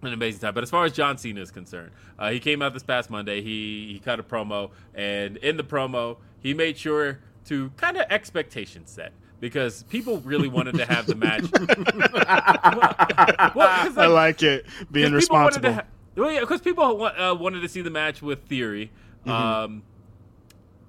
[0.02, 0.54] an amazing time.
[0.54, 3.40] But as far as John Cena is concerned, uh, he came out this past Monday.
[3.42, 8.06] He he cut a promo, and in the promo, he made sure to kind of
[8.10, 11.42] expectation set because people really wanted to have the match.
[13.54, 15.72] well, 'cause, I like, like it being 'cause people wanted responsible.
[15.74, 15.84] ha-
[16.16, 18.90] well, yeah, because people uh, wanted to see the match with Theory.
[19.26, 19.82] Um,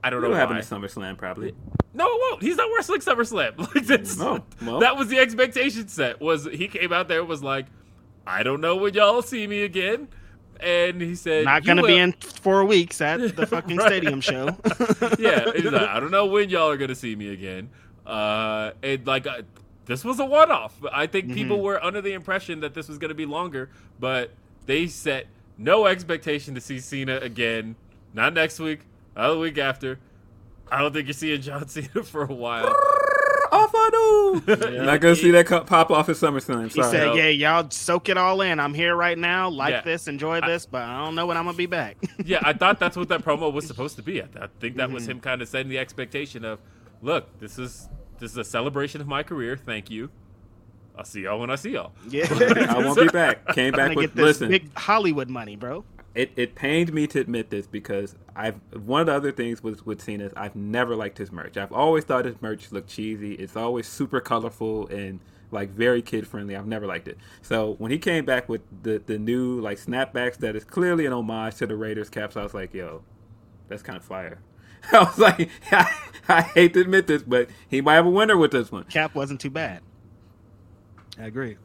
[0.03, 0.59] I don't know It'll happen why.
[0.59, 1.55] at SummerSlam probably.
[1.93, 2.41] No, it won't.
[2.41, 3.57] He's not wrestling SummerSlam.
[3.75, 4.79] Like that's, Oh, well.
[4.79, 6.19] that was the expectation set.
[6.19, 7.67] Was he came out there and was like,
[8.27, 10.07] I don't know when y'all see me again,
[10.59, 13.87] and he said, Not "You gonna be in four weeks at the fucking Right.
[13.87, 14.45] stadium show.
[15.19, 17.69] yeah, he's like, I don't know when y'all are gonna see me again.
[18.05, 19.41] Uh, and like, uh,
[19.85, 20.73] this was a one-off.
[20.91, 21.33] I think Mm-hmm.
[21.35, 23.69] people were under the impression that this was gonna be longer,
[23.99, 24.31] but
[24.65, 25.27] they set
[25.57, 27.75] no expectation to see Cena again.
[28.13, 28.81] Not next week.
[29.15, 29.99] Not the week after.
[30.71, 32.67] I don't think you're seeing John Cena for a while.
[33.51, 34.43] off I do.
[34.71, 36.63] You're not gonna see that cup pop off at SummerSlam.
[36.73, 36.89] He Sorry.
[36.91, 38.59] said, "Yeah, y'all soak it all in.
[38.59, 39.49] I'm here right now.
[39.49, 39.81] Like Yeah.
[39.81, 42.79] this, enjoy this, but I don't know when I'm gonna be back." yeah, I thought
[42.79, 44.21] that's what that promo was supposed to be.
[44.23, 44.93] I, I think that Mm-hmm.
[44.95, 46.59] was him kind of setting the expectation of,
[47.03, 47.87] look, this is
[48.17, 49.55] this is a celebration of my career.
[49.57, 50.09] Thank you.
[50.97, 51.91] I'll see y'all when I see y'all.
[52.09, 53.47] yeah, I won't be back.
[53.53, 54.49] Came Trying back to with get this listen.
[54.49, 55.83] big Hollywood money, bro.
[56.15, 59.85] It, it pained me to admit this because I've one of the other things with
[59.85, 61.57] with Cena is I've never liked his merch.
[61.57, 63.33] I've always thought his merch looked cheesy.
[63.33, 65.19] It's always super colorful and
[65.51, 66.55] like very kid friendly.
[66.55, 67.17] I've never liked it.
[67.41, 71.13] So when he came back with the the new like snapbacks that is clearly an
[71.13, 73.03] homage to the Raiders caps, I was like, yo,
[73.67, 74.39] that's kind of fire.
[74.91, 75.95] I was like, I,
[76.27, 78.83] I hate to admit this, but he might have a winner with this one.
[78.85, 79.81] Cap wasn't too bad.
[81.19, 81.57] I agree.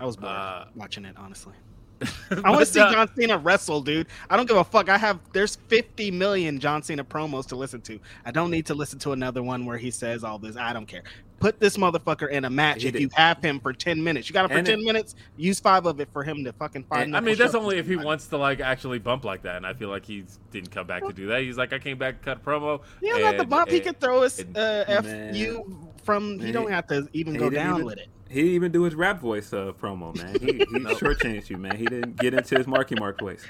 [0.00, 1.54] I was bored Uh, watching it, honestly.
[2.44, 4.06] I want to see uh, John Cena wrestle, dude.
[4.30, 4.88] I don't give a fuck.
[4.88, 8.00] I have there's 50 million John Cena promos to listen to.
[8.24, 10.56] I don't need to listen to another one where he says all this.
[10.56, 11.02] I don't care.
[11.40, 13.00] Put this motherfucker in a match if did.
[13.02, 14.28] you have him for 10 minutes.
[14.28, 15.14] You got him for And 10 it- minutes.
[15.38, 17.16] Use five of it for him to fucking find.
[17.16, 19.72] I mean, that's only if he wants to like actually bump like that, and I
[19.74, 21.42] feel like he didn't come back to do that.
[21.42, 22.80] He's like, I came back, cut a promo.
[23.00, 25.34] He don't have to and- He could throw his and- uh, F Man.
[25.34, 26.38] you from.
[26.40, 28.08] He He- don't have to even go down even- with it.
[28.30, 30.36] He didn't even do his rap voice uh, promo, man.
[30.40, 31.76] He, he shortchanged you, man.
[31.76, 33.44] He didn't get into his Marky Mark voice.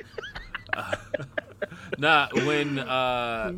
[1.98, 3.52] Nah, when uh,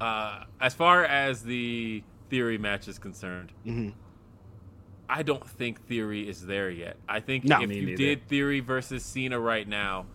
[0.00, 3.92] uh, as far as the theory match is concerned, Mhm.
[5.08, 6.96] I don't think Theory is there yet.
[7.08, 7.60] I think No.
[7.60, 7.96] if you neither.
[7.96, 10.06] did Theory versus Cena right now,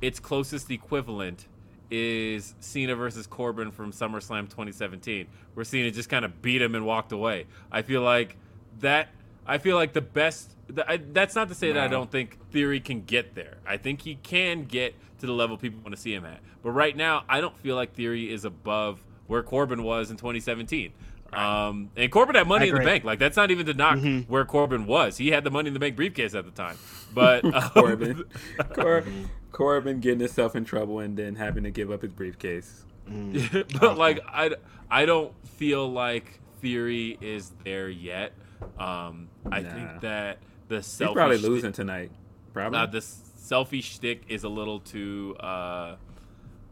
[0.00, 1.48] its closest equivalent
[1.90, 6.86] is Cena versus Corbin from SummerSlam 2017, where Cena just kind of beat him and
[6.86, 7.46] walked away.
[7.72, 8.36] I feel like
[8.78, 9.08] that.
[9.46, 10.50] I feel like the best.
[10.68, 13.58] th- I, that's not to say that I don't think Theory can get there.
[13.66, 16.40] I think he can get to the level people want to see him at.
[16.62, 20.92] But right now, I don't feel like Theory is above where Corbin was in 2017.
[21.32, 23.02] Um, and Corbin had money in the bank.
[23.04, 24.28] Like that's not even to knock Mhm.
[24.28, 25.16] where Corbin was.
[25.16, 26.76] He had the money in the bank briefcase at the time.
[27.12, 28.24] But um, Corbin.
[28.74, 29.04] Cor-
[29.50, 32.84] Corbin getting himself in trouble and then having to give up his briefcase.
[33.80, 34.52] but like I,
[34.90, 38.32] I don't feel like Theory is there yet.
[38.78, 39.70] Um, I Nah.
[39.72, 42.10] think that the He's selfie probably shtick- losing tonight.
[42.52, 42.78] Probably.
[42.78, 45.36] Uh, the selfie shtick is a little too.
[45.40, 45.96] Uh,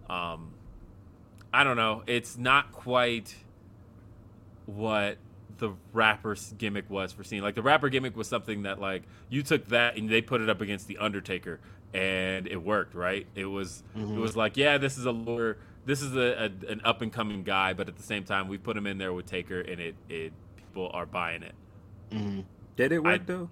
[0.08, 0.52] um,
[1.52, 2.02] I don't know.
[2.06, 3.34] It's not quite
[4.66, 5.18] what
[5.58, 7.42] the rapper's gimmick was for Cena.
[7.42, 10.48] Like the rapper gimmick was something that like you took that and they put it
[10.48, 11.60] up against the Undertaker
[11.94, 13.26] and it worked, right?
[13.34, 16.80] It was it was like, yeah, this is a lower this is a, a an
[16.84, 19.26] up and coming guy, but at the same time we put him in there with
[19.26, 21.54] Taker and it it people are buying it.
[22.12, 22.44] Mhm.
[22.76, 23.50] Did it work I- though?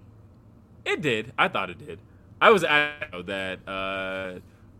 [0.85, 1.32] It did.
[1.39, 1.99] I thought it did.
[2.41, 4.39] I was I know that uh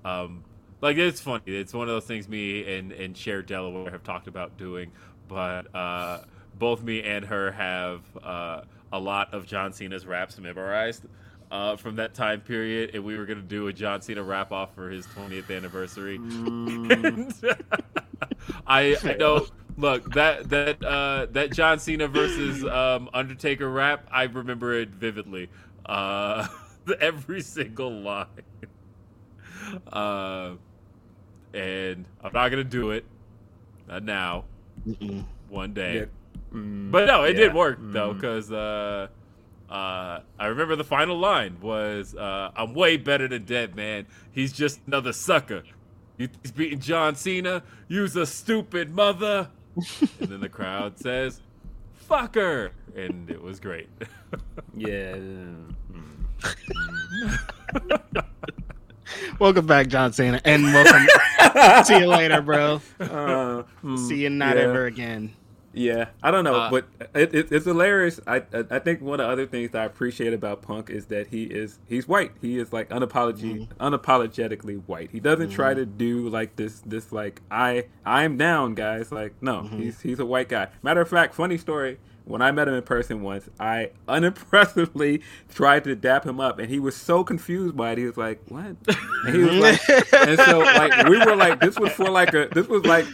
[0.09, 0.45] um
[0.81, 1.43] like it's funny.
[1.47, 4.91] It's one of those things me and and Cher Delaware have talked about doing,
[5.29, 6.21] but uh
[6.59, 8.63] both me and her have uh
[8.93, 11.05] a lot of John Cena's raps memorized.
[11.51, 14.73] Uh, from that time period, and we were gonna do a John Cena rap off
[14.73, 16.15] for his 20th anniversary.
[16.15, 17.35] And
[18.69, 19.47] I, I know.
[19.77, 24.07] Look that that uh, that John Cena versus um, Undertaker rap.
[24.13, 25.49] I remember it vividly.
[25.87, 26.47] Uh,
[27.01, 28.27] every single line.
[29.93, 30.53] Uh,
[31.55, 33.05] and I'm not gonna do it.
[33.89, 34.45] Not now.
[34.87, 35.25] Mm-mm.
[35.49, 35.95] One day.
[35.97, 36.05] Yeah.
[36.55, 37.57] Mm, But no, it did yeah.
[37.57, 38.21] work though, Mm.
[38.21, 39.09] because uh,
[39.71, 44.07] uh, I remember the final line was, uh, "I'm way better than Dead Man.
[44.33, 45.63] He's just another sucker.
[46.19, 47.63] He's beating John Cena.
[47.89, 51.41] You's a stupid mother." and then the crowd says,
[52.09, 53.89] "Fucker," and it was great.
[54.77, 55.15] Yeah.
[55.17, 55.75] mm.
[59.39, 61.85] Welcome back, John Cena, and welcome.
[61.85, 62.81] See you later, bro.
[63.01, 64.63] Uh, mm, See you not yeah.
[64.65, 65.33] ever again.
[65.73, 68.21] Yeah, I don't know, Uh, but it, it, it's hilarious.
[68.27, 71.07] I, I I think one of the other things that I appreciate about Punk is
[71.07, 72.33] that he is he's white.
[72.41, 73.83] He is like unapologetic, mm-hmm.
[73.83, 75.11] unapologetically white.
[75.11, 75.81] He doesn't try mm-hmm.
[75.81, 79.13] to do like this this like I I'm down, guys.
[79.13, 79.79] Like no, mm-hmm.
[79.79, 80.69] he's he's a white guy.
[80.83, 81.99] Matter of fact, funny story.
[82.25, 86.69] When I met him in person once, I unimpressively tried to dap him up, and
[86.69, 87.99] he was so confused by it.
[87.99, 88.77] He was like, "What?"
[89.27, 92.49] And he was like, and so like we were like, this was for like a
[92.53, 93.07] this was like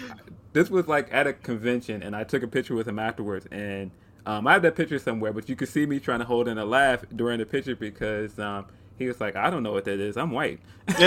[0.57, 3.91] this was like at a convention, and I took a picture with him afterwards, and
[4.25, 6.57] um, I have that picture somewhere, but you could see me trying to hold in
[6.57, 8.65] a laugh during the picture because um,
[8.99, 10.17] he was like, "I don't know what that is.
[10.17, 11.01] I'm white." Shout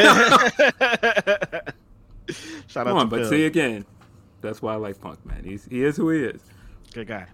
[2.73, 3.29] Come out on, to but Bill.
[3.31, 3.85] see again,
[4.41, 5.43] that's why I like Punk, man.
[5.43, 6.41] He's he is who he is.
[6.93, 7.25] Good guy.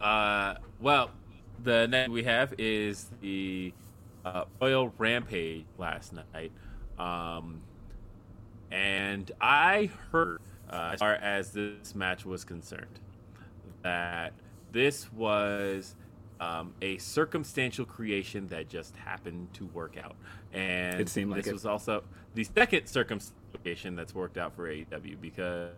[0.00, 1.12] Uh, well,
[1.62, 3.72] the next we have is the
[4.24, 6.50] uh, Royal Rampage last night,
[6.98, 7.60] um,
[8.72, 13.00] and I heard, uh, as far as this match was concerned,
[13.82, 14.32] that
[14.72, 15.94] This was
[16.40, 20.16] um, a circumstantial creation that just happened to work out,
[20.52, 21.52] and It seemed like this it.
[21.54, 25.72] was also the second circumstantial that's worked out for AEW because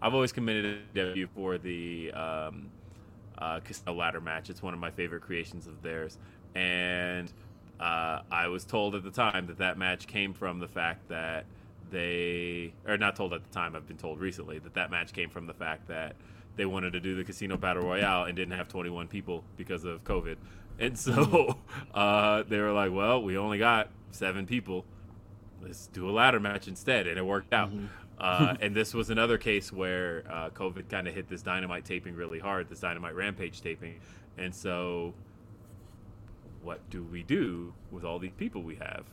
[0.00, 2.70] I've always committed to AEW for the um,
[3.38, 4.48] uh, Casino ladder match.
[4.50, 6.18] It's one of my favorite creations of theirs,
[6.54, 7.32] and
[7.80, 11.44] uh, I was told at the time that that match came from the fact that
[11.90, 15.30] they, or not told at the time, I've been told recently that that match came
[15.30, 16.16] from the fact that
[16.56, 20.02] they wanted to do the Casino Battle Royale and didn't have 21 people because of
[20.04, 20.36] COVID.
[20.78, 21.58] And so
[21.94, 24.84] uh, they were like, well, we only got seven people.
[25.62, 27.06] Let's do a ladder match instead.
[27.06, 27.70] And it worked out.
[28.18, 32.14] Uh, and this was another case where uh, COVID kind of hit this dynamite taping
[32.14, 34.00] really hard, this dynamite rampage taping.
[34.38, 35.14] And so,
[36.62, 39.04] what do we do with all these people we have?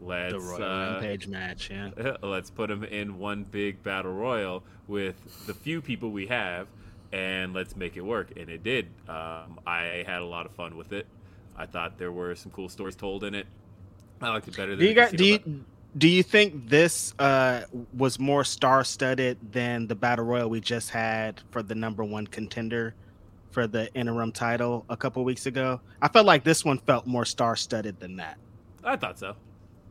[0.00, 2.16] Let's The Royal uh, Rampage match, yeah.
[2.22, 6.68] let's put them in one big battle royal with the few people we have,
[7.12, 8.32] and let's make it work.
[8.36, 8.86] And it did.
[9.08, 11.06] Um, I had a lot of fun with it.
[11.56, 13.46] I thought there were some cool stories told in it.
[14.22, 15.64] I liked it better than Do you do you
[15.96, 17.62] do you think this uh,
[17.96, 22.26] was more star studded than the battle royal we just had for the number one
[22.26, 22.94] contender
[23.50, 25.80] for the interim title a couple weeks ago?
[26.00, 28.38] I felt like this one felt more star studded than that
[28.84, 29.34] I thought so.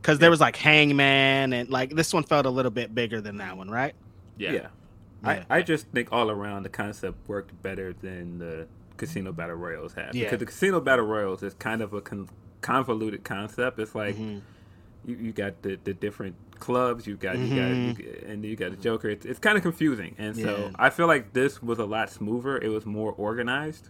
[0.00, 3.36] Because there was like Hangman and like this one felt a little bit bigger than
[3.38, 3.94] that one, right?
[4.38, 4.52] Yeah.
[4.52, 4.66] Yeah.
[5.22, 5.44] Yeah.
[5.50, 9.92] I, I just think all around the concept worked better than the Casino Battle Royals
[9.94, 10.14] have.
[10.14, 10.24] Yeah.
[10.24, 12.28] Because the Casino Battle Royals is kind of a con-
[12.62, 13.78] convoluted concept.
[13.78, 14.40] It's like Mhm.
[15.04, 17.96] you, you got the, the different clubs, you got you Mhm.
[17.96, 19.08] got you, and you got the Joker.
[19.10, 20.70] It's, it's kind of confusing, and so Yeah.
[20.78, 22.58] I feel like this was a lot smoother.
[22.58, 23.88] It was more organized.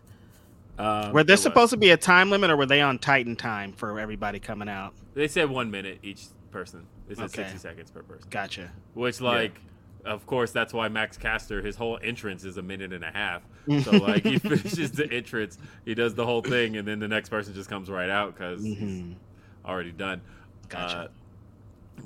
[0.79, 1.43] Um, Were there it was.
[1.43, 4.69] supposed to be a time limit, or were they on Titan time for everybody coming
[4.69, 4.95] out?
[5.21, 6.87] They said one minute each person.
[7.07, 7.43] They said Okay.
[7.43, 8.27] 60 seconds per person.
[8.31, 8.71] Gotcha.
[8.95, 9.61] Which, like,
[10.07, 13.43] of course, that's why Max Caster, his whole entrance is a minute and a half.
[13.69, 13.81] Mm-hmm.
[13.99, 17.29] So, like, he finishes the entrance, he does the whole thing, and then the next
[17.29, 19.17] person just comes right out because he's Mhm.
[19.63, 20.23] already done.
[20.71, 20.97] Gotcha.
[20.97, 21.09] Uh,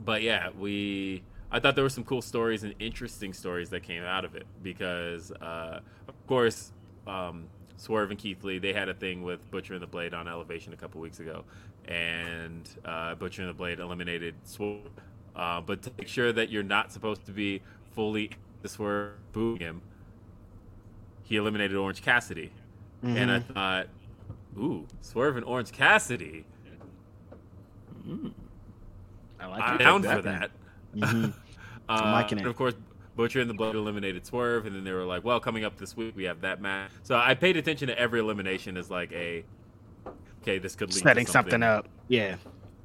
[0.05, 1.23] but yeah, we.
[1.53, 4.45] I thought there were some cool stories and interesting stories that came out of it
[4.61, 5.79] because, uh,
[6.09, 6.73] of course,
[7.07, 7.45] um,
[7.77, 10.73] Swerve and Keith Lee they had a thing with Butcher and the Blade on Elevation
[10.73, 11.45] a couple weeks ago,
[11.89, 14.81] and uh, Butcher and the Blade eliminated Swerve.
[15.37, 17.61] Uh, but to make sure that you're not supposed to be
[17.93, 18.31] fully
[18.63, 19.83] the Swerve booing him,
[21.23, 22.51] he eliminated Orange Cassidy,
[23.03, 23.87] and I thought,
[24.59, 26.45] ooh, Swerve and Orange Cassidy.
[29.41, 30.41] I like I'm down for then.
[30.41, 30.51] that.
[30.95, 31.33] Mhm.
[31.89, 32.43] Uh, I'm liking it.
[32.43, 32.75] And of course,
[33.17, 35.97] Butcher and the Blade eliminated Swerve, and then they were like, "Well, coming up this
[35.97, 39.45] week, we have that match." So I paid attention to every elimination as like a,
[40.45, 41.89] okay, this could lead Setting to something up.
[42.09, 42.37] Yeah.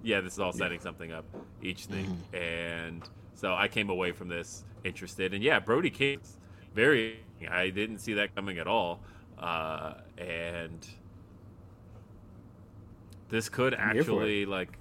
[0.02, 1.26] Yeah, this is all setting something up
[1.62, 2.36] each thing, Mm-hmm.
[2.36, 3.04] and
[3.36, 5.34] so I came away from this interested.
[5.34, 6.38] And yeah, Brody King's
[6.74, 7.20] very.
[7.50, 9.02] I didn't see that coming at all,
[9.38, 10.88] uh, and
[13.30, 14.78] this could I'm here for actually like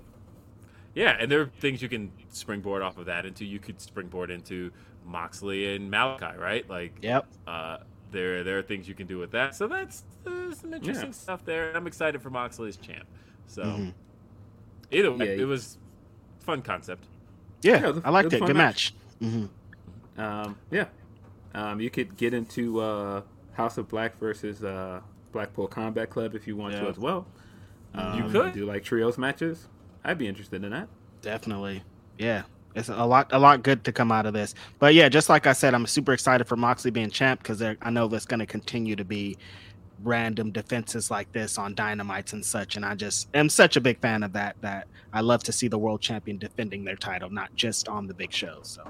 [0.95, 3.45] yeah, and there are things you can springboard off of that into.
[3.45, 4.71] You could springboard into
[5.05, 6.69] Moxley and Malakai, right?
[6.69, 7.27] Like, Yep.
[7.47, 7.79] uh,
[8.11, 9.55] there there are things you can do with that.
[9.55, 11.13] So that's uh, some interesting Yeah.
[11.13, 11.77] stuff there.
[11.77, 13.07] I'm excited for Moxley as champ.
[13.47, 13.95] So Mhm.
[14.91, 15.79] either way, Yeah, it was
[16.41, 17.05] fun concept.
[17.63, 18.41] Yeah, Yeah, it was a- I liked it it.
[18.41, 18.95] was a Good fun match.
[19.21, 19.47] hmm
[20.21, 20.87] Um, yeah.
[21.55, 23.23] Um, you could get into uh,
[23.53, 25.01] House of Black versus uh,
[25.33, 26.81] Blackpool Combat Club if you want Yeah.
[26.83, 27.27] to as well.
[27.95, 28.53] Um, You could.
[28.53, 29.69] do like trios matches.
[30.05, 30.89] I'd be interested in that.
[31.23, 31.83] Definitely.
[32.19, 32.43] Yeah.
[32.75, 34.55] It's a lot, a lot good to come out of this.
[34.79, 37.91] But yeah, just like I said, I'm super excited for Moxley being champ because I
[37.91, 39.37] know there's going to continue to be
[40.05, 42.77] random defenses like this on dynamites and such.
[42.77, 44.57] And I just am such a big fan of that.
[44.61, 48.15] That I love to see the world champion defending their title, not just on the
[48.15, 48.69] big shows.
[48.69, 48.89] So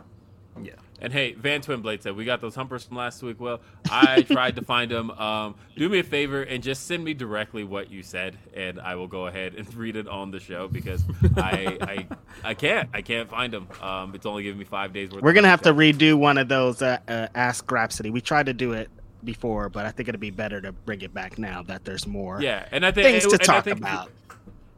[0.62, 0.72] Yeah.
[1.00, 3.40] And hey, Van Twinblade said we got those humpers from last week.
[3.40, 3.60] Well,
[3.90, 5.10] I tried to find them.
[5.12, 8.96] Um, do me a favor and just send me directly what you said, and I
[8.96, 11.04] will go ahead and read it on the show because
[11.36, 12.06] I I,
[12.50, 13.68] I can't I can't find them.
[13.80, 15.22] Um, it's only giving me five days worth.
[15.22, 18.10] we're gonna have to redo one of those uh, uh, Ask Grapsody.
[18.10, 18.90] We tried to do it
[19.22, 22.40] before, but I think it'd be better to bring it back now that there's more
[22.42, 24.10] Yeah, and I think things to talk think about.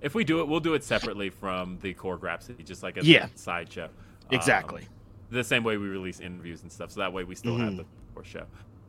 [0.02, 3.04] If we do it, we'll do it separately from the core Grapsody, just like a
[3.04, 3.26] Yeah.
[3.34, 3.84] side show.
[3.84, 3.90] Um,
[4.30, 4.86] Exactly.
[5.30, 6.90] The same way we release interviews and stuff.
[6.92, 7.76] So that way we still have Mhm.
[7.78, 7.84] the
[8.14, 8.44] core show.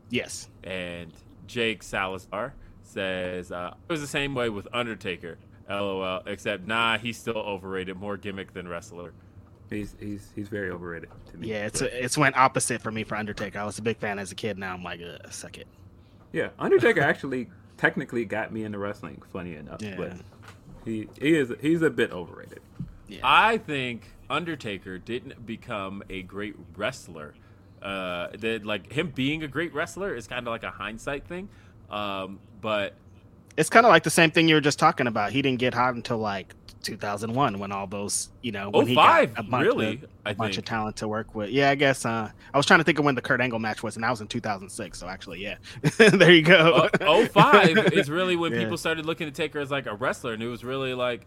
[0.10, 0.50] Yes.
[0.64, 1.12] And
[1.48, 2.54] Jake Salazar
[2.84, 5.38] says uh, it was the same way with Undertaker.
[5.70, 6.22] LOL.
[6.26, 7.96] Except nah, he's still overrated.
[7.98, 9.14] More gimmick than wrestler.
[9.70, 11.48] He's he's he's very overrated to me.
[11.48, 13.58] Yeah, it's But, a, it's went opposite for me for Undertaker.
[13.60, 14.58] I was a big fan as a kid.
[14.58, 15.68] Now I'm like, uh, suck it.
[16.34, 16.50] yeah.
[16.60, 17.48] Undertaker actually
[17.78, 19.22] technically got me into wrestling.
[19.32, 19.96] Funny enough, Yeah.
[19.96, 20.14] but
[20.84, 22.60] he he is he's a bit overrated.
[23.08, 23.22] Yeah.
[23.24, 27.34] I think Undertaker didn't become a great wrestler
[27.82, 31.50] Uh, that like him being a great wrestler is kind of like a hindsight thing.
[31.90, 32.94] Um, but
[33.58, 35.32] It's kind of like the same thing you were just talking about.
[35.32, 36.54] He didn't get hot until like
[36.84, 40.58] 2001 when all those, you know, when he got a bunch, really, of, a bunch
[40.60, 41.50] of talent to work with.
[41.50, 42.06] Yeah, I guess.
[42.06, 44.10] Uh, I was trying to think of when the Kurt Angle match was, and that
[44.12, 44.98] was in 2006.
[45.00, 45.56] So actually, yeah,
[45.98, 46.88] there you go.
[47.02, 48.60] Oh, 05 is really when Yeah.
[48.60, 51.26] people started looking at Taker as like a wrestler, and it was really like,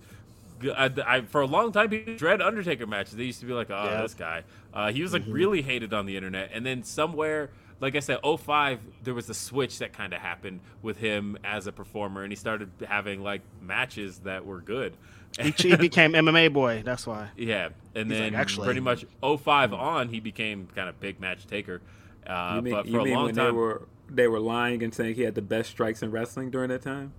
[0.62, 3.16] I, I- for a long time, people dread Undertaker matches.
[3.16, 4.02] They used to be like, oh, Yeah.
[4.02, 4.44] this guy.
[4.72, 5.32] Uh, he was like Mhm.
[5.32, 7.50] really hated on the internet, and then somewhere,
[7.80, 11.66] like I said, 05, there was a switch that kind of happened with him as
[11.66, 14.96] a performer, and he started having like matches that were good.
[15.40, 16.82] he, he became MMA boy.
[16.84, 17.28] That's why.
[17.36, 21.20] Yeah, and He's like, then "Actually- pretty much 05 on, he became kind of big
[21.20, 21.80] match taker.
[22.26, 24.40] Uh, you mean, but you for a mean long when they time, were they were
[24.40, 27.12] lying and saying he had the best strikes in wrestling during that time?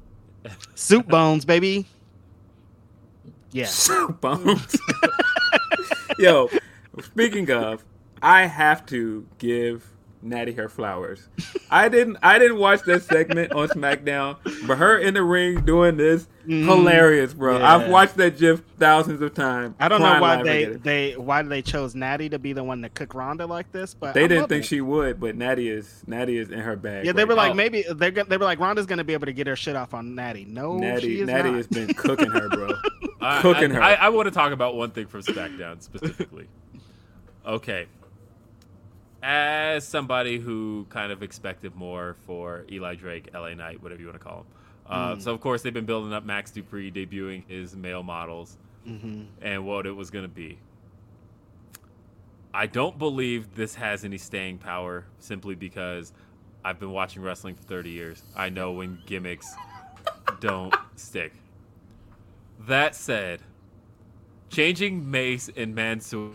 [0.76, 1.86] Soup bones, baby.
[3.56, 3.70] Yeah.
[4.22, 4.78] Bones.
[6.20, 6.50] Yo,
[7.02, 7.86] speaking of,
[8.22, 11.28] I have to give Natty her flowers.
[11.70, 15.98] I didn't I didn't watch that segment on SmackDown, but her in the ring doing
[15.98, 17.56] this hilarious, bro.
[17.56, 17.60] Mm.
[17.60, 17.76] Yeah.
[17.76, 19.76] I've watched that gif thousands of times.
[19.80, 22.90] I don't know why they they why they chose Natty to be the one to
[22.90, 24.68] cook Ronda like this, but They I didn't think it.
[24.68, 27.06] she would, but Natty is Natty is in her bag.
[27.06, 27.56] Yeah, they right were like now.
[27.56, 30.16] maybe they're they were like Ronda's gonna be able to get her shit off on
[30.16, 30.46] Natty.
[30.46, 30.98] No, now.
[31.00, 31.58] she Natty is Natty not.
[31.58, 32.70] has been cooking her, bro.
[33.26, 33.82] I, cooking I, her.
[33.82, 36.48] I, I want to talk about one thing from SmackDown specifically.
[37.46, 37.88] okay.
[39.24, 44.20] As somebody who kind of expected more for Eli Drake, LA Knight, whatever you want
[44.20, 44.46] to call him.
[44.88, 49.26] Uh, So, of course, they've been building up Max Dupri debuting his male models Mhm.
[49.42, 50.60] and what it was going to be.
[52.54, 56.14] I don't believe this has any staying power simply because
[56.64, 58.22] I've been watching wrestling for 30 years.
[58.36, 59.54] I know when gimmicks
[60.40, 61.34] don't stick.
[62.60, 63.42] That said,
[64.50, 66.32] changing Mace and Mansoor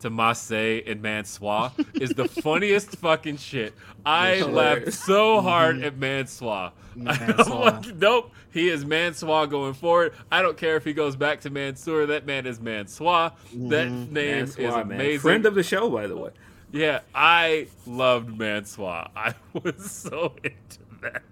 [0.00, 3.74] to Masse and Mansoir is the funniest fucking shit.
[4.04, 5.84] I laughed so hard mm-hmm.
[5.84, 6.72] at Mansoir.
[7.06, 10.14] I'm like, nope, he is Mansoir going forward.
[10.30, 12.06] I don't care if he goes back to Mansoor.
[12.06, 13.32] That man is Mansoir.
[13.52, 14.12] That mm-hmm.
[14.12, 15.00] name is Mansoir, man.
[15.00, 15.20] amazing.
[15.20, 16.30] Friend of the show, by the way.
[16.72, 19.10] Yeah, I loved Mansoir.
[19.16, 21.22] I was so into that.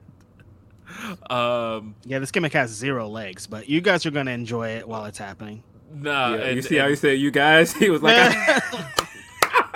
[1.30, 5.04] Um, Yeah, this gimmick has zero legs, but you guys are gonna enjoy it while
[5.06, 5.62] it's happening.
[5.92, 8.14] nah, Yeah, you see how he and said, "You guys." He was like,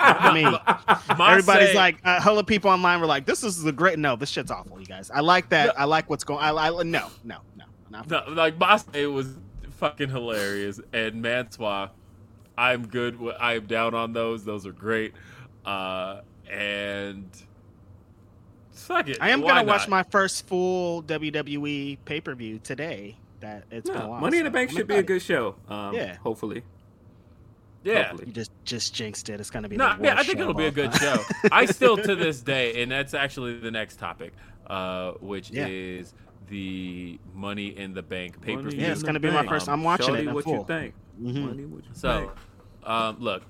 [0.01, 0.51] I mean,
[1.17, 4.29] Masse- everybody's like, uh, hella people online were like, "This is the great." No, this
[4.29, 5.11] shit's awful, you guys.
[5.11, 5.79] I like that.
[5.79, 6.39] I like what's going.
[6.39, 9.35] I, I no, no, no, not no, like Masse was
[9.77, 11.89] fucking hilarious, and Mansoir,
[12.57, 13.19] I'm good.
[13.39, 14.45] I'm down on those.
[14.45, 15.13] Those are great.
[15.65, 17.29] Uh, and
[18.89, 19.17] fuck it.
[19.21, 19.89] I am why gonna watch not?
[19.89, 23.15] my first full WWE pay per view today.
[23.39, 24.07] That it's been a.
[24.07, 25.07] Money in the Bank I'm should be a excited.
[25.07, 25.55] good show.
[25.69, 26.17] Um, Yeah.
[26.17, 26.63] hopefully.
[27.85, 28.07] yeah.
[28.09, 28.27] Hopefully.
[28.27, 29.39] You just just jinxed it.
[29.39, 29.77] It's gonna be.
[29.77, 31.19] No, the yeah, I think show it'll be a good time.
[31.19, 31.23] show.
[31.51, 34.33] I still, to this day, and that's actually the next topic,
[34.67, 35.67] uh, which Yeah.
[35.69, 36.13] is
[36.49, 38.81] the Money in the Bank pay per view.
[38.81, 39.49] Yeah, it's gonna the be my Bank.
[39.49, 40.55] first- I'm watching Shorty, it in what full.
[40.57, 40.93] you think?
[41.21, 41.45] Mhm.
[41.45, 42.19] Money, what you So,
[42.81, 42.89] think?
[42.89, 43.43] um, look,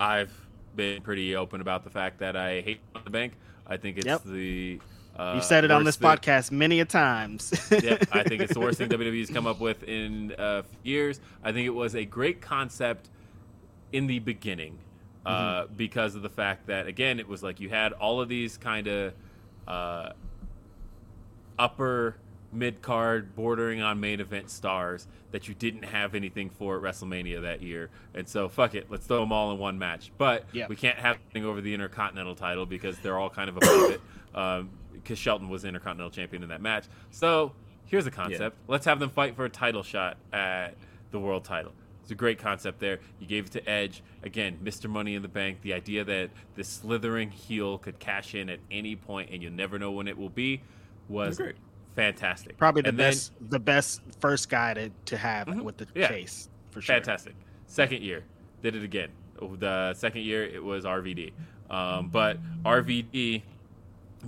[0.00, 0.32] I've
[0.74, 3.34] been pretty open about the fact that I hate the bank.
[3.66, 4.22] I think it's Yep.
[4.24, 4.80] the
[5.16, 7.52] uh, You've said it on this thing- podcast many a times.
[7.70, 11.20] yep, I think it's the worst thing WWE's come up with in uh, years.
[11.44, 13.08] I think it was a great concept
[13.92, 14.78] in the beginning
[15.24, 18.56] uh, because of the fact that again, it was like you had all of these
[18.56, 19.14] kind of
[19.68, 20.10] uh,
[21.58, 22.16] upper
[22.54, 27.42] mid card, bordering on main event stars that you didn't have anything for at WrestleMania
[27.42, 30.12] that year, and so fuck it, let's throw them all in one match.
[30.16, 30.66] But Yeah.
[30.68, 34.00] we can't have anything over the Intercontinental title because they're all kind of above it.
[34.32, 34.60] Because
[35.10, 36.84] um, Shelton was Intercontinental Champion in that match.
[37.10, 37.52] So
[37.86, 40.74] here's a concept: let's have them fight for a title shot at
[41.10, 41.72] the world title.
[42.02, 43.00] It's a great concept there.
[43.18, 44.02] You gave it to Edge.
[44.22, 44.90] Again, Mr.
[44.90, 45.62] Money in the Bank.
[45.62, 49.78] The idea that this slithering heel could cash in at any point and you'll never
[49.78, 50.60] know when it will be
[51.08, 51.56] was Great.
[51.96, 52.56] Fantastic.
[52.56, 55.62] Probably the And then- best, the best first guy to, to have Mhm.
[55.62, 56.08] with the Yeah.
[56.08, 56.94] chase for sure.
[56.96, 57.34] Fantastic.
[57.66, 58.24] Second year,
[58.62, 59.10] did it again.
[59.40, 61.32] The second year, it was RVD.
[61.70, 63.42] Um, but RVD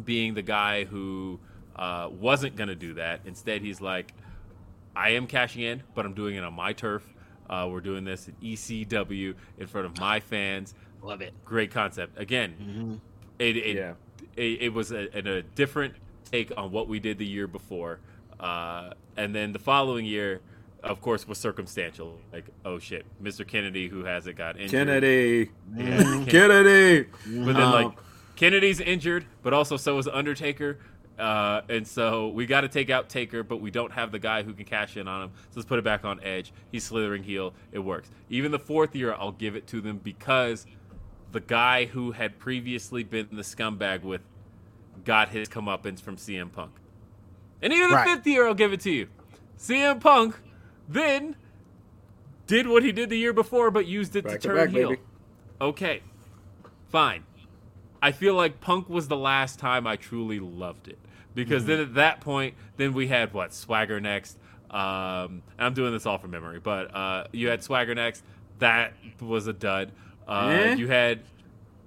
[0.04, 1.38] being the guy who
[1.76, 4.14] uh, wasn't going to do that, instead, he's like,
[4.96, 7.02] I am cashing in, but I'm doing it on my turf.
[7.50, 10.74] Uh, we're doing this at ECW in front of my fans.
[11.02, 11.34] Love it.
[11.44, 12.18] Great concept.
[12.18, 13.00] Again, Mhm.
[13.38, 13.92] it, it, Yeah.
[14.36, 15.94] it, it was a, a different
[16.30, 18.00] take on what we did the year before.
[18.38, 20.40] Uh, and then the following year,
[20.82, 22.18] of course, was circumstantial.
[22.32, 23.46] Like, oh shit, Mr.
[23.46, 24.70] Kennedy, who has it, got injured.
[24.86, 25.50] Kennedy.
[25.74, 27.08] Yeah, Ken- Kennedy.
[27.26, 27.92] But then, Um, like,
[28.36, 30.78] Kennedy's injured, but also so is Undertaker.
[31.18, 34.42] Uh, and so we got to take out Taker, but we don't have the guy
[34.42, 35.30] who can cash in on him.
[35.34, 36.52] So let's put it back on Edge.
[36.70, 37.54] He's slithering heel.
[37.72, 38.10] It works.
[38.28, 40.66] Even the fourth year, I'll give it to them because
[41.32, 44.20] the guy who had previously been the scumbag with
[45.06, 46.72] got his comeuppance from CM Punk.
[47.62, 48.06] And even the Right.
[48.16, 49.08] fifth year, I'll give it to you.
[49.58, 50.36] CM Punk
[50.86, 51.36] then
[52.46, 54.68] did what he did the year before, but used it Back to to turn back,
[54.68, 54.90] heel.
[54.90, 55.00] baby.
[55.60, 56.02] Okay,
[56.90, 57.24] fine.
[58.02, 60.98] I feel like Punk was the last time I truly loved it
[61.34, 61.70] because Mm-hmm.
[61.70, 64.36] then at that point, then we had what Swagger next.
[64.70, 68.22] Um, I'm doing this all from memory, but uh, you had Swagger next.
[68.58, 69.92] That was a dud.
[70.28, 70.74] Uh, Eh?
[70.74, 71.20] You had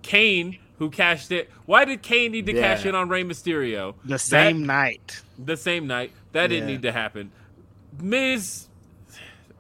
[0.01, 1.49] Kane who cashed it.
[1.65, 2.61] Why did Kane need to Yeah.
[2.75, 5.21] cash in on Rey Mysterio The That- same night.
[5.37, 6.11] the same night?
[6.31, 7.31] That didn't need to happen.
[8.01, 8.67] Miz,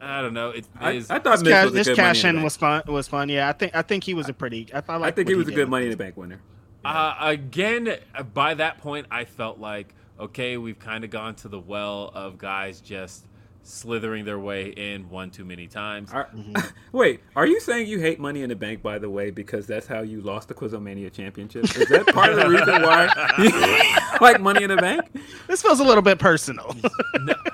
[0.01, 0.51] I don't know.
[0.51, 1.09] It I, is.
[1.09, 2.81] I thought This, Miz ca- was a this good money cash in in was fun.
[2.87, 3.29] Was fun.
[3.29, 4.67] Yeah, I think I think he was a pretty.
[4.73, 6.39] I, thought, I think he was a good money in the bank winner.
[6.85, 11.49] Uh, again, uh, by that point, I felt like, okay, we've kind of gone to
[11.49, 13.25] the well of guys just
[13.63, 16.11] slithering their way in one too many times.
[16.11, 16.55] Are- Mm-hmm.
[16.97, 19.85] Wait, are you saying you hate Money in the Bank, by the way, because that's
[19.85, 21.63] how you lost the Quizomania Championship?
[21.77, 25.03] Is that part of the reason why you like Money in the Bank?
[25.47, 26.75] This feels a little bit personal.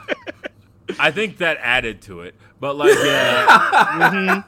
[0.99, 4.43] I think that added to it, but like, uh,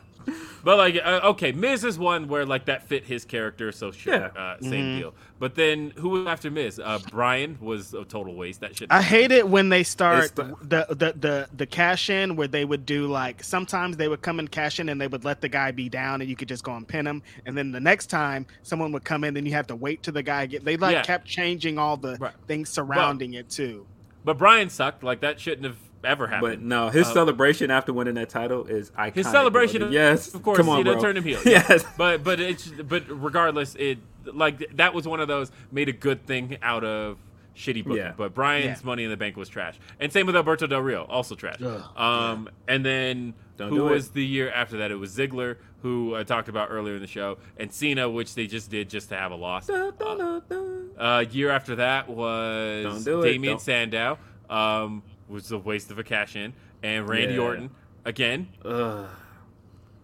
[0.63, 4.13] but like, uh, okay, Miz is one where like that fit his character, so sure,
[4.13, 4.41] Yeah.
[4.41, 5.13] uh, same deal.
[5.39, 6.79] But then who was after Miz?
[6.79, 8.61] Uh, Bryan was a total waste.
[8.61, 8.87] That shit.
[8.91, 12.65] I hate it when they start the- the, the the the cash in where they
[12.65, 15.49] would do like sometimes they would come and cash in and they would let the
[15.49, 18.07] guy be down and you could just go and pin him and then the next
[18.07, 20.65] time someone would come in and then you have to wait till the guy get
[20.65, 21.03] they like Yeah.
[21.03, 22.33] kept changing all the Right.
[22.47, 23.85] things surrounding it too.
[24.25, 25.03] But Bryan sucked.
[25.03, 25.77] Like that shouldn't have
[26.07, 26.51] ever happened.
[26.53, 29.13] But no, his Uh, celebration after winning that title is iconic.
[29.15, 29.87] His celebration, bro.
[29.87, 31.01] of, yes, of course, Come on, you know, bro.
[31.01, 31.39] turned him heel.
[31.45, 35.93] Yes, but but it's but regardless, it like that was one of those made a
[35.93, 37.17] good thing out of
[37.55, 37.97] shitty booking.
[37.97, 38.13] Yeah.
[38.15, 38.85] But Bryan's Yeah.
[38.85, 41.59] Money in the Bank was trash, and same with Alberto Del Rio, also trash.
[41.95, 43.91] um, and then Don't who do it.
[43.91, 44.91] was the year after that?
[44.91, 48.45] It was Ziggler, who I talked about earlier in the show, and Cena, which they
[48.47, 49.67] just did just to have a loss.
[49.67, 50.89] Dun, dun, dun, dun.
[50.99, 53.23] Uh, year after that was Don't.
[53.23, 54.19] Damien Sandow,
[54.49, 57.41] um, was a waste of a cash in, and Randy Yeah.
[57.41, 57.69] Orton
[58.05, 58.47] again.
[58.63, 59.07] Ugh.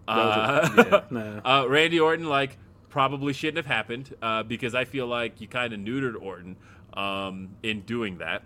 [0.06, 2.58] Uh, yeah, uh, Randy Orton like
[2.90, 6.56] probably shouldn't have happened uh, because I feel like you kind of neutered Orton
[6.92, 8.42] um, in doing that.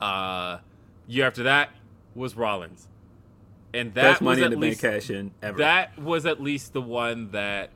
[0.00, 0.58] Uh,
[1.08, 1.70] year after that
[2.14, 2.86] was Rollins,
[3.74, 5.58] and that Best was Money in at the least cash in ever.
[5.58, 7.70] that was at least the one that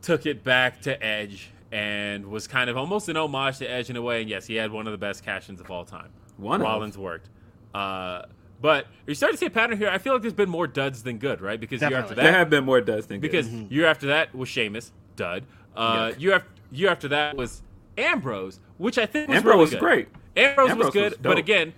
[0.00, 3.96] took it back to Edge and was kind of almost an homage to Edge in
[3.96, 4.20] a way.
[4.20, 6.10] And yes, he had one of the best cash-ins of all time.
[6.36, 6.64] One of.
[6.64, 7.28] Rollins worked.
[7.74, 8.22] Uh,
[8.60, 9.88] but you're starting to see a pattern here.
[9.88, 11.58] I feel like there's been more duds than good, right?
[11.58, 13.22] Because year after that, there have been more duds than good.
[13.28, 15.44] because year after that was Sheamus, dud.
[15.76, 16.20] Uh, Yuck.
[16.20, 17.60] year, after, year after that was
[17.98, 19.80] Ambrose, which I think was Ambrose really was good.
[19.80, 20.08] great.
[20.36, 21.74] Ambrose, Ambrose was good, was but again,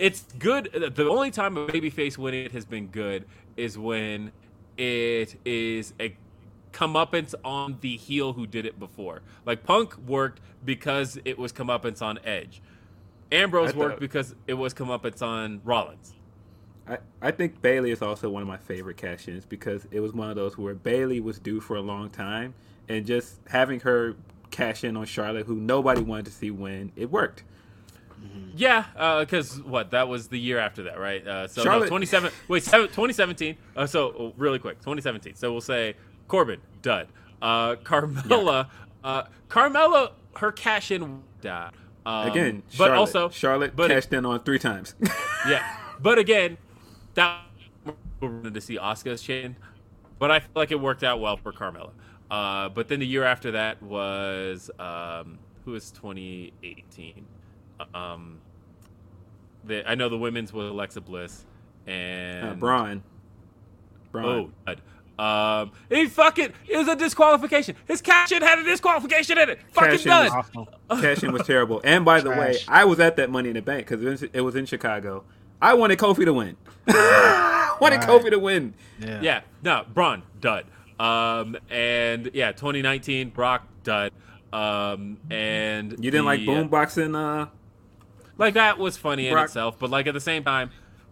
[0.00, 0.92] it's good.
[0.96, 3.24] The only time a babyface winning it has been good
[3.56, 4.32] is when
[4.76, 6.16] it is a
[6.76, 9.22] comeuppance on the heel who did it before.
[9.46, 12.60] Like Punk worked because it was comeuppance on Edge.
[13.32, 16.12] Ambrose thought- worked because it was comeuppance on Rollins.
[16.86, 20.12] I, I think Bayley is also one of my favorite cash ins because it was
[20.12, 22.54] one of those where Bayley was due for a long time
[22.88, 24.14] and just having her
[24.50, 27.42] cash in on Charlotte, who nobody wanted to see win, it worked.
[28.54, 28.84] Yeah,
[29.20, 31.26] because what that was the year after that, right?
[31.26, 32.30] Uh, so no, 27.
[32.48, 33.56] Wait, seven, 2017.
[33.76, 35.34] Uh, so oh, really quick, 2017.
[35.34, 35.94] So we'll say
[36.28, 37.08] Corbin dud.
[37.42, 38.68] Uh, Carmella,
[39.04, 41.72] uh, Carmella, her cash in died.
[42.04, 44.94] Um, Again, but also Charlotte but it- cashed in on three times.
[45.48, 46.56] yeah, but again,
[47.14, 47.40] that
[47.84, 47.92] we
[48.28, 49.56] wanted to see Asuka's chain,
[50.18, 51.90] but I feel like it worked out well for Carmella.
[52.30, 57.26] Uh, but then the year after that was um, who was 2018.
[57.92, 58.38] Um,
[59.64, 61.44] the, I know the women's was Alexa Bliss
[61.86, 63.02] and uh, Braun.
[64.12, 64.24] Braun.
[64.24, 64.80] Oh, God.
[65.18, 67.74] Um, he fucking it was a disqualification.
[67.86, 69.60] His cash in had a disqualification in it.
[69.72, 70.44] Fucking Cash in done.
[70.88, 71.80] was- Cash in was terrible.
[71.84, 74.22] And by the way, I was at that Money in the Bank because it, was-
[74.34, 75.24] it was in Chicago.
[75.62, 76.56] I wanted Kofi to win.
[76.86, 78.08] Wanted Right.
[78.08, 78.74] Kofi to win.
[78.98, 79.20] Yeah.
[79.20, 80.64] Yeah, no, Braun dud.
[80.98, 84.12] Um, and yeah, 2019 Brock dud.
[84.52, 87.14] Um, and You didn't like the, uh, boomboxing?
[87.14, 87.48] Uh,
[88.38, 90.70] like that was funny in itself, but like at the same time,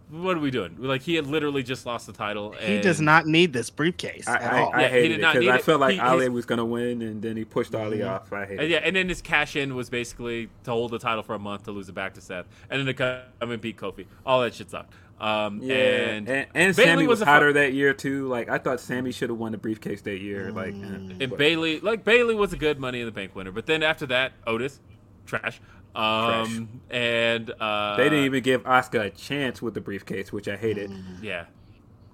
[0.09, 0.75] what are we doing?
[0.77, 2.51] Like he had literally just lost the title.
[2.51, 4.71] He does not need this briefcase I, at I, all.
[4.73, 7.21] I Yeah, hated it because I felt like He- Ali was going to win, and
[7.21, 8.31] then he pushed Ali off.
[8.31, 11.23] I hated And yeah, and then his cash in was basically to hold the title
[11.23, 13.77] for a month to lose it back to Seth, and then to come and beat
[13.77, 14.05] Kofi.
[14.25, 14.93] All that shit sucked.
[15.19, 18.27] Um, Yeah, and and, and, Sammy was, a fu- hotter that year too.
[18.27, 20.51] Like I thought Sammy should have won the briefcase that year.
[20.51, 23.65] Like, eh, And Bayley, like Bayley, was a good Money in the Bank winner, but
[23.65, 24.81] then after that, Otis,
[25.25, 25.61] trash.
[25.95, 30.55] Um, and uh, they didn't even give Asuka a chance with the briefcase, which I
[30.57, 30.91] hated.
[31.21, 31.45] yeah.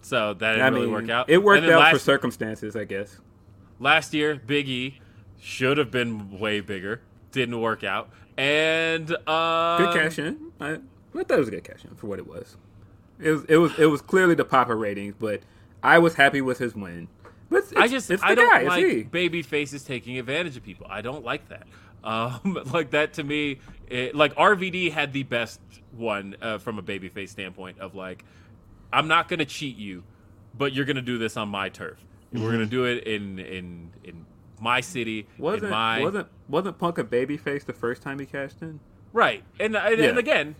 [0.03, 1.29] So that didn't I really mean, work out.
[1.29, 3.19] it worked out for circumstances, I guess.
[3.79, 4.99] last year, Big E
[5.39, 7.01] should have been way bigger.
[7.31, 8.09] Didn't work out.
[8.37, 10.51] And uh, Good cash in.
[10.59, 10.77] I, I
[11.23, 12.57] thought it was a good cash in for what it was.
[13.19, 15.41] It was it was it was clearly the Papa ratings, but
[15.83, 17.07] I was happy with his win.
[17.49, 20.87] But it's, I just it's I don't guy, like baby faces taking advantage of people.
[20.89, 21.67] I don't like that.
[22.03, 25.59] Um, like that to me, it, like RVD had the best
[25.91, 28.23] one uh, from a baby face standpoint of like,
[28.93, 30.03] I'm not gonna cheat you,
[30.57, 31.97] but you're gonna do this on my turf.
[32.33, 34.25] We're gonna do it in in in
[34.59, 38.79] my city, Wasn't my wasn't wasn't Punk a babyface the first time he cashed in?
[39.11, 40.05] Right, and and, Yeah.
[40.09, 40.55] and again,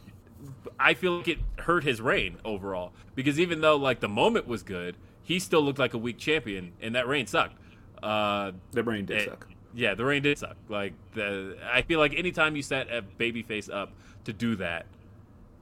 [0.80, 4.64] I feel like it hurt his reign overall because even though like the moment was
[4.64, 7.56] good, he still looked like a weak champion, and that reign sucked.
[8.04, 9.48] Uh, The brain did it- suck.
[9.74, 10.56] Yeah, the rain did suck.
[10.70, 13.92] Like the, I feel like anytime you set a babyface up
[14.26, 14.86] to do that,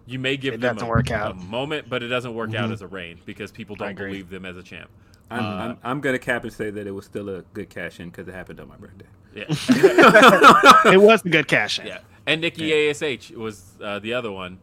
[0.05, 1.31] you may give It them doesn't a, work out.
[1.31, 4.45] a moment, but it doesn't work out as a reign because people don't believe them
[4.45, 4.89] as a champ.
[5.31, 7.99] I'm, Uh, I'm, I'm gonna cap and say that it was still a good cash
[7.99, 9.05] in because it happened on my birthday.
[9.35, 9.43] Yeah,
[10.91, 11.87] It was a good cash in.
[11.87, 11.99] yeah.
[12.25, 14.59] And Nikki Ash was uh, the other one.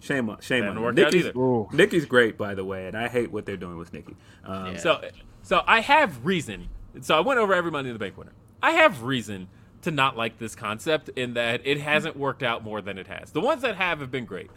[0.00, 1.04] Shame on shame Didn't on work him.
[1.06, 4.16] out Nikki's, Nikki's great by the way, and I hate what they're doing with Nikki.
[4.44, 5.00] Um, So,
[5.42, 6.68] so I have reason.
[7.02, 8.32] So I went over every Money in the Bank winner.
[8.62, 9.48] I have reason
[9.82, 13.30] to not like this concept in that it hasn't worked out more than it has.
[13.30, 14.50] The ones that have have been great,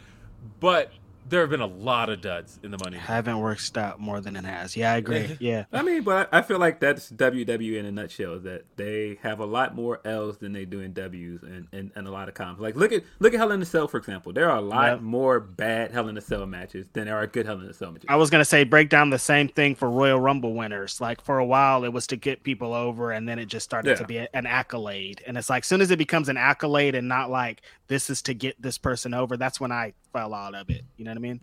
[0.59, 0.91] but
[1.29, 2.87] there have been a lot of duds in the Money.
[2.87, 3.07] in the Bank.
[3.07, 4.75] Haven't worked out more than it has.
[4.75, 5.37] Yeah, I agree.
[5.39, 5.65] Yeah.
[5.71, 8.39] I mean, but I feel like that's WWE in a nutshell.
[8.39, 12.07] That they have a lot more L's than they do in W's and, and, and
[12.07, 12.61] a lot of comps.
[12.61, 14.33] Like look at look at Hell in a Cell for example.
[14.33, 15.01] There are a lot Yep.
[15.01, 17.91] more bad Hell in a Cell matches than there are good Hell in a Cell
[17.91, 18.05] matches.
[18.09, 20.99] I was gonna say break down the same thing for Royal Rumble winners.
[21.01, 23.91] Like for a while, it was to get people over, and then it just started
[23.91, 23.95] Yeah.
[23.95, 25.21] to be an accolade.
[25.25, 28.33] And it's like, soon as it becomes an accolade and not like this is to
[28.33, 30.85] get this person over, that's when I fell out of it.
[30.95, 31.41] You know what I mean?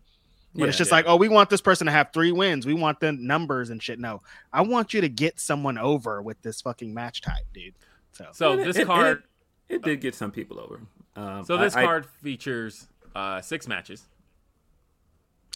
[0.55, 0.97] But it's just yeah.
[0.97, 2.65] like, oh, we want this person to have three wins.
[2.65, 3.99] We want the numbers and shit.
[3.99, 7.75] No, I want you to get someone over with this fucking match type, dude.
[8.13, 9.25] So, So it- this it- card,
[9.69, 10.81] it, it did get some people over.
[11.17, 14.09] Um, so this I- I- card features uh, six matches,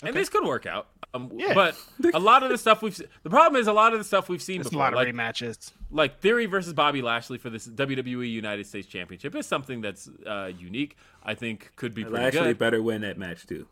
[0.02, 0.88] and this could work out.
[1.14, 1.52] Um, Yeah.
[1.54, 1.76] But
[2.14, 4.28] a lot of the stuff we've se- the problem is a lot of the stuff
[4.28, 5.72] we've seen it's a lot of like rematches.
[5.90, 10.50] like Theory versus Bobby Lashley for this WWE United States Championship is something that's uh,
[10.58, 10.96] unique.
[11.22, 12.58] I think could be pretty Lashley good.
[12.58, 13.66] better win that match too.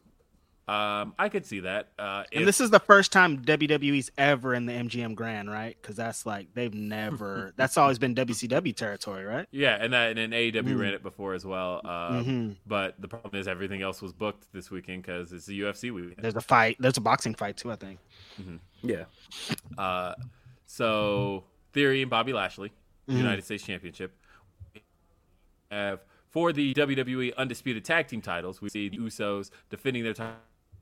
[0.70, 1.88] Um, I could see that.
[1.98, 5.76] Uh, And if- this is the first time WWE's ever in the MGM Grand, right?
[5.80, 7.52] Because that's like they've never.
[7.56, 9.46] that's always been WCW territory, right?
[9.50, 10.80] yeah, and that and then AEW Mm.
[10.80, 11.80] ran it before as well.
[11.84, 12.52] Uh, Mm-hmm.
[12.66, 16.18] But the problem is everything else was booked this weekend because it's the UFC weekend.
[16.18, 16.76] There's a fight.
[16.78, 17.98] There's a boxing fight too, I think.
[18.82, 19.04] Yeah,
[19.76, 20.14] Uh,
[20.66, 22.70] so Theory and Bobby Lashley,
[23.08, 23.16] Mm-hmm.
[23.18, 24.12] United States Championship.
[25.70, 30.36] Have for the WWE Undisputed Tag Team titles, we see the Usos defending their titles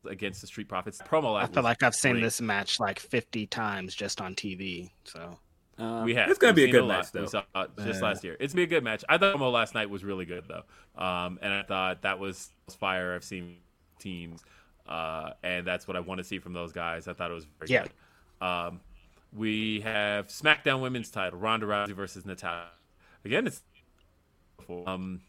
[0.06, 1.00] against the Street Profits.
[1.02, 2.22] Promo I feel like I've seen great.
[2.22, 4.90] this match like 50 times just on TV.
[5.04, 5.38] So
[5.78, 6.28] um, We have.
[6.30, 6.98] It's gonna We've be a good lot.
[6.98, 7.20] match though.
[7.22, 8.06] We saw it just Yeah.
[8.06, 8.36] last year.
[8.40, 9.04] It's gonna be a good match.
[9.08, 10.64] I thought promo last night was really good though,
[11.02, 13.14] um, and I thought that was fire.
[13.14, 13.56] I've seen
[13.98, 14.42] teams,
[14.86, 17.08] uh, and that's what I want to see from those guys.
[17.08, 17.82] I thought it was very Yeah.
[17.84, 18.46] good.
[18.46, 18.80] Um,
[19.32, 22.66] we have SmackDown Women's Title: Ronda Rousey versus Natalya.
[23.24, 23.62] Again, it's
[24.86, 25.20] um,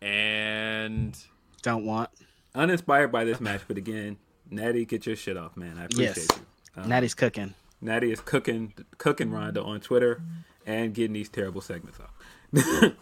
[0.00, 1.16] and
[1.62, 2.10] don't want.
[2.58, 4.16] Uninspired by this match, but again,
[4.50, 5.78] Natty, get your shit off, man.
[5.78, 6.28] I appreciate Yes.
[6.76, 6.82] you.
[6.82, 7.54] Um, Natty's cooking.
[7.80, 10.20] Natty is cooking cooking Ronda on Twitter
[10.66, 12.12] and getting these terrible segments off.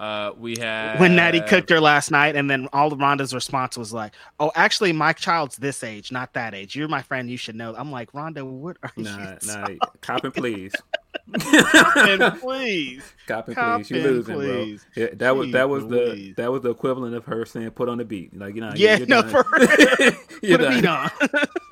[0.00, 3.76] Uh, we have When Natty cooked her last night, and then all of Ronda's response
[3.76, 6.74] was like, "Oh, actually, my child's this age, not that age.
[6.74, 7.28] You're my friend.
[7.30, 9.46] You should know." I'm like, Ronda, what are nah, you?
[9.46, 9.68] nah,
[10.00, 10.72] cop and please,
[11.38, 12.30] talking?
[12.40, 13.02] please.
[13.26, 13.90] cop and Cop please.
[13.90, 14.86] You and losing, please.
[14.94, 15.04] bro.
[15.04, 17.98] Yeah, that was that was the that was the equivalent of her saying "put on
[17.98, 19.30] the beat." Like you know, Yeah, you're no, done.
[19.30, 19.44] for
[20.40, 21.10] Put a beat on.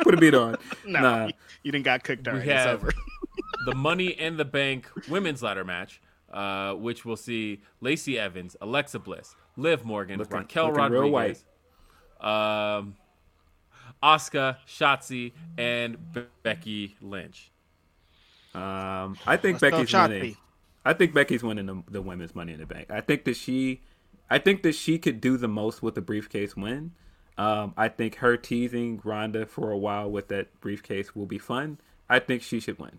[0.02, 0.56] Put a beat on.
[0.86, 1.26] no, Nah.
[1.28, 1.32] you,
[1.62, 2.50] you didn't got cooked we already.
[2.50, 2.92] It's have over.
[3.64, 6.00] the Money in the Bank women's ladder match,
[6.32, 11.44] uh, which will see Lacey Evans, Alexa Bliss, Liv Morgan, Looking- Raquel looking real Rodriguez,
[12.20, 12.96] um,
[14.02, 17.50] Asuka, Shotzi, and Be- Becky Lynch.
[18.54, 20.36] Um, I think Let's Becky's winning.
[20.84, 22.90] I think Becky's winning the, the women's Money in the Bank.
[22.90, 23.82] I think that she,
[24.30, 26.92] I think that she could do the most with the briefcase win.
[27.36, 31.78] Um, I think her teasing Ronda for a while with that briefcase will be fun.
[32.08, 32.98] I think she should win.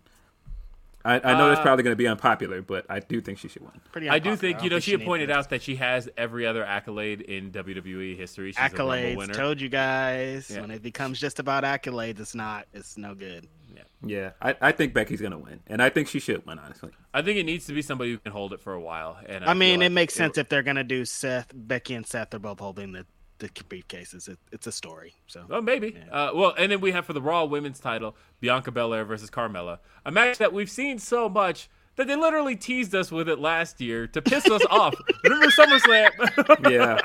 [1.04, 3.48] I, I know that's Uh, probably going to be unpopular, but I do think she
[3.48, 3.72] should win.
[3.90, 6.46] Pretty I do think don't you know she had pointed out that she has every
[6.46, 8.52] other accolade in WWE history.
[8.52, 9.16] She's a Rumble accolades.
[9.16, 9.34] winner.
[9.34, 10.60] Told you guys Yeah.
[10.60, 12.66] when it becomes just about accolades, it's not.
[12.74, 13.48] It's no good.
[13.74, 14.30] Yeah, yeah.
[14.42, 16.58] I, I think Becky's going to win, and I think she should win.
[16.58, 19.16] Honestly, I think it needs to be somebody who can hold it for a while.
[19.26, 22.06] And I, mean, feel it like makes sense if they're gonna do Seth, Becky, and
[22.06, 22.30] Seth.
[22.30, 23.06] They're both holding the
[23.40, 24.28] the briefcases.
[24.28, 25.14] It, it's a story.
[25.26, 25.96] So Oh, maybe.
[26.10, 29.78] Uh, well, and then we have for the Raw Women's title, Bianca Belair versus Carmella,
[30.06, 33.80] a match that we've seen so much that they literally teased us with it last
[33.80, 34.94] year to piss us off.
[35.24, 36.70] Remember SummerSlam?
[36.70, 36.98] yeah,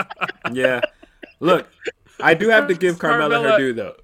[0.54, 0.82] yeah.
[1.40, 1.68] Look,
[2.22, 3.96] I do have to give Carmella, Carmella- her due though,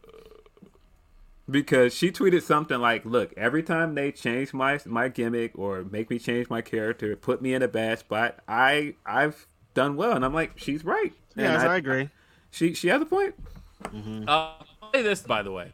[1.49, 6.09] because she tweeted something like, "Look, every time they change my my gimmick or make
[6.09, 10.23] me change my character, put me in a bad spot, I I've done well." And
[10.25, 11.13] I'm like, she's right.
[11.35, 12.09] yeah, And I, agree.
[12.51, 13.35] She she has a point.
[13.83, 15.71] Uh, I'll say this, by the way.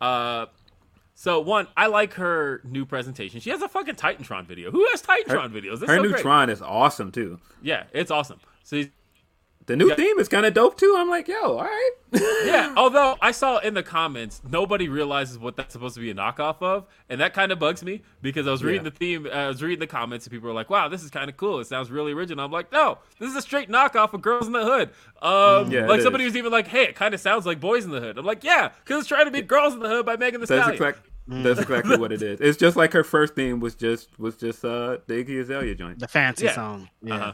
[0.00, 0.46] Uh,
[1.14, 3.40] so one, I like her new presentation.
[3.40, 4.70] She has a fucking Titantron video.
[4.70, 5.80] Who has Titantron videos?
[5.80, 6.22] That's Her so new great.
[6.22, 7.40] Tron is awesome too.
[7.60, 8.38] Yeah, it's awesome.
[8.62, 8.84] So
[9.68, 9.94] The new Yeah.
[9.94, 10.94] theme is kind of dope too.
[10.98, 11.90] I'm like, yo, all right.
[12.12, 16.14] yeah, although I saw in the comments nobody realizes what that's supposed to be a
[16.14, 18.90] knockoff of, and that kind of bugs me because I was reading Yeah.
[18.90, 21.10] the theme, uh, I was reading the comments, and people were like, "Wow, this is
[21.10, 21.60] kind of cool.
[21.60, 24.54] It sounds really original." I'm like, "No, this is a straight knockoff of Girls in
[24.54, 24.88] the Hood."
[25.22, 26.30] Um, Yeah, like somebody is.
[26.30, 28.42] was even like, "Hey, it kind of sounds like Boys in the Hood." I'm like,
[28.42, 30.82] "Yeah, because it's trying to be Girls in the Hood by Megan Thee That's Stallion."
[30.82, 31.06] exact.
[31.30, 32.40] That's exactly what it is.
[32.40, 35.98] It's just like her first theme was just was just uh the Iggy Azalea joint.
[35.98, 36.54] The fancy Yeah.
[36.54, 36.88] song.
[37.02, 37.14] Yeah.
[37.16, 37.32] Uh-huh.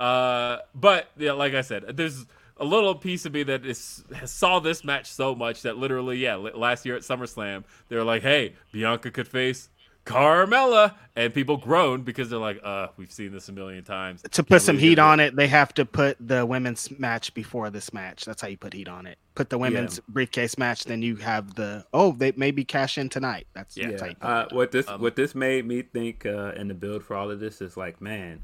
[0.00, 4.60] Uh, but yeah, like I said, there's a little piece of me that is saw
[4.60, 8.22] this match so much that literally, yeah, li- last year at SummerSlam, they were like,
[8.22, 9.68] "Hey, Bianca could face
[10.04, 14.28] Carmella," and people groaned because they're like, "Uh, we've seen this a million times." To
[14.28, 17.70] Can't put some heat it." on it, they have to put the women's match before
[17.70, 18.24] this match.
[18.24, 19.18] That's how you put heat on it.
[19.34, 23.46] Put the women's briefcase match, then you have the oh, they maybe cash in tonight.
[23.54, 23.88] That's, Yeah.
[23.90, 26.68] that's how you put Uh, what this Um, what this made me think uh, in
[26.68, 28.42] the build for all of this is like, man,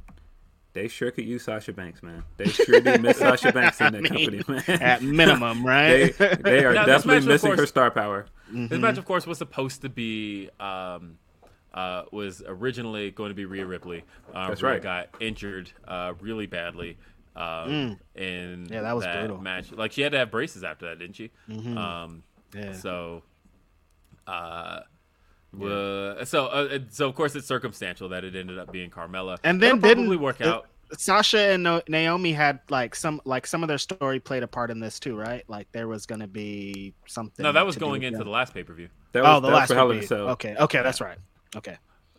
[0.73, 2.23] they sure could use Sasha Banks, man.
[2.37, 4.63] They sure do miss Sasha Banks in the company, man.
[4.83, 6.17] at minimum, right?
[6.17, 8.27] they are Now, definitely match, of missing her star power.
[8.53, 11.19] This match, of course, was supposed to be um,
[11.75, 14.05] uh, was originally going to be Rhea Ripley.
[14.35, 14.83] Uh, That's Rhea right.
[14.83, 16.99] Got injured uh, really badly
[17.37, 19.39] um, in Yeah, that was brutal.
[19.39, 19.71] match.
[19.73, 21.31] Like she had to have braces after that, didn't she?
[21.49, 21.79] Mm-hmm.
[21.79, 22.23] Um,
[22.55, 22.73] Yeah.
[22.73, 23.23] So,
[24.27, 24.81] uh,
[25.55, 29.61] uh, so uh, so of course it's circumstantial that it ended up being Carmella, And
[29.61, 30.67] then That'll probably didn't work out.
[30.97, 34.71] Sasha and Na- Naomi had like some like some of their story played a part
[34.71, 35.45] in this too, right?
[35.49, 37.43] Like there was going to be something.
[37.45, 38.27] No, that was going into them.
[38.27, 38.89] the last pay per view.
[39.13, 41.19] That was, oh, the that last for Hell in a Okay, okay, that's right.
[41.57, 41.77] Okay,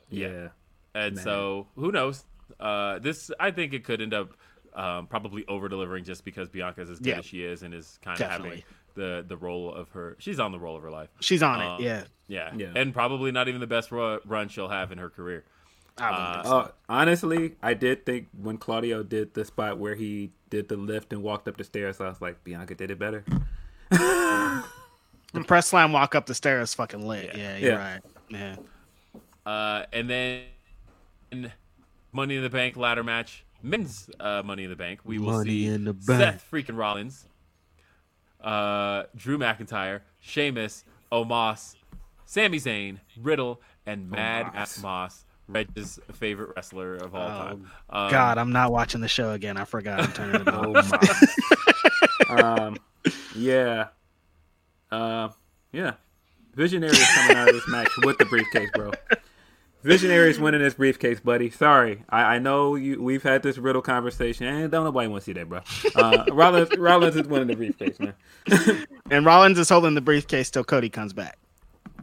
[0.09, 0.49] Yeah.
[0.93, 1.23] And Man.
[1.23, 2.23] so who knows?
[2.59, 4.31] Uh, this I think it could end up
[4.73, 7.19] um, probably over delivering just because Bianca's as good Yeah.
[7.19, 8.65] as she is and is kind of having Definitely.
[8.95, 10.15] The the role of her.
[10.19, 11.09] She's on the role of her life.
[11.19, 11.83] she's on Um, it.
[11.85, 12.53] Yeah, Yeah.
[12.55, 12.71] Yeah.
[12.75, 15.43] and probably not even the best run she'll have in her career.
[15.97, 16.49] I Uh, so.
[16.57, 21.11] Uh, honestly, I did think when Claudio did the spot where he did the lift
[21.13, 23.25] and walked up the stairs, I was like, Bianca did it better.
[23.89, 24.63] the
[25.45, 27.35] press slam walk up the stairs is fucking lit.
[27.35, 27.93] Yeah, you're Yeah.
[27.93, 28.01] right.
[28.29, 28.55] Yeah,
[29.45, 31.51] Uh, and then
[32.13, 35.01] Money in the Bank ladder match, men's uh, Money in the Bank.
[35.03, 37.25] We will Money see in the Seth freaking Rollins,
[38.43, 41.75] uh, Drew McIntyre, Sheamus, Omos,
[42.25, 44.77] Sami Zayn, Riddle, and Mad Omos.
[44.77, 47.51] at Moss, Reg's favorite wrestler of all time.
[47.51, 49.57] Um, Oh, God, I'm not watching the show again.
[49.57, 49.99] I forgot.
[50.01, 52.29] I'm turning it Oh off.
[52.29, 52.35] my.
[52.41, 52.77] um,
[53.35, 53.87] yeah.
[54.91, 55.29] Uh,
[55.71, 55.93] yeah.
[56.55, 58.91] Visionary is coming out of this match with the briefcase, bro.
[59.83, 61.49] Visionary is winning this briefcase, buddy.
[61.49, 63.01] Sorry, I, I know you.
[63.01, 65.61] We've had this riddle conversation, and don't nobody want to see that, bro.
[65.95, 68.13] Uh, Rollins, Rollins is winning the briefcase, man.
[69.09, 71.39] and Rollins is holding the briefcase till Cody comes back.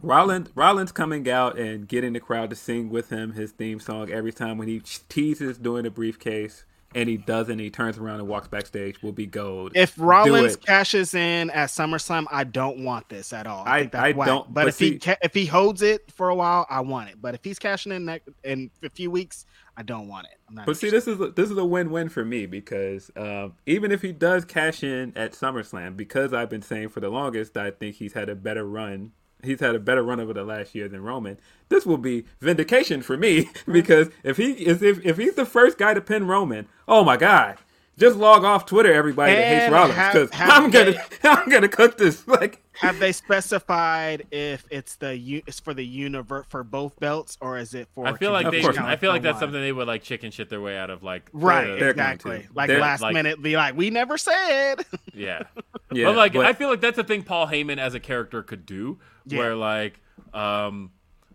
[0.01, 4.09] Rollins, Rollins coming out and getting the crowd to sing with him his theme song
[4.09, 7.59] every time when he teases doing the briefcase, and he doesn't.
[7.59, 9.01] He turns around and walks backstage.
[9.03, 9.71] Will be gold.
[9.75, 13.63] If Rollins cashes in at SummerSlam, I don't want this at all.
[13.65, 16.11] I, I- think that's I don't- But, but if he ca- if he holds it
[16.11, 17.15] for a while, I want it.
[17.21, 19.45] But if he's cashing in that in a few weeks,
[19.77, 20.33] I don't want it.
[20.49, 20.65] I'm not.
[20.65, 23.91] But see, this is a, this is a win win for me because um, even
[23.91, 27.71] if he does cash in at SummerSlam, because I've been saying for the longest I
[27.71, 29.11] think he's had a better run.
[29.43, 31.37] He's had a better run over the last year than Roman.
[31.69, 35.77] This will be vindication for me because if he is if, if he's the first
[35.77, 37.57] guy to pin Roman, oh my god,
[37.99, 41.67] just log off Twitter, everybody that hates And Rollins, because I'm gonna they- I'm gonna
[41.67, 46.63] cook this like Have they specified if it's the u- it's for the universe for
[46.63, 48.07] both belts or is it for?
[48.07, 48.63] I feel like they.
[48.63, 49.39] I feel like that's One?
[49.41, 52.47] something they would like chicken shit their way out of, like Right, the- exactly.
[52.55, 54.75] Like They're- last like- minute, be like, we never said.
[55.13, 55.43] yeah.
[55.91, 56.05] yeah.
[56.05, 58.65] but like but- I feel like that's a thing Paul Heyman as a character could
[58.65, 59.39] do, Yeah.
[59.39, 59.99] where like
[60.33, 60.91] um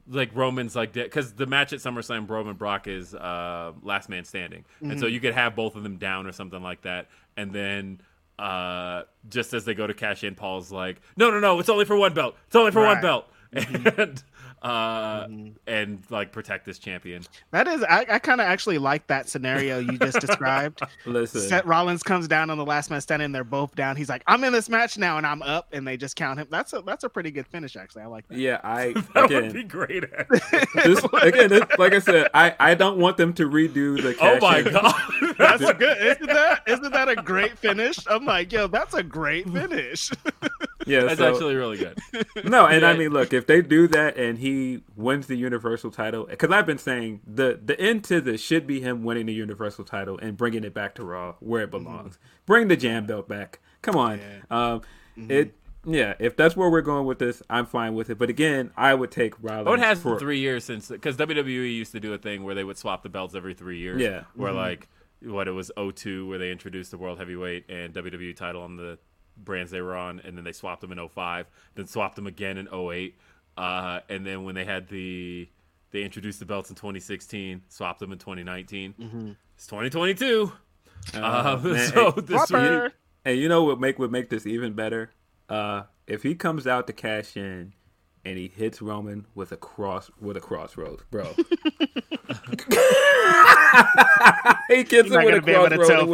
[0.09, 4.65] like Roman's like because the match at SummerSlam Roman Brock is uh last man standing,
[4.81, 5.01] and Mm-hmm.
[5.01, 8.01] so you could have both of them down or something like that, and then
[8.39, 11.85] uh just as they go to cash in, Paul's like, no no no, it's only
[11.85, 14.01] for one belt, it's only for one belt, Mm-hmm.
[14.01, 14.23] and
[14.65, 15.29] uh,
[15.67, 17.23] and like protect this champion.
[17.51, 20.81] That is, I, I kind of actually like that scenario you just described.
[21.05, 23.31] Listen, Seth Rollins comes down on the last man standing.
[23.31, 23.95] They're both down.
[23.97, 26.47] He's like, "I'm in this match now, and I'm up," and they just count him.
[26.51, 28.03] That's a that's a pretty good finish, actually.
[28.03, 28.39] I like that.
[28.39, 30.05] yeah, I That would again, be great.
[30.75, 34.17] this, again, this, like I said, I, I don't want them to redo the.
[34.21, 34.73] oh cash my in.
[34.73, 34.95] god,
[35.39, 35.99] That's a good.
[35.99, 37.99] Isn't that isn't that a great finish?
[38.09, 40.11] I'm like, yo, that's a great finish.
[40.87, 41.99] Yeah, that's so, actually really good.
[42.45, 44.54] no, and I mean, look, if they do that and he
[44.97, 48.81] wins the Universal title, because I've been saying the the end to this should be
[48.81, 51.85] him winning the Universal title and bringing it back to Raw where it mm-hmm.
[51.85, 52.19] belongs.
[52.47, 53.61] Bring the Jam Belt back.
[53.83, 54.81] Come on, um,
[55.17, 55.31] mm-hmm.
[55.31, 55.55] it.
[55.87, 58.17] Yeah, if that's where we're going with this, I'm fine with it.
[58.17, 59.69] But again, I would take Rollins.
[59.69, 62.43] Oh, it has for, been three years since because WWE used to do a thing
[62.43, 64.01] where they would swap the belts every three years.
[64.01, 64.23] Yeah.
[64.35, 64.59] where mm-hmm.
[64.59, 64.89] like
[65.21, 68.99] what it was 02 where they introduced the World Heavyweight and WWE title on the
[69.37, 72.59] brands they were on, and then they swapped them in 05, then swapped them again
[72.59, 73.17] in 08,
[73.57, 75.49] uh, and then when they had the
[75.91, 79.37] they introduced the belts in 2016, swapped them in 2019.
[79.57, 80.53] It's 2022.
[81.15, 82.93] Uh, man, so hey, this Proper.
[83.25, 85.11] And you know what make would make this even better?
[85.49, 87.73] Uh, if he comes out to cash in
[88.25, 91.25] and he hits Roman with a cross with a Cross Rhodes, bro.
[94.69, 95.89] he gets He's him not with gonna a be able to Cross Rhodes.
[95.89, 96.07] tell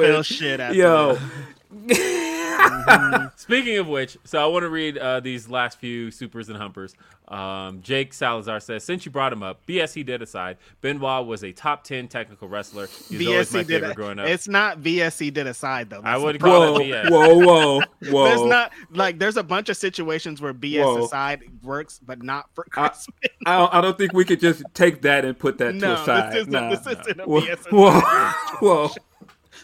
[2.62, 5.48] with- Phil shit after Yo, Speaking of which, so I want to read uh, these
[5.48, 6.94] last few supers and humpers.
[7.28, 11.52] Um, Jake Salazar says, since you brought him up, BSE did aside, Benoit was a
[11.52, 12.88] top 10 technical wrestler.
[13.08, 14.26] He was always my did favorite a, growing up.
[14.26, 16.00] It's not VSC did aside though.
[16.02, 16.92] I would the call problem.
[16.92, 17.80] it whoa, whoa, whoa,
[18.10, 18.24] whoa.
[18.24, 21.04] There's not like there's a bunch of situations where BS Whoa.
[21.04, 23.06] aside works, but not for I- Chris.
[23.46, 26.02] I don't, I don't think we could just take that and put that no, to
[26.02, 26.32] a side.
[26.32, 26.70] this isn't, Nah.
[26.70, 27.72] this isn't a Whoa, BS aside.
[27.72, 28.00] whoa,
[28.60, 28.90] whoa.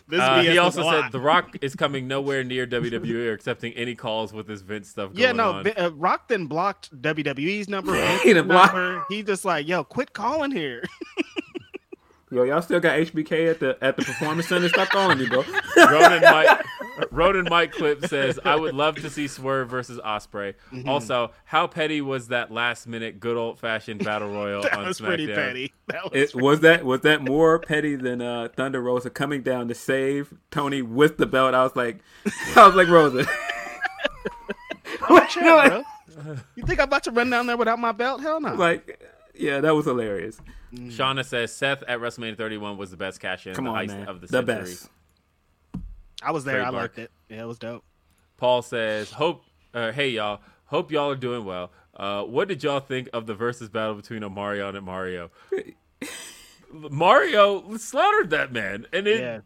[0.09, 1.09] This Uh, BS he also said lie.
[1.10, 5.10] The Rock is coming nowhere near WWE or accepting any calls with this Vince stuff
[5.12, 5.65] going Yeah, no, on.
[5.65, 7.93] B- uh, Rock then blocked WWE's number.
[7.93, 9.05] Vince's He done blocked- number.
[9.09, 10.85] He just like, yo, quit calling here.
[12.31, 14.68] Yo, y'all still got HBK at the at the performance center?
[14.68, 15.44] Stop calling me, bro.
[15.76, 16.65] Ronan Mike,
[17.10, 20.55] Ronan Mike Clip says, "I would love to see Swerve versus Ospreay.
[20.73, 20.89] Mm-hmm.
[20.89, 24.99] Also, how petty was that last minute good old fashioned battle royal That on was
[25.00, 25.07] SmackDown?
[25.07, 25.73] pretty petty.
[25.89, 29.68] That was It, was that was that more petty than uh, Thunder Rosa coming down
[29.68, 31.55] to save Toni with the belt?
[31.55, 31.99] I was like,
[32.57, 33.26] I was like Rosa.
[34.84, 35.84] pretty chill, bro.
[36.55, 38.20] You think I'm about to run down there without my belt?
[38.23, 38.55] Hell no.
[38.55, 39.02] like,
[39.34, 40.41] yeah, that was hilarious.
[40.75, 43.89] Shauna says Seth at WrestleMania 31 was the best cash in Come the on, ice
[43.89, 44.55] man, of the, the, century.
[44.65, 44.89] best.
[46.23, 46.61] I was there.
[46.61, 46.83] I Trademark.
[46.83, 47.11] liked it.
[47.28, 47.85] Yeah, it was dope.
[48.36, 51.70] Paul says, "Hope, uh, hey y'all, hope y'all are doing well.
[51.95, 55.31] Uh, what did y'all think of the versus battle between Omarion and Mario?
[56.73, 59.41] Mario slaughtered that man, and it Yeah.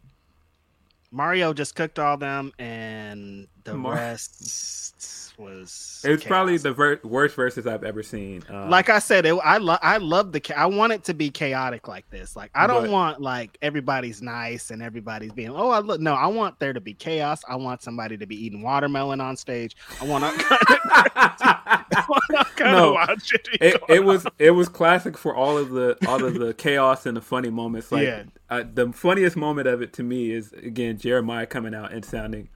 [1.12, 6.02] Mario just cooked all them, and the Mar- rest was.
[6.04, 6.62] It's probably chaos.
[6.62, 8.42] the ver- worst verses I've ever seen.
[8.48, 11.14] Uh, like I said, it, I love I love the cha- I want it to
[11.14, 12.36] be chaotic like this.
[12.36, 16.14] Like I don't But- want like everybody's nice and everybody's being oh I look no
[16.14, 17.42] I want there to be chaos.
[17.48, 19.74] I want somebody to be eating watermelon on stage.
[20.00, 20.78] I want all kind of,
[21.16, 22.88] I want all kind No.
[22.90, 23.44] of wild shit.
[23.44, 26.54] to be it, it was it was classic for all of the all of the
[26.58, 27.90] chaos and the funny moments.
[27.90, 28.24] Like Yeah.
[28.50, 32.48] uh, the funniest moment of it to me is again Jeremiah coming out and sounding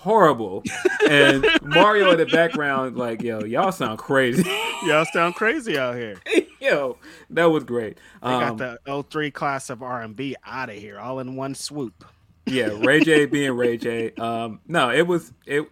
[0.00, 0.62] horrible,
[1.08, 4.42] and Mario in the background like, "Yo, y'all sound crazy."
[4.86, 6.16] y'all sound crazy out here.
[6.60, 6.98] Yo,
[7.30, 7.98] that was great.
[8.22, 12.04] They Um, got the 03 class of R&B out of here all in one swoop.
[12.46, 14.12] yeah, Ray J being Ray J.
[14.18, 15.68] Um, no, it was it.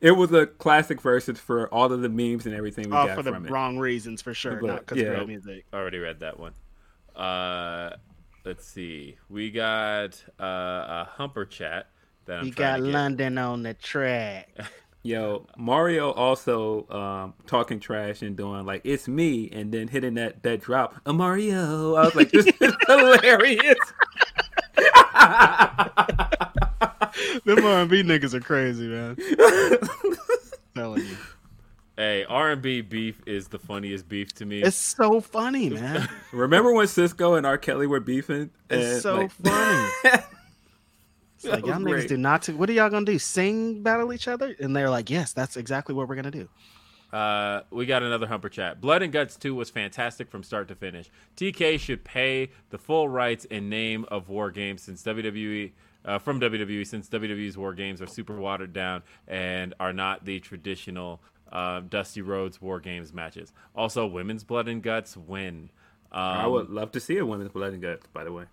[0.00, 3.16] It was a classic versus for all of the memes and everything we All got
[3.16, 3.50] for the from it.
[3.50, 5.08] wrong reasons for sure, But, not because yeah.
[5.08, 5.64] of real music.
[5.74, 6.52] already read that one.
[7.16, 7.96] Uh,
[8.44, 11.88] let's see, we got uh, a humper chat
[12.26, 12.90] that I'm trying got.
[12.90, 14.48] London on the track.
[15.06, 20.42] Yo, Mario also um, talking trash and doing like it's me, and then hitting that
[20.44, 20.94] that drop.
[21.04, 23.76] Uh, Mario, I was like, this is hilarious.
[27.44, 29.16] Them R&B niggas are crazy, man.
[30.74, 31.16] telling you.
[31.96, 34.62] Hey, R and B beef is the funniest beef to me.
[34.62, 36.08] It's so funny, man.
[36.32, 37.58] Remember when Sisqó and R.
[37.58, 38.50] Kelly were beefing?
[38.68, 40.20] It's And, so like, funny.
[41.44, 42.42] It's like y'all was niggas do not.
[42.42, 43.18] To, what are y'all gonna do?
[43.18, 44.54] Sing battle each other?
[44.60, 46.48] And they're like, yes, that's exactly what we're gonna do.
[47.12, 48.80] Uh, we got another humper chat.
[48.80, 51.10] Blood and Guts 2 was fantastic from start to finish.
[51.36, 55.72] TK should pay the full rights and name of War Games since WWE.
[56.04, 60.38] Uh, from WWE, since WWE's War Games are super watered down and are not the
[60.38, 63.54] traditional uh, Dusty Rhodes War Games matches.
[63.74, 65.70] Also, women's Blood and Guts win.
[66.14, 68.06] Um, I would love to see a women's blood and guts.
[68.06, 68.44] By the way,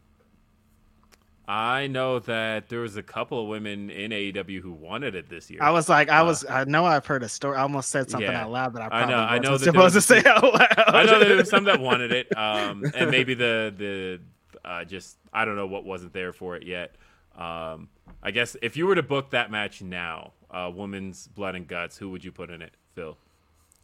[1.48, 5.50] I know that there was a couple of women in AEW who wanted it this
[5.50, 5.60] year.
[5.62, 7.58] I was like, I was, I know I've heard a story.
[7.58, 8.44] I almost said something Yeah.
[8.44, 10.22] out loud that I I probably know- I know wasn't that there supposed was to
[10.22, 10.68] say out loud.
[10.88, 14.20] I know that there was some that wanted it, um, and maybe the the
[14.64, 16.96] uh, just I don't know what wasn't there for it yet.
[17.36, 17.90] Um,
[18.24, 21.98] I guess if you were to book that match now, uh, women's blood and guts,
[21.98, 23.18] who would you put in it, Phil,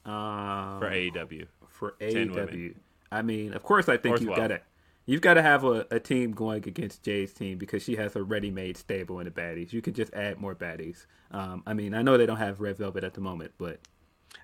[0.05, 1.47] Um, for AEW?
[1.69, 2.35] for AEW.
[2.35, 2.79] women.
[3.11, 4.37] I mean, of course, I think you've 12.
[4.37, 4.61] got to
[5.07, 8.21] you've got to have a, a team going against Jade's team because she has a
[8.21, 9.73] ready-made stable in the baddies.
[9.73, 11.07] You can just add more baddies.
[11.31, 13.79] Um, I mean, I know they don't have Red Velvet at the moment, but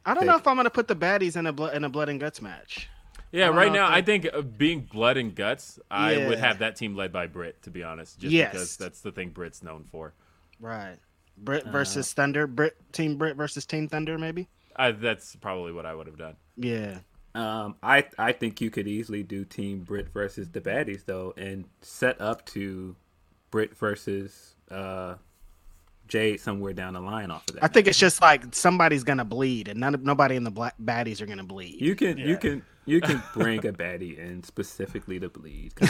[0.06, 2.10] I don't know if I'm gonna put the baddies in a blood in a blood
[2.10, 2.90] and guts match.
[3.32, 6.60] Yeah, right know now if I think uh, being blood and guts, I would have
[6.60, 8.52] that team led by Britt, to be honest, just Yes.
[8.52, 10.14] because that's the thing Britt's known for.
[10.60, 10.98] Right.
[11.38, 12.46] Britt versus Thunder.
[12.46, 14.50] Britt Team Britt versus Team Thunder, maybe.
[14.76, 16.36] I, that's probably what I would have done.
[16.58, 17.00] Yeah.
[17.36, 21.66] Um, I I think you could easily do Team Britt versus the baddies though, and
[21.82, 22.96] set up to
[23.50, 25.16] Britt versus uh,
[26.08, 27.64] Jade somewhere down the line off of that.
[27.64, 31.22] I think it's just like somebody's gonna bleed, and none, nobody in the black baddies
[31.22, 31.82] are gonna bleed.
[31.82, 35.74] You can you can you can bring a baddie in specifically to bleed.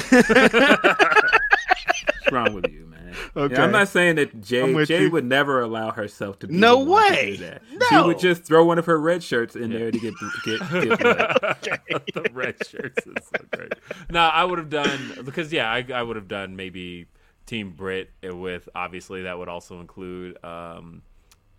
[2.34, 2.90] What's wrong with you, man?
[3.36, 3.54] Okay.
[3.54, 5.12] Yeah, I'm not saying that I'm Jay Jay you.
[5.12, 7.38] would never allow herself to be No the one to way.
[7.38, 7.62] do that.
[7.88, 11.00] She would just throw one of her red shirts in there to get get, get
[11.00, 11.60] blood.
[12.16, 13.74] the red shirts is so great.
[14.10, 17.06] No, I would have done because yeah, I, I would have done maybe
[17.46, 21.04] Team Britt with obviously that would also include um,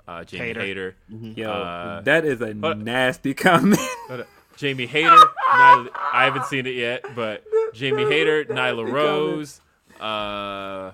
[0.09, 0.61] uh, Jamie Hater.
[0.61, 0.97] Hayter,
[1.41, 3.79] Yo, Uh, that is a but- nasty comment.
[4.09, 4.25] But, uh,
[4.57, 5.09] Jamie Hayter.
[5.53, 7.45] Nyla, I haven't seen it yet, but
[7.75, 9.61] Jamie Hayter, Nyla Rose.
[10.05, 10.93] Uh,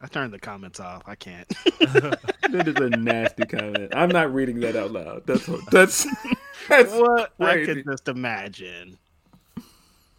[0.00, 1.02] I turned the comments off.
[1.06, 1.48] I can't.
[1.80, 3.94] that is a nasty comment.
[3.94, 5.26] I'm not reading that out loud.
[5.26, 6.06] That's that's
[6.68, 7.32] that's what?
[7.40, 7.74] I crazy.
[7.74, 8.98] could just imagine.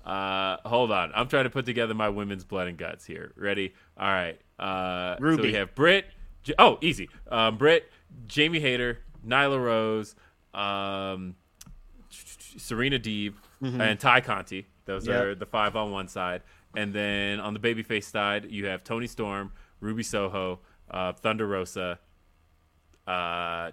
[0.05, 3.33] uh, hold on, I'm trying to put together my women's blood and guts here.
[3.35, 3.73] Ready?
[3.97, 4.39] All right.
[4.59, 5.43] Uh, so Ruby.
[5.43, 6.05] we have Britt.
[6.43, 7.09] J- oh, easy.
[7.31, 7.89] Um, Britt,
[8.27, 10.15] Jamie Hayter, Nyla Rose,
[10.53, 11.35] um,
[12.09, 14.67] Serena Deeb, and Tay Conti.
[14.85, 15.23] Those Yep.
[15.23, 16.41] are the five on one side.
[16.75, 21.99] And then on the babyface side, you have Toni Storm, Ruby Soho, uh, Thunder Rosa,
[23.07, 23.71] uh,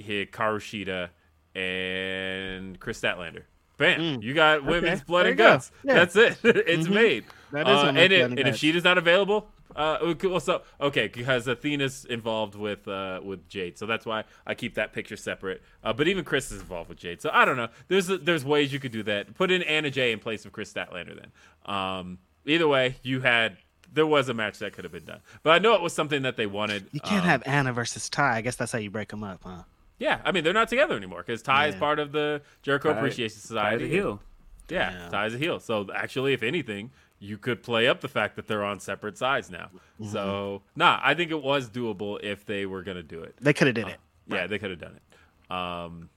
[0.00, 1.08] Hikaru
[1.54, 3.42] and Kris Statlander.
[3.78, 4.22] Bam!
[4.22, 5.44] You got women's blood There and go.
[5.52, 5.70] guts.
[5.84, 5.94] Yeah.
[5.94, 6.38] That's it.
[6.44, 7.24] it's made.
[7.52, 8.58] That is Uh, and, it, and if guts.
[8.58, 13.78] Shida's not available, uh, okay, well, so okay, because Athena's involved with uh, with Jade,
[13.78, 15.62] so that's why I keep that picture separate.
[15.84, 17.68] Uh, but even Kris is involved with Jade, so I don't know.
[17.88, 19.34] There's there's ways you could do that.
[19.34, 21.14] Put in Anna Jay in place of Kris Statlander.
[21.18, 23.58] Then, um, either way, you had
[23.92, 26.22] there was a match that could have been done, but I know it was something
[26.22, 26.88] that they wanted.
[26.92, 28.36] You can't um, have Anna versus Ty.
[28.36, 29.62] I guess that's how you break them up, huh?
[29.98, 32.98] Yeah, I mean they're not together anymore because Ty is part of the Jericho Ty-
[32.98, 33.84] Appreciation Society.
[33.84, 34.22] is a heel.
[34.70, 35.08] Yeah, Yeah.
[35.08, 35.60] Ty's a heel.
[35.60, 36.90] So actually, if anything,
[37.20, 39.70] you could play up the fact that they're on separate sides now.
[40.00, 40.10] Mm-hmm.
[40.12, 43.34] So nah, I think it was doable if they were gonna do it.
[43.40, 43.98] They could have did it.
[44.26, 45.50] Yeah, they could have done it.
[45.50, 46.10] Um,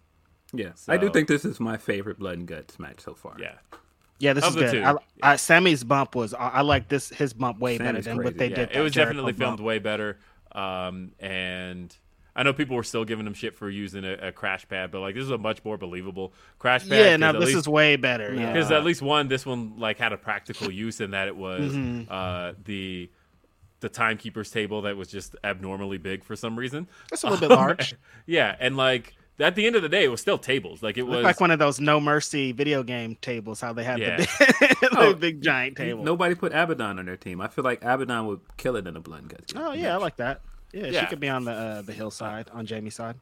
[0.53, 3.37] Yeah, I do think this is my favorite blood and guts match so far.
[3.39, 3.53] yeah,
[4.19, 4.71] Yeah, this Of is good.
[4.71, 4.97] two, I, yeah.
[5.23, 6.33] I, Sammy's bump was.
[6.33, 7.09] I, I like this.
[7.09, 8.55] His bump way better Sammy's than what they yeah.
[8.55, 8.71] did.
[8.73, 9.65] It was Jericho definitely filmed bump.
[9.65, 10.19] way better.
[10.51, 11.95] Um, and
[12.35, 15.01] I know people were still giving him shit for using a, a crash pad, but
[15.01, 16.97] like this is a much more believable crash pad.
[16.97, 18.33] Yeah, no, this least- is way better.
[18.33, 18.53] Yeah.
[18.53, 21.73] because at least one, this one like had a practical use in that it was
[21.73, 22.11] Mm-hmm.
[22.11, 23.09] uh, the
[23.81, 26.87] the timekeeper's table that was just abnormally big for some reason.
[27.09, 27.95] That's a little bit large.
[28.27, 30.83] Yeah, and like at the end of the day, it was still tables.
[30.83, 33.59] Like it was like one of those No Mercy video game tables.
[33.59, 34.17] How they had Yeah.
[34.17, 34.27] the,
[34.59, 36.03] big, the Oh, big giant table.
[36.03, 37.41] Nobody put Abaddon on their team.
[37.41, 39.53] I feel like Abaddon would kill it in a blood and guts.
[39.55, 40.41] Oh yeah, I like that.
[40.73, 41.01] Yeah, Yeah.
[41.01, 43.15] she could be on the uh, the hillside on Jamie's side.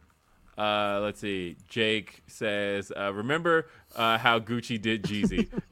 [0.58, 1.56] Uh, let's see.
[1.70, 5.48] Jake says, uh, "Remember uh, how Gucci did Jeezy?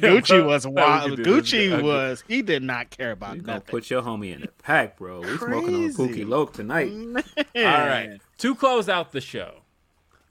[0.00, 1.10] Gucci was wild.
[1.16, 1.50] could this.
[1.52, 2.22] Gucci was.
[2.28, 3.70] He did not care about You gonna nothing.
[3.70, 5.20] put your homie in the pack, bro.
[5.22, 5.96] We smoking on Crazy.
[6.24, 6.92] Pookie Loke tonight.
[6.92, 8.20] All right.
[8.38, 9.60] To close out the show,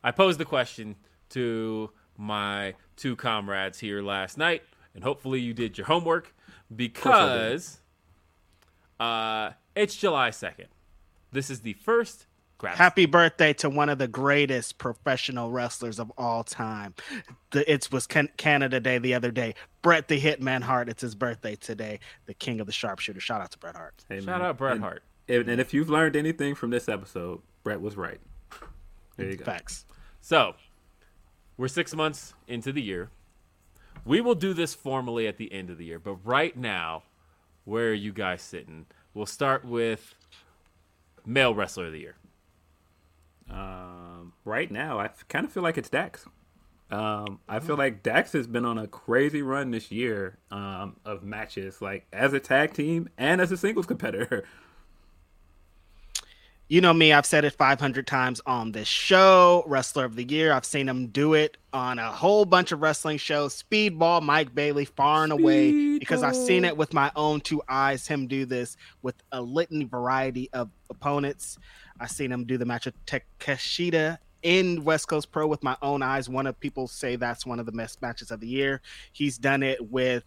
[0.04, 0.96] I posed the question
[1.30, 4.62] to my two comrades here last night,
[4.94, 6.36] and hopefully you did your homework
[6.76, 7.80] because
[9.00, 10.66] uh, it's July 2nd.
[11.32, 12.26] This is the first
[12.58, 12.78] grab.
[12.78, 16.96] Happy birthday to one of the greatest professional wrestlers of all time.
[17.52, 19.56] The, it was Can- Canada Day the other day.
[19.82, 20.90] Bret the Hitman Hart.
[20.90, 22.00] It's his birthday today.
[22.26, 23.20] The king of the sharpshooter.
[23.20, 24.06] Shout out to Bret Hart.
[24.10, 25.04] Hey, Shout out Bret and, Hart.
[25.28, 28.20] And, and if you've learned anything from this episode, Brett was right.
[29.18, 29.46] There you go.
[29.46, 29.86] Facts.
[30.22, 30.56] So,
[31.58, 33.10] we're six months into the year.
[34.06, 37.04] We will do this formally at the end of the year, but right now,
[37.66, 38.86] where are you guys sitting?
[39.18, 40.14] We'll start with
[41.26, 42.18] male wrestler of the year.
[43.50, 46.28] Um, right now, I kind of feel like it's Dax.
[46.92, 51.24] Um, I feel like Dax has been on a crazy run this year um, of
[51.24, 54.44] matches, like as a tag team and as a singles competitor.
[56.70, 59.64] You know me, I've said it 500 times on this show.
[59.68, 60.52] Wrestler of the Year.
[60.52, 63.64] I've seen him do it on a whole bunch of wrestling shows.
[63.64, 68.06] Speedball, Mike Bailey, far and away, because I've seen it with my own two eyes.
[68.06, 71.58] Him do this with a litany variety of opponents.
[72.02, 76.04] I've seen him do the match with Takeshita in West Coast Pro with my own
[76.04, 76.28] eyes.
[76.28, 78.82] One of people say that's one of the best matches of the year.
[79.14, 80.26] He's done it with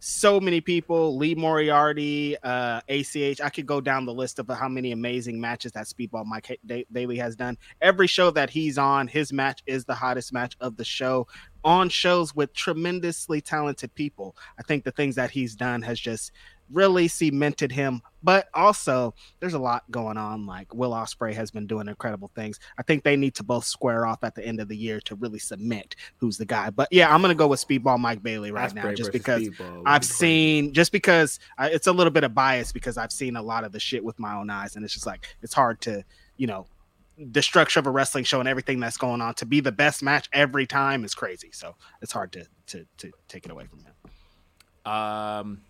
[0.00, 4.68] so many people lee moriarty uh ach i could go down the list of how
[4.68, 6.58] many amazing matches that speedball mike
[6.92, 7.56] bailey has done.
[7.80, 11.26] Every show that he's on his match is the hottest match of the show
[11.62, 14.36] on shows with tremendously talented people.
[14.58, 16.32] I think the things that he's done has just
[16.72, 18.02] really cemented him.
[18.22, 20.44] But also, there's a lot going on.
[20.44, 22.60] Like Will Ospreay has been doing incredible things.
[22.78, 25.14] I think they need to both square off at the end of the year to
[25.14, 26.70] really cement who's the guy.
[26.70, 29.48] But yeah, I'm gonna go with Speedball Mike Bailey right now, just because
[29.86, 33.42] I've seen, just because I, it's a little bit of bias because I've seen a
[33.42, 36.04] lot of the shit with my own eyes, and it's just like it's hard to,
[36.36, 36.66] you know,
[37.16, 40.02] the structure of a wrestling show and everything that's going on to be the best
[40.02, 41.50] match every time is crazy.
[41.52, 44.92] So it's hard to to to take it away from him.
[44.92, 45.60] Um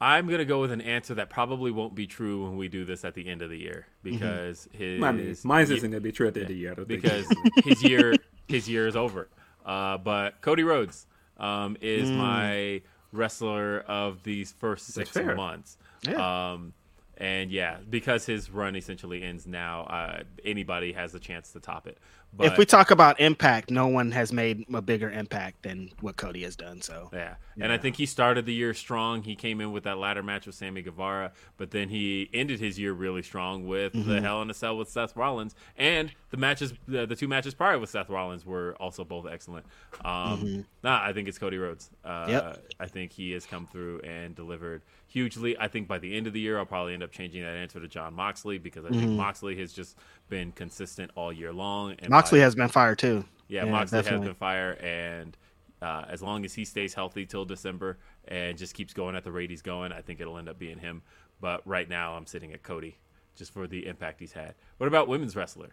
[0.00, 3.04] I'm gonna go with an answer that probably won't be true when we do this
[3.04, 4.16] at the end of the year mm-hmm.
[4.16, 5.18] because mm-hmm.
[5.18, 7.26] his mine isn't gonna be true at the end of the year because
[7.64, 8.14] his year
[8.48, 9.28] his year is over.
[9.64, 11.06] Uh, but Cody Rhodes
[11.38, 12.16] um, is mm.
[12.16, 12.82] my
[13.12, 15.78] wrestler of these first six months.
[16.02, 16.52] Yeah.
[16.52, 16.74] Um,
[17.16, 21.86] and yeah, because his run essentially ends now, uh, anybody has a chance to top
[21.86, 21.98] it.
[22.36, 26.16] But, if we talk about impact, no one has made a bigger impact than what
[26.16, 26.82] Cody has done.
[26.82, 29.22] So yeah, and I think he started the year strong.
[29.22, 32.78] He came in with that ladder match with Sammy Guevara, but then he ended his
[32.78, 34.08] year really strong with mm-hmm.
[34.08, 37.54] the Hell in a Cell with Seth Rollins, and the matches, the, the, two matches
[37.54, 39.64] prior with Seth Rollins were also both excellent.
[40.04, 40.60] Um, mm-hmm.
[40.82, 41.90] Nah, I think it's Cody Rhodes.
[42.04, 42.66] Uh, yep.
[42.80, 45.56] I think he has come through and delivered hugely.
[45.56, 47.78] I think by the end of the year, I'll probably end up changing that answer
[47.78, 49.16] to Jon Moxley because I think mm-hmm.
[49.16, 49.96] Moxley has just
[50.28, 51.94] been consistent all year long.
[52.00, 53.24] And Moxley by, has been fired too.
[53.48, 54.26] Yeah, yeah Moxley definitely.
[54.26, 55.36] has been fired, and
[55.82, 59.32] uh, as long as he stays healthy till December and just keeps going at the
[59.32, 61.02] rate he's going, I think it'll end up being him.
[61.40, 62.96] But right now, I'm sitting at Cody
[63.36, 64.54] just for the impact he's had.
[64.78, 65.70] What about women's wrestler?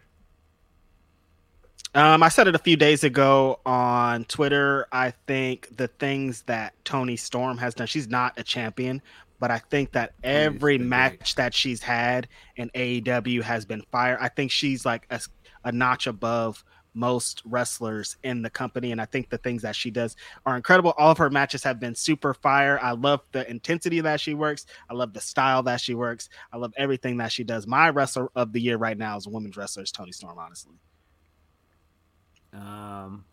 [1.94, 4.86] Um, I said it a few days ago on Twitter.
[4.92, 9.02] I think the things that Toni Storm has done, she's not a champion,
[9.38, 14.16] but I think that every match that she's had in AEW has been fire.
[14.20, 15.20] I think she's like a,
[15.64, 18.92] a notch above most wrestlers in the company.
[18.92, 20.92] And I think the things that she does are incredible.
[20.98, 22.78] All of her matches have been super fire.
[22.82, 24.66] I love the intensity that she works.
[24.90, 26.28] I love the style that she works.
[26.52, 27.66] I love everything that she does.
[27.66, 30.74] My wrestler of the year right now is a women's wrestler, is Toni Storm, honestly.
[32.52, 33.24] Um,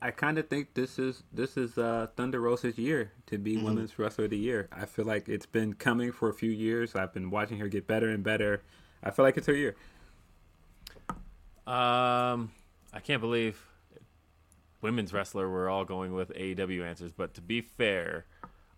[0.00, 3.64] I kind of think this is this is uh, Thunder Rosa's year to be mm-hmm.
[3.64, 4.68] Women's Wrestler of the Year.
[4.70, 6.94] I feel like it's been coming for a few years.
[6.94, 8.62] I've been watching her get better and better.
[9.02, 9.76] I feel like it's her year.
[11.66, 12.50] Um,
[12.92, 13.60] I can't believe
[14.80, 15.50] women's wrestler.
[15.50, 18.26] We're all going with AEW answers, but to be fair,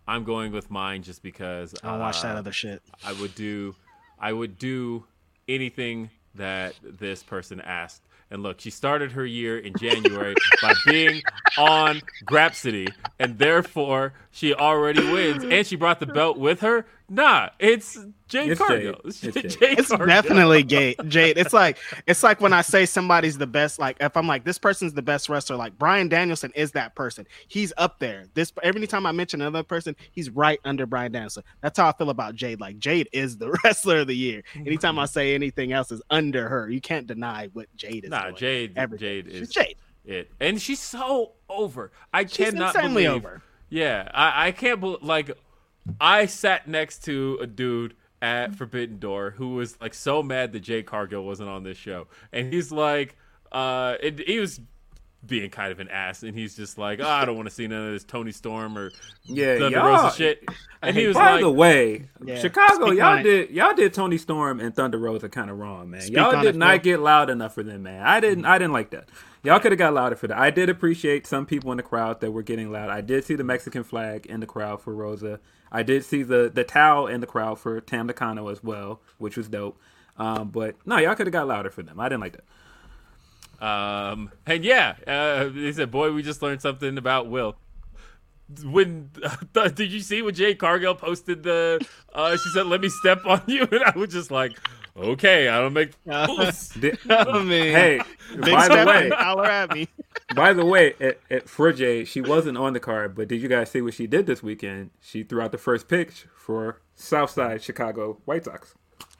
[0.07, 2.81] I'm going with mine just because I'll uh, watch that uh, other shit.
[3.03, 3.75] I would do,
[4.19, 5.05] I would do
[5.47, 11.21] anything that this person asked and look, she started her year in January by being
[11.57, 15.43] on Grapsody, and therefore she already wins.
[15.43, 16.85] And she brought the belt with her.
[17.09, 18.93] Nah, it's Jade it's Cargill.
[18.93, 19.01] Jade.
[19.05, 19.33] It's, Jade.
[19.33, 20.07] Jade it's Cargill.
[20.07, 20.97] definitely Jade.
[21.07, 21.37] Jade.
[21.37, 23.79] It's like it's like when I say somebody's the best.
[23.79, 27.25] Like if I'm like this person's the best wrestler, like Bryan Danielson is that person.
[27.47, 28.25] He's up there.
[28.33, 31.43] This every time I mention another person, he's right under Bryan Danielson.
[31.61, 32.59] That's how I feel about Jade.
[32.59, 34.43] Like Jade is the wrestler of the year.
[34.55, 35.11] Anytime I mm-hmm.
[35.13, 38.09] say anything else is under her, you can't deny what Jade is.
[38.09, 38.35] Nah, doing.
[38.35, 38.73] Jade.
[38.75, 39.07] Everything.
[39.07, 39.77] Jade is she's Jade.
[40.03, 41.91] It and she's so over.
[42.13, 43.09] I she's cannot believe.
[43.09, 43.41] Over.
[43.69, 45.31] Yeah, I, I can't believe like
[45.99, 50.61] I sat next to a dude at Forbidden Door who was like so mad that
[50.61, 53.15] Jade Cargill wasn't on this show, and he's like,
[53.51, 54.59] uh, it, he was
[55.27, 57.67] being kind of an ass, and he's just like, oh, I don't want to see
[57.67, 58.91] none of this Toni Storm or
[59.23, 60.43] yeah, Thunder Rosa shit.
[60.81, 64.59] And he was by like, the way, yeah, Chicago, y'all did y'all did Toni Storm
[64.59, 66.01] and Thunder Rosa kind of wrong, man.
[66.01, 66.79] Speak y'all did it, not bro.
[66.79, 68.01] get loud enough for them, man.
[68.01, 69.09] I didn't, I didn't like that.
[69.43, 70.37] Y'all could have got louder for that.
[70.37, 72.89] I did appreciate some people in the crowd that were getting loud.
[72.89, 75.39] I did see the Mexican flag in the crowd for Rosa.
[75.71, 79.37] I did see the the towel in the crowd for Tam Nakano as well, which
[79.37, 79.79] was dope.
[80.17, 81.99] Um, but no, y'all could have got louder for them.
[81.99, 82.45] I didn't like that.
[83.59, 87.55] Um, and yeah, uh, they said, "Boy, we just learned something about Will."
[88.63, 89.09] When
[89.55, 91.85] uh, did you see when Jade Cargill posted the?
[92.13, 94.57] Uh, she said, "Let me step on you," and I was just like,
[94.99, 95.91] Okay, I don't make.
[96.05, 98.01] Di- I mean, hey,
[98.39, 99.87] by the way, holler at me.
[100.35, 103.69] by the way, at, at Frigé, she wasn't on the card, but did you guys
[103.69, 104.89] see what she did this weekend?
[104.99, 108.73] She threw out the first pitch for Southside Chicago White Sox.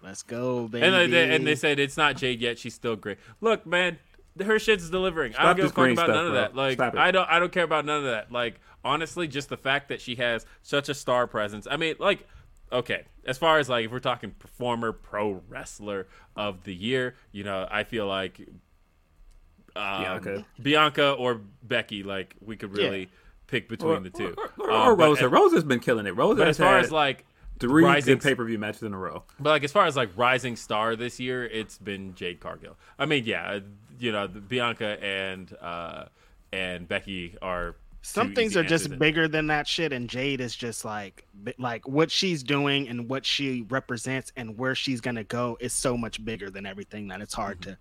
[0.04, 0.86] Let's go, baby.
[0.86, 2.58] And they, and they said it's not Jade yet.
[2.58, 3.20] She's still great.
[3.40, 4.00] Look, man,
[4.42, 5.36] her shit's delivering.
[5.36, 6.42] I don't give a fuck about stuff, none of bro.
[6.42, 6.56] that.
[6.56, 8.32] Like I don't I don't care about none of that.
[8.32, 11.68] Like honestly, just the fact that she has such a star presence.
[11.70, 12.28] I mean, like
[12.72, 17.44] okay, as far as like if we're talking performer, pro wrestler of the year, you
[17.44, 18.40] know, I feel like
[19.76, 20.46] um, Bianca.
[20.62, 23.10] Bianca or Becky, like we could really
[23.48, 24.36] pick between the two.
[24.38, 25.30] Or, or, Um, or but- Rosa.
[25.30, 26.16] Rosa's been killing it.
[26.16, 27.26] Rosa But as far had as like
[27.60, 29.24] three rising good pay per view matches in a row.
[29.40, 32.78] but like as far as like rising star this year, it's been Jade Cargill.
[33.00, 33.60] I mean, yeah,
[34.00, 36.06] you know, Bianca and uh
[36.53, 40.40] and Becky are Some things are just answers in- bigger than that shit, and Jade
[40.40, 41.26] is just like,
[41.58, 45.98] like what she's doing and what she represents and where she's gonna go is so
[45.98, 47.77] much bigger than everything that it's hard to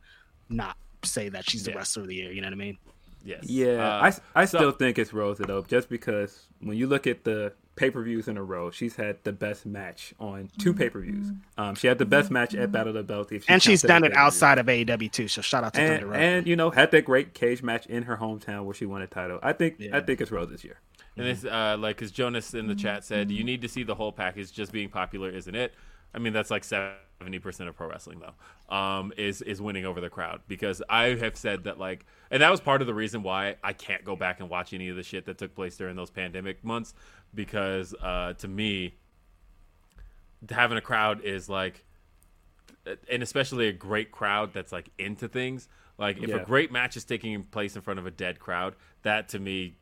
[0.48, 1.76] not say that she's the Yeah.
[1.76, 2.32] wrestler of the year.
[2.32, 2.78] You know what I mean?
[3.24, 3.44] Yes.
[3.44, 7.06] Yeah, Uh, I, I so- still think it's Rosa though, just because when you look
[7.06, 10.74] at the pay per views in a row, she's had the best match on two
[10.74, 11.30] pay per views.
[11.58, 13.82] Um, she had the best match at Battle of the Belt, if she and she's
[13.82, 14.20] done it pay-per-view.
[14.26, 15.28] outside of AEW too.
[15.28, 16.18] So shout out to And, Thunder Rosa.
[16.20, 19.06] and you know had that great cage match in her hometown where she won a
[19.06, 19.38] title.
[19.42, 20.80] I think I think it's Rose this year.
[21.18, 23.94] And it's uh, like, because Jonas in the chat said, you need to see the
[23.94, 24.52] whole package.
[24.52, 25.72] Just being popular isn't it?
[26.14, 28.74] I mean, that's like seventy percent of pro wrestling, though.
[28.74, 32.50] Um, is is winning over the crowd because I have said that like, and that
[32.50, 35.02] was part of the reason why I can't go back and watch any of the
[35.02, 36.94] shit that took place during those pandemic months
[37.34, 38.94] because uh, to me,
[40.50, 41.84] having a crowd is like
[43.10, 45.68] and especially a great crowd that's like into things.
[45.98, 46.36] Like if Yeah.
[46.36, 49.76] a great match is taking place in front of a dead crowd, that to me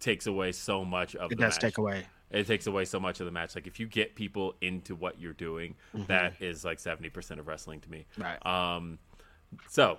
[0.00, 1.60] takes away so much of it the does match.
[1.60, 2.06] take away.
[2.30, 3.54] It takes away so much of the match.
[3.54, 5.76] Like if you get people into what you're doing,
[6.08, 8.06] that is like seventy percent of wrestling to me.
[8.18, 8.44] Right.
[8.44, 8.98] Um.
[9.68, 9.98] So,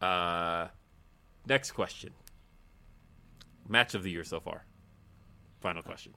[0.00, 0.68] uh,
[1.48, 2.12] next question.
[3.68, 4.64] Match of the year so far.
[5.60, 6.14] Final question.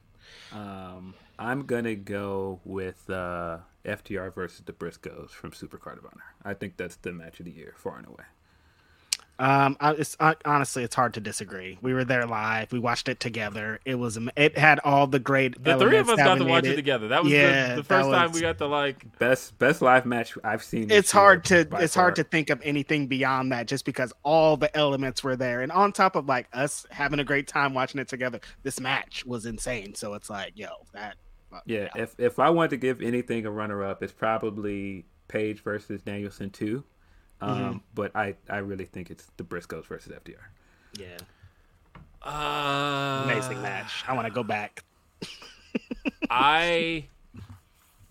[0.53, 6.35] Um, I'm gonna go with uh, FTR versus the Briscoes from Supercard of Honor.
[6.43, 8.25] I think that's the match of the year, far and away.
[9.41, 11.79] Um, I, it's uh, honestly, it's hard to disagree.
[11.81, 12.71] We were there live.
[12.71, 13.79] We watched it together.
[13.85, 15.63] It was, it had all the great.
[15.63, 17.07] The three of us got to watch it together.
[17.07, 20.05] That was Yeah, the, the that first time we got to like Best best live
[20.05, 20.91] match I've seen.
[20.91, 24.57] It's hard to by it's hard to think of anything beyond that, just because all
[24.57, 27.99] the elements were there, and on top of like us having a great time watching
[27.99, 29.95] it together, this match was insane.
[29.95, 31.15] So it's like, yo, that.
[31.51, 35.63] uh, Yeah, if if I wanted to give anything a runner up, it's probably Page
[35.63, 36.83] versus Danielson two.
[37.41, 37.77] Um, Mm-hmm.
[37.95, 40.35] But I, I really think it's the Briscoes versus FTR.
[40.99, 41.17] yeah,
[42.23, 44.03] uh, amazing match.
[44.07, 44.83] I want to go back.
[46.29, 47.05] I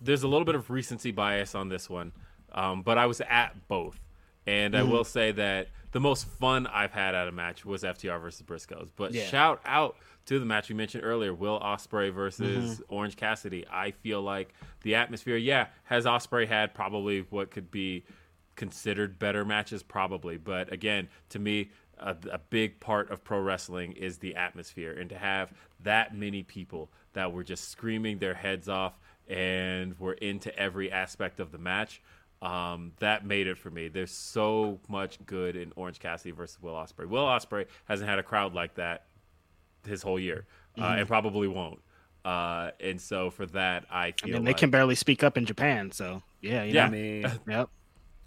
[0.01, 2.11] there's a little bit of recency bias on this one,
[2.53, 3.99] um, but I was at both,
[4.47, 4.87] and Mm-hmm.
[4.87, 8.41] I will say that the most fun I've had at a match was FTR versus
[8.43, 8.89] Briscoes.
[8.95, 9.25] But Yeah.
[9.25, 12.93] shout out to the match we mentioned earlier, Will Ospreay versus Mm-hmm.
[12.95, 13.65] Orange Cassidy.
[13.69, 14.53] I feel like
[14.83, 18.03] the atmosphere, yeah, has Ospreay had probably what could be
[18.55, 21.71] considered better matches, probably, but again, to me.
[22.03, 26.41] A, a big part of pro wrestling is the atmosphere, and to have that many
[26.41, 31.59] people that were just screaming their heads off and were into every aspect of the
[31.59, 32.01] match,
[32.41, 33.87] um, that made it for me.
[33.87, 37.05] There's so much good in Orange Cassidy versus Will Ospreay.
[37.07, 39.05] Will Ospreay hasn't had a crowd like that
[39.85, 40.47] his whole year,
[40.79, 41.81] uh, and probably won't.
[42.25, 45.37] Uh, and so for that, I I feel mean, they like, can barely speak up
[45.37, 46.87] in Japan, so yeah, you Yeah.
[46.87, 47.69] I mean, Yep.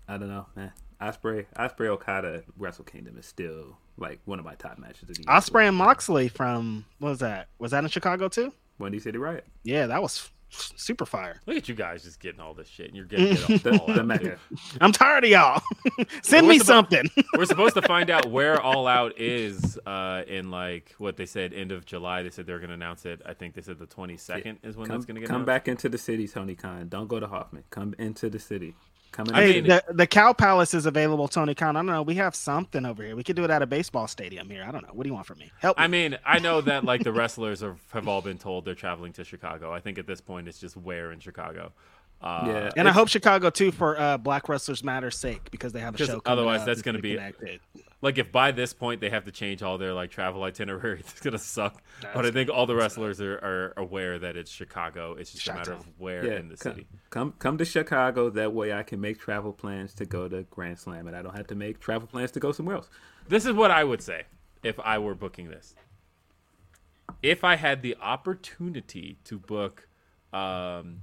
[0.08, 0.72] I don't know, man.
[1.00, 5.08] Ospreay Ospreay Okada at Wrestle Kingdom is still like one of my top matches of
[5.16, 5.26] the year.
[5.28, 7.48] Ospreay and Moxley from what was that?
[7.58, 8.52] Was that in Chicago too?
[8.78, 9.46] Windy City Riot.
[9.64, 11.40] Yeah, that was f- super fire.
[11.46, 13.86] look at you guys just getting all this shit, and you're getting it The, all
[13.86, 14.06] the out.
[14.06, 14.38] Mecca.
[14.80, 15.62] I'm tired of y'all.
[16.22, 17.04] Send me What's the- something.
[17.36, 21.52] We're supposed to find out where All Out is uh, in like what they said
[21.52, 22.22] end of July.
[22.22, 23.20] They said they're going to announce it.
[23.26, 25.46] I think they said the 22nd is when Come, that's going to get come announced.
[25.46, 26.88] back into the city, Tony Khan.
[26.88, 27.64] Don't go to Hoffman.
[27.70, 28.74] Come into the city.
[29.14, 31.76] Come in I the hey, mean- the the Cow Palace is available, Tony Khan.
[31.76, 32.02] I don't know.
[32.02, 33.14] We have something over here.
[33.14, 34.64] We could do it at a baseball stadium here.
[34.66, 34.92] I don't know.
[34.92, 35.52] What do you want from me?
[35.60, 35.84] Help me.
[35.84, 39.12] I mean, I know that like the wrestlers are, have all been told they're traveling
[39.12, 39.72] to Chicago.
[39.72, 41.72] I think at this point it's just where in Chicago.
[42.20, 42.70] Uh, Yeah.
[42.76, 45.98] and I hope Chicago too for uh, Black Wrestlers Matter's sake because they have a
[45.98, 46.20] show.
[46.20, 47.60] coming otherwise up that's gonna be- connected.
[48.04, 51.20] Like if by this point they have to change all their like travel itinerary, it's
[51.20, 51.82] gonna suck.
[52.12, 55.14] but I think all the wrestlers are, are aware that it's Chicago.
[55.14, 56.86] It's just a matter of where yeah, in the come, city.
[57.08, 58.28] come come to Chicago.
[58.28, 61.34] That way, I can make travel plans to go to Grand Slam, and I don't
[61.34, 62.90] have to make travel plans to go somewhere else.
[63.26, 64.24] This is what I would say
[64.62, 65.74] if I were booking this.
[67.22, 69.88] If I had the opportunity to book
[70.30, 71.00] um,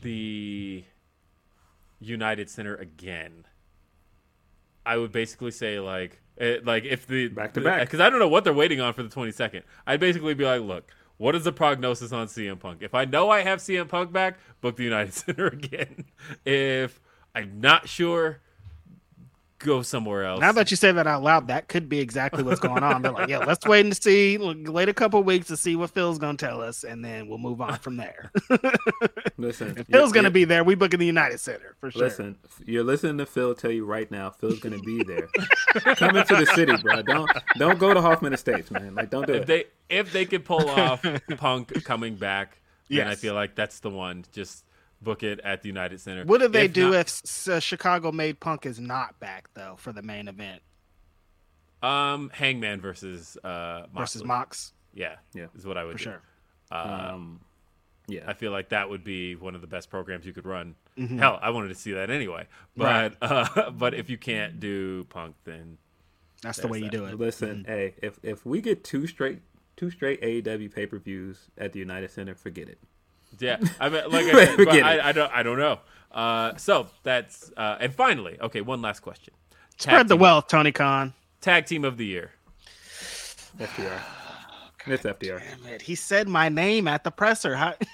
[0.00, 0.84] the
[1.98, 3.46] United Center again,
[4.84, 7.80] I would basically say like it, like if the Back to back.
[7.80, 9.62] because I don't know what they're waiting on for the 22nd.
[9.86, 12.78] I'd basically be like, look, what is the prognosis on CM Punk?
[12.80, 16.06] If I know I have CM Punk back, book the United Center again.
[16.44, 16.98] If
[17.34, 18.40] I'm not sure,
[19.60, 20.40] go somewhere else.
[20.40, 23.02] Now that you say that out loud, that could be exactly what's going on.
[23.02, 24.36] They're like, yeah, let's wait and see.
[24.38, 27.38] Wait a couple weeks to see what Phil's going to tell us, and then we'll
[27.38, 28.32] move on from there.
[29.36, 32.02] Listen, if Phil's going to be there, we book in the United Center for sure.
[32.02, 34.30] Listen, you're listening to Phil tell you right now.
[34.30, 35.28] Phil's gonna be there.
[35.96, 37.02] Come into the city, bro.
[37.02, 38.94] Don't don't go to Hoffman Estates, man.
[38.94, 39.46] Like don't do if it.
[39.46, 41.04] they if they could pull off
[41.36, 44.24] Punk coming back, then I feel like that's the one.
[44.32, 44.64] Just
[45.02, 46.24] book it at the United Center.
[46.24, 49.76] What do they If do not- if uh, Chicago made Punk is not back though
[49.78, 50.62] for the main event
[51.82, 55.46] um Hangman versus uh versus Mox Yeah, Yeah.
[55.56, 56.04] is what I would for do.
[56.04, 56.22] sure?
[56.72, 57.40] um,
[58.06, 58.24] yeah.
[58.26, 60.74] I feel like that would be one of the best programs you could run.
[60.98, 61.18] Mm-hmm.
[61.18, 62.46] Hell, I wanted to see that anyway.
[62.76, 65.78] But uh, but if you can't do Punk, then
[66.42, 66.90] That's the There's way you that.
[66.92, 67.18] do it.
[67.18, 69.40] Listen, hey, if if we get two straight
[69.76, 72.78] two straight AEW pay per views at the United Center, forget it.
[73.38, 73.58] Yeah.
[73.78, 75.78] I mean, like I said, but I, I don't I don't know.
[76.10, 79.34] Uh, so that's uh, and finally, okay, one last question.
[79.78, 81.14] Tag Spread the team- wealth, Tony Khan.
[81.40, 82.32] Tag team of the year.
[83.58, 84.00] FTR.
[84.86, 85.40] It's FDR.
[85.40, 85.82] Damn it.
[85.82, 87.54] He said my name at the presser.
[87.54, 87.74] How...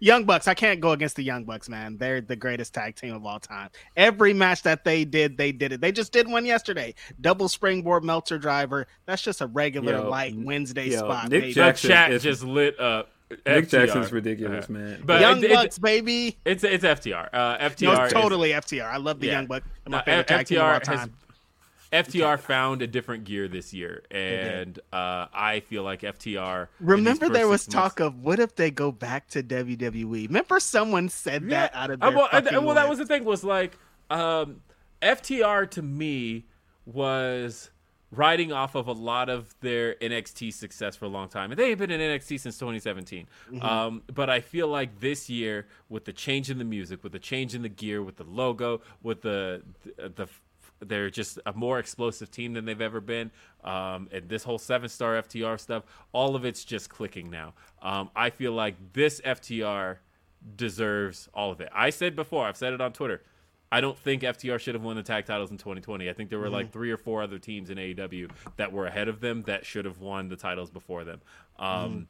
[0.00, 0.48] Young Bucks.
[0.48, 1.98] I can't go against the Young Bucks, man.
[1.98, 3.70] They're the greatest tag team of all time.
[3.96, 5.80] Every match that they did, they did it.
[5.80, 6.94] They just did one yesterday.
[7.20, 8.86] Double springboard Meltzer driver.
[9.04, 11.28] That's just a regular Yo, light Wednesday yo, spot.
[11.28, 11.46] Nick baby.
[11.48, 13.10] The Jackson chat is- just lit up.
[13.30, 13.68] Nick FTR.
[13.70, 15.02] Jackson's ridiculous, man.
[15.04, 16.36] But Young it- it- Bucks, baby.
[16.44, 17.28] it's it's FTR.
[17.32, 18.86] Uh, No, FTR it's is- totally FTR.
[18.88, 19.32] I love the Yeah.
[19.34, 19.66] Young Bucks.
[19.84, 21.14] They're No, My favorite tag team of all FTR has time.
[21.92, 26.66] FTR found a different gear this year, and uh, I feel like FTR.
[26.80, 30.26] Remember, there was six months- talk of what if they go back to WWE?
[30.26, 33.24] Remember, someone said that out of Uh, their well, uh, well, that was the thing.
[33.24, 33.78] Was like
[34.10, 34.60] um,
[35.02, 36.46] FTR to me
[36.84, 37.70] was
[38.16, 41.70] riding off of a lot of their NXT success for a long time, and they
[41.70, 43.26] have been in NXT since 2017.
[43.50, 43.64] Mm-hmm.
[43.64, 47.18] Um, but I feel like this year, with the change in the music, with the
[47.18, 49.62] change in the gear, with the logo, with the
[49.96, 50.28] the, the
[50.80, 53.30] they're just a more explosive team than they've ever been.
[53.62, 57.54] Um, and this whole seven star FTR stuff, all of it's just clicking now.
[57.82, 59.98] Um, I feel like this FTR
[60.56, 61.68] deserves all of it.
[61.74, 63.22] I said before, I've said it on Twitter.
[63.74, 66.08] I don't think FTR should have won the tag titles in 2020.
[66.08, 69.08] I think there were like three or four other teams in AEW that were ahead
[69.08, 71.20] of them that should have won the titles before them.
[71.58, 72.06] Um,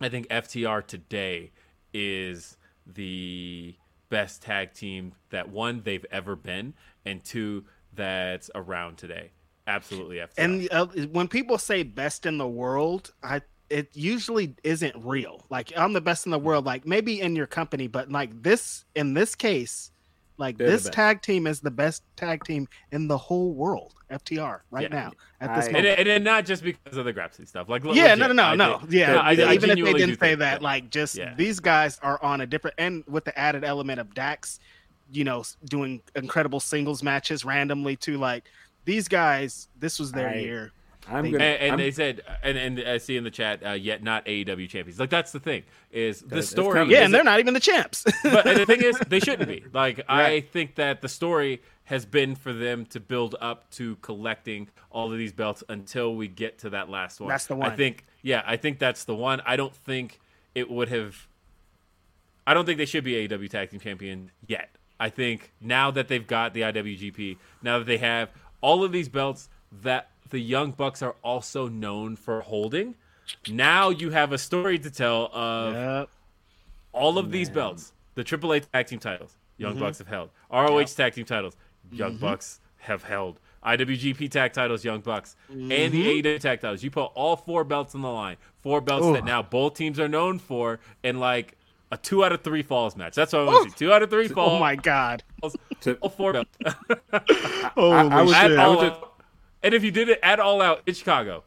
[0.00, 1.50] I think FTR today
[1.92, 2.56] is
[2.86, 3.74] the
[4.08, 6.74] best tag team that one they've ever been,
[7.04, 9.32] and two that's around today.
[9.66, 10.28] Absolutely FTR.
[10.38, 15.44] And uh, when people say best in the world, I it usually isn't real.
[15.50, 18.84] Like I'm the best in the world, like maybe in your company, but like this
[18.94, 19.90] in this case,
[20.36, 23.94] like They're this tag team is the best tag team in the whole world.
[24.10, 24.88] FTR right Yeah.
[24.96, 25.98] now at this I- and, moment.
[26.00, 27.68] and, and not just because of the Grapsody stuff.
[27.68, 28.78] Like yeah, legit, no, no, no, I no.
[28.78, 31.34] think- yeah, No, I- I even if they didn't say think that, like just Yeah.
[31.36, 34.60] these guys are on a different and with the added element of Dax,
[35.10, 38.18] you know, doing incredible singles matches randomly too.
[38.18, 38.44] Like
[38.84, 40.72] these guys, this was their I- year.
[41.08, 41.44] I'm gonna.
[41.44, 44.24] and, and I'm- they said, and, and I see in the chat, uh, yet not
[44.26, 44.98] AEW champions.
[44.98, 46.78] Like that's the thing is the That's- that's story.
[46.80, 48.04] Yeah, isn't- and they're not even the champs.
[48.22, 49.64] but and the thing is, they shouldn't be.
[49.72, 54.68] Like I think that the story has been for them to build up to collecting
[54.90, 57.28] all of these belts until we get to that last one.
[57.28, 57.70] That's the one.
[57.70, 58.06] I think.
[58.22, 59.42] Yeah, I think that's the one.
[59.44, 60.20] I don't think
[60.54, 61.28] it would have.
[62.46, 64.70] I don't think they should be AEW Tag Team Champion yet.
[65.00, 69.08] I think now that they've got the IWGP, now that they have all of these
[69.08, 69.48] belts
[69.82, 72.94] that the Young Bucks are also known for holding,
[73.48, 76.10] now you have a story to tell of Yep.
[76.92, 79.80] all of these belts, the AAA tag team titles, Young mm-hmm.
[79.80, 80.30] Bucks have held.
[80.50, 81.56] ROH tag team titles,
[81.90, 82.20] Young mm-hmm.
[82.20, 83.40] Bucks have held.
[83.64, 86.26] IWGP tag titles, Young Bucks, and the mm-hmm.
[86.26, 86.82] AEW tag titles.
[86.82, 88.36] You put all four belts on the line.
[88.60, 91.56] Four belts that now both teams are known for in like
[91.90, 93.14] a two out of three falls match.
[93.14, 93.76] That's what I want to see.
[93.86, 94.52] Two out of three falls.
[94.52, 95.22] Oh my god.
[95.42, 96.50] All four belts.
[97.74, 98.58] Holy I shit.
[98.58, 99.13] I all was out.
[99.64, 101.42] And if you did it, at all out in Chicago.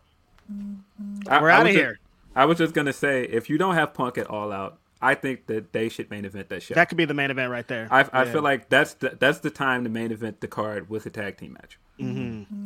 [1.29, 1.99] I- We're I outta was ju- here.
[2.35, 5.45] I was just gonna say, if you don't have Punk at All Out, I think
[5.47, 6.73] that they should main event that show.
[6.73, 7.87] That could be the main event right there.
[7.91, 8.31] I, I Yeah.
[8.31, 11.37] feel like that's the, that's the time to main event the card with a tag
[11.37, 11.77] team match.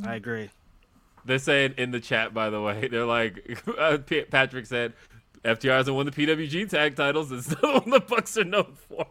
[0.07, 0.49] I agree.
[1.25, 3.97] They're saying in the chat, by the way, they're like, uh,
[4.29, 4.93] Patrick said,
[5.43, 7.31] FTR hasn't won the PWG tag titles.
[7.31, 9.05] It's still what the Bucks are known for.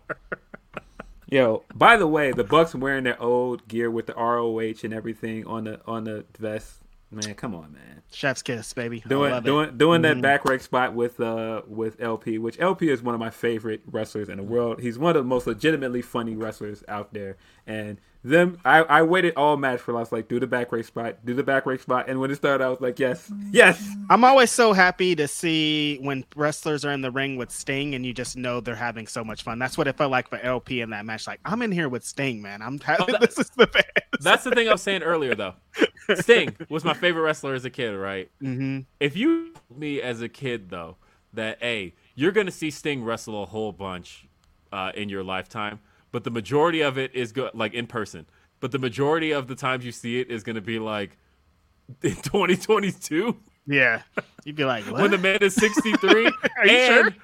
[1.31, 5.47] Yo, by the way, the Bucks wearing their old gear with the ROH and everything
[5.47, 6.81] on the on the vest.
[7.13, 8.03] Man, come on, man.
[8.13, 9.03] Chef's kiss, baby.
[9.05, 9.45] I Doing it.
[9.45, 10.23] doing doing that Mhm.
[10.23, 14.29] back rake spot with uh with LP, which LP is one of my favorite wrestlers
[14.29, 14.81] in the world.
[14.81, 17.37] He's one of the most legitimately funny wrestlers out there.
[17.67, 20.85] And them I, I waited all match for I was like, do the back rake
[20.85, 22.09] spot, do the back rake spot.
[22.09, 23.83] And when it started, I was like, Yes, yes.
[24.11, 28.05] I'm always so happy to see when wrestlers are in the ring with Sting and
[28.05, 29.59] you just know they're having so much fun.
[29.59, 31.27] That's what it felt like for LP in that match.
[31.27, 32.61] Like, I'm in here with Sting, man.
[32.61, 33.87] I'm having that- this is the best.
[34.21, 35.55] That's the thing I was saying earlier, though.
[36.17, 38.31] Sting was my favorite wrestler as a kid, right?
[38.41, 40.97] hmm If you me as a kid though
[41.33, 44.27] that hey, you're gonna see Sting wrestle a whole bunch
[44.73, 45.79] uh, in your lifetime,
[46.13, 48.27] but the majority of it is go- like in person.
[48.61, 51.17] But the majority of the times you see it is gonna be like
[52.03, 54.03] in 2022 Yeah.
[54.45, 55.03] You'd be like, what?
[55.03, 56.33] when the man is 63 you
[56.63, 57.15] and sure?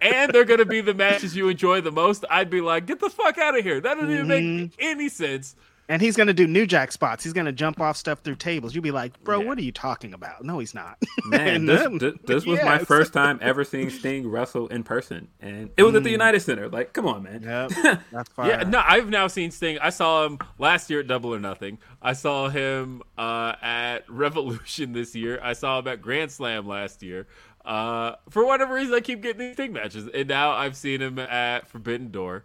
[0.00, 2.24] and they're gonna be the matches you enjoy the most.
[2.30, 3.80] I'd be like, get the fuck out of here.
[3.80, 4.56] That doesn't even Mm-hmm.
[4.62, 5.54] make any sense.
[5.88, 7.24] And he's gonna do New Jack spots.
[7.24, 8.74] He's gonna jump off stuff through tables.
[8.74, 9.46] You'll be like, bro, Yeah.
[9.46, 10.44] what are you talking about?
[10.44, 10.98] No, he's not.
[11.24, 15.28] Man, this, then- this, this was my first time ever seeing Sting wrestle in person.
[15.40, 16.68] And it was at the United Center.
[16.68, 17.42] Like, come on, man.
[17.42, 18.00] Yep.
[18.12, 18.50] That's fire.
[18.50, 19.78] Yeah, no, I've now seen Sting.
[19.80, 21.78] I saw him last year at Double or Nothing.
[22.00, 25.40] I saw him uh, at Revolution this year.
[25.42, 27.26] I saw him at Grand Slam last year.
[27.64, 31.18] Uh, for whatever reason, I keep getting these Sting matches, and now I've seen him
[31.20, 32.44] at Forbidden Door.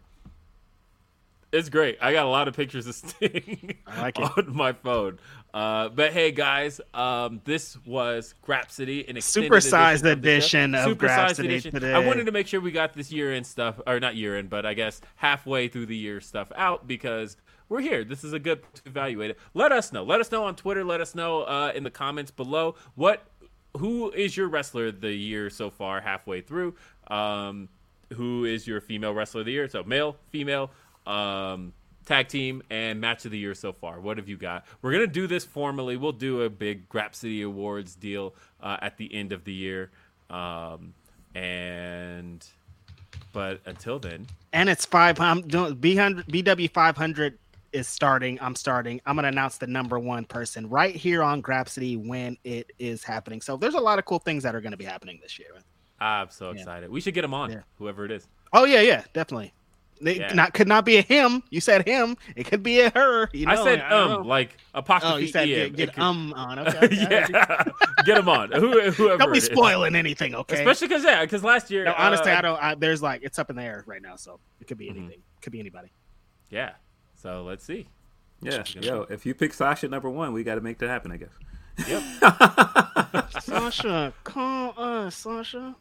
[1.52, 1.98] It's great.
[2.02, 5.18] I got a lot of pictures of Sting like on my phone.
[5.54, 11.14] Uh, but hey, guys, um, this was Grapsody, an extended Supersized edition of, the show.
[11.24, 11.72] edition of Grapsody edition.
[11.74, 11.94] today.
[11.94, 14.50] I wanted to make sure we got this year end stuff, or not year end,
[14.50, 17.38] but I guess halfway through the year stuff out because
[17.70, 18.04] we're here.
[18.04, 19.40] This is a good to evaluate it.
[19.54, 20.04] Let us know.
[20.04, 20.84] Let us know on Twitter.
[20.84, 23.26] Let us know uh, in the comments below what
[23.78, 26.76] who is your wrestler the year so far, halfway through.
[27.08, 27.70] Um,
[28.14, 29.68] who is your female wrestler of the year?
[29.68, 30.72] So male, female,
[31.08, 31.74] um,
[32.06, 34.00] tag team, and match of the year so far.
[34.00, 34.66] What have you got?
[34.82, 35.98] We're gonna do this formally.
[35.98, 39.92] We'll do a big Grapsody Awards deal uh, at the end of the year,
[40.30, 40.94] um,
[41.36, 42.46] and
[43.34, 45.20] but until then, and it's five.
[45.20, 47.38] I'm doing BW five hundred
[47.74, 48.40] is starting.
[48.42, 49.02] I'm starting.
[49.06, 53.42] I'm gonna announce the number one person right here on Grapsody when it is happening.
[53.42, 55.50] So there's a lot of cool things that are gonna be happening this year.
[56.00, 56.60] I'm so Yeah.
[56.60, 56.90] excited.
[56.90, 57.62] We should get him on, Yeah.
[57.78, 58.28] whoever it is.
[58.54, 59.54] Oh yeah, yeah, definitely.
[60.02, 60.34] It Yeah.
[60.34, 61.42] not could not be a him.
[61.50, 62.18] You said him.
[62.36, 63.30] It could be a her.
[63.34, 64.20] You know, I said I um, know.
[64.22, 66.60] like apostrophe Oh, you said get, It get could- um on.
[66.68, 66.78] Okay.
[66.86, 66.96] okay.
[67.32, 67.64] yeah,
[68.06, 68.52] get him on.
[68.52, 69.18] Who, whoever.
[69.18, 70.58] Don't be spoiling anything, okay?
[70.60, 72.64] Especially because yeah, because last year, no, honestly, uh, I don't.
[72.64, 75.00] I, there's like it's up in the air right now, so it could be Mm-hmm.
[75.00, 75.20] anything.
[75.42, 75.90] Could be anybody.
[76.50, 76.72] Yeah.
[77.16, 77.88] So let's see.
[78.42, 81.18] Yeah, yo, if you pick Sasha number one, we got to make that happen, I
[81.18, 81.30] guess.
[81.88, 82.04] Yep.
[83.42, 85.76] Sasha, call us, Sasha.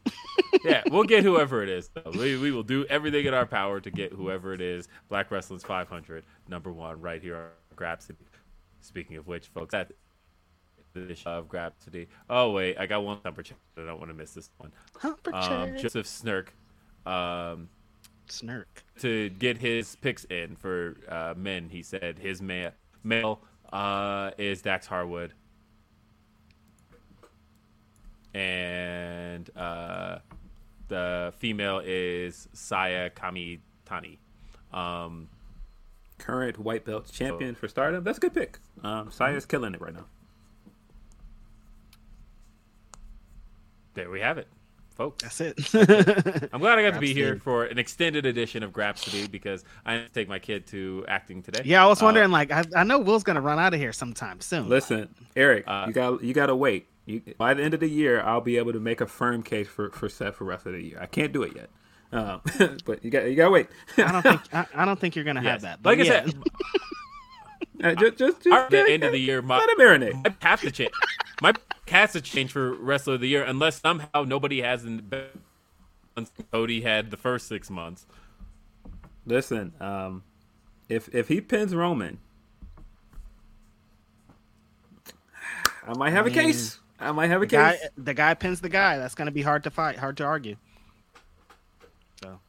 [0.65, 1.89] yeah, we'll get whoever it is.
[1.95, 2.11] though.
[2.13, 4.89] We, we will do everything in our power to get whoever it is.
[5.09, 8.17] Black Wrestling's 500, number one, right here on Grapsody.
[8.81, 9.93] Speaking of which, folks, that
[10.95, 12.07] the show of Grapsody.
[12.31, 13.59] Oh wait, I got one number check.
[13.77, 14.73] I don't want to miss this one.
[14.99, 15.79] Humper Um, check.
[15.83, 16.55] Joseph Snirk.
[17.05, 17.69] Um,
[18.29, 18.83] Snirk.
[19.01, 22.71] to get his picks in for uh, men, he said his ma-
[23.05, 23.41] male
[23.73, 25.35] uh, is Dax Harwood,
[28.37, 30.19] and uh,
[30.89, 34.19] the female is Saya Kamitani.
[34.73, 35.29] Um,
[36.19, 38.03] Current white belt champion for Stardom.
[38.05, 38.59] That's a good pick.
[38.83, 40.07] Um, Saya's killing it right now.
[43.95, 44.47] there we have it,
[44.95, 45.23] folks.
[45.23, 45.55] That's it.
[46.53, 49.95] I'm glad I got to be here for an extended edition of Grapsody because I
[49.95, 51.63] had to take my kid to acting today.
[51.65, 52.31] yeah, I was Uh, wondering.
[52.31, 54.69] like, I, I know Will's gonna run out of here sometime soon.
[54.69, 56.89] Listen, Eric, Uh, you got you got to wait.
[57.07, 59.69] You, by the end of the year, I'll be able to make a firm case
[59.69, 60.99] for for Seth for rest of the year.
[61.01, 61.71] I can't do it yet,
[62.13, 62.41] um,
[62.85, 63.69] but you got you got to wait.
[63.97, 65.53] I don't think I, I don't think you're gonna Yes.
[65.53, 65.83] have that.
[65.83, 66.25] but Like I yeah.
[66.27, 66.35] said,
[67.85, 70.27] Uh, just just, just at the end of the year, my, let it marinate.
[70.43, 70.91] I have to change.
[71.43, 71.53] My
[71.89, 75.11] has to change for wrestler of the year unless somehow nobody has in
[76.51, 78.07] Cody had the first six months.
[79.27, 80.23] Listen, um,
[80.89, 82.19] if if he pins Roman,
[85.87, 86.81] I might have a case.
[86.99, 87.91] I might have a the guy, case.
[87.97, 88.99] the guy pins the guy.
[88.99, 90.57] That's gonna be hard to fight, hard to argue.
[92.23, 92.41] So,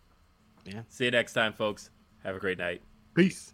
[0.66, 0.82] yeah.
[0.90, 1.90] See you next time, folks.
[2.24, 2.82] Have a great night.
[3.14, 3.53] peace.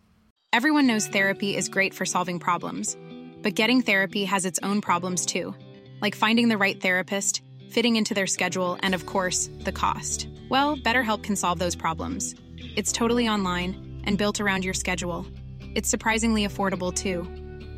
[0.51, 2.95] Everyone knows therapy is great for solving problems,
[3.41, 5.55] but getting therapy has its own problems too,
[6.01, 7.41] like finding the right therapist,
[7.71, 10.27] fitting into their schedule, and of course, the cost.
[10.49, 12.35] Well, BetterHelp can solve those problems.
[12.75, 15.25] It's totally online and built around your schedule.
[15.75, 17.27] It's surprisingly affordable too.